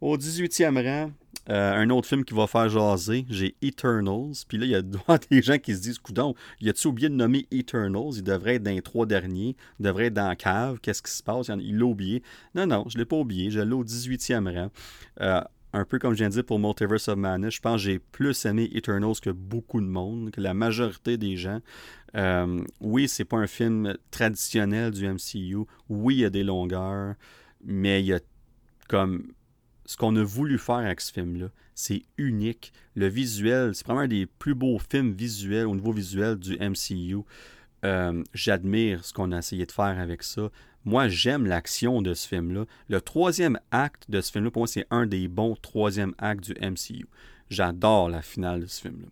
Au 0.00 0.16
18e 0.16 0.82
rang, 0.82 1.12
euh, 1.50 1.74
un 1.74 1.90
autre 1.90 2.08
film 2.08 2.24
qui 2.24 2.32
va 2.32 2.46
faire 2.46 2.68
jaser, 2.68 3.26
j'ai 3.28 3.54
Eternals. 3.60 4.32
Puis 4.48 4.56
là, 4.56 4.64
il 4.64 4.70
y 4.70 4.74
a 4.74 4.82
des 5.30 5.42
gens 5.42 5.58
qui 5.58 5.74
se 5.74 5.80
disent 5.80 5.98
Coudon, 5.98 6.34
y 6.60 6.68
a-tu 6.68 6.86
oublié 6.86 7.08
de 7.08 7.14
nommer 7.14 7.46
Eternals? 7.50 8.12
Il 8.16 8.22
devrait 8.22 8.54
être 8.54 8.62
dans 8.62 8.70
les 8.70 8.82
trois 8.82 9.04
derniers, 9.04 9.56
il 9.78 9.84
devrait 9.84 10.06
être 10.06 10.14
dans 10.14 10.28
la 10.28 10.36
cave. 10.36 10.78
Qu'est-ce 10.80 11.02
qui 11.02 11.10
se 11.10 11.22
passe? 11.22 11.50
Il 11.60 11.78
l'a 11.78 11.84
oublié. 11.84 12.22
Non, 12.54 12.66
non, 12.66 12.84
je 12.88 12.96
ne 12.96 13.02
l'ai 13.02 13.04
pas 13.04 13.16
oublié. 13.16 13.50
Je 13.50 13.60
l'ai 13.60 13.72
au 13.72 13.84
18e 13.84 14.54
rang. 14.54 14.70
Euh, 15.20 15.42
un 15.72 15.84
peu 15.84 15.98
comme 15.98 16.12
je 16.12 16.18
viens 16.18 16.28
de 16.28 16.34
dire 16.34 16.44
pour 16.44 16.58
Multiverse 16.58 17.08
of 17.08 17.16
Madness, 17.16 17.54
je 17.54 17.60
pense 17.60 17.76
que 17.76 17.82
j'ai 17.82 17.98
plus 17.98 18.44
aimé 18.44 18.68
Eternals 18.74 19.20
que 19.22 19.30
beaucoup 19.30 19.80
de 19.80 19.86
monde, 19.86 20.30
que 20.30 20.40
la 20.40 20.54
majorité 20.54 21.16
des 21.16 21.36
gens. 21.36 21.60
Euh, 22.16 22.64
oui, 22.80 23.08
c'est 23.08 23.24
pas 23.24 23.36
un 23.36 23.46
film 23.46 23.96
traditionnel 24.10 24.90
du 24.90 25.08
MCU. 25.08 25.66
Oui, 25.88 26.16
il 26.16 26.20
y 26.20 26.24
a 26.24 26.30
des 26.30 26.42
longueurs, 26.42 27.14
mais 27.64 28.00
il 28.00 28.06
y 28.06 28.12
a 28.12 28.20
comme 28.88 29.32
ce 29.86 29.96
qu'on 29.96 30.14
a 30.16 30.22
voulu 30.22 30.58
faire 30.58 30.76
avec 30.76 31.00
ce 31.00 31.12
film-là. 31.12 31.48
C'est 31.74 32.02
unique. 32.18 32.72
Le 32.94 33.06
visuel, 33.06 33.74
c'est 33.74 33.86
vraiment 33.86 34.02
un 34.02 34.08
des 34.08 34.26
plus 34.26 34.54
beaux 34.54 34.78
films 34.78 35.12
visuels 35.12 35.66
au 35.66 35.74
niveau 35.74 35.92
visuel 35.92 36.36
du 36.36 36.56
MCU. 36.58 37.24
Euh, 37.84 38.22
j'admire 38.34 39.04
ce 39.04 39.12
qu'on 39.12 39.32
a 39.32 39.38
essayé 39.38 39.64
de 39.64 39.72
faire 39.72 39.98
avec 39.98 40.22
ça. 40.22 40.50
Moi, 40.84 41.08
j'aime 41.08 41.46
l'action 41.46 42.00
de 42.00 42.14
ce 42.14 42.26
film-là. 42.26 42.64
Le 42.88 43.00
troisième 43.00 43.58
acte 43.70 44.10
de 44.10 44.20
ce 44.20 44.32
film-là, 44.32 44.50
pour 44.50 44.60
moi, 44.60 44.66
c'est 44.66 44.86
un 44.90 45.06
des 45.06 45.28
bons 45.28 45.54
troisième 45.60 46.14
actes 46.18 46.44
du 46.44 46.54
MCU. 46.54 47.06
J'adore 47.50 48.08
la 48.08 48.22
finale 48.22 48.60
de 48.60 48.66
ce 48.66 48.80
film-là. 48.80 49.08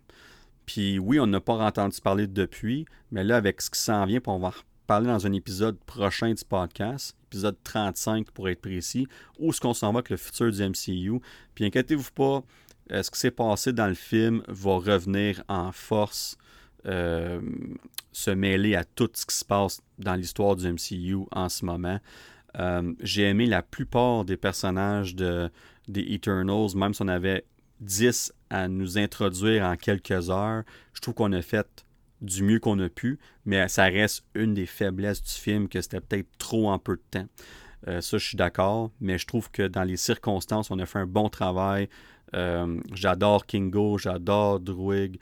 Puis 0.65 0.97
oui, 0.97 1.19
on 1.19 1.27
n'a 1.27 1.39
pas 1.39 1.53
entendu 1.53 1.99
parler 2.01 2.27
depuis, 2.27 2.85
mais 3.11 3.23
là, 3.23 3.37
avec 3.37 3.61
ce 3.61 3.69
qui 3.69 3.79
s'en 3.79 4.05
vient, 4.05 4.19
puis 4.19 4.31
on 4.31 4.39
va 4.39 4.49
reparler 4.49 5.07
dans 5.07 5.27
un 5.27 5.33
épisode 5.33 5.77
prochain 5.85 6.33
du 6.33 6.43
podcast, 6.43 7.15
épisode 7.27 7.57
35 7.63 8.31
pour 8.31 8.49
être 8.49 8.61
précis, 8.61 9.07
où 9.37 9.49
est-ce 9.49 9.61
qu'on 9.61 9.73
s'en 9.73 9.91
va 9.91 9.99
avec 9.99 10.09
le 10.09 10.17
futur 10.17 10.51
du 10.51 10.63
MCU. 10.63 11.21
Puis 11.53 11.65
inquiétez-vous 11.65 12.11
pas, 12.15 12.43
euh, 12.91 13.03
ce 13.03 13.11
qui 13.11 13.19
s'est 13.19 13.31
passé 13.31 13.73
dans 13.73 13.87
le 13.87 13.93
film 13.93 14.41
va 14.47 14.77
revenir 14.77 15.43
en 15.47 15.71
force, 15.71 16.37
euh, 16.85 17.41
se 18.13 18.31
mêler 18.31 18.75
à 18.75 18.83
tout 18.83 19.09
ce 19.13 19.25
qui 19.25 19.35
se 19.35 19.45
passe 19.45 19.81
dans 19.97 20.15
l'histoire 20.15 20.55
du 20.55 20.71
MCU 20.71 21.25
en 21.31 21.49
ce 21.49 21.65
moment. 21.65 21.99
Euh, 22.57 22.93
j'ai 23.01 23.23
aimé 23.23 23.45
la 23.45 23.61
plupart 23.61 24.25
des 24.25 24.37
personnages 24.37 25.13
de, 25.15 25.49
des 25.87 26.13
Eternals, 26.13 26.75
même 26.75 26.93
si 26.93 27.01
on 27.01 27.07
avait 27.07 27.45
10 27.81 28.33
à 28.49 28.67
nous 28.67 28.97
introduire 28.97 29.65
en 29.65 29.75
quelques 29.75 30.29
heures. 30.29 30.63
Je 30.93 31.01
trouve 31.01 31.15
qu'on 31.15 31.33
a 31.33 31.41
fait 31.41 31.85
du 32.21 32.43
mieux 32.43 32.59
qu'on 32.59 32.79
a 32.79 32.89
pu, 32.89 33.19
mais 33.45 33.67
ça 33.67 33.83
reste 33.83 34.25
une 34.33 34.53
des 34.53 34.65
faiblesses 34.65 35.21
du 35.21 35.31
film 35.31 35.67
que 35.69 35.81
c'était 35.81 36.01
peut-être 36.01 36.29
trop 36.37 36.69
en 36.69 36.79
peu 36.79 36.95
de 36.95 37.03
temps. 37.11 37.27
Euh, 37.87 38.01
ça, 38.01 38.17
je 38.17 38.25
suis 38.25 38.37
d'accord, 38.37 38.91
mais 38.99 39.17
je 39.17 39.27
trouve 39.27 39.51
que 39.51 39.67
dans 39.67 39.83
les 39.83 39.97
circonstances, 39.97 40.71
on 40.71 40.79
a 40.79 40.85
fait 40.85 40.99
un 40.99 41.07
bon 41.07 41.29
travail. 41.29 41.89
J'adore 42.93 43.45
Kingo, 43.45 43.97
j'adore 43.97 44.59
Druig. 44.59 45.19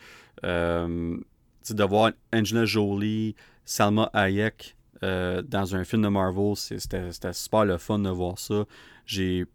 De 1.74 1.84
voir 1.84 2.12
Angela 2.34 2.66
Jolie, 2.66 3.36
Salma 3.66 4.10
Hayek 4.14 4.76
dans 5.02 5.76
un 5.76 5.84
film 5.84 6.02
de 6.02 6.08
Marvel, 6.08 6.56
c'était 6.56 7.12
super 7.34 7.66
le 7.66 7.78
fun 7.78 8.00
de 8.00 8.10
voir 8.10 8.40
ça. 8.40 8.66
J'ai 9.06 9.46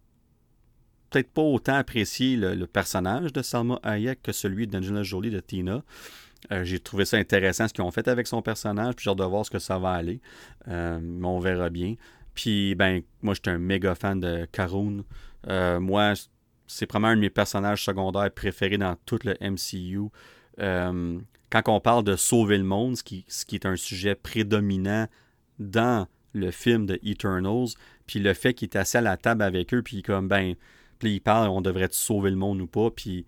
peut-être 1.12 1.30
pas 1.30 1.42
autant 1.42 1.74
apprécié 1.74 2.36
le, 2.36 2.66
personnage 2.66 3.32
de 3.32 3.42
Salma 3.42 3.78
Hayek 3.82 4.22
que 4.22 4.32
celui 4.32 4.66
d'Angela 4.66 5.02
Jolie 5.02 5.30
de 5.30 5.40
Tina. 5.40 5.82
Euh, 6.50 6.64
j'ai 6.64 6.80
trouvé 6.80 7.04
ça 7.04 7.18
intéressant 7.18 7.68
ce 7.68 7.74
qu'ils 7.74 7.84
ont 7.84 7.90
fait 7.90 8.08
avec 8.08 8.26
son 8.26 8.42
personnage, 8.42 8.96
puis 8.96 9.04
j'ai 9.04 9.10
hâte 9.10 9.18
de 9.18 9.24
voir 9.24 9.44
ce 9.46 9.50
que 9.50 9.58
ça 9.58 9.78
va 9.78 9.92
aller. 9.92 10.20
Euh, 10.68 10.98
mais 11.00 11.26
on 11.26 11.38
verra 11.38 11.70
bien. 11.70 11.94
Puis, 12.34 12.74
ben, 12.74 13.02
moi, 13.20 13.34
j'étais 13.34 13.50
un 13.50 13.58
méga 13.58 13.94
fan 13.94 14.18
de 14.18 14.46
Karun. 14.50 15.04
Euh, 15.48 15.78
moi, 15.78 16.14
c'est 16.66 16.90
vraiment 16.90 17.08
un 17.08 17.16
de 17.16 17.20
mes 17.20 17.30
personnages 17.30 17.84
secondaires 17.84 18.30
préférés 18.32 18.78
dans 18.78 18.96
tout 19.06 19.18
le 19.24 19.36
MCU. 19.40 20.08
Quand 21.52 21.68
on 21.68 21.80
parle 21.80 22.04
de 22.04 22.16
sauver 22.16 22.56
le 22.56 22.64
monde, 22.64 22.96
ce 22.96 23.02
qui, 23.02 23.24
est 23.52 23.66
un 23.66 23.76
sujet 23.76 24.14
prédominant 24.14 25.06
dans 25.58 26.08
le 26.32 26.50
film 26.50 26.86
de 26.86 26.98
Eternals, 27.02 27.74
puis 28.06 28.20
le 28.20 28.32
fait 28.32 28.54
qu'il 28.54 28.68
est 28.68 28.76
assis 28.76 28.96
à 28.96 29.02
la 29.02 29.18
table 29.18 29.42
avec 29.42 29.74
eux, 29.74 29.82
puis 29.82 30.02
comme, 30.02 30.28
ben, 30.28 30.54
puis 30.98 31.16
il 31.16 31.20
parle, 31.20 31.48
on 31.50 31.60
devrait 31.60 31.88
sauver 31.90 32.30
le 32.30 32.36
monde 32.36 32.60
ou 32.62 32.66
pas, 32.66 32.90
puis 32.90 33.26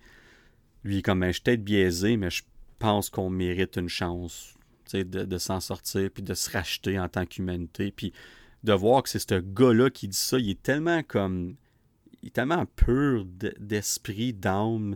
lui, 0.83 1.03
comme, 1.03 1.19
ben, 1.19 1.27
je 1.27 1.33
suis 1.33 1.41
peut-être 1.41 1.63
biaisé, 1.63 2.17
mais 2.17 2.31
je 2.31 2.43
pense 2.79 3.11
qu'on 3.11 3.29
mérite 3.29 3.77
une 3.77 3.89
chance 3.89 4.55
de, 4.93 5.03
de 5.03 5.37
s'en 5.37 5.59
sortir, 5.59 6.09
puis 6.11 6.23
de 6.23 6.33
se 6.33 6.49
racheter 6.49 6.99
en 6.99 7.09
tant 7.09 7.25
qu'humanité. 7.25 7.91
Puis 7.91 8.11
de 8.63 8.73
voir 8.73 9.03
que 9.03 9.09
c'est 9.09 9.19
ce 9.19 9.39
gars-là 9.39 9.89
qui 9.89 10.07
dit 10.07 10.17
ça, 10.17 10.37
il 10.37 10.49
est 10.49 10.61
tellement 10.61 11.03
comme. 11.03 11.55
Il 12.21 12.27
est 12.29 12.31
tellement 12.31 12.65
pur 12.75 13.25
d'esprit, 13.25 14.33
d'âme. 14.33 14.95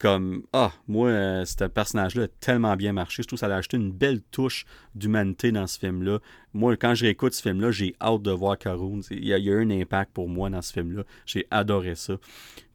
Comme, 0.00 0.44
ah, 0.54 0.72
moi, 0.88 1.10
euh, 1.10 1.44
ce 1.44 1.64
personnage-là 1.64 2.22
a 2.22 2.28
tellement 2.40 2.74
bien 2.74 2.94
marché. 2.94 3.22
Je 3.22 3.28
trouve 3.28 3.36
que 3.36 3.46
ça 3.46 3.54
a 3.54 3.58
acheté 3.58 3.76
une 3.76 3.92
belle 3.92 4.22
touche 4.22 4.64
d'humanité 4.94 5.52
dans 5.52 5.66
ce 5.66 5.78
film-là. 5.78 6.20
Moi, 6.54 6.78
quand 6.78 6.94
je 6.94 7.04
réécoute 7.04 7.34
ce 7.34 7.42
film-là, 7.42 7.70
j'ai 7.70 7.94
hâte 8.00 8.22
de 8.22 8.30
voir 8.30 8.56
Karoun. 8.56 9.02
Il 9.10 9.26
y, 9.26 9.34
a, 9.34 9.38
eu 9.38 9.62
un 9.62 9.70
impact 9.70 10.12
pour 10.14 10.26
moi 10.28 10.48
dans 10.48 10.62
ce 10.62 10.72
film-là. 10.72 11.04
J'ai 11.26 11.46
adoré 11.50 11.96
ça. 11.96 12.14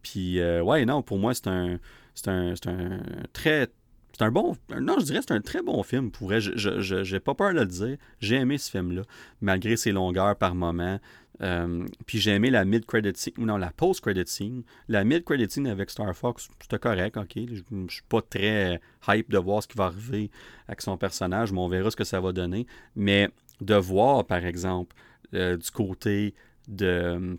Puis, 0.04 0.40
euh, 0.40 0.62
ouais, 0.62 0.86
non, 0.86 1.02
pour 1.02 1.18
moi, 1.18 1.34
c'est 1.34 1.48
un, 1.48 1.80
c'est 2.14 2.28
un, 2.28 2.54
un 2.68 3.00
très, 3.34 3.70
c'est 4.18 4.24
un 4.24 4.32
bon. 4.32 4.56
Non, 4.82 4.96
je 5.00 5.06
dirais 5.06 5.20
c'est 5.22 5.34
un 5.34 5.42
très 5.42 5.62
bon 5.62 5.84
film. 5.84 6.10
Pour. 6.10 6.32
Je 6.40 7.14
n'ai 7.14 7.20
pas 7.20 7.36
peur 7.36 7.54
de 7.54 7.60
le 7.60 7.66
dire. 7.66 7.98
J'ai 8.20 8.36
aimé 8.36 8.58
ce 8.58 8.72
film-là, 8.72 9.02
malgré 9.42 9.76
ses 9.76 9.92
longueurs 9.92 10.38
par 10.38 10.56
moment. 10.56 11.00
Euh, 11.42 11.86
puis 12.06 12.20
j'ai 12.20 12.32
aimé 12.32 12.50
la 12.50 12.64
mid-credit 12.64 13.12
scene, 13.16 13.34
non, 13.40 13.58
la 13.58 13.72
post-credit 13.72 14.26
scene. 14.26 14.64
La 14.88 15.04
mid-credit 15.04 15.50
scene 15.50 15.68
avec 15.68 15.90
Star 15.90 16.16
Fox, 16.16 16.48
c'était 16.62 16.80
correct, 16.80 17.18
ok. 17.18 17.34
Je, 17.36 17.62
ne 17.72 17.90
suis 17.90 18.04
pas 18.08 18.22
très 18.22 18.80
hype 19.10 19.30
de 19.30 19.38
voir 19.38 19.62
ce 19.62 19.68
qui 19.68 19.78
va 19.78 19.86
arriver 19.86 20.32
avec 20.70 20.82
son 20.82 20.98
personnage, 20.98 21.52
mais 21.52 21.60
on 21.60 21.68
verra 21.68 21.92
ce 21.92 21.98
que 21.98 22.06
ça 22.06 22.22
va 22.22 22.32
donner. 22.32 22.68
Mais 22.96 23.30
de 23.60 23.76
voir, 23.76 24.24
par 24.24 24.46
exemple, 24.46 24.96
euh, 25.34 25.58
du 25.58 25.72
côté 25.72 26.36
de, 26.70 27.38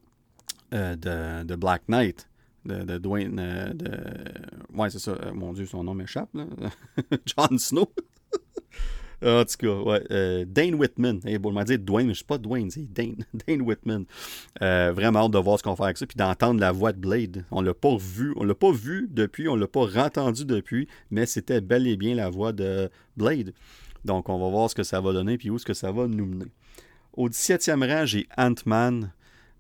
euh, 0.74 0.96
de, 0.96 1.44
de 1.44 1.56
Black 1.56 1.84
Knight, 1.88 2.28
de, 2.66 2.98
Dwayne. 2.98 3.38
Euh, 3.38 3.72
de... 3.72 3.90
Ouais, 4.74 4.90
c'est 4.90 4.98
ça. 4.98 5.12
Euh, 5.12 5.32
mon 5.32 5.52
Dieu, 5.52 5.66
son 5.66 5.84
nom 5.84 5.94
m'échappe. 5.94 6.30
Jon 7.26 7.58
Snow. 7.58 7.90
en 9.24 9.44
tout 9.44 9.56
cas, 9.58 9.74
ouais. 9.74 10.02
Euh, 10.10 10.44
Dane 10.46 10.74
Whitman. 10.74 11.20
Hey, 11.24 11.38
bon, 11.38 11.52
m'a 11.52 11.64
dit 11.64 11.78
Dwayne, 11.78 12.08
mais 12.08 12.14
je 12.14 12.20
sais 12.20 12.24
pas 12.24 12.38
Dwayne, 12.38 12.70
c'est 12.70 12.92
Dane. 12.92 13.24
Dane 13.46 13.62
Whitman. 13.62 14.04
vraiment 14.60 15.24
hâte 15.24 15.32
de 15.32 15.38
voir 15.38 15.58
ce 15.58 15.62
qu'on 15.62 15.76
fait 15.76 15.84
avec 15.84 15.98
ça, 15.98 16.06
puis 16.06 16.16
d'entendre 16.16 16.60
la 16.60 16.72
voix 16.72 16.92
de 16.92 16.98
Blade. 16.98 17.44
On 17.50 17.62
l'a 17.62 17.74
pas 17.74 17.96
vu, 17.96 18.32
on 18.36 18.44
l'a 18.44 18.54
pas 18.54 18.72
vu 18.72 19.08
depuis, 19.10 19.48
on 19.48 19.56
l'a 19.56 19.68
pas 19.68 19.86
entendu 20.04 20.44
depuis, 20.44 20.88
mais 21.10 21.26
c'était 21.26 21.60
bel 21.60 21.86
et 21.86 21.96
bien 21.96 22.14
la 22.14 22.30
voix 22.30 22.52
de 22.52 22.90
Blade. 23.16 23.52
Donc, 24.04 24.28
on 24.28 24.38
va 24.38 24.48
voir 24.48 24.70
ce 24.70 24.74
que 24.74 24.84
ça 24.84 25.00
va 25.00 25.12
donner, 25.12 25.36
puis 25.36 25.50
où 25.50 25.56
est-ce 25.56 25.66
que 25.66 25.74
ça 25.74 25.90
va 25.90 26.06
nous 26.06 26.26
mener. 26.26 26.46
Au 27.12 27.28
17e 27.28 27.84
rang, 27.86 28.04
j'ai 28.04 28.28
Ant-Man. 28.36 29.10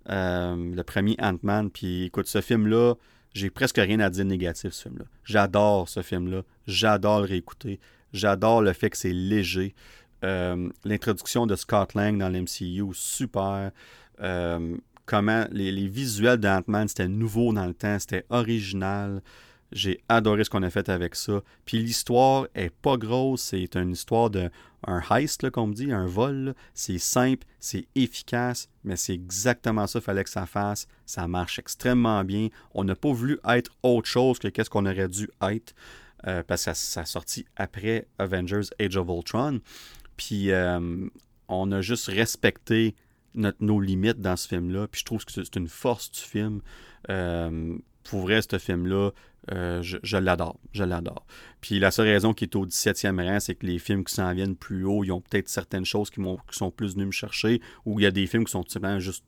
Euh, 0.08 0.74
le 0.74 0.82
premier 0.82 1.16
Ant-Man. 1.20 1.70
Puis 1.70 2.04
écoute, 2.04 2.26
ce 2.26 2.40
film-là, 2.40 2.94
j'ai 3.32 3.50
presque 3.50 3.78
rien 3.78 4.00
à 4.00 4.10
dire 4.10 4.24
de 4.24 4.30
négatif, 4.30 4.72
ce 4.72 4.84
film-là. 4.84 5.04
J'adore 5.24 5.88
ce 5.88 6.02
film-là. 6.02 6.42
J'adore 6.66 7.20
le 7.20 7.26
réécouter. 7.26 7.80
J'adore 8.12 8.62
le 8.62 8.72
fait 8.72 8.90
que 8.90 8.96
c'est 8.96 9.12
léger. 9.12 9.74
Euh, 10.24 10.68
l'introduction 10.84 11.46
de 11.46 11.56
Scott 11.56 11.94
Lang 11.94 12.18
dans 12.18 12.28
l'MCU, 12.28 12.84
super. 12.92 13.72
Euh, 14.20 14.76
comment 15.04 15.46
les, 15.50 15.70
les 15.72 15.88
visuels 15.88 16.38
d'Ant-Man, 16.38 16.88
c'était 16.88 17.08
nouveau 17.08 17.52
dans 17.52 17.66
le 17.66 17.74
temps, 17.74 17.98
c'était 17.98 18.24
original. 18.30 19.22
J'ai 19.72 20.00
adoré 20.08 20.44
ce 20.44 20.50
qu'on 20.50 20.62
a 20.62 20.70
fait 20.70 20.88
avec 20.88 21.14
ça. 21.14 21.42
Puis 21.64 21.78
l'histoire 21.78 22.46
est 22.54 22.70
pas 22.70 22.96
grosse, 22.96 23.42
c'est 23.42 23.76
une 23.76 23.92
histoire 23.92 24.30
d'un 24.30 24.50
heist, 25.10 25.50
comme 25.50 25.70
on 25.70 25.72
dit, 25.72 25.92
un 25.92 26.06
vol. 26.06 26.54
C'est 26.74 26.98
simple, 26.98 27.46
c'est 27.58 27.86
efficace, 27.94 28.68
mais 28.84 28.96
c'est 28.96 29.14
exactement 29.14 29.86
ça 29.86 29.98
qu'il 29.98 30.04
fallait 30.06 30.24
que 30.24 30.30
ça 30.30 30.46
fasse. 30.46 30.86
Ça 31.04 31.26
marche 31.26 31.58
extrêmement 31.58 32.22
bien. 32.24 32.48
On 32.74 32.84
n'a 32.84 32.94
pas 32.94 33.12
voulu 33.12 33.38
être 33.48 33.72
autre 33.82 34.08
chose 34.08 34.38
que 34.38 34.48
qu'est-ce 34.48 34.70
qu'on 34.70 34.86
aurait 34.86 35.08
dû 35.08 35.28
être, 35.42 35.74
euh, 36.26 36.42
parce 36.46 36.64
que 36.64 36.74
ça, 36.74 37.00
a 37.00 37.04
sorti 37.04 37.44
après 37.56 38.06
Avengers 38.18 38.68
Age 38.80 38.96
of 38.96 39.08
Ultron. 39.08 39.60
Puis 40.16 40.52
euh, 40.52 41.08
on 41.48 41.72
a 41.72 41.80
juste 41.80 42.06
respecté 42.06 42.94
notre, 43.34 43.58
nos 43.60 43.80
limites 43.80 44.20
dans 44.20 44.36
ce 44.36 44.48
film-là. 44.48 44.86
Puis 44.88 45.00
je 45.00 45.04
trouve 45.04 45.24
que 45.24 45.32
c'est 45.32 45.56
une 45.56 45.68
force 45.68 46.10
du 46.10 46.20
film. 46.20 46.60
Euh, 47.10 47.76
pour 48.04 48.22
vrai, 48.22 48.40
ce 48.42 48.58
film-là, 48.58 49.10
euh, 49.52 49.82
je, 49.82 50.16
l'adore. 50.16 50.58
Je 50.72 50.84
l'adore. 50.84 51.26
Puis 51.60 51.78
la 51.78 51.90
seule 51.90 52.08
raison 52.08 52.34
qui 52.34 52.44
est 52.44 52.56
au 52.56 52.66
17e 52.66 53.24
rang, 53.24 53.40
c'est 53.40 53.54
que 53.54 53.66
les 53.66 53.78
films 53.78 54.04
qui 54.04 54.14
s'en 54.14 54.32
viennent 54.34 54.56
plus 54.56 54.84
haut, 54.84 55.04
ils 55.04 55.12
ont 55.12 55.20
peut-être 55.20 55.48
certaines 55.48 55.84
choses 55.84 56.10
qui, 56.10 56.20
sont 56.50 56.70
plus 56.70 56.94
venus 56.94 57.06
me 57.06 57.12
chercher, 57.12 57.60
ou 57.84 58.00
il 58.00 58.02
y 58.02 58.06
a 58.06 58.10
des 58.10 58.26
films 58.26 58.44
qui 58.44 58.52
sont 58.52 58.64
tout 58.64 58.72
simplement 58.72 58.98
juste 59.00 59.24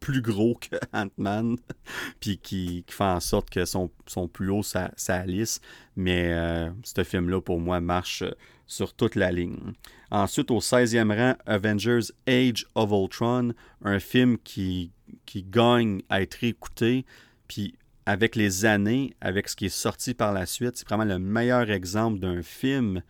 plus 0.00 0.20
gros 0.20 0.54
que 0.56 0.76
Ant-Man, 0.92 1.56
puis 2.20 2.38
qui, 2.38 2.84
qui 2.86 2.94
font 2.94 3.04
en 3.04 3.20
sorte 3.20 3.48
que 3.48 3.64
sont 3.64 3.90
plus 4.32 4.50
haut 4.50 4.62
ça, 4.62 4.90
ça 4.96 5.24
lisse. 5.24 5.60
Mais 5.96 6.32
euh, 6.32 6.70
ce 6.82 7.04
film-là, 7.04 7.40
pour 7.40 7.60
moi, 7.60 7.80
marche 7.80 8.24
sur 8.66 8.94
toute 8.94 9.14
la 9.16 9.32
ligne. 9.32 9.72
Ensuite, 10.10 10.50
au 10.50 10.60
16e 10.60 11.14
rang, 11.14 11.36
Avengers 11.46 12.12
Age 12.26 12.66
of 12.74 12.90
Ultron, 12.90 13.52
un 13.82 13.98
film 13.98 14.38
qui, 14.38 14.92
qui 15.24 15.42
gagne 15.42 16.02
à 16.08 16.22
être 16.22 16.42
écouté. 16.44 17.04
Puis 17.48 17.74
avec 18.06 18.36
les 18.36 18.64
années, 18.64 19.14
avec 19.20 19.48
ce 19.48 19.56
qui 19.56 19.66
est 19.66 19.68
sorti 19.68 20.14
par 20.14 20.32
la 20.32 20.46
suite, 20.46 20.76
c'est 20.76 20.88
vraiment 20.88 21.04
le 21.04 21.18
meilleur 21.18 21.70
exemple 21.70 22.18
d'un 22.18 22.42
film 22.42 23.02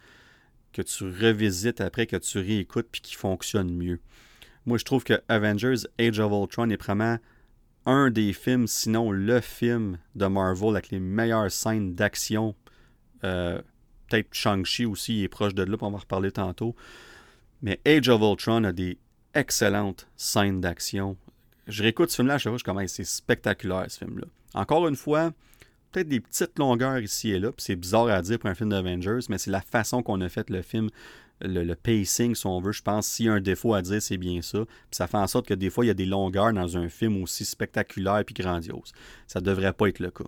que 0.73 0.83
tu 0.83 1.05
revisites 1.05 1.81
après, 1.81 2.07
que 2.07 2.17
tu 2.17 2.39
réécoutes, 2.39 2.89
puis 2.91 3.01
qui 3.01 3.15
fonctionne 3.15 3.71
mieux. 3.73 4.01
Moi, 4.67 4.79
je 4.79 4.85
trouve 4.85 5.05
que 5.05 5.21
Avengers 5.29 5.87
Age 5.99 6.19
of 6.21 6.33
Ultron 6.33 6.71
est 6.71 6.81
vraiment 6.81 7.19
un 7.85 8.11
des 8.11 8.33
films, 8.33 8.67
sinon 8.67 9.11
le 9.11 9.41
film 9.41 9.99
de 10.15 10.27
Marvel 10.27 10.71
avec 10.71 10.91
les 10.91 11.01
meilleures 11.01 11.51
scènes 11.51 11.95
d'action. 11.95 12.55
Euh, 13.25 13.61
peut-être 14.09 14.29
Shang-Chi 14.33 14.85
aussi 14.87 15.23
est 15.23 15.29
proche 15.29 15.55
de 15.55 15.63
là, 15.63 15.77
on 15.81 15.91
va 15.91 15.97
en 15.97 16.01
reparler 16.01 16.31
tantôt. 16.31 16.77
Mais 17.61 17.81
Age 17.87 18.09
of 18.09 18.21
Ultron 18.21 18.65
a 18.65 18.73
des 18.73 18.99
excellentes 19.35 20.09
scènes 20.17 20.61
d'action. 20.61 21.17
Je 21.67 21.83
réécoute 21.83 22.11
ce 22.11 22.17
film-là, 22.17 22.39
je 22.39 22.49
sais 22.49 22.57
comment 22.65 22.87
c'est 22.87 23.05
spectaculaire 23.05 23.87
ce 23.89 23.99
film-là. 23.99 24.27
Encore 24.55 24.87
une 24.89 24.97
fois, 24.97 25.33
peut-être 25.93 26.09
des 26.09 26.21
petites 26.21 26.59
longueurs 26.59 26.99
ici 26.99 27.31
et 27.31 27.39
là, 27.39 27.53
puis 27.53 27.65
c'est 27.65 27.77
bizarre 27.77 28.09
à 28.09 28.23
dire 28.23 28.39
pour 28.39 28.51
un 28.51 28.55
film 28.55 28.71
d'Avengers, 28.71 29.21
mais 29.29 29.39
c'est 29.39 29.51
la 29.51 29.61
façon 29.61 30.03
qu'on 30.03 30.21
a 30.21 30.29
fait 30.29 30.51
le 30.51 30.63
film, 30.63 30.89
le, 31.41 31.75
pacing, 31.75 32.35
si 32.35 32.47
on 32.47 32.61
veut. 32.61 32.73
Je 32.73 32.83
pense 32.83 33.07
s'il 33.07 33.27
y 33.27 33.29
a 33.29 33.35
un 33.35 33.41
défaut 33.41 33.75
à 33.75 33.83
dire, 33.83 34.01
c'est 34.01 34.17
bien 34.17 34.43
ça. 34.43 34.65
Puis 34.65 34.97
ça 34.97 35.07
fait 35.07 35.17
en 35.17 35.27
sorte 35.27 35.47
que 35.47 35.55
des 35.55 35.71
fois, 35.71 35.85
il 35.85 35.89
y 35.89 35.91
a 35.91 35.95
des 35.95 36.07
longueurs 36.07 36.53
dans 36.53 36.77
un 36.77 36.89
film 36.89 37.23
aussi 37.23 37.45
spectaculaire 37.45 38.21
et 38.21 38.33
grandiose. 38.33 38.93
Ça 39.27 39.41
devrait 39.41 39.73
pas 39.73 39.89
être 39.89 39.99
le 39.99 40.11
cas. 40.11 40.25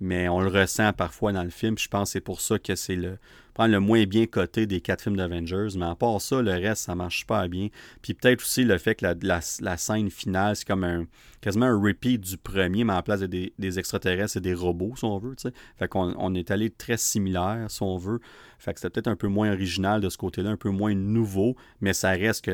Mais 0.00 0.28
on 0.28 0.40
le 0.40 0.48
ressent 0.48 0.92
parfois 0.92 1.32
dans 1.32 1.44
le 1.44 1.50
film. 1.50 1.76
je 1.78 1.88
pense 1.88 2.08
que 2.08 2.12
c'est 2.12 2.20
pour 2.20 2.40
ça 2.40 2.58
que 2.58 2.74
c'est 2.74 2.96
le 2.96 3.18
le 3.66 3.80
moins 3.80 4.04
bien 4.04 4.26
coté 4.26 4.66
des 4.66 4.80
quatre 4.80 5.02
films 5.02 5.16
d'Avengers. 5.16 5.68
Mais 5.76 5.86
à 5.86 5.94
part 5.94 6.20
ça, 6.20 6.42
le 6.42 6.52
reste, 6.52 6.84
ça 6.84 6.94
marche 6.94 7.26
pas 7.26 7.48
bien. 7.48 7.68
Puis 8.02 8.14
peut-être 8.14 8.42
aussi 8.42 8.64
le 8.64 8.78
fait 8.78 8.94
que 8.94 9.06
la, 9.22 9.76
scène 9.76 10.10
finale, 10.10 10.56
c'est 10.56 10.66
comme 10.66 10.84
un 10.84 11.06
quasiment 11.40 11.66
un 11.66 11.80
repeat 11.80 12.20
du 12.20 12.36
premier, 12.36 12.84
mais 12.84 12.92
en 12.92 13.02
place 13.02 13.20
des, 13.20 13.78
extraterrestres 13.78 14.36
et 14.36 14.40
des 14.40 14.54
robots, 14.54 14.94
si 14.96 15.04
on 15.04 15.18
veut. 15.18 15.34
Fait 15.78 15.88
qu'on 15.88 16.14
on 16.18 16.34
est 16.34 16.50
allé 16.50 16.70
très 16.70 16.96
similaire, 16.96 17.66
si 17.68 17.82
on 17.82 17.96
veut. 17.96 18.20
Fait 18.58 18.74
que 18.74 18.80
c'était 18.80 18.90
peut-être 18.90 19.08
un 19.08 19.16
peu 19.16 19.28
moins 19.28 19.52
original 19.52 20.00
de 20.00 20.08
ce 20.08 20.18
côté-là, 20.18 20.50
un 20.50 20.56
peu 20.56 20.70
moins 20.70 20.94
nouveau, 20.94 21.56
mais 21.80 21.92
ça 21.92 22.10
reste 22.10 22.44
que 22.44 22.50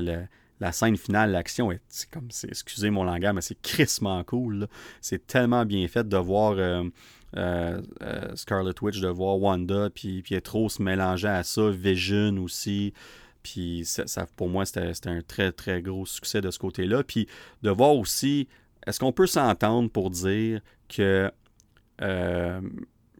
la 0.60 0.72
scène 0.72 0.96
finale, 0.96 1.32
l'action, 1.32 1.72
est 1.72 1.80
comme, 2.12 2.28
excusez 2.48 2.90
mon 2.90 3.04
langage, 3.04 3.34
mais 3.34 3.40
c'est 3.40 3.60
crissement 3.60 4.22
cool. 4.24 4.68
C'est 5.00 5.26
tellement 5.26 5.64
bien 5.64 5.86
fait 5.88 6.08
de 6.08 6.16
voir 6.16 6.54
euh, 6.58 6.84
euh, 7.36 7.80
euh, 8.02 8.34
Scarlet 8.34 8.74
Witch, 8.80 9.00
de 9.00 9.08
voir 9.08 9.40
Wanda, 9.40 9.90
puis 9.90 10.22
Pietro 10.22 10.68
se 10.68 10.82
mélanger 10.82 11.28
à 11.28 11.42
ça, 11.42 11.70
Vision 11.70 12.38
aussi. 12.38 12.92
Puis 13.42 13.84
ça, 13.84 14.26
pour 14.36 14.48
moi, 14.48 14.64
c'était 14.64 15.08
un 15.08 15.22
très, 15.22 15.52
très 15.52 15.80
gros 15.82 16.06
succès 16.06 16.40
de 16.40 16.50
ce 16.50 16.58
côté-là. 16.58 17.04
Puis 17.04 17.28
de 17.62 17.70
voir 17.70 17.94
aussi, 17.94 18.48
est-ce 18.86 18.98
qu'on 18.98 19.12
peut 19.12 19.26
s'entendre 19.26 19.88
pour 19.90 20.10
dire 20.10 20.60
que 20.88 21.30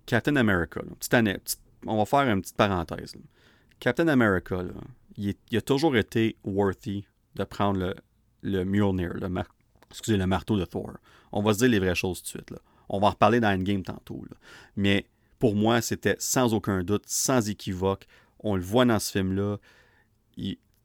Captain 0.06 0.36
America, 0.36 0.80
on 1.86 1.96
va 1.96 2.04
faire 2.04 2.32
une 2.32 2.42
petite 2.42 2.56
parenthèse. 2.56 3.14
Captain 3.78 4.08
America, 4.08 4.62
il, 5.16 5.36
a 5.54 5.60
toujours 5.60 5.96
été 5.96 6.36
worthy 6.44 7.06
de 7.34 7.44
prendre 7.44 7.78
le, 7.78 7.94
le 8.42 8.64
Mjolnir, 8.64 9.14
le, 9.14 9.28
le 9.28 10.26
marteau 10.26 10.58
de 10.58 10.64
Thor. 10.64 10.92
On 11.32 11.42
va 11.42 11.52
se 11.52 11.58
dire 11.58 11.68
les 11.68 11.78
vraies 11.78 11.94
choses 11.94 12.18
tout 12.18 12.24
de 12.24 12.28
suite. 12.28 12.50
Là. 12.50 12.58
On 12.88 12.98
va 12.98 13.08
en 13.08 13.10
reparler 13.10 13.40
dans 13.40 13.48
Endgame 13.48 13.82
tantôt. 13.82 14.24
Mais 14.76 15.06
pour 15.38 15.54
moi, 15.54 15.80
c'était 15.80 16.16
sans 16.18 16.54
aucun 16.54 16.82
doute, 16.82 17.04
sans 17.06 17.48
équivoque. 17.48 18.06
On 18.40 18.56
le 18.56 18.62
voit 18.62 18.84
dans 18.84 18.98
ce 18.98 19.12
film-là. 19.12 19.58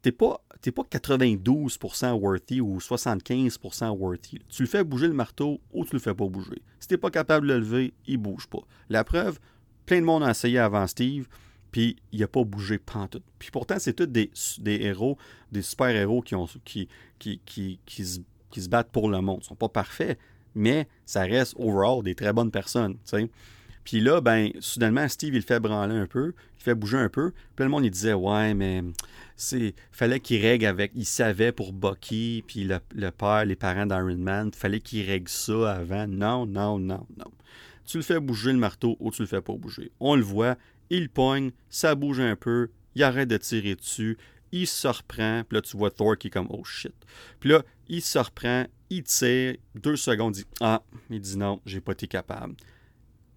T'es 0.02 0.12
pas, 0.12 0.42
pas 0.50 0.84
92% 0.84 2.12
worthy 2.14 2.60
ou 2.60 2.80
75% 2.80 3.90
worthy. 3.98 4.40
Tu 4.50 4.64
le 4.64 4.68
fais 4.68 4.84
bouger 4.84 5.08
le 5.08 5.14
marteau 5.14 5.62
ou 5.72 5.86
tu 5.86 5.94
le 5.94 6.00
fais 6.00 6.16
pas 6.16 6.28
bouger. 6.28 6.62
Si 6.80 6.88
t'es 6.88 6.98
pas 6.98 7.12
capable 7.12 7.48
de 7.48 7.54
le 7.54 7.60
lever, 7.60 7.94
il 8.08 8.18
bouge 8.18 8.48
pas. 8.48 8.62
La 8.90 9.04
preuve, 9.04 9.40
plein 9.86 10.00
de 10.00 10.06
monde 10.06 10.24
a 10.24 10.32
essayé 10.32 10.58
avant 10.58 10.88
Steve 10.88 11.28
puis 11.72 11.96
il 12.12 12.20
n'a 12.20 12.28
pas 12.28 12.44
bougé 12.44 12.78
pantoute. 12.78 13.24
Puis 13.40 13.50
pourtant, 13.50 13.78
c'est 13.80 13.94
tous 13.94 14.06
des, 14.06 14.30
héros, 14.66 15.18
des 15.52 15.62
super-héros 15.62 16.22
qui, 16.22 16.36
ont, 16.36 16.48
qui, 16.66 16.88
qui, 17.18 17.40
qui, 17.46 17.80
qui, 17.86 18.06
se, 18.06 18.70
battent 18.70 18.92
pour 18.92 19.10
le 19.10 19.22
monde. 19.22 19.40
Ils 19.42 19.46
sont 19.46 19.56
pas 19.56 19.70
parfaits, 19.70 20.20
mais 20.56 20.88
ça 21.06 21.22
reste, 21.22 21.56
overall, 21.58 22.04
des 22.04 22.16
très 22.16 22.34
bonnes 22.34 22.52
personnes. 22.52 22.98
Puis 23.84 24.00
là, 24.00 24.22
ben, 24.22 24.52
soudainement, 24.60 25.08
Steve, 25.08 25.36
il 25.36 25.42
fait 25.42 25.60
branler 25.60 25.96
un 25.96 26.06
peu, 26.06 26.34
il 26.60 26.64
fait 26.64 26.76
bouger 26.76 26.98
un 26.98 27.10
peu. 27.10 27.32
Puis 27.56 27.66
le 27.66 27.70
monde, 27.70 27.86
il 27.86 27.92
disait, 27.92 28.14
ouais, 28.14 28.54
mais 28.54 28.84
c'est 29.36 29.74
fallait 29.92 30.20
qu'il 30.20 30.42
règle 30.42 30.66
avec, 30.66 30.92
il 30.96 31.06
savait 31.06 31.52
pour 31.52 31.74
Bucky, 31.74 32.44
puis 32.46 32.64
le, 32.64 32.80
le 32.94 33.10
père, 33.10 33.46
les 33.46 33.56
parents 33.56 33.86
d'Iron 33.86 34.18
Man, 34.18 34.52
fallait 34.54 34.80
qu'il 34.80 35.06
règle 35.06 35.30
ça 35.30 35.74
avant. 35.74 36.08
Non, 36.08 36.46
non, 36.46 36.78
non, 36.78 37.08
non. 37.18 37.32
Tu 37.86 37.98
le 37.98 38.04
fais 38.04 38.20
bouger 38.20 38.54
le 38.54 38.60
marteau 38.60 38.98
ou 39.00 39.12
tu 39.12 39.24
le 39.24 39.28
fais 39.28 39.42
pas 39.42 39.54
bouger. 39.54 39.92
On 40.00 40.16
le 40.16 40.22
voit, 40.22 40.58
il 40.90 41.10
pogne, 41.10 41.52
ça 41.70 41.96
bouge 41.96 42.20
un 42.20 42.36
peu, 42.36 42.70
il 42.96 43.04
arrête 43.04 43.28
de 43.28 43.38
tirer 43.38 43.76
dessus, 43.76 44.18
il 44.52 44.68
se 44.68 44.88
reprend, 44.88 45.44
puis 45.48 45.56
là 45.56 45.62
tu 45.62 45.78
vois 45.78 45.92
Thor 45.92 46.18
qui 46.18 46.28
est 46.28 46.32
comme 46.32 46.48
oh 46.50 46.64
shit. 46.64 46.94
Puis 47.40 47.50
là, 47.50 47.64
il 47.88 48.02
se 48.02 48.20
reprend, 48.20 48.66
il 48.90 49.04
tire, 49.04 49.56
deux 49.76 49.96
secondes, 49.96 50.36
il 50.36 50.44
dit 50.44 50.50
ah, 50.60 50.82
il 51.10 51.22
dit 51.22 51.38
non, 51.38 51.62
j'ai 51.66 51.82
pas 51.82 51.94
été 51.94 52.08
capable. 52.08 52.56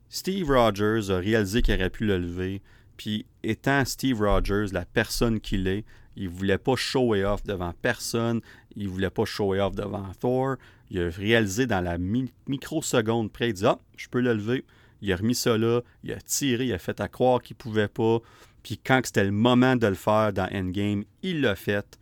Steve 0.09 0.49
Rogers 0.49 1.11
a 1.11 1.17
réalisé 1.17 1.63
qu'il 1.63 1.75
aurait 1.75 1.91
pu 1.91 2.07
le 2.07 2.19
lever, 2.19 2.63
puis 2.97 3.27
étant 3.43 3.85
Steve 3.85 4.21
Rogers, 4.21 4.67
la 4.73 4.85
personne 4.85 5.41
qu'il 5.41 5.67
est, 5.67 5.85
il 6.17 6.29
voulait 6.29 6.59
pas 6.59 6.77
show 6.77 7.15
it 7.15 7.25
off 7.25 7.43
devant 7.43 7.73
personne, 7.83 8.41
il 8.77 8.89
voulait 8.89 9.11
pas 9.11 9.25
show 9.25 9.55
it 9.55 9.61
off 9.61 9.75
devant 9.75 10.13
Thor. 10.21 10.57
Il 10.91 11.01
a 11.01 11.11
réalisé 11.11 11.67
dans 11.67 11.81
la 11.81 11.99
microseconde 11.99 13.33
près, 13.33 13.49
il 13.49 13.55
dit 13.55 13.67
ah, 13.67 13.81
je 13.97 14.09
peux 14.09 14.21
le 14.21 14.35
lever 14.35 14.65
il 15.05 15.13
a 15.13 15.17
remis 15.17 15.35
ça 15.35 15.59
là, 15.59 15.83
il 16.03 16.13
a 16.13 16.21
tiré, 16.21 16.67
il 16.67 16.73
a 16.73 16.79
fait 16.79 16.99
à 16.99 17.09
croire 17.09 17.43
qu'il 17.43 17.57
pouvait 17.57 17.89
pas. 17.89 18.21
Puis 18.65 18.81
quand 18.85 19.01
c'était 19.05 19.23
le 19.23 19.31
moment 19.31 19.77
de 19.77 19.87
le 19.87 19.95
faire 19.95 20.33
dans 20.33 20.49
Endgame, 20.53 21.05
il 21.23 21.43
l'a 21.43 21.55
fait. 21.55 21.99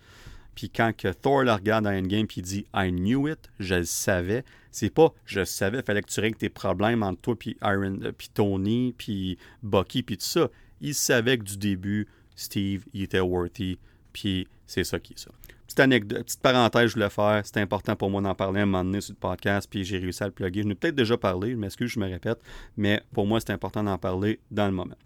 Puis 0.54 0.70
quand 0.70 0.92
que 0.96 1.08
Thor 1.08 1.42
le 1.42 1.52
regarde 1.52 1.84
dans 1.84 1.90
Endgame 1.90 2.26
puis 2.26 2.40
il 2.40 2.44
dit 2.44 2.66
I 2.74 2.90
knew 2.90 3.28
it, 3.28 3.50
je 3.58 3.74
le 3.74 3.84
savais, 3.84 4.44
c'est 4.70 4.90
pas 4.90 5.12
je 5.26 5.44
savais, 5.44 5.78
il 5.78 5.84
fallait 5.84 6.02
que 6.02 6.10
tu 6.10 6.20
règles 6.20 6.36
tes 6.36 6.50
problèmes 6.50 7.02
entre 7.02 7.20
toi 7.20 7.38
puis 7.38 7.56
Iron 7.62 7.98
euh, 8.02 8.12
puis 8.16 8.28
Tony 8.32 8.94
puis 8.96 9.38
Bucky 9.62 10.02
puis 10.02 10.16
tout 10.16 10.24
ça. 10.24 10.48
Il 10.80 10.94
savait 10.94 11.38
que 11.38 11.44
du 11.44 11.56
début 11.56 12.06
Steve, 12.36 12.84
il 12.92 13.02
était 13.02 13.20
worthy, 13.20 13.78
puis 14.12 14.46
c'est 14.66 14.84
ça 14.84 14.98
qui 14.98 15.14
est 15.14 15.18
ça. 15.18 15.30
Petite 15.66 15.80
anecdote, 15.80 16.24
petite 16.24 16.40
parenthèse, 16.40 16.90
je 16.90 16.94
voulais 16.94 17.10
faire. 17.10 17.40
C'était 17.44 17.60
important 17.60 17.96
pour 17.96 18.10
moi 18.10 18.20
d'en 18.20 18.34
parler 18.34 18.60
à 18.60 18.62
un 18.64 18.66
moment 18.66 18.84
donné 18.84 19.00
sur 19.00 19.14
le 19.14 19.18
podcast, 19.18 19.68
puis 19.70 19.84
j'ai 19.84 19.98
réussi 19.98 20.22
à 20.22 20.26
le 20.26 20.32
plugger. 20.32 20.62
Je 20.62 20.68
n'ai 20.68 20.74
peut-être 20.74 20.94
déjà 20.94 21.16
parlé, 21.16 21.52
je 21.52 21.56
m'excuse, 21.56 21.90
je 21.90 22.00
me 22.00 22.06
répète, 22.06 22.38
mais 22.76 23.02
pour 23.12 23.26
moi, 23.26 23.40
c'est 23.40 23.52
important 23.52 23.82
d'en 23.82 23.96
parler 23.96 24.38
dans 24.50 24.66
le 24.66 24.72
moment. 24.72 24.96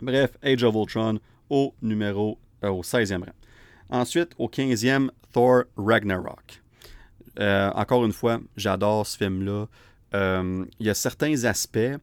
Bref, 0.00 0.36
Age 0.42 0.62
of 0.64 0.74
Ultron 0.74 1.18
au 1.50 1.74
numéro, 1.82 2.38
euh, 2.64 2.70
au 2.70 2.82
16e 2.82 3.24
rang. 3.24 3.32
Ensuite, 3.90 4.32
au 4.38 4.48
15e, 4.48 5.10
Thor 5.32 5.64
Ragnarok. 5.76 6.62
Euh, 7.38 7.70
encore 7.70 8.04
une 8.04 8.12
fois, 8.12 8.40
j'adore 8.56 9.06
ce 9.06 9.16
film-là. 9.16 9.66
Euh, 10.14 10.64
il 10.78 10.86
y 10.86 10.90
a 10.90 10.94
certains 10.94 11.44
aspects, 11.44 11.96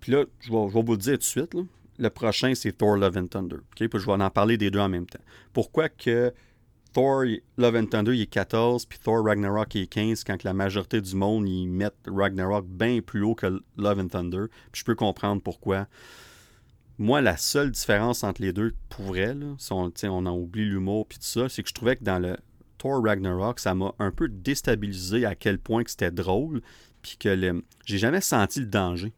puis 0.00 0.12
là, 0.12 0.24
je 0.40 0.50
vais, 0.50 0.66
vous 0.68 0.92
le 0.92 0.96
dire 0.96 1.12
tout 1.14 1.18
de 1.18 1.22
suite, 1.22 1.56
le 1.98 2.10
prochain, 2.10 2.54
c'est 2.54 2.72
Thor 2.72 2.96
Love 2.96 3.16
and 3.16 3.26
Thunder. 3.26 3.56
Puis 3.76 3.88
je 3.92 4.06
vais 4.06 4.12
en 4.12 4.30
parler 4.30 4.56
des 4.56 4.70
deux 4.70 4.78
en 4.78 4.88
même 4.88 5.06
temps. 5.06 5.20
Pourquoi 5.52 5.88
que 5.88 6.32
Thor 6.92 7.24
Love 7.56 7.76
and 7.76 7.86
Thunder, 7.86 8.20
est 8.20 8.26
14, 8.26 8.86
puis 8.86 8.98
Thor 8.98 9.24
Ragnarok, 9.24 9.74
il 9.74 9.82
est 9.82 9.86
15, 9.86 10.24
quand 10.24 10.42
la 10.44 10.52
majorité 10.52 11.00
du 11.00 11.14
monde, 11.14 11.48
ils 11.48 11.66
mettent 11.66 11.94
Ragnarok 12.06 12.66
bien 12.66 13.00
plus 13.00 13.22
haut 13.22 13.34
que 13.34 13.60
Love 13.76 14.00
and 14.00 14.08
Thunder? 14.08 14.46
Puis 14.70 14.80
je 14.80 14.84
peux 14.84 14.94
comprendre 14.94 15.42
pourquoi. 15.42 15.86
Moi, 16.98 17.20
la 17.20 17.36
seule 17.36 17.70
différence 17.70 18.22
entre 18.22 18.42
les 18.42 18.52
deux, 18.52 18.74
pour 18.88 19.06
vrai, 19.06 19.34
si 19.58 19.72
on, 19.72 19.92
en 20.08 20.38
oublie 20.38 20.64
l'humour 20.64 21.06
puis 21.06 21.18
tout 21.18 21.24
ça, 21.24 21.48
c'est 21.48 21.62
que 21.62 21.68
je 21.68 21.74
trouvais 21.74 21.96
que 21.96 22.04
dans 22.04 22.18
le 22.18 22.36
Thor 22.78 23.02
Ragnarok, 23.02 23.60
ça 23.60 23.74
m'a 23.74 23.94
un 23.98 24.10
peu 24.10 24.28
déstabilisé 24.28 25.24
à 25.24 25.34
quel 25.34 25.58
point 25.58 25.82
c'était 25.86 26.10
drôle, 26.10 26.60
puis 27.00 27.16
que 27.18 27.28
le... 27.28 27.64
j'ai 27.84 27.98
jamais 27.98 28.20
senti 28.20 28.60
le 28.60 28.66
danger. 28.66 29.12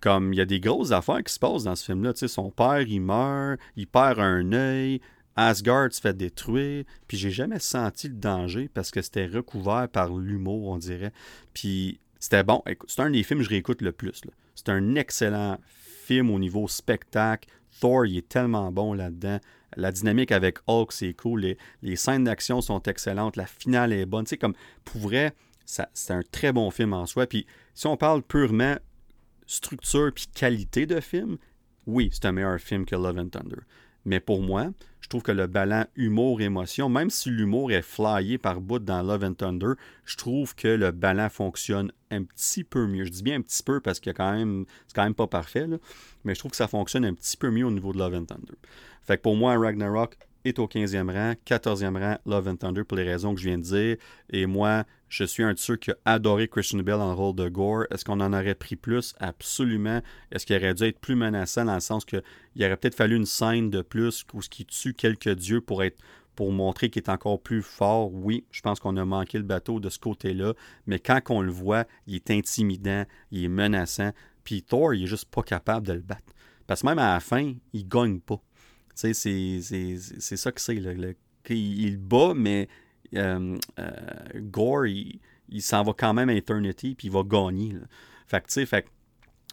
Comme 0.00 0.32
il 0.32 0.36
y 0.36 0.42
a 0.42 0.44
des 0.44 0.60
grosses 0.60 0.92
affaires 0.92 1.24
qui 1.24 1.32
se 1.32 1.38
passent 1.38 1.64
dans 1.64 1.74
ce 1.74 1.84
film-là. 1.86 2.12
Son 2.14 2.50
père, 2.50 2.82
il 2.82 3.00
meurt, 3.00 3.58
il 3.76 3.86
perd 3.86 4.18
un 4.18 4.52
œil, 4.52 5.00
Asgard 5.36 5.92
se 5.92 6.00
fait 6.00 6.16
détruire, 6.16 6.84
puis 7.08 7.16
j'ai 7.16 7.30
jamais 7.30 7.58
senti 7.58 8.08
le 8.08 8.14
danger 8.14 8.68
parce 8.72 8.90
que 8.90 9.02
c'était 9.02 9.26
recouvert 9.26 9.88
par 9.88 10.14
l'humour, 10.14 10.68
on 10.68 10.78
dirait. 10.78 11.12
Puis 11.52 12.00
c'était 12.20 12.44
bon. 12.44 12.62
C'est 12.86 13.00
un 13.00 13.10
des 13.10 13.22
films 13.22 13.40
que 13.40 13.44
je 13.44 13.50
réécoute 13.50 13.82
le 13.82 13.92
plus. 13.92 14.20
C'est 14.54 14.68
un 14.68 14.94
excellent 14.94 15.58
film 16.04 16.30
au 16.30 16.38
niveau 16.38 16.68
spectacle. 16.68 17.48
Thor, 17.80 18.04
est 18.04 18.28
tellement 18.28 18.70
bon 18.70 18.92
là-dedans. 18.92 19.40
La 19.76 19.90
dynamique 19.90 20.30
avec 20.30 20.58
Hulk, 20.68 20.92
c'est 20.92 21.14
cool. 21.14 21.56
Les, 21.82 21.96
scènes 21.96 22.24
d'action 22.24 22.60
sont 22.60 22.82
excellentes. 22.82 23.36
La 23.36 23.46
finale 23.46 23.92
est 23.92 24.06
bonne. 24.06 24.24
Tu 24.24 24.30
sais, 24.30 24.36
comme, 24.36 24.54
pour 24.84 25.00
vrai, 25.00 25.34
c'est 25.64 26.12
un 26.12 26.22
très 26.30 26.52
bon 26.52 26.70
film 26.70 26.92
en 26.92 27.06
soi. 27.06 27.26
Puis 27.26 27.46
si 27.74 27.86
on 27.86 27.96
parle 27.96 28.22
purement 28.22 28.76
structure 29.46 30.12
puis 30.14 30.26
qualité 30.32 30.86
de 30.86 31.00
film, 31.00 31.36
oui, 31.86 32.10
c'est 32.12 32.26
un 32.26 32.32
meilleur 32.32 32.60
film 32.60 32.86
que 32.86 32.94
Love 32.94 33.18
and 33.18 33.28
Thunder. 33.28 33.62
Mais 34.04 34.20
pour 34.20 34.42
moi, 34.42 34.70
je 35.00 35.08
trouve 35.08 35.22
que 35.22 35.32
le 35.32 35.46
ballon 35.46 35.84
humour-émotion, 35.96 36.88
même 36.88 37.10
si 37.10 37.30
l'humour 37.30 37.72
est 37.72 37.82
flyé 37.82 38.38
par 38.38 38.60
bout 38.60 38.78
dans 38.78 39.02
Love 39.02 39.24
and 39.24 39.34
Thunder, 39.34 39.72
je 40.04 40.16
trouve 40.16 40.54
que 40.54 40.68
le 40.68 40.90
ballon 40.90 41.28
fonctionne 41.28 41.92
un 42.10 42.22
petit 42.22 42.64
peu 42.64 42.86
mieux. 42.86 43.04
Je 43.04 43.10
dis 43.10 43.22
bien 43.22 43.36
un 43.36 43.42
petit 43.42 43.62
peu 43.62 43.80
parce 43.80 44.00
que 44.00 44.10
c'est 44.10 44.14
quand 44.14 44.32
même 44.32 45.14
pas 45.14 45.26
parfait, 45.26 45.66
mais 46.24 46.34
je 46.34 46.38
trouve 46.38 46.50
que 46.50 46.56
ça 46.56 46.68
fonctionne 46.68 47.04
un 47.04 47.14
petit 47.14 47.36
peu 47.36 47.50
mieux 47.50 47.66
au 47.66 47.70
niveau 47.70 47.92
de 47.92 47.98
Love 47.98 48.14
and 48.14 48.24
Thunder. 48.24 48.54
Fait 49.02 49.16
que 49.16 49.22
pour 49.22 49.36
moi, 49.36 49.56
Ragnarok 49.58 50.16
est 50.44 50.58
au 50.58 50.66
15e 50.66 51.10
rang, 51.10 51.34
14e 51.46 51.98
rang, 51.98 52.18
Love 52.26 52.48
and 52.48 52.56
Thunder 52.56 52.84
pour 52.84 52.96
les 52.96 53.04
raisons 53.04 53.34
que 53.34 53.40
je 53.40 53.46
viens 53.46 53.58
de 53.58 53.62
dire. 53.62 53.96
Et 54.30 54.46
moi, 54.46 54.84
je 55.14 55.22
suis 55.22 55.44
un 55.44 55.54
de 55.54 55.58
ceux 55.60 55.76
qui 55.76 55.92
a 55.92 55.96
adoré 56.04 56.48
Christian 56.48 56.80
Bell 56.80 56.96
en 56.96 57.14
rôle 57.14 57.36
de 57.36 57.48
Gore. 57.48 57.84
Est-ce 57.92 58.04
qu'on 58.04 58.18
en 58.18 58.32
aurait 58.32 58.56
pris 58.56 58.74
plus? 58.74 59.14
Absolument. 59.20 60.02
Est-ce 60.32 60.44
qu'il 60.44 60.56
aurait 60.56 60.74
dû 60.74 60.82
être 60.82 60.98
plus 60.98 61.14
menaçant 61.14 61.64
dans 61.64 61.74
le 61.74 61.80
sens 61.80 62.04
qu'il 62.04 62.20
aurait 62.58 62.76
peut-être 62.76 62.96
fallu 62.96 63.14
une 63.14 63.24
scène 63.24 63.70
de 63.70 63.80
plus 63.80 64.24
ou 64.32 64.42
ce 64.42 64.48
qui 64.48 64.66
tue 64.66 64.92
quelques 64.92 65.36
dieux 65.36 65.60
pour 65.60 65.84
être 65.84 66.02
pour 66.34 66.50
montrer 66.50 66.90
qu'il 66.90 67.00
est 67.00 67.10
encore 67.10 67.40
plus 67.40 67.62
fort, 67.62 68.12
oui, 68.12 68.44
je 68.50 68.60
pense 68.60 68.80
qu'on 68.80 68.96
a 68.96 69.04
manqué 69.04 69.38
le 69.38 69.44
bateau 69.44 69.78
de 69.78 69.88
ce 69.88 70.00
côté-là, 70.00 70.54
mais 70.88 70.98
quand 70.98 71.20
on 71.28 71.42
le 71.42 71.52
voit, 71.52 71.84
il 72.08 72.16
est 72.16 72.28
intimidant, 72.32 73.04
il 73.30 73.44
est 73.44 73.48
menaçant, 73.48 74.10
puis 74.42 74.64
Thor, 74.64 74.94
il 74.94 75.04
est 75.04 75.06
juste 75.06 75.26
pas 75.26 75.44
capable 75.44 75.86
de 75.86 75.92
le 75.92 76.00
battre. 76.00 76.34
Parce 76.66 76.80
que 76.80 76.88
même 76.88 76.98
à 76.98 77.14
la 77.14 77.20
fin, 77.20 77.54
il 77.72 77.86
gagne 77.86 78.18
pas. 78.18 78.42
Tu 79.00 79.14
sais, 79.14 79.60
c'est 79.62 80.36
ça 80.36 80.50
que 80.50 80.60
c'est. 80.60 80.74
Il, 81.50 81.98
bat, 81.98 82.32
mais 82.34 82.68
euh, 83.16 83.56
euh, 83.78 83.90
Gore, 84.36 84.86
il, 84.86 85.20
s'en 85.60 85.82
va 85.82 85.92
quand 85.96 86.14
même 86.14 86.28
à 86.28 86.34
Eternity, 86.34 86.94
puis 86.94 87.08
il 87.08 87.12
va 87.12 87.22
gagner. 87.22 87.74
Fait 88.26 88.40
que, 88.40 88.46
tu 88.46 88.54
sais, 88.54 88.66
fait 88.66 88.86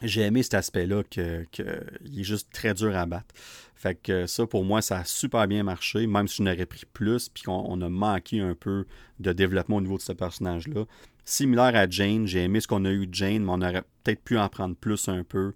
j'ai 0.02 0.22
aimé 0.22 0.42
cet 0.42 0.56
aspect-là 0.56 1.04
qu'il 1.04 1.46
que 1.52 1.62
est 1.62 2.24
juste 2.24 2.52
très 2.52 2.74
dur 2.74 2.96
à 2.96 3.06
battre. 3.06 3.34
Fait 3.76 3.96
que 3.96 4.26
ça, 4.28 4.46
pour 4.46 4.64
moi, 4.64 4.82
ça 4.82 5.00
a 5.00 5.06
super 5.06 5.48
bien 5.48 5.64
marché, 5.64 6.06
même 6.08 6.28
si 6.28 6.38
je 6.38 6.44
n'aurais 6.44 6.66
pris 6.66 6.86
plus, 6.92 7.30
puis 7.30 7.44
qu'on 7.44 7.82
a 7.82 7.90
manqué 7.90 8.40
un 8.40 8.56
peu 8.56 8.86
de 9.20 9.32
développement 9.34 9.78
au 9.78 9.82
niveau 9.82 9.98
de 9.98 10.02
ce 10.02 10.14
personnage-là. 10.14 10.86
Similaire 11.24 11.76
à 11.76 11.90
Jane, 11.90 12.26
j'ai 12.28 12.44
aimé 12.44 12.60
ce 12.60 12.68
qu'on 12.68 12.86
a 12.86 12.92
eu 12.92 13.08
de 13.08 13.14
Jane, 13.14 13.44
mais 13.44 13.52
on 13.52 13.62
aurait 13.62 13.84
peut-être 14.04 14.24
pu 14.24 14.38
en 14.38 14.50
prendre 14.50 14.76
plus 14.76 15.08
un 15.08 15.24
peu. 15.24 15.54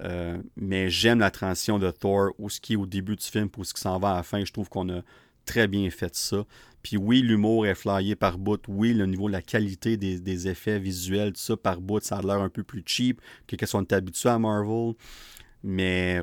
Euh, 0.00 0.38
mais 0.56 0.90
j'aime 0.90 1.18
la 1.18 1.30
transition 1.30 1.78
de 1.78 1.90
Thor, 1.90 2.32
où 2.38 2.50
ce 2.50 2.60
qui 2.60 2.74
est 2.74 2.76
au 2.76 2.86
début 2.86 3.16
du 3.16 3.24
film, 3.24 3.48
pour 3.48 3.64
ce 3.64 3.74
qui 3.74 3.80
s'en 3.80 3.98
va 3.98 4.12
à 4.12 4.16
la 4.16 4.22
fin. 4.22 4.44
Je 4.44 4.52
trouve 4.52 4.68
qu'on 4.68 4.88
a 4.90 5.02
très 5.46 5.68
bien 5.68 5.88
fait 5.90 6.14
ça. 6.14 6.44
Puis 6.82 6.96
oui, 6.96 7.20
l'humour 7.20 7.66
est 7.66 7.74
flyé 7.74 8.14
par 8.14 8.38
bout. 8.38 8.60
Oui, 8.68 8.92
le 8.92 9.06
niveau 9.06 9.26
de 9.26 9.32
la 9.32 9.42
qualité 9.42 9.96
des, 9.96 10.48
effets 10.48 10.78
visuels, 10.78 11.32
tout 11.32 11.40
ça 11.40 11.56
par 11.56 11.80
bout, 11.80 12.00
ça 12.00 12.18
a 12.18 12.22
l'air 12.22 12.40
un 12.40 12.48
peu 12.48 12.62
plus 12.62 12.82
cheap 12.86 13.20
que 13.48 13.66
ce 13.66 13.72
qu'on 13.72 13.82
est 13.82 13.92
habitué 13.92 14.28
à 14.28 14.38
Marvel. 14.38 14.94
Mais 15.64 16.22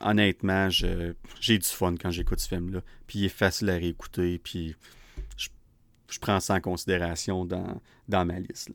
honnêtement, 0.00 0.68
j'ai 0.68 1.58
du 1.58 1.66
fun 1.66 1.94
quand 1.98 2.10
j'écoute 2.10 2.40
ce 2.40 2.48
film-là. 2.48 2.80
Puis 3.06 3.20
il 3.20 3.24
est 3.24 3.30
facile 3.30 3.70
à 3.70 3.74
réécouter. 3.74 4.38
Puis 4.38 4.74
je, 5.36 6.18
prends 6.20 6.40
ça 6.40 6.56
en 6.56 6.60
considération 6.60 7.46
dans, 7.46 7.80
dans 8.08 8.26
ma 8.26 8.38
liste. 8.38 8.70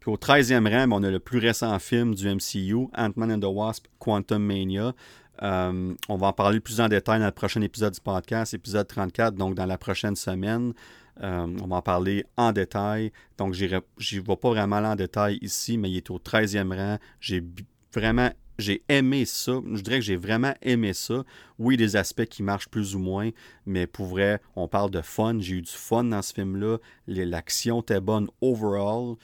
Puis 0.00 0.10
au 0.10 0.16
13e 0.16 0.68
rang, 0.68 0.88
ben, 0.88 0.92
on 0.94 1.02
a 1.04 1.10
le 1.12 1.20
plus 1.20 1.38
récent 1.38 1.78
film 1.78 2.16
du 2.16 2.28
MCU, 2.28 2.88
Ant-Man 2.92 3.30
and 3.30 3.38
the 3.38 3.44
Wasp, 3.44 3.86
Quantum 4.00 4.42
Mania. 4.42 4.96
Euh, 5.42 5.94
on 6.08 6.16
va 6.16 6.28
en 6.28 6.32
parler 6.32 6.60
plus 6.60 6.80
en 6.80 6.88
détail 6.88 7.18
dans 7.18 7.26
le 7.26 7.32
prochain 7.32 7.60
épisode 7.62 7.92
du 7.92 8.00
podcast, 8.00 8.54
épisode 8.54 8.86
34, 8.86 9.34
donc 9.34 9.54
dans 9.54 9.66
la 9.66 9.78
prochaine 9.78 10.16
semaine. 10.16 10.72
Euh, 11.22 11.46
on 11.62 11.66
va 11.66 11.76
en 11.76 11.82
parler 11.82 12.24
en 12.36 12.52
détail. 12.52 13.12
Donc, 13.38 13.54
je 13.54 13.64
ne 13.66 14.20
vais 14.20 14.36
pas 14.36 14.48
vraiment 14.50 14.76
en 14.76 14.96
détail 14.96 15.38
ici, 15.42 15.76
mais 15.76 15.90
il 15.90 15.98
est 15.98 16.10
au 16.10 16.18
13e 16.18 16.74
rang. 16.74 16.98
J'ai 17.20 17.44
vraiment 17.92 18.30
j'ai 18.58 18.82
aimé 18.88 19.24
ça. 19.24 19.60
Je 19.72 19.80
dirais 19.80 19.98
que 19.98 20.04
j'ai 20.04 20.16
vraiment 20.16 20.54
aimé 20.62 20.92
ça. 20.92 21.24
Oui, 21.58 21.76
des 21.76 21.96
aspects 21.96 22.26
qui 22.26 22.42
marchent 22.42 22.68
plus 22.68 22.94
ou 22.94 22.98
moins, 22.98 23.30
mais 23.66 23.86
pour 23.86 24.06
vrai, 24.06 24.40
on 24.56 24.68
parle 24.68 24.90
de 24.90 25.00
fun. 25.00 25.38
J'ai 25.40 25.54
eu 25.56 25.62
du 25.62 25.70
fun 25.70 26.04
dans 26.04 26.22
ce 26.22 26.32
film-là. 26.32 26.78
L'action 27.06 27.80
était 27.80 28.00
bonne 28.00 28.28
overall. 28.40 29.16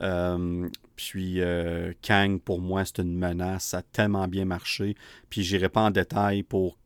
Euh, 0.00 0.68
puis 0.94 1.40
euh, 1.40 1.92
Kang, 2.02 2.40
pour 2.40 2.60
moi, 2.60 2.84
c'est 2.84 2.98
une 2.98 3.16
menace. 3.16 3.64
Ça 3.66 3.78
a 3.78 3.82
tellement 3.82 4.28
bien 4.28 4.44
marché. 4.44 4.96
Puis 5.30 5.42
j'irai 5.42 5.68
pas 5.68 5.82
en 5.82 5.90
détail 5.90 6.42
pour 6.42 6.78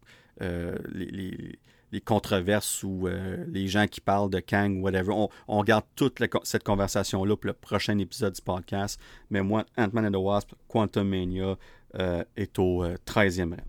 euh, 0.43 0.77
les, 0.93 1.59
controverses 2.05 2.82
ou 2.85 3.09
les 3.49 3.66
gens 3.66 3.87
qui 3.87 4.01
parlent 4.01 4.31
de 4.31 4.39
Kang, 4.39 4.81
whatever. 4.82 5.12
On, 5.49 5.65
garde 5.65 5.85
toute 5.97 6.23
cette 6.45 6.62
conversation-là 6.62 7.37
pour 7.37 7.49
le 7.49 7.53
prochain 7.53 7.99
épisode 7.99 8.35
du 8.35 8.43
podcast. 8.43 9.01
Mais 9.28 9.43
moi, 9.43 9.65
Ant-Man 9.77 10.07
and 10.07 10.12
the 10.12 10.23
Wasp, 10.23 10.53
Quantum 10.69 11.09
Mania, 11.09 11.57
est 12.37 12.59
au 12.59 12.85
13e 12.85 13.53
euh, 13.53 13.57
rang. 13.57 13.62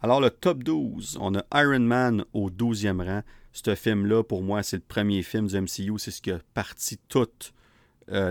Alors, 0.00 0.20
le 0.20 0.30
top 0.30 0.64
12, 0.64 1.18
on 1.20 1.36
a 1.36 1.44
Iron 1.54 1.80
Man 1.80 2.24
au 2.32 2.50
12e 2.50 3.04
rang. 3.04 3.22
Ce 3.52 3.74
film-là, 3.74 4.24
pour 4.24 4.42
moi, 4.42 4.62
c'est 4.62 4.76
le 4.76 4.82
premier 4.82 5.22
film 5.22 5.46
du 5.46 5.60
MCU. 5.60 5.98
C'est 5.98 6.10
ce 6.10 6.20
qui 6.20 6.32
a 6.32 6.40
parti 6.54 6.98
toute, 7.08 7.52
euh, 8.12 8.30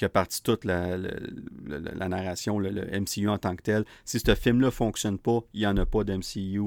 la, 0.00 0.08
parti 0.08 0.42
toute 0.42 0.64
la, 0.64 0.96
narration, 2.08 2.58
le, 2.58 2.70
MCU 2.70 3.28
en 3.28 3.38
tant 3.38 3.56
que 3.56 3.62
tel. 3.62 3.84
Si 4.04 4.20
ce 4.20 4.34
film-là 4.34 4.66
ne 4.66 4.70
fonctionne 4.70 5.18
pas, 5.18 5.40
il 5.52 5.60
n'y 5.60 5.66
en 5.66 5.76
a 5.76 5.86
pas 5.86 6.04
d'MCU. 6.04 6.62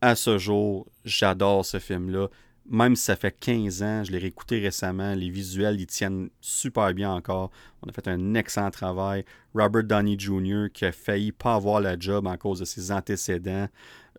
À 0.00 0.14
ce 0.16 0.38
jour, 0.38 0.86
j'adore 1.04 1.64
ce 1.64 1.78
film-là 1.78 2.28
même 2.66 2.96
si 2.96 3.04
ça 3.04 3.16
fait 3.16 3.32
15 3.38 3.82
ans, 3.82 4.04
je 4.04 4.12
l'ai 4.12 4.18
réécouté 4.18 4.60
récemment, 4.60 5.14
les 5.14 5.30
visuels, 5.30 5.80
ils 5.80 5.86
tiennent 5.86 6.30
super 6.40 6.92
bien 6.94 7.12
encore. 7.12 7.50
On 7.82 7.88
a 7.88 7.92
fait 7.92 8.06
un 8.08 8.34
excellent 8.34 8.70
travail. 8.70 9.24
Robert 9.54 9.84
Downey 9.84 10.16
Jr., 10.18 10.66
qui 10.72 10.84
a 10.84 10.92
failli 10.92 11.32
pas 11.32 11.54
avoir 11.54 11.80
la 11.80 11.98
job 11.98 12.26
en 12.26 12.36
cause 12.36 12.60
de 12.60 12.64
ses 12.64 12.92
antécédents, 12.92 13.68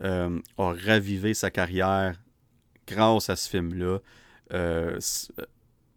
euh, 0.02 0.40
a 0.58 0.74
ravivé 0.74 1.34
sa 1.34 1.52
carrière 1.52 2.20
grâce 2.88 3.30
à 3.30 3.36
ce 3.36 3.50
film-là. 3.50 4.00
Euh, 4.54 5.00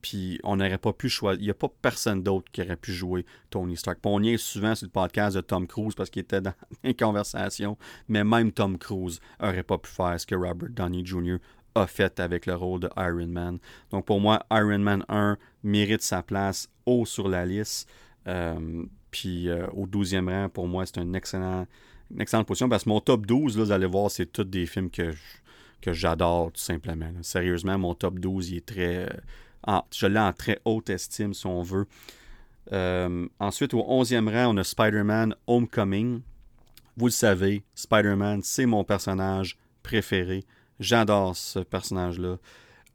puis 0.07 0.39
on 0.45 0.55
n'aurait 0.57 0.79
pas 0.79 0.93
pu 0.93 1.09
choisir. 1.09 1.41
Il 1.41 1.45
n'y 1.47 1.51
a 1.51 1.55
pas 1.55 1.69
personne 1.83 2.23
d'autre 2.23 2.49
qui 2.53 2.63
aurait 2.63 2.77
pu 2.77 2.93
jouer 2.93 3.27
Tony 3.51 3.77
Stark. 3.77 3.99
on 4.05 4.23
y 4.23 4.35
est 4.35 4.37
souvent 4.37 4.73
sur 4.77 4.87
le 4.87 4.93
podcast 4.93 5.35
de 5.35 5.41
Tom 5.41 5.67
Cruise 5.67 5.97
parce 5.97 6.11
qu'il 6.11 6.23
était 6.23 6.41
dans 6.41 6.53
une 6.85 6.95
conversation, 6.95 7.77
mais 8.07 8.23
même 8.23 8.53
Tom 8.53 8.79
Cruise 8.79 9.19
n'aurait 9.43 9.65
pas 9.65 9.79
pu 9.79 9.91
faire 9.91 10.21
ce 10.21 10.25
que 10.25 10.37
Robert 10.37 10.71
Downey 10.71 11.05
Jr 11.05 11.39
a 11.75 11.89
fait 11.89 12.21
avec 12.21 12.47
le 12.47 12.55
rôle 12.55 12.81
de 12.81 12.89
Iron 12.97 13.27
Man. 13.27 13.59
Donc 13.91 14.07
pour 14.07 14.21
moi, 14.21 14.47
Iron 14.53 14.79
Man 14.79 15.05
1 15.09 15.39
mérite 15.65 16.03
sa 16.03 16.23
place 16.23 16.69
haut 16.87 17.05
sur 17.05 17.29
la 17.29 17.45
liste. 17.45 17.91
Euh, 18.29 18.85
puis 19.11 19.49
euh, 19.49 19.67
au 19.73 19.89
12e 19.89 20.31
rang, 20.31 20.49
pour 20.49 20.69
moi, 20.69 20.87
c'est 20.87 20.99
un 20.99 21.15
excellent, 21.15 21.67
une 22.13 22.21
excellente 22.21 22.47
position 22.47 22.69
parce 22.69 22.85
que 22.85 22.91
mon 22.91 23.01
top 23.01 23.27
12, 23.27 23.59
là, 23.59 23.65
vous 23.65 23.73
allez 23.73 23.87
voir, 23.87 24.09
c'est 24.13 24.27
tous 24.27 24.45
des 24.45 24.67
films 24.67 24.89
que, 24.89 25.13
que 25.81 25.93
j'adore 25.93 26.53
tout 26.53 26.61
simplement. 26.61 27.11
Sérieusement, 27.23 27.77
mon 27.77 27.95
top 27.97 28.21
12, 28.21 28.51
il 28.51 28.57
est 28.59 28.67
très. 28.67 29.09
Euh, 29.69 29.81
je 29.91 30.07
l'ai 30.07 30.21
en 30.21 30.33
très 30.33 30.61
haute 30.65 30.91
estime 30.91 31.35
si 31.35 31.47
on 31.47 31.63
veut. 31.63 31.87
ensuite, 33.39 33.75
au 33.75 33.81
11e 33.81 34.29
rang, 34.31 34.55
on 34.55 34.57
a 34.59 34.65
Spider-Man 34.65 35.35
Homecoming. 35.47 36.23
Vous 36.97 37.07
le 37.07 37.13
savez, 37.13 37.63
Spider-Man, 37.75 38.41
c'est 38.43 38.67
mon 38.67 38.83
personnage 38.83 39.59
préféré. 39.83 40.45
J'adore 40.81 41.37
ce 41.37 41.59
personnage-là. 41.59 42.39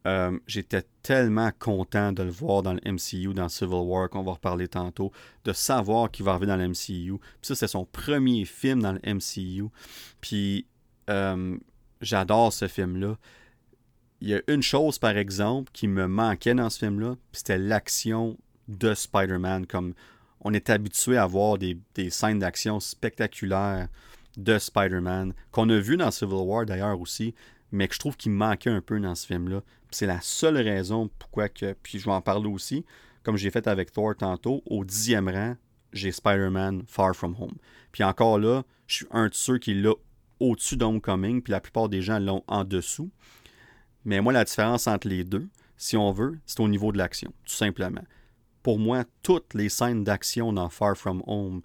Euh, 0.07 0.39
j'étais 0.47 0.83
tellement 1.03 1.51
content 1.59 2.11
de 2.11 2.23
le 2.23 2.31
voir 2.31 2.63
dans 2.63 2.73
le 2.73 2.81
MCU, 2.83 3.33
dans 3.33 3.49
Civil 3.49 3.75
War, 3.75 4.09
qu'on 4.09 4.23
va 4.23 4.31
reparler 4.33 4.67
tantôt, 4.67 5.11
de 5.45 5.53
savoir 5.53 6.09
qu'il 6.09 6.25
va 6.25 6.31
arriver 6.31 6.47
dans 6.47 6.57
le 6.57 6.67
MCU. 6.67 7.19
Puis 7.19 7.43
ça, 7.43 7.55
c'est 7.55 7.67
son 7.67 7.85
premier 7.85 8.45
film 8.45 8.81
dans 8.81 8.93
le 8.93 9.13
MCU. 9.13 9.65
Puis 10.19 10.65
euh, 11.09 11.57
j'adore 12.01 12.51
ce 12.51 12.67
film-là. 12.67 13.17
Il 14.21 14.29
y 14.29 14.35
a 14.35 14.41
une 14.47 14.61
chose, 14.61 14.99
par 14.99 15.17
exemple, 15.17 15.71
qui 15.73 15.87
me 15.87 16.07
manquait 16.07 16.53
dans 16.53 16.69
ce 16.69 16.77
film-là, 16.77 17.15
c'était 17.31 17.57
l'action 17.57 18.37
de 18.67 18.93
Spider-Man. 18.93 19.65
Comme 19.65 19.95
on 20.41 20.53
est 20.53 20.69
habitué 20.69 21.17
à 21.17 21.25
voir 21.25 21.57
des, 21.57 21.77
scènes 22.11 22.37
d'action 22.37 22.79
spectaculaires 22.79 23.87
de 24.37 24.59
Spider-Man, 24.59 25.33
qu'on 25.51 25.69
a 25.69 25.77
vu 25.79 25.97
dans 25.97 26.11
Civil 26.11 26.35
War 26.35 26.67
d'ailleurs 26.67 27.01
aussi, 27.01 27.33
mais 27.71 27.87
que 27.87 27.95
je 27.95 27.99
trouve 27.99 28.15
qu'il 28.15 28.31
manquait 28.31 28.69
un 28.69 28.81
peu 28.81 28.99
dans 28.99 29.15
ce 29.15 29.25
film-là. 29.25 29.61
C'est 29.89 30.05
la 30.05 30.21
seule 30.21 30.57
raison 30.57 31.09
pourquoi 31.17 31.49
que. 31.49 31.73
Puis 31.81 31.97
je 31.97 32.05
vais 32.05 32.11
en 32.11 32.21
parler 32.21 32.47
aussi, 32.47 32.85
comme 33.23 33.37
j'ai 33.37 33.49
fait 33.49 33.67
avec 33.67 33.91
Thor 33.91 34.15
tantôt, 34.15 34.61
au 34.67 34.85
dixième 34.85 35.29
rang, 35.29 35.55
j'ai 35.93 36.11
Spider-Man 36.11 36.83
Far 36.87 37.15
From 37.15 37.35
Home. 37.39 37.55
Puis 37.91 38.03
encore 38.03 38.37
là, 38.37 38.63
je 38.85 38.97
suis 38.97 39.07
un 39.09 39.29
de 39.29 39.33
ceux 39.33 39.57
qui 39.57 39.73
l'a 39.73 39.93
au-dessus 40.39 40.77
d'Homecoming, 40.77 41.41
puis 41.41 41.51
la 41.51 41.59
plupart 41.59 41.89
des 41.89 42.01
gens 42.01 42.19
l'ont 42.19 42.43
en 42.47 42.63
dessous. 42.63 43.09
Mais 44.05 44.21
moi, 44.21 44.33
la 44.33 44.43
différence 44.43 44.87
entre 44.87 45.07
les 45.07 45.23
deux, 45.23 45.47
si 45.77 45.97
on 45.97 46.11
veut, 46.11 46.39
c'est 46.45 46.59
au 46.59 46.67
niveau 46.67 46.91
de 46.91 46.97
l'action, 46.97 47.33
tout 47.45 47.53
simplement. 47.53 48.03
Pour 48.63 48.79
moi, 48.79 49.03
toutes 49.23 49.53
les 49.53 49.69
scènes 49.69 50.03
d'action 50.03 50.53
dans 50.53 50.69
Far 50.69 50.95
From 50.95 51.23
Home, 51.25 51.61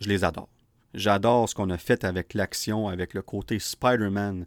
je 0.00 0.08
les 0.08 0.24
adore. 0.24 0.48
J'adore 0.94 1.48
ce 1.48 1.54
qu'on 1.54 1.70
a 1.70 1.78
fait 1.78 2.04
avec 2.04 2.34
l'action, 2.34 2.88
avec 2.88 3.14
le 3.14 3.22
côté 3.22 3.58
Spider-Man 3.58 4.46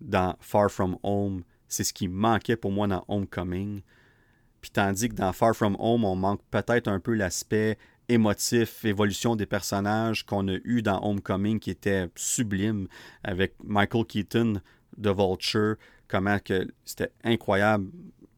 dans 0.00 0.36
Far 0.40 0.70
From 0.70 0.98
Home, 1.02 1.42
c'est 1.68 1.84
ce 1.84 1.92
qui 1.92 2.08
manquait 2.08 2.56
pour 2.56 2.72
moi 2.72 2.86
dans 2.86 3.04
Homecoming. 3.08 3.82
Puis 4.60 4.70
tandis 4.70 5.08
que 5.08 5.14
dans 5.14 5.32
Far 5.32 5.54
From 5.54 5.76
Home, 5.78 6.04
on 6.04 6.16
manque 6.16 6.40
peut-être 6.50 6.88
un 6.88 7.00
peu 7.00 7.14
l'aspect 7.14 7.78
émotif, 8.08 8.84
évolution 8.84 9.36
des 9.36 9.46
personnages 9.46 10.24
qu'on 10.24 10.48
a 10.48 10.56
eu 10.64 10.82
dans 10.82 11.02
Homecoming 11.02 11.60
qui 11.60 11.70
était 11.70 12.08
sublime 12.16 12.88
avec 13.22 13.54
Michael 13.62 14.06
Keaton 14.06 14.60
de 14.98 15.10
Vulture, 15.10 15.76
comment 16.08 16.38
que 16.38 16.68
c'était 16.84 17.12
incroyable 17.24 17.88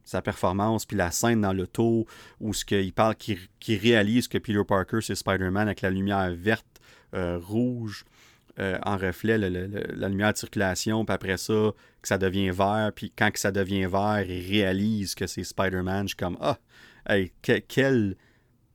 sa 0.03 0.21
performance, 0.21 0.85
puis 0.85 0.97
la 0.97 1.11
scène 1.11 1.41
dans 1.41 1.53
le 1.53 1.67
tour 1.67 2.05
où 2.39 2.53
ce 2.53 2.65
qu'il 2.65 2.91
parle, 2.93 3.15
qui, 3.15 3.77
réalise 3.77 4.27
que 4.27 4.37
Peter 4.37 4.61
Parker 4.67 4.99
c'est 5.01 5.15
Spider-Man 5.15 5.67
avec 5.67 5.81
la 5.81 5.89
lumière 5.89 6.33
verte, 6.35 6.81
euh, 7.13 7.39
rouge, 7.39 8.05
euh, 8.59 8.77
en 8.83 8.97
reflet 8.97 9.37
la 9.37 10.09
lumière 10.09 10.33
de 10.33 10.37
circulation, 10.37 11.05
puis 11.05 11.13
après 11.13 11.37
ça, 11.37 11.71
que 12.01 12.07
ça 12.07 12.17
devient 12.17 12.49
vert, 12.49 12.91
puis 12.93 13.11
quand 13.17 13.31
que 13.31 13.39
ça 13.39 13.51
devient 13.51 13.85
vert, 13.85 14.25
il 14.27 14.45
réalise 14.49 15.15
que 15.15 15.27
c'est 15.27 15.43
Spider-Man. 15.43 16.03
Je 16.03 16.07
suis 16.09 16.17
comme, 16.17 16.37
ah, 16.41 16.57
hey, 17.07 17.31
quelle, 17.41 18.17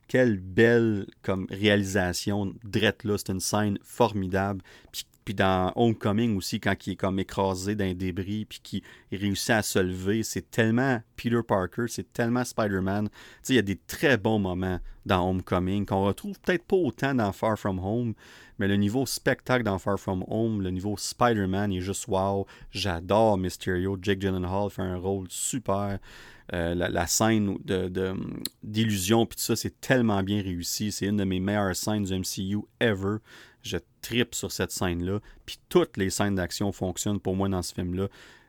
quelle 0.08 0.38
belle 0.38 1.06
comme 1.22 1.46
réalisation, 1.50 2.54
drette 2.64 3.04
là, 3.04 3.18
c'est 3.18 3.30
une 3.32 3.40
scène 3.40 3.78
formidable. 3.82 4.62
Puis 4.92 5.04
puis 5.26 5.34
dans 5.34 5.72
Homecoming 5.74 6.36
aussi, 6.36 6.60
quand 6.60 6.86
il 6.86 6.92
est 6.92 6.96
comme 6.96 7.18
écrasé 7.18 7.74
d'un 7.74 7.94
débris, 7.94 8.44
puis 8.44 8.60
qu'il 8.62 8.82
réussit 9.10 9.50
à 9.50 9.62
se 9.62 9.80
lever, 9.80 10.22
c'est 10.22 10.52
tellement 10.52 11.02
Peter 11.16 11.40
Parker, 11.46 11.86
c'est 11.88 12.12
tellement 12.12 12.44
Spider-Man. 12.44 13.08
Il 13.48 13.56
y 13.56 13.58
a 13.58 13.62
des 13.62 13.74
très 13.74 14.18
bons 14.18 14.38
moments 14.38 14.78
dans 15.04 15.28
Homecoming 15.28 15.84
qu'on 15.84 16.04
retrouve 16.04 16.38
peut-être 16.38 16.64
pas 16.64 16.76
autant 16.76 17.12
dans 17.12 17.32
Far 17.32 17.58
From 17.58 17.80
Home, 17.80 18.14
mais 18.60 18.68
le 18.68 18.76
niveau 18.76 19.04
spectacle 19.04 19.64
dans 19.64 19.80
Far 19.80 19.98
From 19.98 20.24
Home, 20.28 20.62
le 20.62 20.70
niveau 20.70 20.96
Spider-Man 20.96 21.72
est 21.72 21.80
juste 21.80 22.06
wow. 22.06 22.46
J'adore 22.70 23.36
Mysterio. 23.36 23.98
Jake 24.00 24.20
Gyllenhaal 24.20 24.70
fait 24.70 24.82
un 24.82 24.96
rôle 24.96 25.26
super. 25.28 25.98
Euh, 26.52 26.76
la, 26.76 27.06
scène 27.08 27.58
d'illusion, 28.62 29.22
de, 29.22 29.26
puis 29.26 29.36
tout 29.36 29.42
ça, 29.42 29.56
c'est 29.56 29.80
tellement 29.80 30.22
bien 30.22 30.40
réussi. 30.40 30.92
C'est 30.92 31.06
une 31.06 31.16
de 31.16 31.24
mes 31.24 31.40
meilleures 31.40 31.74
scènes 31.74 32.04
du 32.04 32.14
MCU 32.14 32.60
ever. 32.78 33.16
Je 33.66 33.78
tripe 34.02 34.34
sur 34.34 34.52
cette 34.52 34.70
scène-là. 34.70 35.20
Puis 35.44 35.58
toutes 35.68 35.96
les 35.96 36.10
scènes 36.10 36.36
d'action 36.36 36.72
fonctionnent 36.72 37.20
pour 37.20 37.36
moi 37.36 37.48
dans 37.48 37.62
ce 37.62 37.74
film-là. 37.74 38.08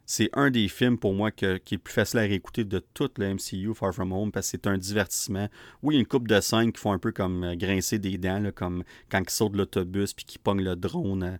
C'est 0.09 0.29
un 0.33 0.49
des 0.49 0.69
films 0.69 0.97
pour 0.97 1.13
moi 1.13 1.31
qui 1.31 1.43
est 1.43 1.71
le 1.71 1.77
plus 1.77 1.93
facile 1.93 2.19
à 2.19 2.21
réécouter 2.21 2.63
de 2.63 2.79
tout 2.93 3.09
le 3.17 3.33
MCU, 3.33 3.73
Far 3.75 3.93
From 3.93 4.13
Home, 4.13 4.31
parce 4.31 4.47
que 4.47 4.51
c'est 4.51 4.67
un 4.67 4.77
divertissement. 4.77 5.49
Oui, 5.83 5.97
une 5.97 6.05
coupe 6.05 6.29
de 6.29 6.39
scènes 6.39 6.71
qui 6.71 6.79
font 6.79 6.93
un 6.93 6.97
peu 6.97 7.11
comme 7.11 7.43
euh, 7.43 7.55
grincer 7.55 7.99
des 7.99 8.17
dents, 8.17 8.51
comme 8.55 8.85
quand 9.11 9.19
ils 9.19 9.29
sautent 9.29 9.51
de 9.51 9.57
l'autobus 9.57 10.13
puis 10.13 10.23
qu'ils 10.23 10.39
pognent 10.39 10.63
le 10.63 10.77
drone. 10.77 11.23
Euh, 11.23 11.37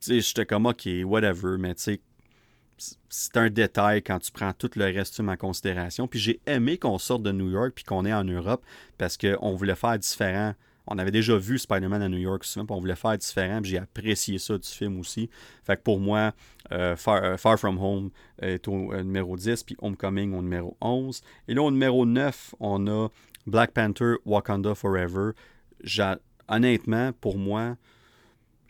tu 0.00 0.10
sais, 0.10 0.20
j'étais 0.20 0.44
comme, 0.44 0.66
ok, 0.66 0.86
whatever, 1.04 1.56
mais 1.58 1.74
tu 1.74 1.82
sais, 1.82 2.00
c'est 3.08 3.36
un 3.36 3.50
détail 3.50 4.02
quand 4.02 4.18
tu 4.18 4.32
prends 4.32 4.52
tout 4.52 4.70
le 4.76 4.84
reste 4.84 5.20
en 5.20 5.36
considération. 5.36 6.06
Puis 6.06 6.18
j'ai 6.18 6.40
aimé 6.46 6.78
qu'on 6.78 6.98
sorte 6.98 7.22
de 7.22 7.32
New 7.32 7.50
York 7.50 7.72
puis 7.74 7.84
qu'on 7.84 8.04
est 8.04 8.12
en 8.12 8.24
Europe 8.24 8.64
parce 8.98 9.16
qu'on 9.16 9.54
voulait 9.54 9.74
faire 9.74 9.98
différent. 9.98 10.54
On 10.86 10.98
avait 10.98 11.10
déjà 11.10 11.36
vu 11.36 11.58
Spider-Man 11.58 12.02
à 12.02 12.08
New 12.08 12.18
York 12.18 12.44
souvent, 12.44 12.66
puis 12.66 12.76
on 12.76 12.80
voulait 12.80 12.96
faire 12.96 13.16
différent, 13.16 13.60
j'ai 13.62 13.78
apprécié 13.78 14.38
ça 14.38 14.58
du 14.58 14.68
film 14.68 15.00
aussi. 15.00 15.30
Fait 15.62 15.76
que 15.76 15.82
pour 15.82 15.98
moi, 15.98 16.32
euh, 16.72 16.94
euh, 17.08 17.36
Far, 17.36 17.58
From 17.58 17.78
Home 17.78 18.10
est 18.40 18.68
au 18.68 18.92
euh, 18.92 19.02
numéro 19.02 19.36
10, 19.36 19.62
puis 19.62 19.76
Homecoming 19.80 20.34
au 20.34 20.42
numéro 20.42 20.76
11. 20.80 21.22
Et 21.48 21.54
là, 21.54 21.62
au 21.62 21.70
numéro 21.70 22.04
9, 22.04 22.54
on 22.60 22.86
a 22.86 23.08
Black 23.46 23.72
Panther 23.72 24.16
Wakanda 24.26 24.74
Forever. 24.74 25.32
Honnêtement, 26.48 27.12
pour 27.12 27.38
moi, 27.38 27.76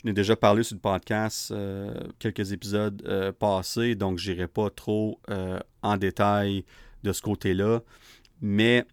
je 0.03 0.09
n'ai 0.09 0.13
déjà 0.13 0.37
parlé 0.37 0.63
sur 0.63 0.77
le 0.77 0.81
podcast 0.81 1.53
quelques 2.21 2.53
épisodes 2.53 3.35
passés, 3.41 3.97
donc 3.97 4.19
je 4.19 4.31
n'irai 4.31 4.47
pas 4.47 4.71
trop 4.71 5.21
en 5.83 5.97
détail 5.97 6.65
de 7.03 7.13
ce 7.13 7.21
côté-là. 7.21 7.81
Mais 8.41 8.85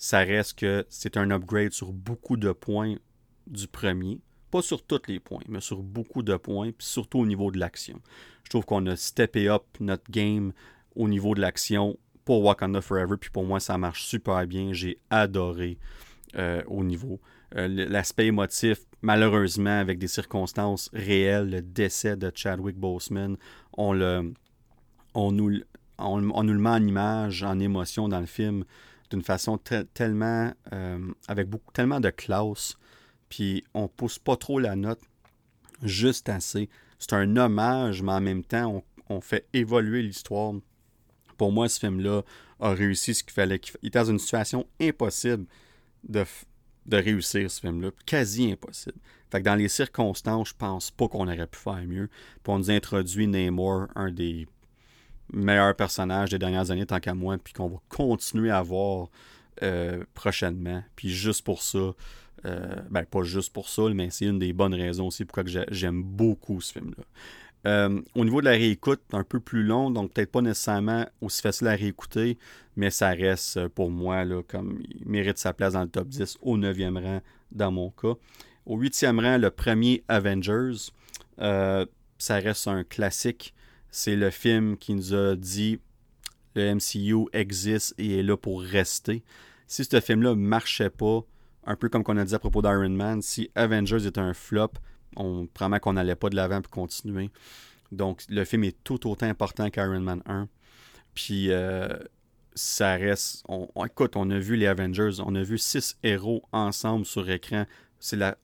ça 0.00 0.20
reste 0.20 0.58
que 0.58 0.86
c'est 0.88 1.18
un 1.18 1.30
upgrade 1.30 1.72
sur 1.72 1.92
beaucoup 1.92 2.38
de 2.38 2.52
points 2.52 2.94
du 3.46 3.68
premier. 3.68 4.18
Pas 4.50 4.62
sur 4.62 4.82
tous 4.82 5.02
les 5.08 5.20
points, 5.20 5.42
mais 5.46 5.60
sur 5.60 5.82
beaucoup 5.82 6.22
de 6.22 6.36
points, 6.36 6.72
puis 6.72 6.86
surtout 6.86 7.18
au 7.18 7.26
niveau 7.26 7.50
de 7.50 7.58
l'action. 7.58 8.00
Je 8.44 8.48
trouve 8.48 8.64
qu'on 8.64 8.86
a 8.86 8.96
steppé 8.96 9.50
up 9.50 9.62
notre 9.78 10.10
game 10.10 10.54
au 10.96 11.06
niveau 11.06 11.34
de 11.34 11.42
l'action 11.42 11.98
pour 12.24 12.42
Wakanda 12.42 12.80
Forever, 12.80 13.16
puis 13.20 13.28
pour 13.28 13.44
moi, 13.44 13.60
ça 13.60 13.76
marche 13.76 14.04
super 14.04 14.46
bien. 14.46 14.72
J'ai 14.72 14.98
adoré 15.10 15.78
au 16.66 16.82
niveau. 16.82 17.20
L'aspect 17.52 18.26
émotif, 18.26 18.78
malheureusement, 19.02 19.80
avec 19.80 19.98
des 19.98 20.08
circonstances 20.08 20.88
réelles, 20.94 21.50
le 21.50 21.60
décès 21.60 22.16
de 22.16 22.32
Chadwick 22.34 22.76
Boseman, 22.76 23.36
on, 23.76 23.92
le, 23.92 24.32
on, 25.12 25.30
nous, 25.30 25.60
on, 25.98 26.20
nous 26.20 26.52
le 26.54 26.58
met 26.58 26.70
en 26.70 26.86
image, 26.86 27.42
en 27.42 27.58
émotion 27.58 28.08
dans 28.08 28.20
le 28.20 28.26
film, 28.26 28.64
d'une 29.10 29.22
façon 29.22 29.58
tellement, 29.94 30.52
euh, 30.72 31.12
avec 31.28 31.48
beaucoup, 31.48 31.72
tellement 31.72 32.00
de 32.00 32.10
classe, 32.10 32.76
puis 33.28 33.64
on 33.74 33.88
pousse 33.88 34.18
pas 34.18 34.36
trop 34.36 34.58
la 34.58 34.76
note, 34.76 35.00
juste 35.82 36.28
assez. 36.28 36.68
C'est 36.98 37.14
un 37.14 37.36
hommage, 37.36 38.02
mais 38.02 38.12
en 38.12 38.20
même 38.20 38.44
temps, 38.44 38.84
on, 39.08 39.20
fait 39.20 39.46
évoluer 39.52 40.02
l'histoire. 40.02 40.52
Pour 41.36 41.50
moi, 41.50 41.68
ce 41.68 41.80
film-là 41.80 42.22
a 42.60 42.70
réussi 42.70 43.14
ce 43.14 43.24
qu'il 43.24 43.32
fallait. 43.32 43.60
Il 43.82 43.88
était 43.88 43.98
dans 43.98 44.10
une 44.10 44.18
situation 44.18 44.66
impossible 44.80 45.46
de, 46.04 46.24
de 46.86 46.96
réussir 46.96 47.50
ce 47.50 47.60
film-là. 47.60 47.90
Quasi 48.06 48.52
impossible. 48.52 48.98
Fait 49.30 49.40
que 49.40 49.44
dans 49.44 49.56
les 49.56 49.68
circonstances, 49.68 50.50
je 50.50 50.54
pense 50.54 50.90
pas 50.90 51.08
qu'on 51.08 51.26
aurait 51.26 51.46
pu 51.46 51.58
faire 51.58 51.82
mieux. 51.86 52.08
Puis 52.42 52.52
on 52.52 52.58
nous 52.58 52.70
introduit 52.70 53.26
Namor, 53.26 53.88
un 53.94 54.12
des 54.12 54.46
meilleurs 55.32 55.74
personnages 55.74 56.30
des 56.30 56.38
dernières 56.38 56.70
années, 56.70 56.86
tant 56.86 57.00
qu'à 57.00 57.14
moi, 57.14 57.36
puis 57.42 57.52
qu'on 57.52 57.68
va 57.68 57.78
continuer 57.88 58.50
à 58.50 58.62
voir 58.62 59.08
euh, 59.62 60.04
prochainement. 60.14 60.82
Puis 60.96 61.10
juste 61.10 61.44
pour 61.44 61.62
ça, 61.62 61.92
euh, 62.46 62.76
ben 62.90 63.04
pas 63.04 63.22
juste 63.22 63.52
pour 63.52 63.68
ça, 63.68 63.82
mais 63.94 64.08
c'est 64.10 64.24
une 64.24 64.38
des 64.38 64.52
bonnes 64.52 64.74
raisons 64.74 65.08
aussi 65.08 65.24
pourquoi 65.24 65.44
j'aime 65.70 66.02
beaucoup 66.02 66.60
ce 66.60 66.72
film-là. 66.72 67.04
Euh, 67.66 68.00
au 68.14 68.24
niveau 68.24 68.40
de 68.40 68.46
la 68.46 68.52
réécoute, 68.52 69.02
un 69.12 69.22
peu 69.22 69.38
plus 69.38 69.62
long, 69.62 69.90
donc 69.90 70.14
peut-être 70.14 70.32
pas 70.32 70.40
nécessairement 70.40 71.06
aussi 71.20 71.42
facile 71.42 71.66
à 71.66 71.72
réécouter, 71.74 72.38
mais 72.74 72.88
ça 72.88 73.10
reste 73.10 73.68
pour 73.68 73.90
moi 73.90 74.24
là, 74.24 74.42
comme 74.42 74.80
il 74.88 75.06
mérite 75.06 75.36
sa 75.36 75.52
place 75.52 75.74
dans 75.74 75.82
le 75.82 75.90
top 75.90 76.08
10 76.08 76.38
au 76.40 76.56
9e 76.56 76.98
rang 76.98 77.20
dans 77.52 77.70
mon 77.70 77.90
cas. 77.90 78.14
Au 78.64 78.78
8e 78.78 79.20
rang, 79.20 79.36
le 79.36 79.50
premier 79.50 80.04
Avengers. 80.08 80.90
Ça 81.36 82.34
reste 82.34 82.68
un 82.68 82.84
classique. 82.84 83.54
C'est 83.90 84.16
le 84.16 84.30
film 84.30 84.76
qui 84.76 84.94
nous 84.94 85.14
a 85.14 85.36
dit 85.36 85.80
le 86.54 86.74
MCU 86.74 87.28
existe 87.32 87.94
et 87.98 88.18
est 88.18 88.22
là 88.22 88.36
pour 88.36 88.62
rester. 88.62 89.22
Si 89.66 89.84
ce 89.84 90.00
film-là 90.00 90.34
marchait 90.34 90.90
pas, 90.90 91.20
un 91.64 91.76
peu 91.76 91.88
comme 91.88 92.02
qu'on 92.02 92.16
a 92.16 92.24
dit 92.24 92.34
à 92.34 92.38
propos 92.38 92.62
d'Iron 92.62 92.90
Man, 92.90 93.22
si 93.22 93.50
Avengers 93.54 94.06
était 94.06 94.20
un 94.20 94.34
flop, 94.34 94.72
on 95.16 95.46
promet 95.46 95.80
qu'on 95.80 95.92
n'allait 95.92 96.16
pas 96.16 96.28
de 96.28 96.36
l'avant 96.36 96.60
pour 96.62 96.70
continuer. 96.70 97.30
Donc, 97.92 98.22
le 98.28 98.44
film 98.44 98.64
est 98.64 98.76
tout 98.84 99.08
autant 99.08 99.26
important 99.26 99.70
qu'Iron 99.70 100.00
Man 100.00 100.22
1. 100.26 100.48
Puis, 101.14 101.50
euh, 101.50 101.88
ça 102.54 102.94
reste. 102.94 103.44
On, 103.48 103.68
écoute, 103.84 104.16
on 104.16 104.30
a 104.30 104.38
vu 104.38 104.56
les 104.56 104.66
Avengers, 104.66 105.20
on 105.24 105.34
a 105.34 105.42
vu 105.42 105.58
six 105.58 105.96
héros 106.02 106.42
ensemble 106.52 107.04
sur 107.04 107.28
écran. 107.28 107.66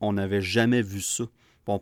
On 0.00 0.12
n'avait 0.12 0.42
jamais 0.42 0.82
vu 0.82 1.00
ça. 1.00 1.24
pas 1.64 1.80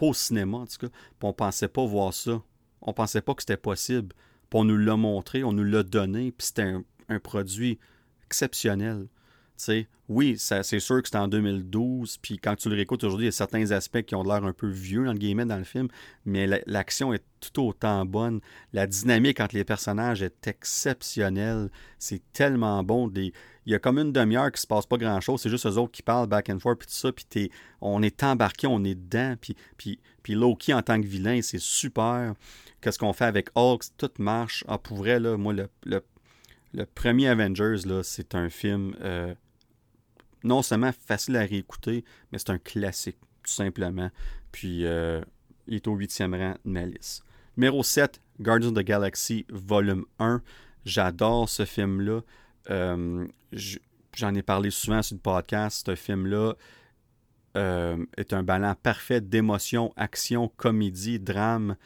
au 0.00 0.14
cinéma, 0.14 0.58
en 0.58 0.66
tout 0.66 0.86
cas. 0.86 0.92
On 1.22 1.32
pensait 1.32 1.68
pas 1.68 1.84
voir 1.84 2.14
ça. 2.14 2.42
On 2.82 2.92
pensait 2.92 3.20
pas 3.20 3.34
que 3.34 3.42
c'était 3.42 3.56
possible. 3.56 4.14
Puis 4.48 4.58
on 4.58 4.64
nous 4.64 4.76
l'a 4.76 4.96
montré, 4.96 5.44
on 5.44 5.52
nous 5.52 5.64
l'a 5.64 5.82
donné, 5.82 6.32
puis 6.32 6.46
c'était 6.48 6.74
un, 7.08 7.18
produit 7.20 7.78
exceptionnel 8.24 9.06
oui, 10.08 10.36
c'est 10.38 10.80
sûr 10.80 11.02
que 11.02 11.08
c'était 11.08 11.18
en 11.18 11.28
2012, 11.28 12.18
puis 12.18 12.38
quand 12.38 12.56
tu 12.56 12.68
le 12.68 12.74
réécoutes 12.74 13.04
aujourd'hui, 13.04 13.26
il 13.26 13.28
y 13.28 13.32
a 13.32 13.32
certains 13.32 13.70
aspects 13.70 14.02
qui 14.02 14.14
ont 14.16 14.24
l'air 14.24 14.44
un 14.44 14.52
peu 14.52 14.68
vieux, 14.68 15.04
dans 15.04 15.12
le 15.12 15.18
guillemets, 15.18 15.44
dans 15.44 15.56
le 15.56 15.64
film, 15.64 15.88
mais 16.24 16.48
l'action 16.66 17.12
est 17.12 17.22
tout 17.40 17.68
autant 17.68 18.04
bonne. 18.04 18.40
La 18.72 18.86
dynamique 18.86 19.38
entre 19.40 19.54
les 19.54 19.64
personnages 19.64 20.22
est 20.22 20.48
exceptionnelle. 20.48 21.70
C'est 21.98 22.22
tellement 22.32 22.82
bon. 22.82 23.10
il 23.14 23.32
y 23.66 23.74
a 23.74 23.78
comme 23.78 23.98
une 23.98 24.12
demi-heure 24.12 24.50
qui 24.50 24.60
se 24.60 24.66
passe 24.66 24.86
pas 24.86 24.96
grand-chose, 24.96 25.40
c'est 25.40 25.50
juste 25.50 25.66
eux 25.66 25.78
autres 25.78 25.92
qui 25.92 26.02
parlent 26.02 26.28
back 26.28 26.50
and 26.50 26.58
forth, 26.58 26.78
puis 26.78 26.88
tout 26.88 26.94
ça, 26.94 27.12
puis 27.12 27.50
on 27.80 28.02
est 28.02 28.24
embarqué, 28.24 28.66
on 28.66 28.82
est 28.82 28.96
dedans, 28.96 29.36
puis, 29.40 29.54
puis, 29.76 30.00
puis 30.24 30.34
Loki 30.34 30.74
en 30.74 30.82
tant 30.82 31.00
que 31.00 31.06
vilain, 31.06 31.40
c'est 31.42 31.60
super. 31.60 32.34
Qu'est-ce 32.80 32.98
qu'on 32.98 33.12
fait 33.12 33.26
avec 33.26 33.50
Hulk? 33.54 33.82
Tout 33.98 34.10
marche. 34.18 34.64
Ah, 34.66 34.78
pour 34.78 34.98
moi, 34.98 35.52
le, 35.52 35.68
le, 35.84 36.86
premier 36.86 37.28
Avengers, 37.28 38.02
c'est 38.02 38.34
un 38.34 38.48
film... 38.48 38.94
Euh, 39.00 39.34
non 40.42 40.62
seulement 40.62 40.92
facile 41.06 41.36
à 41.36 41.40
réécouter, 41.40 42.02
mais 42.32 42.38
c'est 42.38 42.48
un 42.48 42.58
classique, 42.58 43.18
tout 43.42 43.52
simplement. 43.52 44.10
Puis, 44.52 44.86
euh, 44.86 45.20
il 45.66 45.74
est 45.74 45.86
au 45.86 45.94
huitième 45.94 46.34
rang 46.34 46.54
de 46.64 46.80
liste. 46.80 47.22
Numéro 47.58 47.82
7, 47.82 48.22
Guardians 48.40 48.70
of 48.70 48.74
the 48.74 48.86
Galaxy, 48.86 49.44
volume 49.50 50.06
1. 50.18 50.40
J'adore 50.86 51.50
ce 51.50 51.66
film-là. 51.66 52.22
Euh, 52.70 53.26
j'en 54.16 54.34
ai 54.34 54.42
parlé 54.42 54.70
souvent 54.70 55.02
sur 55.02 55.16
le 55.16 55.20
podcast. 55.20 55.84
Ce 55.86 55.94
film-là 55.94 56.54
est 57.54 58.32
un 58.32 58.42
ballon 58.42 58.74
parfait 58.82 59.20
d'émotion, 59.20 59.92
action, 59.96 60.48
comédie, 60.56 61.18
drame. 61.18 61.76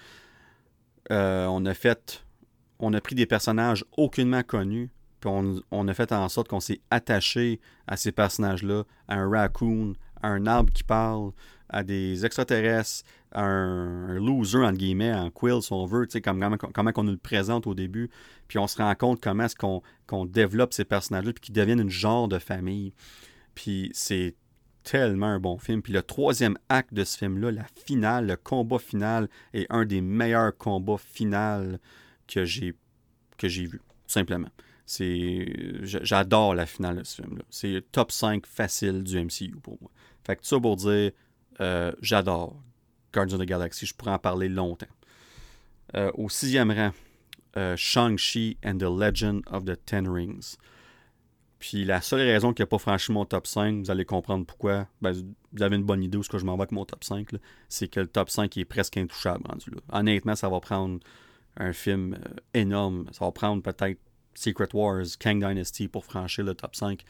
On 1.10 1.66
a 1.66 1.74
fait, 1.74 2.24
on 2.78 2.92
a 2.92 3.00
pris 3.00 3.14
des 3.14 3.26
personnages 3.26 3.84
aucunement 3.96 4.42
connus, 4.42 4.90
on, 5.26 5.88
a 5.88 5.94
fait 5.94 6.12
en 6.12 6.28
sorte 6.28 6.48
qu'on 6.48 6.60
s'est 6.60 6.80
attaché 6.90 7.60
à 7.86 7.96
ces 7.96 8.12
personnages-là, 8.12 8.84
à 9.08 9.16
un 9.16 9.28
raccoon, 9.28 9.94
à 10.22 10.28
un 10.28 10.46
arbre 10.46 10.72
qui 10.72 10.84
parle, 10.84 11.32
à 11.68 11.82
des 11.82 12.24
extraterrestres, 12.24 13.04
à 13.32 13.44
un, 13.44 14.14
loser, 14.14 14.58
entre 14.58 14.78
guillemets, 14.78 15.10
un 15.10 15.30
quill, 15.30 15.62
si 15.62 15.72
on 15.72 15.86
veut, 15.86 16.06
comment, 16.22 16.56
comment 16.56 16.92
on 16.96 17.04
nous 17.04 17.12
le 17.12 17.18
présente 17.18 17.66
au 17.66 17.74
début. 17.74 18.10
Puis 18.48 18.58
on 18.58 18.66
se 18.66 18.76
rend 18.76 18.94
compte 18.94 19.20
comment 19.20 19.44
est-ce 19.44 19.56
qu'on 19.56 20.26
développe 20.26 20.72
ces 20.72 20.84
personnages-là, 20.84 21.32
puis 21.32 21.40
qu'ils 21.40 21.54
deviennent 21.54 21.80
une 21.80 21.90
genre 21.90 22.28
de 22.28 22.38
famille. 22.38 22.92
Puis 23.54 23.90
c'est 23.92 24.34
tellement 24.84 25.26
un 25.26 25.40
bon 25.40 25.58
film. 25.58 25.82
Puis 25.82 25.92
le 25.92 26.02
troisième 26.02 26.56
acte 26.68 26.94
de 26.94 27.04
ce 27.04 27.18
film-là, 27.18 27.50
la 27.50 27.66
finale, 27.86 28.26
le 28.26 28.36
combat 28.36 28.78
final, 28.78 29.28
est 29.52 29.66
un 29.70 29.84
des 29.84 30.00
meilleurs 30.00 30.56
combats 30.56 30.98
finaux 30.98 31.78
que 32.28 32.44
j'ai 32.44 32.74
que 33.36 33.48
j'ai 33.48 33.66
vu, 33.66 33.78
tout 33.78 33.84
simplement. 34.06 34.48
C'est, 34.86 35.80
j'adore 35.82 36.54
la 36.54 36.66
finale 36.66 36.98
de 36.98 37.04
ce 37.04 37.22
film-là. 37.22 37.42
C'est 37.50 37.72
le 37.72 37.80
top 37.80 38.12
5 38.12 38.46
facile 38.46 39.02
du 39.02 39.18
MCU 39.18 39.56
pour 39.62 39.78
moi. 39.80 39.90
Fait 40.24 40.36
que 40.36 40.46
ça 40.46 40.60
pour 40.60 40.76
dire, 40.76 41.10
euh, 41.60 41.92
j'adore 42.00 42.62
Guardians 43.12 43.36
of 43.36 43.42
the 43.42 43.48
Galaxy. 43.48 43.86
Je 43.86 43.94
pourrais 43.94 44.12
en 44.12 44.18
parler 44.18 44.48
longtemps. 44.48 44.86
Euh, 45.96 46.10
au 46.14 46.28
sixième 46.28 46.70
rang, 46.70 46.92
euh, 47.56 47.76
Shang-Chi 47.76 48.58
and 48.64 48.78
the 48.78 48.82
Legend 48.82 49.42
of 49.46 49.64
the 49.64 49.78
Ten 49.84 50.08
Rings. 50.08 50.56
Puis 51.64 51.86
la 51.86 52.02
seule 52.02 52.20
raison 52.20 52.52
qu'il 52.52 52.62
n'a 52.62 52.66
pas 52.66 52.76
franchi 52.76 53.10
mon 53.10 53.24
top 53.24 53.46
5, 53.46 53.84
vous 53.86 53.90
allez 53.90 54.04
comprendre 54.04 54.44
pourquoi. 54.44 54.86
Ben, 55.00 55.12
vous 55.12 55.62
avez 55.62 55.76
une 55.76 55.82
bonne 55.82 56.02
idée 56.02 56.18
où 56.18 56.22
ce 56.22 56.28
que 56.28 56.36
je 56.36 56.44
m'en 56.44 56.56
vais 56.56 56.64
avec 56.64 56.72
mon 56.72 56.84
top 56.84 57.02
5. 57.02 57.26
C'est 57.70 57.88
que 57.88 58.00
le 58.00 58.06
top 58.06 58.28
5 58.28 58.54
est 58.58 58.66
presque 58.66 58.98
intouchable 58.98 59.46
rendu 59.48 59.70
là. 59.70 59.80
Honnêtement, 59.98 60.36
ça 60.36 60.50
va 60.50 60.60
prendre 60.60 61.00
un 61.56 61.72
film 61.72 62.18
énorme. 62.52 63.06
Ça 63.12 63.24
va 63.24 63.32
prendre 63.32 63.62
peut-être 63.62 63.98
Secret 64.34 64.68
Wars, 64.74 65.06
Kang 65.18 65.38
Dynasty 65.40 65.88
pour 65.88 66.04
franchir 66.04 66.44
le 66.44 66.54
top 66.54 66.76
5. 66.76 67.02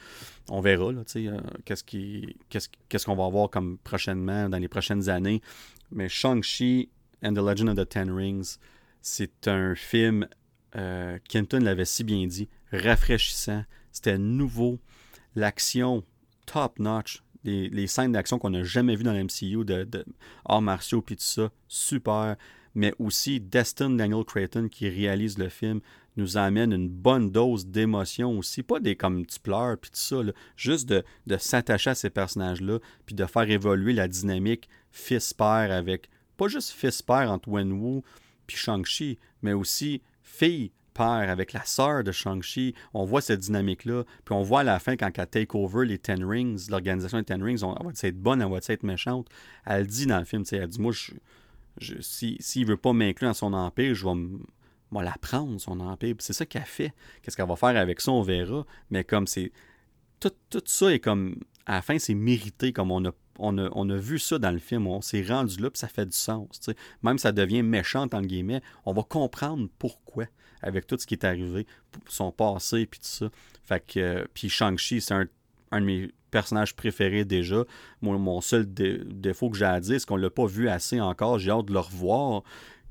On 0.48 0.60
verra, 0.60 0.92
là, 0.92 1.02
euh, 1.16 1.40
qu'est-ce, 1.64 1.82
qu'est-ce 1.82 3.06
qu'on 3.06 3.16
va 3.16 3.24
avoir 3.24 3.50
comme 3.50 3.78
prochainement, 3.78 4.48
dans 4.48 4.58
les 4.58 4.68
prochaines 4.68 5.08
années. 5.08 5.42
Mais 5.90 6.08
Shang-Chi 6.08 6.90
and 7.24 7.34
the 7.34 7.38
Legend 7.38 7.70
of 7.70 7.74
the 7.74 7.88
Ten 7.88 8.08
Rings, 8.08 8.58
c'est 9.02 9.48
un 9.48 9.74
film, 9.74 10.28
euh, 10.76 11.18
Kenton 11.28 11.58
l'avait 11.58 11.84
si 11.84 12.04
bien 12.04 12.24
dit, 12.28 12.48
rafraîchissant. 12.70 13.64
C'était 13.94 14.18
nouveau. 14.18 14.78
L'action 15.34 16.04
top-notch. 16.44 17.22
Les, 17.44 17.86
scènes 17.86 18.12
d'action 18.12 18.38
qu'on 18.38 18.50
n'a 18.50 18.64
jamais 18.64 18.96
vues 18.96 19.04
dans 19.04 19.12
l'MCU, 19.12 19.64
de, 19.64 19.84
de 19.84 20.04
arts 20.46 20.62
martiaux 20.62 21.02
puis 21.02 21.16
tout 21.16 21.24
ça, 21.24 21.50
super. 21.68 22.36
Mais 22.74 22.94
aussi 22.98 23.38
Destin 23.38 23.90
Daniel 23.90 24.24
Creighton 24.24 24.68
qui 24.68 24.88
réalise 24.88 25.38
le 25.38 25.50
film 25.50 25.80
nous 26.16 26.36
amène 26.36 26.72
une 26.72 26.88
bonne 26.88 27.30
dose 27.30 27.66
d'émotion 27.66 28.38
aussi. 28.38 28.62
Pas 28.62 28.80
des 28.80 28.96
comme 28.96 29.26
tu 29.26 29.38
pleures 29.40 29.76
puis 29.78 29.90
tout 29.90 29.98
ça, 29.98 30.16
juste 30.56 30.88
de, 30.88 31.04
de 31.26 31.36
s'attacher 31.36 31.90
à 31.90 31.94
ces 31.94 32.10
personnages-là 32.10 32.78
puis 33.04 33.14
de 33.14 33.26
faire 33.26 33.50
évoluer 33.50 33.92
la 33.92 34.08
dynamique 34.08 34.68
fils-père 34.90 35.70
avec, 35.70 36.08
pas 36.36 36.48
juste 36.48 36.70
fils-père 36.70 37.30
entre 37.30 37.48
Wenwu 37.48 38.02
puis 38.46 38.56
Shang-Chi, 38.56 39.18
mais 39.42 39.52
aussi 39.52 40.02
fille 40.22 40.72
père 40.94 41.28
avec 41.30 41.52
la 41.52 41.64
sœur 41.64 42.04
de 42.04 42.12
Shang-Chi. 42.12 42.74
On 42.94 43.04
voit 43.04 43.20
cette 43.20 43.40
dynamique-là. 43.40 44.04
Puis 44.24 44.34
on 44.34 44.42
voit 44.42 44.60
à 44.60 44.64
la 44.64 44.78
fin, 44.78 44.96
quand 44.96 45.10
elle 45.18 45.26
take 45.26 45.56
over 45.56 45.86
les 45.86 45.98
Ten 45.98 46.24
Rings, 46.24 46.70
l'organisation 46.70 47.18
des 47.18 47.24
Ten 47.24 47.42
Rings, 47.42 47.62
on, 47.62 47.74
elle 47.76 47.86
va 47.86 47.92
être 48.02 48.18
bonne, 48.18 48.40
elle 48.40 48.50
va 48.50 48.58
être 48.66 48.82
méchante. 48.82 49.28
Elle 49.66 49.86
dit 49.86 50.06
dans 50.06 50.18
le 50.18 50.24
film, 50.24 50.44
elle 50.52 50.68
dit 50.68 50.80
Moi, 50.80 50.92
je, 50.92 52.00
s'il 52.00 52.62
ne 52.62 52.66
veut 52.66 52.76
pas 52.76 52.92
m'inclure 52.92 53.28
dans 53.28 53.34
son 53.34 53.52
empire, 53.52 53.94
je 53.94 54.06
vais, 54.06 55.02
la 55.02 55.16
prendre, 55.20 55.60
son 55.60 55.80
empire. 55.80 56.14
C'est 56.20 56.32
ça 56.32 56.46
qu'elle 56.46 56.62
fait. 56.62 56.92
Qu'est-ce 57.22 57.36
qu'elle 57.36 57.48
va 57.48 57.56
faire 57.56 57.76
avec 57.76 58.00
ça, 58.00 58.12
on 58.12 58.22
verra. 58.22 58.64
Mais 58.90 59.04
comme 59.04 59.26
c'est. 59.26 59.52
Tout, 60.20 60.32
tout 60.48 60.62
ça 60.64 60.92
est 60.92 61.00
comme. 61.00 61.36
À 61.66 61.76
la 61.76 61.82
fin, 61.82 61.98
c'est 61.98 62.14
mérité, 62.14 62.72
comme 62.72 62.90
on 62.90 63.04
a 63.04 63.10
on 63.38 63.90
a, 63.90 63.96
vu 63.96 64.18
ça 64.18 64.38
dans 64.38 64.50
le 64.50 64.58
film, 64.58 64.86
on 64.86 65.00
s'est 65.00 65.22
rendu 65.22 65.60
là, 65.60 65.70
puis 65.70 65.78
ça 65.78 65.88
fait 65.88 66.06
du 66.06 66.16
sens. 66.16 66.70
Même 67.02 67.18
ça 67.18 67.32
devient 67.32 67.62
méchant, 67.62 68.02
entre 68.02 68.20
guillemets, 68.20 68.62
on 68.84 68.92
va 68.92 69.02
comprendre 69.02 69.68
pourquoi, 69.78 70.26
avec 70.64 70.86
tout 70.86 70.96
ce 70.98 71.06
qui 71.06 71.14
est 71.14 71.24
arrivé, 71.24 71.66
son 72.08 72.32
passé, 72.32 72.86
puis 72.86 72.98
tout 72.98 73.06
ça. 73.06 73.30
Fait 73.64 73.84
que, 73.86 74.00
euh, 74.00 74.24
puis 74.32 74.48
Shang-Chi, 74.48 75.00
c'est 75.00 75.14
un, 75.14 75.26
de 75.72 75.84
mes 75.84 76.10
personnages 76.30 76.74
préférés 76.74 77.24
déjà. 77.24 77.64
mon 78.00 78.40
seul 78.40 78.66
défaut 78.72 79.50
que 79.50 79.58
j'ai 79.58 79.64
à 79.66 79.80
dire, 79.80 80.00
c'est 80.00 80.06
qu'on 80.06 80.16
l'a 80.16 80.30
pas 80.30 80.46
vu 80.46 80.68
assez 80.68 81.00
encore. 81.00 81.38
J'ai 81.38 81.50
hâte 81.50 81.66
de 81.66 81.72
le 81.72 81.80
revoir. 81.80 82.42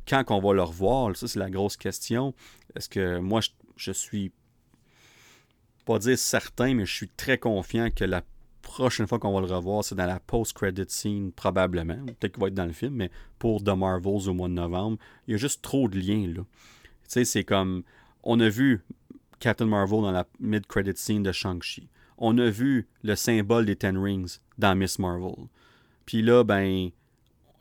Quand 0.07 0.23
on 0.29 0.39
va 0.39 0.53
le 0.53 0.63
revoir, 0.63 1.15
ça, 1.15 1.27
c'est 1.27 1.39
la 1.39 1.49
grosse 1.49 1.77
question. 1.77 2.33
Est-ce 2.75 2.89
que 2.89 3.19
moi, 3.19 3.41
je, 3.41 3.49
je 3.75 3.91
suis 3.91 4.31
pas 5.85 5.99
dire 5.99 6.17
certain, 6.17 6.75
mais 6.75 6.85
je 6.85 6.93
suis 6.93 7.09
très 7.09 7.37
confiant 7.37 7.89
que 7.89 8.05
la 8.05 8.21
prochaine 8.61 9.07
fois 9.07 9.19
qu'on 9.19 9.33
va 9.33 9.45
le 9.45 9.53
revoir, 9.53 9.83
c'est 9.83 9.95
dans 9.95 10.05
la 10.05 10.19
post-credit 10.19 10.85
scene, 10.87 11.31
probablement. 11.31 11.97
Peut-être 12.05 12.33
qu'il 12.33 12.41
va 12.41 12.47
être 12.47 12.53
dans 12.53 12.65
le 12.65 12.73
film, 12.73 12.93
mais 12.95 13.11
pour 13.39 13.63
The 13.63 13.69
Marvels 13.69 14.29
au 14.29 14.33
mois 14.33 14.47
de 14.47 14.53
novembre, 14.53 14.97
il 15.27 15.31
y 15.31 15.33
a 15.35 15.37
juste 15.37 15.61
trop 15.61 15.87
de 15.87 15.99
liens, 15.99 16.27
là. 16.27 16.43
Sais, 17.13 17.25
c'est 17.25 17.43
comme. 17.43 17.83
On 18.23 18.39
a 18.39 18.49
vu 18.49 18.81
Captain 19.39 19.67
Marvel 19.67 20.01
dans 20.01 20.11
la 20.11 20.25
mid-credit 20.39 20.93
scene 20.95 21.21
de 21.21 21.31
Shang-Chi. 21.31 21.87
On 22.17 22.35
a 22.39 22.49
vu 22.49 22.87
le 23.03 23.13
symbole 23.13 23.67
des 23.67 23.75
Ten 23.75 23.99
Rings 23.99 24.39
dans 24.57 24.75
Miss 24.75 24.97
Marvel. 24.97 25.45
Puis 26.07 26.23
là, 26.23 26.43
ben, 26.43 26.89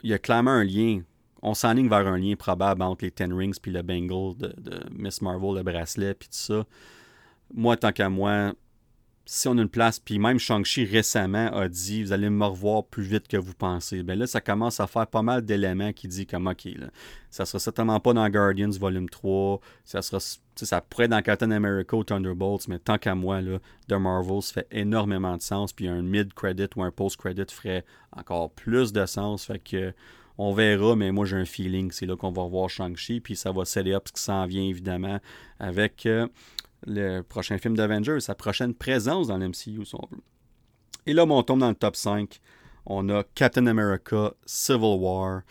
il 0.03 0.11
y 0.11 0.15
a 0.15 0.19
clairement 0.19 0.53
un 0.53 0.65
lien. 0.65 1.03
On 1.43 1.53
s'enligne 1.53 1.91
vers 1.91 2.07
un 2.07 2.17
lien 2.17 2.35
probable 2.35 2.81
entre 2.81 3.05
les 3.05 3.11
Ten 3.11 3.31
Rings 3.31 3.59
puis 3.61 3.73
le 3.73 3.83
Bengal 3.83 4.35
de, 4.39 4.55
de 4.59 4.81
Miss 4.91 5.21
Marvel, 5.21 5.57
le 5.57 5.63
bracelet, 5.63 6.15
puis 6.15 6.31
tout 6.31 6.37
ça. 6.37 6.65
Moi, 7.53 7.77
tant 7.77 7.93
qu'à 7.93 8.09
moi, 8.09 8.55
si 9.25 9.47
on 9.49 9.57
a 9.59 9.63
une 9.63 9.69
place, 9.69 10.01
puis 10.01 10.19
même 10.19 10.39
Shang-Chi 10.39 10.85
récemment 10.85 11.49
a 11.53 11.69
dit 11.69 12.03
Vous 12.03 12.13
allez 12.13 12.29
me 12.29 12.45
revoir 12.45 12.85
plus 12.85 13.05
vite 13.05 13.29
que 13.29 13.37
vous 13.37 13.55
pensez. 13.55 14.03
Ben 14.03 14.19
là, 14.19 14.27
ça 14.27 14.41
commence 14.41 14.81
à 14.81 14.87
faire 14.87 15.07
pas 15.07 15.23
mal 15.23 15.43
d'éléments 15.43 15.93
qui 15.93 16.09
dit 16.09 16.27
comme 16.27 16.49
OK, 16.49 16.65
là, 16.65 16.89
ça 17.31 17.45
sera 17.47 17.59
certainement 17.59 18.01
pas 18.01 18.13
dans 18.13 18.29
Guardians 18.29 18.71
Volume 18.71 19.09
3, 19.09 19.61
ça 19.85 20.03
sera 20.03 20.19
ça 20.57 20.81
pourrait 20.81 21.05
être 21.05 21.11
dans 21.11 21.23
Captain 21.23 21.51
America 21.51 21.97
ou 21.97 22.05
Thunderbolts, 22.05 22.69
mais 22.69 22.79
tant 22.79 22.99
qu'à 22.99 23.15
moi, 23.15 23.41
là, 23.41 23.59
The 23.89 23.95
Marvels 23.95 24.43
fait 24.43 24.67
énormément 24.71 25.37
de 25.37 25.43
sens, 25.43 25.73
puis 25.73 25.89
un 25.89 26.03
mid-credit 26.03 26.69
ou 26.77 26.83
un 26.83 26.91
post-credit 26.91 27.47
ferait 27.51 27.85
encore 28.15 28.51
plus 28.51 28.93
de 28.93 29.07
sens. 29.07 29.47
Fait 29.47 29.59
que 29.59 29.95
on 30.39 30.53
verra, 30.53 30.97
mais 30.97 31.13
moi 31.13 31.25
j'ai 31.27 31.37
un 31.37 31.45
feeling, 31.45 31.91
c'est 31.91 32.07
là 32.07 32.17
qu'on 32.17 32.33
va 32.33 32.43
revoir 32.43 32.69
Shang-Chi, 32.69 33.21
puis 33.21 33.37
ça 33.37 33.53
va 33.53 33.65
setter 33.65 33.95
up 33.95 34.09
ce 34.09 34.13
qui 34.13 34.23
s'en 34.23 34.47
vient 34.47 34.65
évidemment 34.65 35.21
avec 35.59 36.07
euh, 36.07 36.27
le 36.87 37.23
prochain 37.23 37.59
film 37.59 37.77
d'Avengers, 37.77 38.21
sa 38.21 38.35
prochaine 38.35 38.75
présence 38.75 39.29
dans 39.29 39.39
l'MCU, 39.39 39.85
si 39.85 39.95
on 39.95 40.07
veut. 40.11 40.23
Et 41.07 41.13
là, 41.13 41.25
on 41.25 41.43
tombe 41.43 41.61
dans 41.61 41.69
le 41.69 41.75
top 41.75 41.97
5. 41.97 42.41
On 42.87 43.09
a 43.09 43.25
Captain 43.35 43.67
America 43.67 44.33
Civil 44.45 44.99
War 44.99 45.43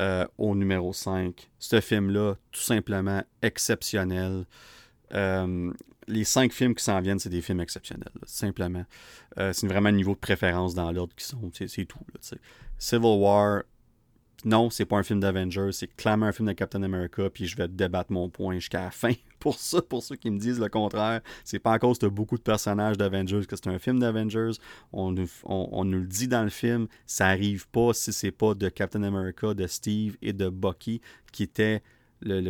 euh, 0.00 0.26
au 0.38 0.54
numéro 0.54 0.92
5. 0.92 1.50
Ce 1.58 1.80
film-là, 1.80 2.34
tout 2.50 2.60
simplement 2.60 3.22
exceptionnel. 3.42 4.44
Euh, 5.14 5.72
les 6.08 6.24
cinq 6.24 6.52
films 6.52 6.74
qui 6.74 6.84
s'en 6.84 7.00
viennent, 7.00 7.18
c'est 7.18 7.30
des 7.30 7.42
films 7.42 7.60
exceptionnels, 7.60 8.12
simplement. 8.24 8.84
Euh, 9.38 9.52
c'est 9.52 9.66
vraiment 9.66 9.88
un 9.88 9.92
niveau 9.92 10.12
de 10.12 10.18
préférence 10.18 10.74
dans 10.74 10.90
l'ordre 10.92 11.14
qui 11.16 11.24
sont. 11.24 11.50
C'est 11.52 11.84
tout. 11.84 11.98
Civil 12.78 13.18
War, 13.18 13.62
non, 14.44 14.70
c'est 14.70 14.84
pas 14.84 14.98
un 14.98 15.02
film 15.02 15.20
d'Avengers, 15.20 15.70
c'est 15.72 15.88
clairement 15.96 16.26
un 16.26 16.32
film 16.32 16.48
de 16.48 16.52
Captain 16.52 16.82
America, 16.82 17.30
puis 17.30 17.46
je 17.46 17.56
vais 17.56 17.68
débattre 17.68 18.12
mon 18.12 18.28
point 18.28 18.56
jusqu'à 18.56 18.82
la 18.82 18.90
fin 18.90 19.12
pour 19.40 19.58
ça, 19.58 19.80
pour 19.80 20.02
ceux 20.02 20.16
qui 20.16 20.30
me 20.30 20.38
disent 20.38 20.60
le 20.60 20.68
contraire. 20.68 21.22
C'est 21.44 21.58
pas 21.58 21.72
à 21.72 21.78
cause 21.78 21.98
de 21.98 22.08
beaucoup 22.08 22.36
de 22.36 22.42
personnages 22.42 22.98
d'Avengers 22.98 23.46
que 23.48 23.56
c'est 23.56 23.68
un 23.68 23.78
film 23.78 23.98
d'Avengers. 23.98 24.52
On, 24.92 25.12
nous 25.12 25.98
le 26.00 26.06
dit 26.06 26.28
dans 26.28 26.44
le 26.44 26.50
film, 26.50 26.86
ça 27.06 27.28
arrive 27.28 27.68
pas 27.68 27.92
si 27.94 28.12
c'est 28.12 28.30
pas 28.30 28.54
de 28.54 28.68
Captain 28.68 29.02
America, 29.02 29.54
de 29.54 29.66
Steve 29.66 30.16
et 30.22 30.32
de 30.32 30.48
Bucky, 30.48 31.00
qui 31.32 31.44
étaient 31.44 31.82
le, 32.20 32.40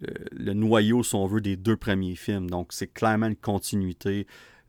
le, 0.00 0.52
noyau, 0.54 1.02
si 1.02 1.14
on 1.14 1.26
veut, 1.26 1.40
des 1.40 1.56
deux 1.56 1.76
premiers 1.76 2.16
films. 2.16 2.50
Donc, 2.50 2.72
c'est 2.72 2.92
clairement 2.92 3.26
une 3.26 3.36
continuité. 3.36 4.26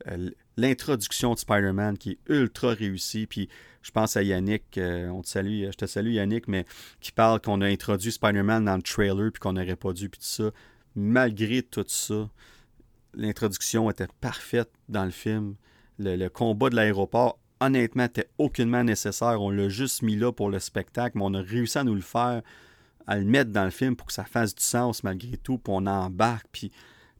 Euh, 0.07 0.29
l'introduction 0.57 1.33
de 1.33 1.39
Spider-Man 1.39 1.97
qui 1.97 2.11
est 2.11 2.19
ultra 2.27 2.69
réussie, 2.69 3.27
puis 3.27 3.49
je 3.81 3.91
pense 3.91 4.15
à 4.15 4.23
Yannick, 4.23 4.77
euh, 4.77 5.09
on 5.09 5.21
te 5.21 5.27
salue, 5.27 5.65
je 5.65 5.77
te 5.77 5.85
salue 5.85 6.11
Yannick, 6.11 6.47
mais 6.47 6.65
qui 6.99 7.11
parle 7.11 7.41
qu'on 7.41 7.61
a 7.61 7.67
introduit 7.67 8.11
Spider-Man 8.11 8.65
dans 8.65 8.75
le 8.75 8.81
trailer 8.81 9.31
puis 9.31 9.39
qu'on 9.39 9.53
n'aurait 9.53 9.75
pas 9.75 9.93
dû, 9.93 10.09
puis 10.09 10.19
tout 10.19 10.25
ça. 10.25 10.51
Malgré 10.95 11.63
tout 11.63 11.85
ça, 11.87 12.29
l'introduction 13.13 13.89
était 13.89 14.07
parfaite 14.19 14.69
dans 14.89 15.05
le 15.05 15.11
film. 15.11 15.55
Le, 15.99 16.27
combat 16.29 16.69
de 16.69 16.75
l'aéroport, 16.75 17.37
honnêtement, 17.59 18.05
était 18.05 18.27
aucunement 18.37 18.83
nécessaire. 18.83 19.41
On 19.41 19.51
l'a 19.51 19.69
juste 19.69 20.01
mis 20.01 20.15
là 20.15 20.31
pour 20.31 20.49
le 20.49 20.59
spectacle, 20.59 21.17
mais 21.17 21.23
on 21.25 21.33
a 21.33 21.41
réussi 21.41 21.77
à 21.77 21.83
nous 21.83 21.95
le 21.95 22.01
faire, 22.01 22.41
à 23.07 23.17
le 23.17 23.25
mettre 23.25 23.51
dans 23.51 23.65
le 23.65 23.71
film 23.71 23.95
pour 23.95 24.07
que 24.07 24.13
ça 24.13 24.25
fasse 24.25 24.55
du 24.55 24.63
sens 24.63 25.03
malgré 25.03 25.37
tout, 25.37 25.57
puis 25.57 25.73
on 25.75 25.85
embarque, 25.85 26.47
puis 26.51 26.71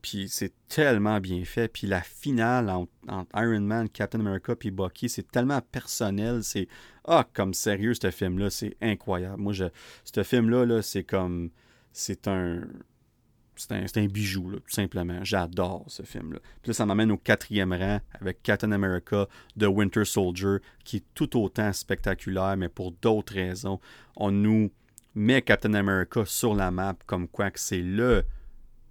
puis 0.02 0.28
c'est 0.30 0.53
tellement 0.68 1.19
bien 1.19 1.44
fait. 1.45 1.68
Puis 1.68 1.88
la 1.88 2.02
finale 2.02 2.69
entre, 2.69 2.91
Iron 3.36 3.61
Man, 3.61 3.90
Captain 3.90 4.19
America 4.19 4.56
puis 4.56 4.72
Bucky, 4.72 5.10
c'est 5.10 5.30
tellement 5.32 5.61
personnel. 5.61 6.44
C'est 6.44 6.68
ah 7.06 7.28
comme 7.34 7.53
sérieux 7.53 7.94
ce 7.94 8.11
film-là, 8.11 8.49
c'est 8.49 8.76
incroyable. 8.82 9.41
Moi, 9.41 9.53
je, 9.53 9.65
ce 10.03 10.23
film-là, 10.23 10.65
-là, 10.65 10.82
c'est 10.82 11.03
comme 11.03 11.52
c'est 11.91 12.28
un 12.28 12.61
c'est 13.56 13.73
un, 13.73 14.03
un, 14.03 14.07
bijou, 14.07 14.52
tout 14.53 14.61
simplement. 14.69 15.23
J'adore 15.23 15.86
ce 15.88 16.03
film-là. 16.03 16.40
Puis 16.61 16.69
là, 16.69 16.73
ça 16.73 16.86
m'amène 16.86 17.11
au 17.11 17.18
quatrième 17.18 17.73
rang 17.73 17.99
avec 18.19 18.41
Captain 18.41 18.72
America, 18.72 19.28
The 19.60 19.65
Winter 19.65 20.06
Soldier, 20.06 20.57
qui 20.84 20.98
est 20.98 21.06
tout 21.14 21.40
autant 21.40 21.72
spectaculaire, 21.73 22.57
mais 22.57 22.69
pour 22.69 22.91
d'autres 22.91 23.34
raisons. 23.34 23.80
On 24.15 24.32
nous 24.32 24.72
met 25.14 25.41
Captain 25.41 25.73
America 25.73 26.23
sur 26.26 26.56
la 26.56 26.72
map 26.72 26.95
comme 27.06 27.28
quoi 27.28 27.52
que 27.52 27.60
c'est 27.60 27.82
le 27.82 28.23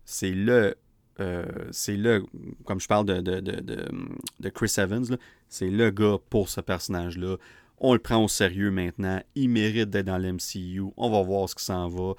c'est 0.05 0.32
le 0.32 0.77
euh, 1.21 1.45
c'est 1.71 1.97
le, 1.97 2.25
comme 2.65 2.81
je 2.81 2.89
parle 2.89 3.07
de, 3.07 4.51
Chris 4.51 4.75
Evans, 4.79 5.17
c'est 5.49 5.71
le 5.71 5.91
gars 5.91 6.17
pour 6.31 6.49
ce 6.49 6.61
personnage-là. 6.61 7.37
On 7.79 7.95
le 7.95 7.99
prend 7.99 8.23
au 8.23 8.29
sérieux 8.29 8.71
maintenant. 8.71 9.23
Il 9.35 9.51
mérite 9.51 9.91
d'être 9.91 10.07
dans 10.07 10.19
l'MCU. 10.19 10.83
On 10.97 11.11
va 11.11 11.23
voir 11.23 11.49
ce 11.49 11.55
qui 11.55 11.65
s'en 11.65 11.89
va. 11.89 12.13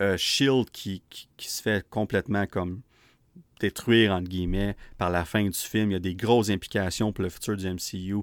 Euh, 0.00 0.16
Shield 0.16 0.70
qui, 0.70 1.02
se 1.38 1.62
fait 1.62 1.86
complètement 1.90 2.46
comme 2.46 2.80
détruire, 3.60 4.12
entre 4.12 4.28
guillemets, 4.28 4.76
par 4.98 5.10
la 5.10 5.24
fin 5.24 5.44
du 5.44 5.52
film. 5.52 5.90
Il 5.90 5.94
y 5.94 5.96
a 5.96 6.00
des 6.00 6.14
grosses 6.14 6.48
implications 6.48 7.12
pour 7.12 7.24
le 7.24 7.30
futur 7.30 7.56
du 7.56 7.68
MCU. 7.68 8.22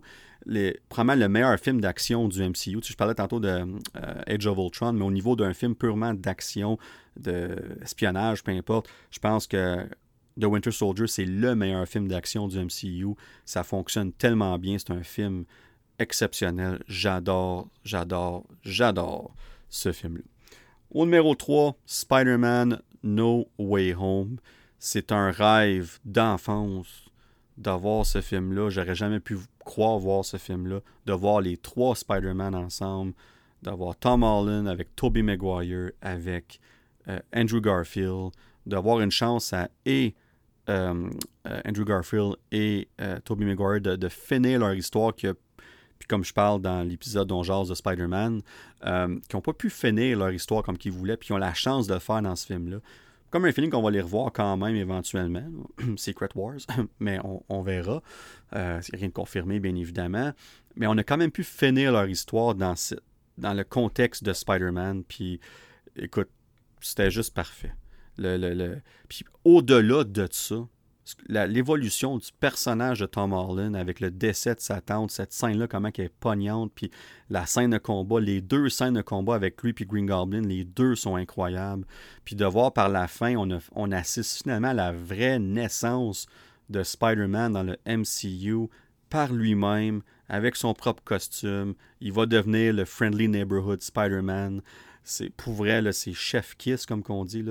Probablement 0.90 1.26
le 1.26 1.30
meilleur 1.30 1.60
film 1.60 1.82
d'action 1.82 2.28
du 2.30 2.42
MCU. 2.42 2.80
je 2.82 2.96
parlais 2.96 3.16
tantôt 3.16 3.40
de 3.40 3.50
euh, 3.98 4.22
Age 4.26 4.48
of 4.48 4.58
Ultron, 4.58 4.94
mais 4.94 5.04
au 5.04 5.12
niveau 5.12 5.36
d'un 5.36 5.54
film 5.54 5.76
purement 5.76 6.14
d'action, 6.14 6.80
d'espionnage, 7.18 8.44
peu 8.44 8.52
importe, 8.52 8.90
je 9.12 9.20
pense 9.20 9.46
que 9.46 9.86
The 10.40 10.46
Winter 10.46 10.72
Soldier, 10.72 11.08
c'est 11.08 11.26
le 11.26 11.56
meilleur 11.56 11.88
film 11.88 12.08
d'action 12.08 12.48
du 12.48 12.60
MCU. 12.60 13.16
Ça 13.46 13.64
fonctionne 13.64 14.12
tellement 14.14 14.58
bien. 14.60 14.78
C'est 14.78 14.92
un 14.92 15.04
film 15.04 15.46
exceptionnel. 16.00 16.84
J'adore, 16.88 17.70
j'adore, 17.84 18.46
j'adore 18.64 19.34
ce 19.70 19.92
film-là. 19.92 20.24
Au 20.92 21.06
numéro 21.06 21.36
3, 21.36 21.76
Spider-Man 21.86 22.82
No 23.04 23.48
Way 23.58 23.96
Home. 23.96 24.38
c'est 24.80 25.12
un 25.12 25.32
rêve 25.32 26.00
d'enfance 26.06 27.06
de 27.58 27.72
voir 27.72 28.06
ce 28.06 28.22
film-là. 28.22 28.70
J'aurais 28.70 28.96
jamais 28.96 29.20
pu 29.20 29.38
croire 29.60 29.98
voir 29.98 30.24
ce 30.24 30.38
film-là, 30.38 30.80
de 31.06 31.14
voir 31.14 31.42
les 31.42 31.58
trois 31.58 31.96
Spider-Man 31.96 32.56
ensemble, 32.56 33.14
d'avoir 33.64 33.96
Tom 33.98 34.24
Holland 34.24 34.68
avec 34.68 34.96
Tobey 34.96 35.24
Maguire, 35.24 35.92
avec 36.02 36.60
euh, 37.08 37.20
Andrew 37.36 37.60
Garfield, 37.60 38.32
d'avoir 38.66 39.02
une 39.02 39.12
chance 39.12 39.52
à 39.54 39.70
et 39.86 40.16
Andrew 40.68 41.86
Garfield 41.86 42.36
et 42.52 42.88
Tobey 43.24 43.46
Maguire 43.46 43.82
de, 43.82 44.10
finir 44.10 44.60
leur 44.60 44.74
histoire 44.74 45.14
puis 45.14 46.08
comme 46.08 46.24
je 46.24 46.34
parle 46.34 46.62
dans 46.62 46.84
l'épisode 46.88 47.28
dont 47.28 47.42
de 47.42 47.74
Spider-Man, 47.74 48.42
qui 48.82 49.36
n'ont 49.36 49.42
pas 49.42 49.54
pu 49.54 49.70
finir 49.70 50.20
leur 50.20 50.32
histoire 50.32 50.64
comme 50.64 50.78
qu'ils 50.78 50.92
voulaient, 50.92 51.18
puis 51.18 51.28
qui 51.28 51.34
ont 51.34 51.38
la 51.38 51.54
chance 51.54 51.88
de 51.88 51.94
le 51.94 52.00
faire 52.00 52.22
dans 52.22 52.36
ce 52.36 52.46
film-là 52.46 52.80
comme 53.30 53.46
un 53.46 53.52
feeling 53.52 53.70
qu'on 53.70 53.82
va 53.82 53.92
les 53.92 54.02
revoir 54.02 54.32
quand 54.32 54.58
même 54.58 54.76
éventuellement. 54.76 55.44
Secret 55.98 56.30
Wars, 56.36 56.60
mais 57.00 57.20
on, 57.50 57.62
verra. 57.62 58.02
Euh, 58.56 58.80
c'est 58.82 58.96
rien 58.96 59.08
de 59.08 59.14
confirmé, 59.14 59.60
bien 59.60 59.76
évidemment. 59.76 60.32
Mais 60.76 60.88
on 60.88 60.98
a 60.98 61.04
quand 61.04 61.18
même 61.18 61.32
pu 61.32 61.44
finir 61.44 61.92
leur 61.92 62.08
histoire 62.08 62.56
dans, 62.56 62.76
dans 63.38 63.54
le 63.54 63.64
contexte 63.64 64.24
de 64.24 64.34
Spider-Man. 64.34 65.04
Puis, 65.04 65.40
écoute, 65.98 66.30
c'était 66.80 67.12
juste 67.12 67.34
parfait. 67.34 67.74
Le, 68.18 68.38
le, 68.38 68.82
Puis, 69.08 69.24
au-delà 69.44 70.04
de 70.04 70.28
ça, 70.32 70.68
l'évolution 71.30 72.18
du 72.18 72.28
personnage 72.40 73.00
de 73.00 73.06
Tom 73.06 73.34
Holland 73.34 73.76
avec 73.76 74.00
le 74.00 74.12
décès 74.12 74.56
de 74.56 74.60
sa 74.60 74.82
tante, 74.82 75.12
cette 75.12 75.32
scène-là, 75.32 75.68
comment 75.68 75.90
elle 75.98 76.06
est 76.06 76.14
pognante, 76.20 76.72
puis 76.74 76.92
la 77.30 77.46
scène 77.46 77.72
de 77.72 77.78
combat, 77.78 78.20
les 78.20 78.42
deux 78.42 78.70
scènes 78.70 78.96
de 78.96 79.02
combat 79.02 79.36
avec 79.36 79.62
lui 79.62 79.74
et 79.78 79.86
Green 79.86 80.06
Goblin, 80.06 80.42
les 80.42 80.66
deux 80.66 80.96
sont 80.96 81.16
incroyables. 81.16 81.86
Puis 82.26 82.36
de 82.36 82.46
voir 82.46 82.74
par 82.74 82.90
la 82.90 83.08
fin, 83.08 83.36
on, 83.36 83.48
on 83.74 83.92
assiste 83.92 84.44
finalement 84.44 84.70
à 84.70 84.74
la 84.74 84.92
vraie 84.92 85.40
naissance 85.40 86.28
de 86.70 86.84
Spider-Man 86.84 87.54
dans 87.54 87.64
le 87.64 87.78
MCU 87.86 88.70
par 89.10 89.32
lui-même, 89.32 90.02
avec 90.28 90.58
son 90.58 90.74
propre 90.74 91.04
costume. 91.04 91.76
Il 92.02 92.12
va 92.12 92.26
devenir 92.26 92.74
le 92.74 92.84
Friendly 92.84 93.30
Neighborhood 93.30 93.82
Spider-Man 93.82 94.62
c'est 95.08 95.30
pour 95.30 95.54
vrai, 95.54 95.82
c'est 95.94 96.14
chef 96.14 96.56
kiss, 96.58 96.86
comme 96.86 97.02
qu'on 97.02 97.24
dit. 97.24 97.44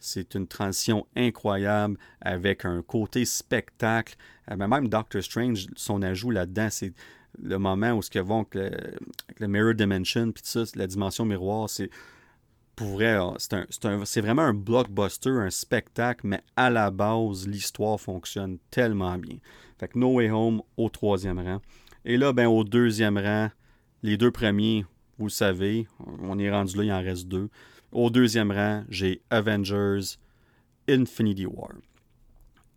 C'est 0.00 0.34
une 0.34 0.48
transition 0.48 1.06
incroyable 1.14 1.96
avec 2.20 2.64
un 2.64 2.82
côté 2.82 3.24
spectacle. 3.24 4.16
Euh, 4.50 4.56
même 4.56 4.88
Doctor 4.88 5.22
Strange, 5.22 5.68
son 5.76 6.02
ajout 6.02 6.32
là-dedans, 6.32 6.68
c'est 6.70 6.92
le 7.40 7.58
moment 7.58 7.92
où 7.92 8.02
ce 8.02 8.10
que 8.10 8.18
vont 8.18 8.40
avec 8.40 8.72
le, 9.38 9.46
Mirror 9.46 9.74
Dimension, 9.74 10.32
puis 10.32 10.42
ça, 10.44 10.64
la 10.74 10.88
dimension 10.88 11.24
miroir, 11.24 11.70
c'est 11.70 11.88
pour 12.74 12.88
vrai, 12.88 13.14
ah, 13.14 13.34
c'est 13.38 14.20
vraiment 14.20 14.42
un 14.42 14.54
blockbuster, 14.54 15.30
un 15.30 15.50
spectacle, 15.50 16.26
mais 16.26 16.40
à 16.56 16.68
la 16.68 16.90
base, 16.90 17.46
l'histoire 17.46 18.00
fonctionne 18.00 18.58
tellement 18.72 19.16
bien. 19.18 19.36
Fait 19.78 19.86
que 19.86 19.98
No 20.00 20.14
Way 20.14 20.30
Home 20.30 20.62
au 20.76 20.88
troisième 20.88 21.38
rang. 21.38 21.60
Et 22.04 22.16
là, 22.16 22.32
ben, 22.32 22.48
au 22.48 22.64
deuxième 22.64 23.18
rang, 23.18 23.50
les 24.02 24.16
deux 24.16 24.32
premiers, 24.32 24.84
vous 25.18 25.26
le 25.26 25.30
savez, 25.30 25.86
on 26.22 26.38
est 26.38 26.50
rendu 26.50 26.76
là, 26.76 26.84
il 26.84 26.92
en 26.92 27.02
reste 27.02 27.28
deux. 27.28 27.48
Au 27.92 28.10
deuxième 28.10 28.50
rang, 28.50 28.84
j'ai 28.88 29.22
Avengers 29.30 30.16
Infinity 30.88 31.46
War. 31.46 31.70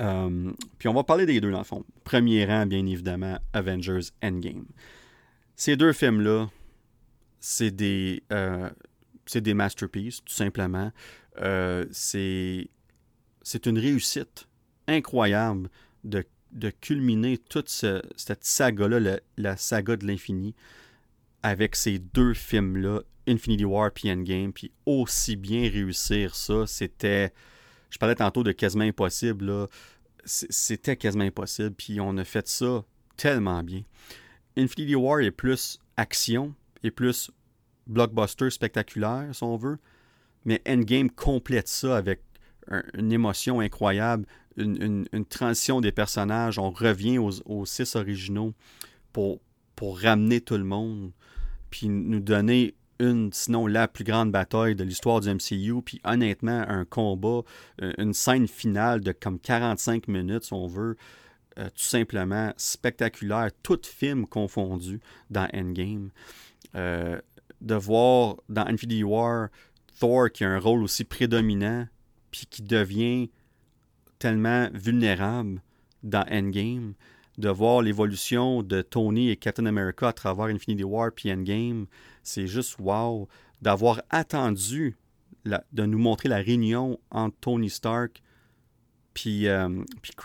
Euh, 0.01 0.51
puis 0.77 0.87
on 0.87 0.93
va 0.93 1.03
parler 1.03 1.25
des 1.25 1.41
deux 1.41 1.51
dans 1.51 1.57
le 1.57 1.63
fond. 1.63 1.83
Premier 2.03 2.45
rang, 2.45 2.67
bien 2.67 2.85
évidemment, 2.85 3.39
Avengers 3.53 4.11
Endgame. 4.23 4.65
Ces 5.55 5.75
deux 5.75 5.93
films-là, 5.93 6.49
c'est 7.39 7.71
des, 7.71 8.23
euh, 8.31 8.69
des 9.33 9.53
masterpieces, 9.55 10.23
tout 10.23 10.33
simplement. 10.33 10.91
Euh, 11.41 11.85
c'est, 11.91 12.69
une 13.65 13.79
réussite 13.79 14.47
incroyable 14.87 15.69
de, 16.03 16.23
de 16.51 16.69
culminer 16.69 17.39
toute 17.39 17.69
cette 17.69 18.43
saga-là, 18.43 19.19
la 19.37 19.57
saga 19.57 19.95
de 19.95 20.05
l'infini 20.05 20.53
avec 21.43 21.75
ces 21.75 21.99
deux 21.99 22.33
films-là, 22.33 23.01
Infinity 23.27 23.65
War 23.65 23.91
et 24.03 24.11
Endgame, 24.11 24.53
puis 24.53 24.71
aussi 24.85 25.35
bien 25.35 25.61
réussir 25.69 26.35
ça, 26.35 26.65
c'était. 26.65 27.33
Je 27.89 27.97
parlais 27.97 28.15
tantôt 28.15 28.43
de 28.43 28.51
quasiment 28.51 28.83
impossible, 28.83 29.67
C'était 30.25 30.97
quasiment 30.97 31.23
impossible, 31.23 31.71
puis 31.71 31.99
on 31.99 32.17
a 32.17 32.23
fait 32.23 32.47
ça 32.47 32.83
tellement 33.15 33.63
bien. 33.63 33.83
Infinity 34.57 34.95
War 34.95 35.21
est 35.21 35.31
plus 35.31 35.79
action, 35.95 36.53
et 36.83 36.91
plus 36.91 37.31
blockbuster 37.87 38.49
spectaculaire, 38.49 39.29
si 39.33 39.43
on 39.43 39.55
veut, 39.55 39.77
mais 40.45 40.61
Endgame 40.67 41.09
complète 41.09 41.67
ça 41.67 41.97
avec 41.97 42.21
une 42.93 43.11
émotion 43.11 43.59
incroyable, 43.59 44.25
une, 44.57 45.05
transition 45.29 45.79
des 45.81 45.91
personnages. 45.91 46.59
On 46.59 46.71
revient 46.71 47.17
aux, 47.17 47.31
aux 47.45 47.65
six 47.65 47.95
originaux 47.95 48.53
pour, 49.13 49.39
pour 49.75 49.99
ramener 49.99 50.41
tout 50.41 50.57
le 50.57 50.63
monde 50.63 51.11
puis 51.69 51.89
nous 51.89 52.19
donner 52.19 52.75
une, 52.99 53.31
sinon 53.31 53.67
la 53.67 53.87
plus 53.87 54.03
grande 54.03 54.31
bataille 54.31 54.75
de 54.75 54.83
l'histoire 54.83 55.19
du 55.19 55.29
MCU, 55.29 55.81
puis 55.83 56.01
honnêtement, 56.03 56.63
un 56.67 56.85
combat, 56.85 57.41
euh, 57.81 57.93
une 57.97 58.13
scène 58.13 58.47
finale 58.47 59.01
de 59.01 59.11
comme 59.11 59.39
45 59.39 60.07
minutes, 60.07 60.45
si 60.45 60.53
on 60.53 60.67
veut, 60.67 60.97
euh, 61.59 61.65
tout 61.69 61.83
simplement 61.83 62.53
spectaculaire, 62.57 63.49
tout 63.63 63.79
film 63.83 64.27
confondu 64.27 64.99
dans 65.29 65.47
Endgame. 65.53 66.09
Euh, 66.75 67.19
de 67.61 67.75
voir 67.75 68.35
dans 68.49 68.67
Infinity 68.67 69.03
War 69.03 69.49
Thor 69.99 70.29
qui 70.31 70.43
a 70.43 70.49
un 70.49 70.59
rôle 70.59 70.83
aussi 70.83 71.03
prédominant, 71.03 71.87
puis 72.29 72.45
qui 72.49 72.61
devient 72.61 73.29
tellement 74.19 74.69
vulnérable 74.73 75.61
dans 76.03 76.25
Endgame, 76.29 76.93
de 77.37 77.49
voir 77.49 77.81
l'évolution 77.81 78.63
de 78.63 78.81
Tony 78.81 79.29
et 79.29 79.35
Captain 79.35 79.65
America 79.65 80.07
à 80.07 80.13
travers 80.13 80.45
Infinity 80.45 80.83
War 80.83 81.11
puis 81.11 81.31
Endgame, 81.31 81.85
c'est 82.23 82.47
juste 82.47 82.77
wow. 82.79 83.27
D'avoir 83.61 84.01
attendu 84.11 84.95
de 85.45 85.85
nous 85.85 85.97
montrer 85.97 86.29
la 86.29 86.37
réunion 86.37 86.99
entre 87.09 87.35
Tony 87.39 87.69
Stark 87.69 88.21
puis, 89.17 89.47
euh, 89.47 89.67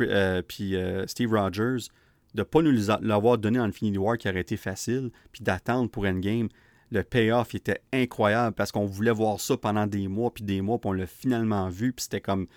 euh, 0.03 0.43
euh, 0.61 1.07
Steve 1.07 1.33
Rogers, 1.33 1.89
de 2.35 2.41
ne 2.41 2.43
pas 2.43 2.61
nous 2.61 2.73
l'avoir 3.01 3.39
donné 3.39 3.59
en 3.59 3.65
Infinity 3.65 3.97
War 3.97 4.19
qui 4.19 4.29
aurait 4.29 4.43
été 4.43 4.59
facile, 4.59 5.11
puis 5.33 5.43
d'attendre 5.43 5.89
pour 5.89 6.05
Endgame. 6.05 6.51
Le 6.91 7.03
payoff 7.03 7.55
était 7.55 7.81
incroyable 7.91 8.55
parce 8.55 8.71
qu'on 8.71 8.85
voulait 8.85 9.13
voir 9.13 9.41
ça 9.41 9.57
pendant 9.57 9.87
des 9.87 10.09
mois 10.09 10.31
puis 10.31 10.45
des 10.45 10.61
mois, 10.61 10.79
puis 10.79 10.91
on 10.91 10.93
l'a 10.93 11.07
finalement 11.07 11.71
vu, 11.71 11.95
puis 11.95 12.03
c'était 12.03 12.21
comme. 12.21 12.49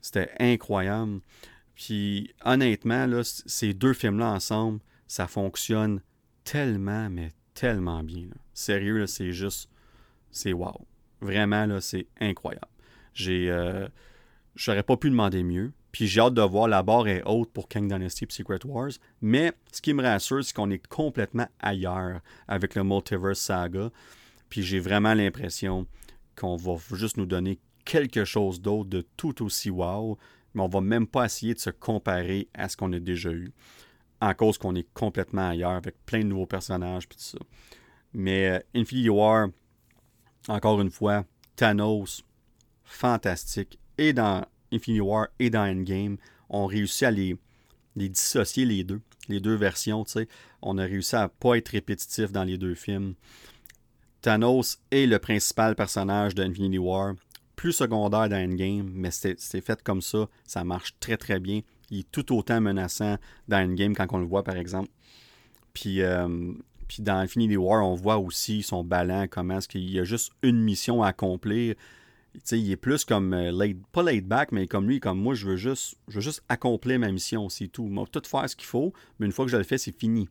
C'était 0.00 0.32
incroyable. 0.40 1.20
Puis 1.78 2.34
honnêtement, 2.44 3.06
là, 3.06 3.22
ces 3.22 3.72
deux 3.72 3.92
films-là 3.92 4.32
ensemble, 4.32 4.80
ça 5.06 5.28
fonctionne 5.28 6.02
tellement, 6.42 7.08
mais 7.08 7.30
tellement 7.54 8.02
bien. 8.02 8.26
Sérieux, 8.52 9.06
c'est 9.06 9.30
juste, 9.30 9.70
c'est 10.32 10.52
wow. 10.52 10.86
Vraiment, 11.20 11.66
là, 11.66 11.80
c'est 11.80 12.08
incroyable. 12.20 12.66
J'ai, 13.14 13.48
euh, 13.48 13.86
j'aurais 14.56 14.82
pas 14.82 14.96
pu 14.96 15.08
demander 15.08 15.44
mieux. 15.44 15.72
Puis 15.92 16.08
j'ai 16.08 16.20
hâte 16.20 16.34
de 16.34 16.42
voir, 16.42 16.66
la 16.66 16.82
barre 16.82 17.06
est 17.06 17.22
haute 17.24 17.52
pour 17.52 17.68
Kang 17.68 17.86
Dynasty 17.86 18.24
et 18.24 18.32
Secret 18.32 18.58
Wars. 18.64 18.90
Mais 19.22 19.52
ce 19.70 19.80
qui 19.80 19.94
me 19.94 20.02
rassure, 20.02 20.44
c'est 20.44 20.54
qu'on 20.54 20.70
est 20.70 20.84
complètement 20.84 21.46
ailleurs 21.60 22.20
avec 22.48 22.74
le 22.74 22.82
Multiverse 22.82 23.38
Saga. 23.38 23.90
Puis 24.48 24.64
j'ai 24.64 24.80
vraiment 24.80 25.14
l'impression 25.14 25.86
qu'on 26.34 26.56
va 26.56 26.74
juste 26.94 27.18
nous 27.18 27.26
donner 27.26 27.60
quelque 27.84 28.24
chose 28.24 28.60
d'autre 28.60 28.90
de 28.90 29.06
tout 29.16 29.44
aussi 29.44 29.70
wow 29.70 30.18
mais 30.54 30.62
on 30.62 30.68
va 30.68 30.80
même 30.80 31.06
pas 31.06 31.26
essayer 31.26 31.54
de 31.54 31.58
se 31.58 31.70
comparer 31.70 32.48
à 32.54 32.68
ce 32.68 32.76
qu'on 32.76 32.92
a 32.92 32.98
déjà 32.98 33.30
eu, 33.30 33.52
en 34.20 34.34
cause 34.34 34.58
qu'on 34.58 34.74
est 34.74 34.88
complètement 34.94 35.50
ailleurs 35.50 35.72
avec 35.72 35.94
plein 36.04 36.20
de 36.20 36.24
nouveaux 36.24 36.46
personnages 36.46 37.04
et 37.04 37.08
tout 37.08 37.18
ça. 37.18 37.38
Mais 38.12 38.48
euh, 38.48 38.60
Infinity 38.74 39.10
War, 39.10 39.48
encore 40.48 40.80
une 40.80 40.90
fois, 40.90 41.24
Thanos, 41.56 42.24
fantastique. 42.84 43.78
Et 43.98 44.12
dans 44.12 44.44
Infinity 44.72 45.00
War 45.00 45.28
et 45.38 45.50
dans 45.50 45.68
Endgame, 45.68 46.16
on 46.48 46.66
réussit 46.66 47.04
à 47.04 47.10
les, 47.10 47.36
dissocier 47.96 48.64
les 48.64 48.84
deux, 48.84 49.00
les 49.28 49.40
deux 49.40 49.54
versions. 49.54 50.04
sais. 50.06 50.28
On 50.62 50.78
a 50.78 50.84
réussi 50.84 51.16
à 51.16 51.28
pas 51.28 51.56
être 51.56 51.68
répétitif 51.68 52.32
dans 52.32 52.44
les 52.44 52.58
deux 52.58 52.74
films. 52.74 53.14
Thanos 54.20 54.80
est 54.90 55.06
le 55.06 55.18
principal 55.18 55.76
personnage 55.76 56.34
de 56.34 56.42
Infinity 56.42 56.78
War 56.78 57.14
plus 57.58 57.72
secondaire 57.72 58.28
dans 58.28 58.36
Endgame, 58.36 58.88
mais 58.94 59.10
c'est 59.10 59.60
fait 59.60 59.82
comme 59.82 60.00
ça. 60.00 60.28
Ça 60.44 60.62
marche 60.62 60.94
très 61.00 61.16
très 61.16 61.40
bien. 61.40 61.62
Il 61.90 62.00
est 62.00 62.10
tout 62.12 62.32
autant 62.32 62.60
menaçant 62.60 63.16
dans 63.48 63.58
Endgame 63.58 63.96
quand 63.96 64.06
on 64.12 64.18
le 64.18 64.26
voit, 64.26 64.44
par 64.44 64.56
exemple. 64.56 64.88
Puis, 65.72 66.02
euh, 66.02 66.52
puis 66.86 67.02
dans 67.02 67.16
Infinity 67.16 67.56
War, 67.56 67.84
on 67.84 67.96
voit 67.96 68.18
aussi 68.18 68.62
son 68.62 68.84
ballon, 68.84 69.26
comment 69.28 69.58
est-ce 69.58 69.66
qu'il 69.66 69.90
y 69.90 69.98
a 69.98 70.04
juste 70.04 70.30
une 70.42 70.62
mission 70.62 71.02
à 71.02 71.08
accomplir. 71.08 71.74
il 72.52 72.70
est 72.70 72.76
plus 72.76 73.04
comme, 73.04 73.34
euh, 73.34 73.72
pas 73.90 74.04
laid 74.04 74.24
back, 74.24 74.52
mais 74.52 74.68
comme 74.68 74.86
lui, 74.86 75.00
comme 75.00 75.18
moi, 75.18 75.34
je 75.34 75.44
veux 75.48 75.56
juste, 75.56 75.96
je 76.06 76.14
veux 76.14 76.20
juste 76.20 76.44
accomplir 76.48 77.00
ma 77.00 77.10
mission, 77.10 77.48
c'est 77.48 77.66
tout. 77.66 77.90
Je 77.92 78.04
tout 78.12 78.22
faire 78.24 78.48
ce 78.48 78.54
qu'il 78.54 78.68
faut, 78.68 78.92
mais 79.18 79.26
une 79.26 79.32
fois 79.32 79.46
que 79.46 79.50
je 79.50 79.56
le 79.56 79.64
fais, 79.64 79.78
c'est 79.78 79.98
fini. 79.98 80.28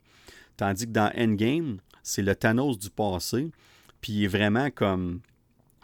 Tandis 0.56 0.86
que 0.86 0.92
dans 0.92 1.12
Endgame, 1.18 1.80
c'est 2.04 2.22
le 2.22 2.34
Thanos 2.36 2.80
du 2.80 2.90
passé, 2.90 3.52
puis 4.00 4.14
il 4.14 4.24
est 4.24 4.28
vraiment 4.28 4.70
comme, 4.72 5.20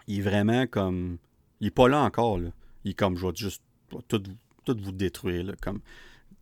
il 0.06 0.20
est 0.20 0.22
vraiment 0.22 0.66
comme 0.66 1.18
il 1.64 1.68
n'est 1.68 1.70
pas 1.70 1.88
là 1.88 2.02
encore. 2.02 2.38
Il 2.84 2.90
est 2.90 2.94
comme, 2.94 3.16
je 3.16 3.26
vais 3.26 3.32
juste 3.34 3.62
tout 4.06 4.22
vous 4.66 4.92
détruire. 4.92 5.44
Là, 5.44 5.54
comme, 5.62 5.80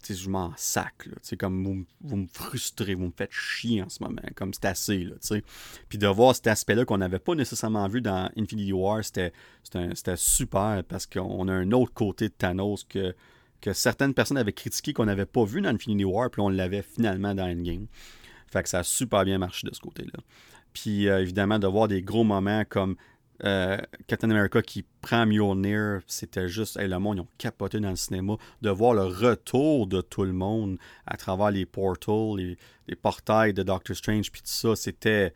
je 0.08 0.28
m'en 0.28 0.52
sac. 0.56 1.06
Là, 1.06 1.36
comme 1.38 1.86
vous, 2.00 2.16
me 2.16 2.26
frustrez, 2.26 2.96
vous 2.96 3.06
me 3.06 3.12
faites 3.16 3.30
chier 3.30 3.82
en 3.82 3.88
ce 3.88 4.02
moment. 4.02 4.22
Comme 4.34 4.52
c'est 4.52 4.64
assez. 4.64 5.04
Là, 5.04 5.14
Puis 5.88 5.98
de 5.98 6.08
voir 6.08 6.34
cet 6.34 6.48
aspect-là 6.48 6.84
qu'on 6.84 6.98
n'avait 6.98 7.20
pas 7.20 7.36
nécessairement 7.36 7.86
vu 7.86 8.00
dans 8.00 8.30
Infinity 8.36 8.72
War, 8.72 9.04
c'était 9.04 9.32
super 10.16 10.82
parce 10.88 11.06
qu'on 11.06 11.46
a 11.46 11.52
un 11.52 11.70
autre 11.70 11.94
côté 11.94 12.28
de 12.28 12.34
Thanos 12.34 12.82
que, 12.82 13.14
que 13.60 13.72
certaines 13.72 14.14
personnes 14.14 14.38
avaient 14.38 14.52
critiqué 14.52 14.92
qu'on 14.92 15.06
n'avait 15.06 15.24
pas 15.24 15.44
vu 15.44 15.60
dans 15.60 15.68
Infinity 15.68 16.04
War, 16.04 16.30
puis 16.30 16.40
on 16.40 16.48
l'avait 16.48 16.82
finalement 16.82 17.32
dans 17.32 17.48
Endgame. 17.48 17.86
Fait 18.48 18.64
que 18.64 18.68
ça 18.68 18.80
a 18.80 18.82
super 18.82 19.24
bien 19.24 19.38
marché 19.38 19.68
de 19.68 19.72
ce 19.72 19.80
côté-là. 19.80 20.18
Puis 20.72 21.08
euh, 21.08 21.20
évidemment, 21.20 21.60
de 21.60 21.68
voir 21.68 21.86
des 21.86 22.02
gros 22.02 22.24
moments 22.24 22.64
comme 22.68 22.96
euh, 23.44 23.76
Captain 24.06 24.30
America 24.30 24.62
qui 24.62 24.84
prend 25.00 25.26
Mjolnir, 25.26 26.00
c'était 26.06 26.48
juste, 26.48 26.78
le 26.80 26.98
monde, 26.98 27.16
ils 27.16 27.20
ont 27.20 27.28
capoté 27.38 27.80
dans 27.80 27.90
le 27.90 27.96
cinéma. 27.96 28.36
De 28.60 28.70
voir 28.70 28.94
le 28.94 29.04
retour 29.04 29.86
de 29.86 30.00
tout 30.00 30.24
le 30.24 30.32
monde 30.32 30.78
à 31.06 31.16
travers 31.16 31.50
les 31.50 31.66
portals, 31.66 32.56
les, 32.86 32.96
portails 32.96 33.52
de 33.52 33.62
Doctor 33.62 33.96
Strange, 33.96 34.30
puis 34.30 34.42
tout 34.42 34.48
ça, 34.48 34.76
c'était. 34.76 35.34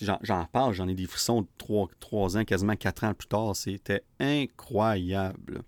J'en 0.00 0.44
parle, 0.44 0.74
j'en 0.74 0.86
ai 0.86 0.94
des 0.94 1.06
frissons 1.06 1.44
trois, 1.58 1.88
trois 1.98 2.36
ans, 2.36 2.44
quasiment 2.44 2.76
quatre 2.76 3.02
ans 3.02 3.14
plus 3.14 3.26
tard. 3.26 3.56
C'était 3.56 4.04
incroyable. 4.20 5.62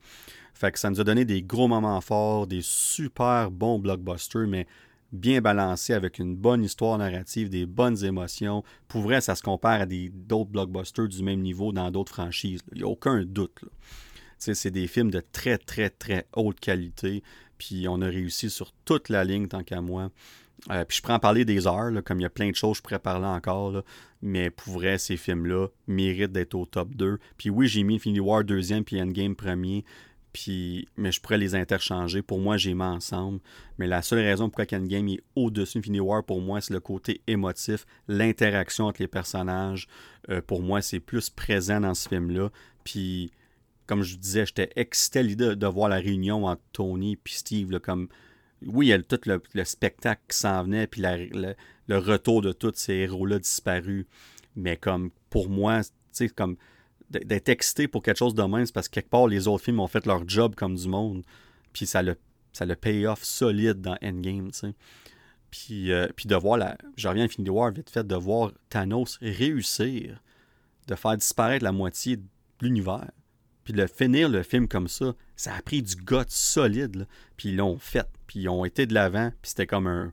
Fait 0.55 0.71
que 0.71 0.79
ça 0.79 0.89
nous 0.89 1.01
a 1.01 1.05
donné 1.05 1.25
des 1.25 1.43
gros 1.43 1.67
moments 1.67 2.01
forts, 2.01 2.47
des 2.47 2.61
super 2.63 3.51
bons 3.51 3.81
blockbusters, 3.81 4.47
mais 4.47 4.69
bien 5.13 5.41
balancé 5.41 5.93
avec 5.93 6.19
une 6.19 6.37
bonne 6.37 6.65
histoire 6.65 6.99
narrative, 6.99 7.49
des 7.49 7.67
bonnes 7.67 8.05
émotions. 8.05 8.63
Pour 8.89 9.03
vrai, 9.03 9.21
ça 9.21 9.35
se 9.35 9.43
compare 9.43 9.83
à 9.83 9.87
d'autres 9.87 10.51
blockbusters 10.51 11.09
du 11.09 11.23
même 11.23 11.41
niveau 11.41 11.73
dans 11.73 11.91
d'autres 11.91 12.13
franchises. 12.13 12.61
Il 12.73 12.79
n'y 12.79 12.85
a 12.85 12.89
aucun 12.89 13.25
doute. 13.25 13.65
C'est 14.39 14.71
des 14.71 14.87
films 14.87 15.11
de 15.11 15.23
très, 15.33 15.59
très, 15.59 15.91
très 15.91 16.27
haute 16.35 16.61
qualité. 16.61 17.23
Puis 17.59 17.87
on 17.89 18.01
a 18.01 18.07
réussi 18.07 18.49
sur 18.49 18.73
toute 18.85 19.11
la 19.11 19.23
ligne, 19.23 19.49
tant 19.49 19.63
qu'à 19.63 19.83
moi. 19.83 20.11
Euh, 20.71 20.85
puis 20.85 20.99
je 20.99 21.03
prends 21.03 21.15
en 21.15 21.19
parler 21.19 21.45
des 21.45 21.67
heures, 21.67 21.91
comme 22.05 22.21
il 22.21 22.23
y 22.23 22.27
a 22.27 22.31
plein 22.31 22.51
de 22.51 22.55
choses 22.55 22.79
je 22.79 22.83
pourrais 22.83 22.99
parler 22.99 23.27
encore. 23.27 23.83
mais 24.23 24.51
pour 24.51 24.75
vrai, 24.75 24.99
ces 24.99 25.17
films-là 25.17 25.69
méritent 25.87 26.33
d'être 26.33 26.55
au 26.55 26.67
top 26.67 26.95
2. 26.95 27.19
Puis 27.37 27.51
oui, 27.51 27.67
j'ai 27.67 27.83
mis 27.83 27.97
Infinity 27.97 28.21
War 28.21 28.45
deuxième, 28.45 28.85
puis 28.85 29.01
Endgame 29.01 29.37
premier. 29.37 29.85
Puis, 30.33 30.89
mais 30.97 31.11
je 31.11 31.21
pourrais 31.21 31.39
les 31.39 31.55
interchanger. 31.55 32.23
Pour 32.23 32.39
moi, 32.39 32.57
j'ai 32.57 32.75
mis 32.75 32.83
ensemble. 32.83 33.41
Mais 33.79 33.87
la 33.87 34.03
seule 34.03 34.21
raison 34.21 34.49
pourquoi 34.49 34.65
Game 34.65 35.09
est 35.09 35.23
au-dessus 35.35 35.79
d'Infinity 35.79 36.01
War, 36.01 36.25
pour 36.25 36.41
moi, 36.41 36.61
c'est 36.61 36.73
le 36.73 36.81
côté 36.81 37.23
émotif, 37.27 37.87
l'interaction 38.07 38.87
entre 38.87 39.03
les 39.03 39.09
personnages. 39.09 39.89
Euh, 40.29 40.41
pour 40.41 40.63
moi, 40.63 40.83
c'est 40.83 41.01
plus 41.01 41.31
présent 41.31 41.81
dans 41.81 41.95
ce 41.95 42.09
film-là. 42.09 42.51
Puis, 42.85 43.33
comme 43.87 44.03
je 44.03 44.17
disais, 44.17 44.47
j'étais 44.47 44.71
excité 44.77 45.23
l'idée 45.23 45.57
de, 45.57 45.67
voir 45.67 45.89
la 45.89 45.97
réunion 45.97 46.47
entre 46.47 46.63
Tony 46.73 47.15
et 47.15 47.19
Steve. 47.27 47.81
comme, 47.81 48.09
oui, 48.65 48.87
il 48.87 48.91
y 48.91 48.93
a 48.93 49.03
tout 49.03 49.21
le, 49.27 49.65
spectacle 49.65 50.23
qui 50.29 50.37
s'en 50.37 50.63
venait, 50.63 50.87
puis 50.87 51.03
le 51.03 51.99
retour 51.99 52.43
de 52.43 52.53
tous 52.53 52.73
ces 52.77 52.95
héros-là 52.95 53.39
disparus. 53.41 54.07
Mais 54.55 54.77
comme, 54.77 55.11
pour 55.29 55.49
moi, 55.49 55.83
tu 55.83 55.91
sais, 56.13 56.29
comme 56.29 56.57
d'être 57.11 57.49
excité 57.49 57.89
pour 57.89 58.03
quelque 58.03 58.19
chose 58.19 58.35
de 58.35 58.43
même, 58.43 58.65
c'est 58.67 58.75
parce 58.75 58.89
que 58.89 58.95
quelque 58.95 59.11
part, 59.11 59.27
les 59.27 59.49
autres 59.49 59.65
films 59.65 59.81
ont 59.81 59.89
fait 59.89 60.07
leur 60.07 60.29
job 60.29 60.55
comme 60.55 60.77
du 60.77 60.89
monde. 60.89 61.23
Puis 61.73 61.87
ça 61.87 62.03
le, 62.03 62.17
ça 62.53 62.65
le 62.65 62.77
pay-off 62.77 63.23
solide 63.25 63.81
dans 63.81 63.97
Endgame, 64.03 64.51
tu 64.53 64.59
sais. 64.59 64.75
Puis, 65.51 65.93
euh, 65.93 66.07
puis 66.15 66.27
de 66.27 66.37
voir 66.37 66.57
la. 66.57 66.79
Je 66.97 67.09
reviens 67.09 67.25
à 67.25 67.27
Infinity 67.27 67.51
War 67.51 67.73
vite 67.73 67.91
fait, 67.91 68.07
de 68.07 68.15
voir 68.15 68.53
Thanos 68.69 69.19
réussir 69.21 70.21
de 70.91 70.95
faire 70.95 71.17
disparaître 71.17 71.65
la 71.65 71.73
moitié 71.73 72.17
de 72.17 72.25
l'univers. 72.61 73.11
Puis 73.65 73.73
de 73.73 73.87
finir 73.87 74.29
le 74.29 74.43
film 74.43 74.69
comme 74.69 74.89
ça, 74.89 75.15
ça 75.37 75.55
a 75.55 75.63
pris 75.63 75.83
du 75.83 75.95
goût 75.97 76.25
solide. 76.29 77.07
Puis 77.37 77.51
ils 77.51 77.57
l'ont 77.57 77.79
fait. 77.79 78.09
Puis 78.27 78.41
ils 78.41 78.49
ont 78.49 78.65
été 78.65 78.87
de 78.87 78.95
l'avant. 78.95 79.31
Puis 79.43 79.51
c'était 79.51 79.67
comme 79.67 79.87
un, 79.87 80.13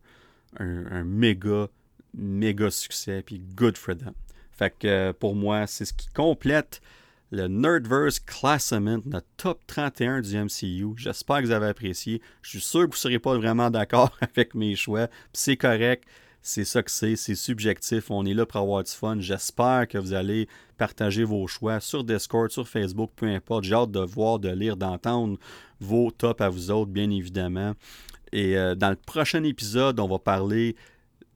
un, 0.59 0.85
un 0.87 1.03
méga, 1.03 1.67
méga 2.13 2.69
succès. 2.69 3.23
Puis 3.23 3.39
good 3.39 3.77
for 3.77 3.97
them. 3.97 4.13
Fait 4.57 4.73
que 4.77 4.87
euh, 4.87 5.13
pour 5.13 5.35
moi, 5.35 5.67
c'est 5.67 5.85
ce 5.85 5.93
qui 5.93 6.07
complète 6.09 6.81
le 7.31 7.47
Nerdverse 7.47 8.19
Classement, 8.19 8.99
notre 9.05 9.27
top 9.35 9.59
31 9.67 10.21
du 10.21 10.37
MCU. 10.37 10.93
J'espère 10.95 11.41
que 11.41 11.45
vous 11.45 11.51
avez 11.51 11.67
apprécié. 11.67 12.21
Je 12.41 12.51
suis 12.51 12.61
sûr 12.61 12.81
que 12.81 12.85
vous 12.85 12.91
ne 12.91 12.95
serez 12.95 13.19
pas 13.19 13.35
vraiment 13.35 13.69
d'accord 13.69 14.11
avec 14.21 14.55
mes 14.55 14.75
choix. 14.75 15.07
C'est 15.33 15.57
correct. 15.57 16.05
C'est 16.41 16.63
ça 16.63 16.81
que 16.81 16.91
c'est, 16.91 17.17
c'est 17.17 17.35
subjectif. 17.35 18.09
On 18.09 18.25
est 18.25 18.33
là 18.33 18.45
pour 18.45 18.61
avoir 18.61 18.81
du 18.81 18.91
fun. 18.91 19.17
J'espère 19.19 19.87
que 19.89 19.97
vous 19.97 20.13
allez 20.13 20.47
partager 20.77 21.25
vos 21.25 21.45
choix 21.47 21.81
sur 21.81 22.05
Discord, 22.05 22.49
sur 22.49 22.67
Facebook, 22.67 23.11
peu 23.15 23.27
importe. 23.27 23.65
J'ai 23.65 23.75
hâte 23.75 23.91
de 23.91 23.99
voir, 23.99 24.39
de 24.39 24.49
lire, 24.49 24.77
d'entendre 24.77 25.37
vos 25.81 26.09
tops 26.09 26.39
à 26.39 26.47
vous 26.47 26.71
autres, 26.71 26.91
bien 26.91 27.09
évidemment. 27.09 27.73
Et 28.31 28.57
euh, 28.57 28.75
dans 28.75 28.89
le 28.89 28.95
prochain 28.95 29.43
épisode, 29.43 29.99
on 29.99 30.07
va 30.07 30.19
parler 30.19 30.77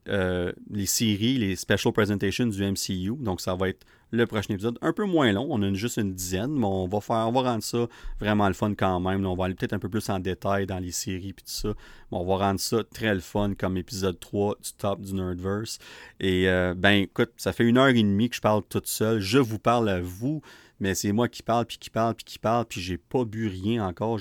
euh, 0.08 0.52
les 0.70 0.86
séries, 0.86 1.38
les 1.38 1.56
special 1.56 1.92
presentations 1.92 2.46
du 2.46 2.62
MCU. 2.64 3.16
Donc, 3.20 3.40
ça 3.40 3.54
va 3.54 3.68
être 3.68 3.86
le 4.10 4.26
prochain 4.26 4.54
épisode. 4.54 4.78
Un 4.82 4.92
peu 4.92 5.04
moins 5.04 5.32
long, 5.32 5.46
on 5.50 5.62
a 5.62 5.72
juste 5.72 5.96
une 5.96 6.12
dizaine, 6.12 6.52
mais 6.52 6.66
on 6.66 6.86
va 6.86 7.00
faire, 7.00 7.28
on 7.28 7.32
va 7.32 7.50
rendre 7.50 7.62
ça 7.62 7.86
vraiment 8.20 8.46
le 8.46 8.54
fun 8.54 8.74
quand 8.74 9.00
même. 9.00 9.24
on 9.24 9.34
va 9.34 9.46
aller 9.46 9.54
peut-être 9.54 9.72
un 9.72 9.78
peu 9.78 9.88
plus 9.88 10.08
en 10.10 10.18
détail 10.18 10.66
dans 10.66 10.78
les 10.78 10.92
séries 10.92 11.30
et 11.30 11.32
tout 11.32 11.42
ça. 11.46 11.68
Mais 12.10 12.18
on 12.18 12.24
va 12.24 12.36
rendre 12.36 12.60
ça 12.60 12.84
très 12.84 13.14
le 13.14 13.20
fun 13.20 13.54
comme 13.58 13.76
épisode 13.76 14.20
3 14.20 14.56
du 14.62 14.72
top 14.74 15.00
du 15.00 15.14
Nerdverse. 15.14 15.78
Et 16.20 16.48
euh, 16.48 16.74
ben 16.76 17.02
écoute, 17.02 17.32
ça 17.36 17.52
fait 17.52 17.64
une 17.64 17.78
heure 17.78 17.88
et 17.88 17.94
demie 17.94 18.28
que 18.28 18.36
je 18.36 18.40
parle 18.40 18.62
toute 18.68 18.86
seule. 18.86 19.20
Je 19.20 19.38
vous 19.38 19.58
parle 19.58 19.88
à 19.88 20.00
vous, 20.00 20.42
mais 20.78 20.94
c'est 20.94 21.12
moi 21.12 21.28
qui 21.28 21.42
parle, 21.42 21.64
puis 21.66 21.78
qui 21.78 21.90
parle, 21.90 22.14
puis 22.14 22.24
qui 22.24 22.38
parle, 22.38 22.66
puis 22.66 22.80
j'ai 22.80 22.98
pas 22.98 23.24
bu 23.24 23.48
rien 23.48 23.86
encore. 23.86 24.20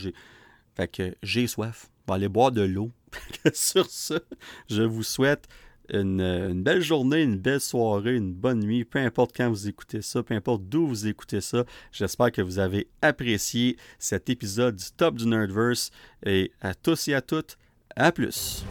Fait 0.75 0.87
que 0.87 1.15
j'ai 1.21 1.47
soif. 1.47 1.89
On 2.07 2.13
va 2.13 2.15
aller 2.15 2.29
boire 2.29 2.51
de 2.51 2.61
l'eau. 2.61 2.91
Sur 3.53 3.87
ça, 3.87 4.19
je 4.69 4.83
vous 4.83 5.03
souhaite 5.03 5.47
une, 5.93 6.63
belle 6.63 6.81
journée, 6.81 7.21
une 7.21 7.37
belle 7.37 7.61
soirée, 7.61 8.15
une 8.15 8.33
bonne 8.33 8.59
nuit, 8.59 8.85
peu 8.85 8.99
importe 8.99 9.35
quand 9.35 9.49
vous 9.49 9.67
écoutez 9.67 10.01
ça, 10.01 10.23
peu 10.23 10.33
importe 10.33 10.63
d'où 10.63 10.87
vous 10.87 11.07
écoutez 11.07 11.41
ça. 11.41 11.65
J'espère 11.91 12.31
que 12.31 12.41
vous 12.41 12.59
avez 12.59 12.87
apprécié 13.01 13.77
cet 13.99 14.29
épisode 14.29 14.75
du 14.75 14.85
Top 14.95 15.15
du 15.15 15.27
Nerdverse 15.27 15.91
et 16.25 16.51
à 16.61 16.73
tous 16.73 17.07
et 17.07 17.13
à 17.13 17.21
toutes, 17.21 17.57
à 17.95 18.11
plus. 18.11 18.65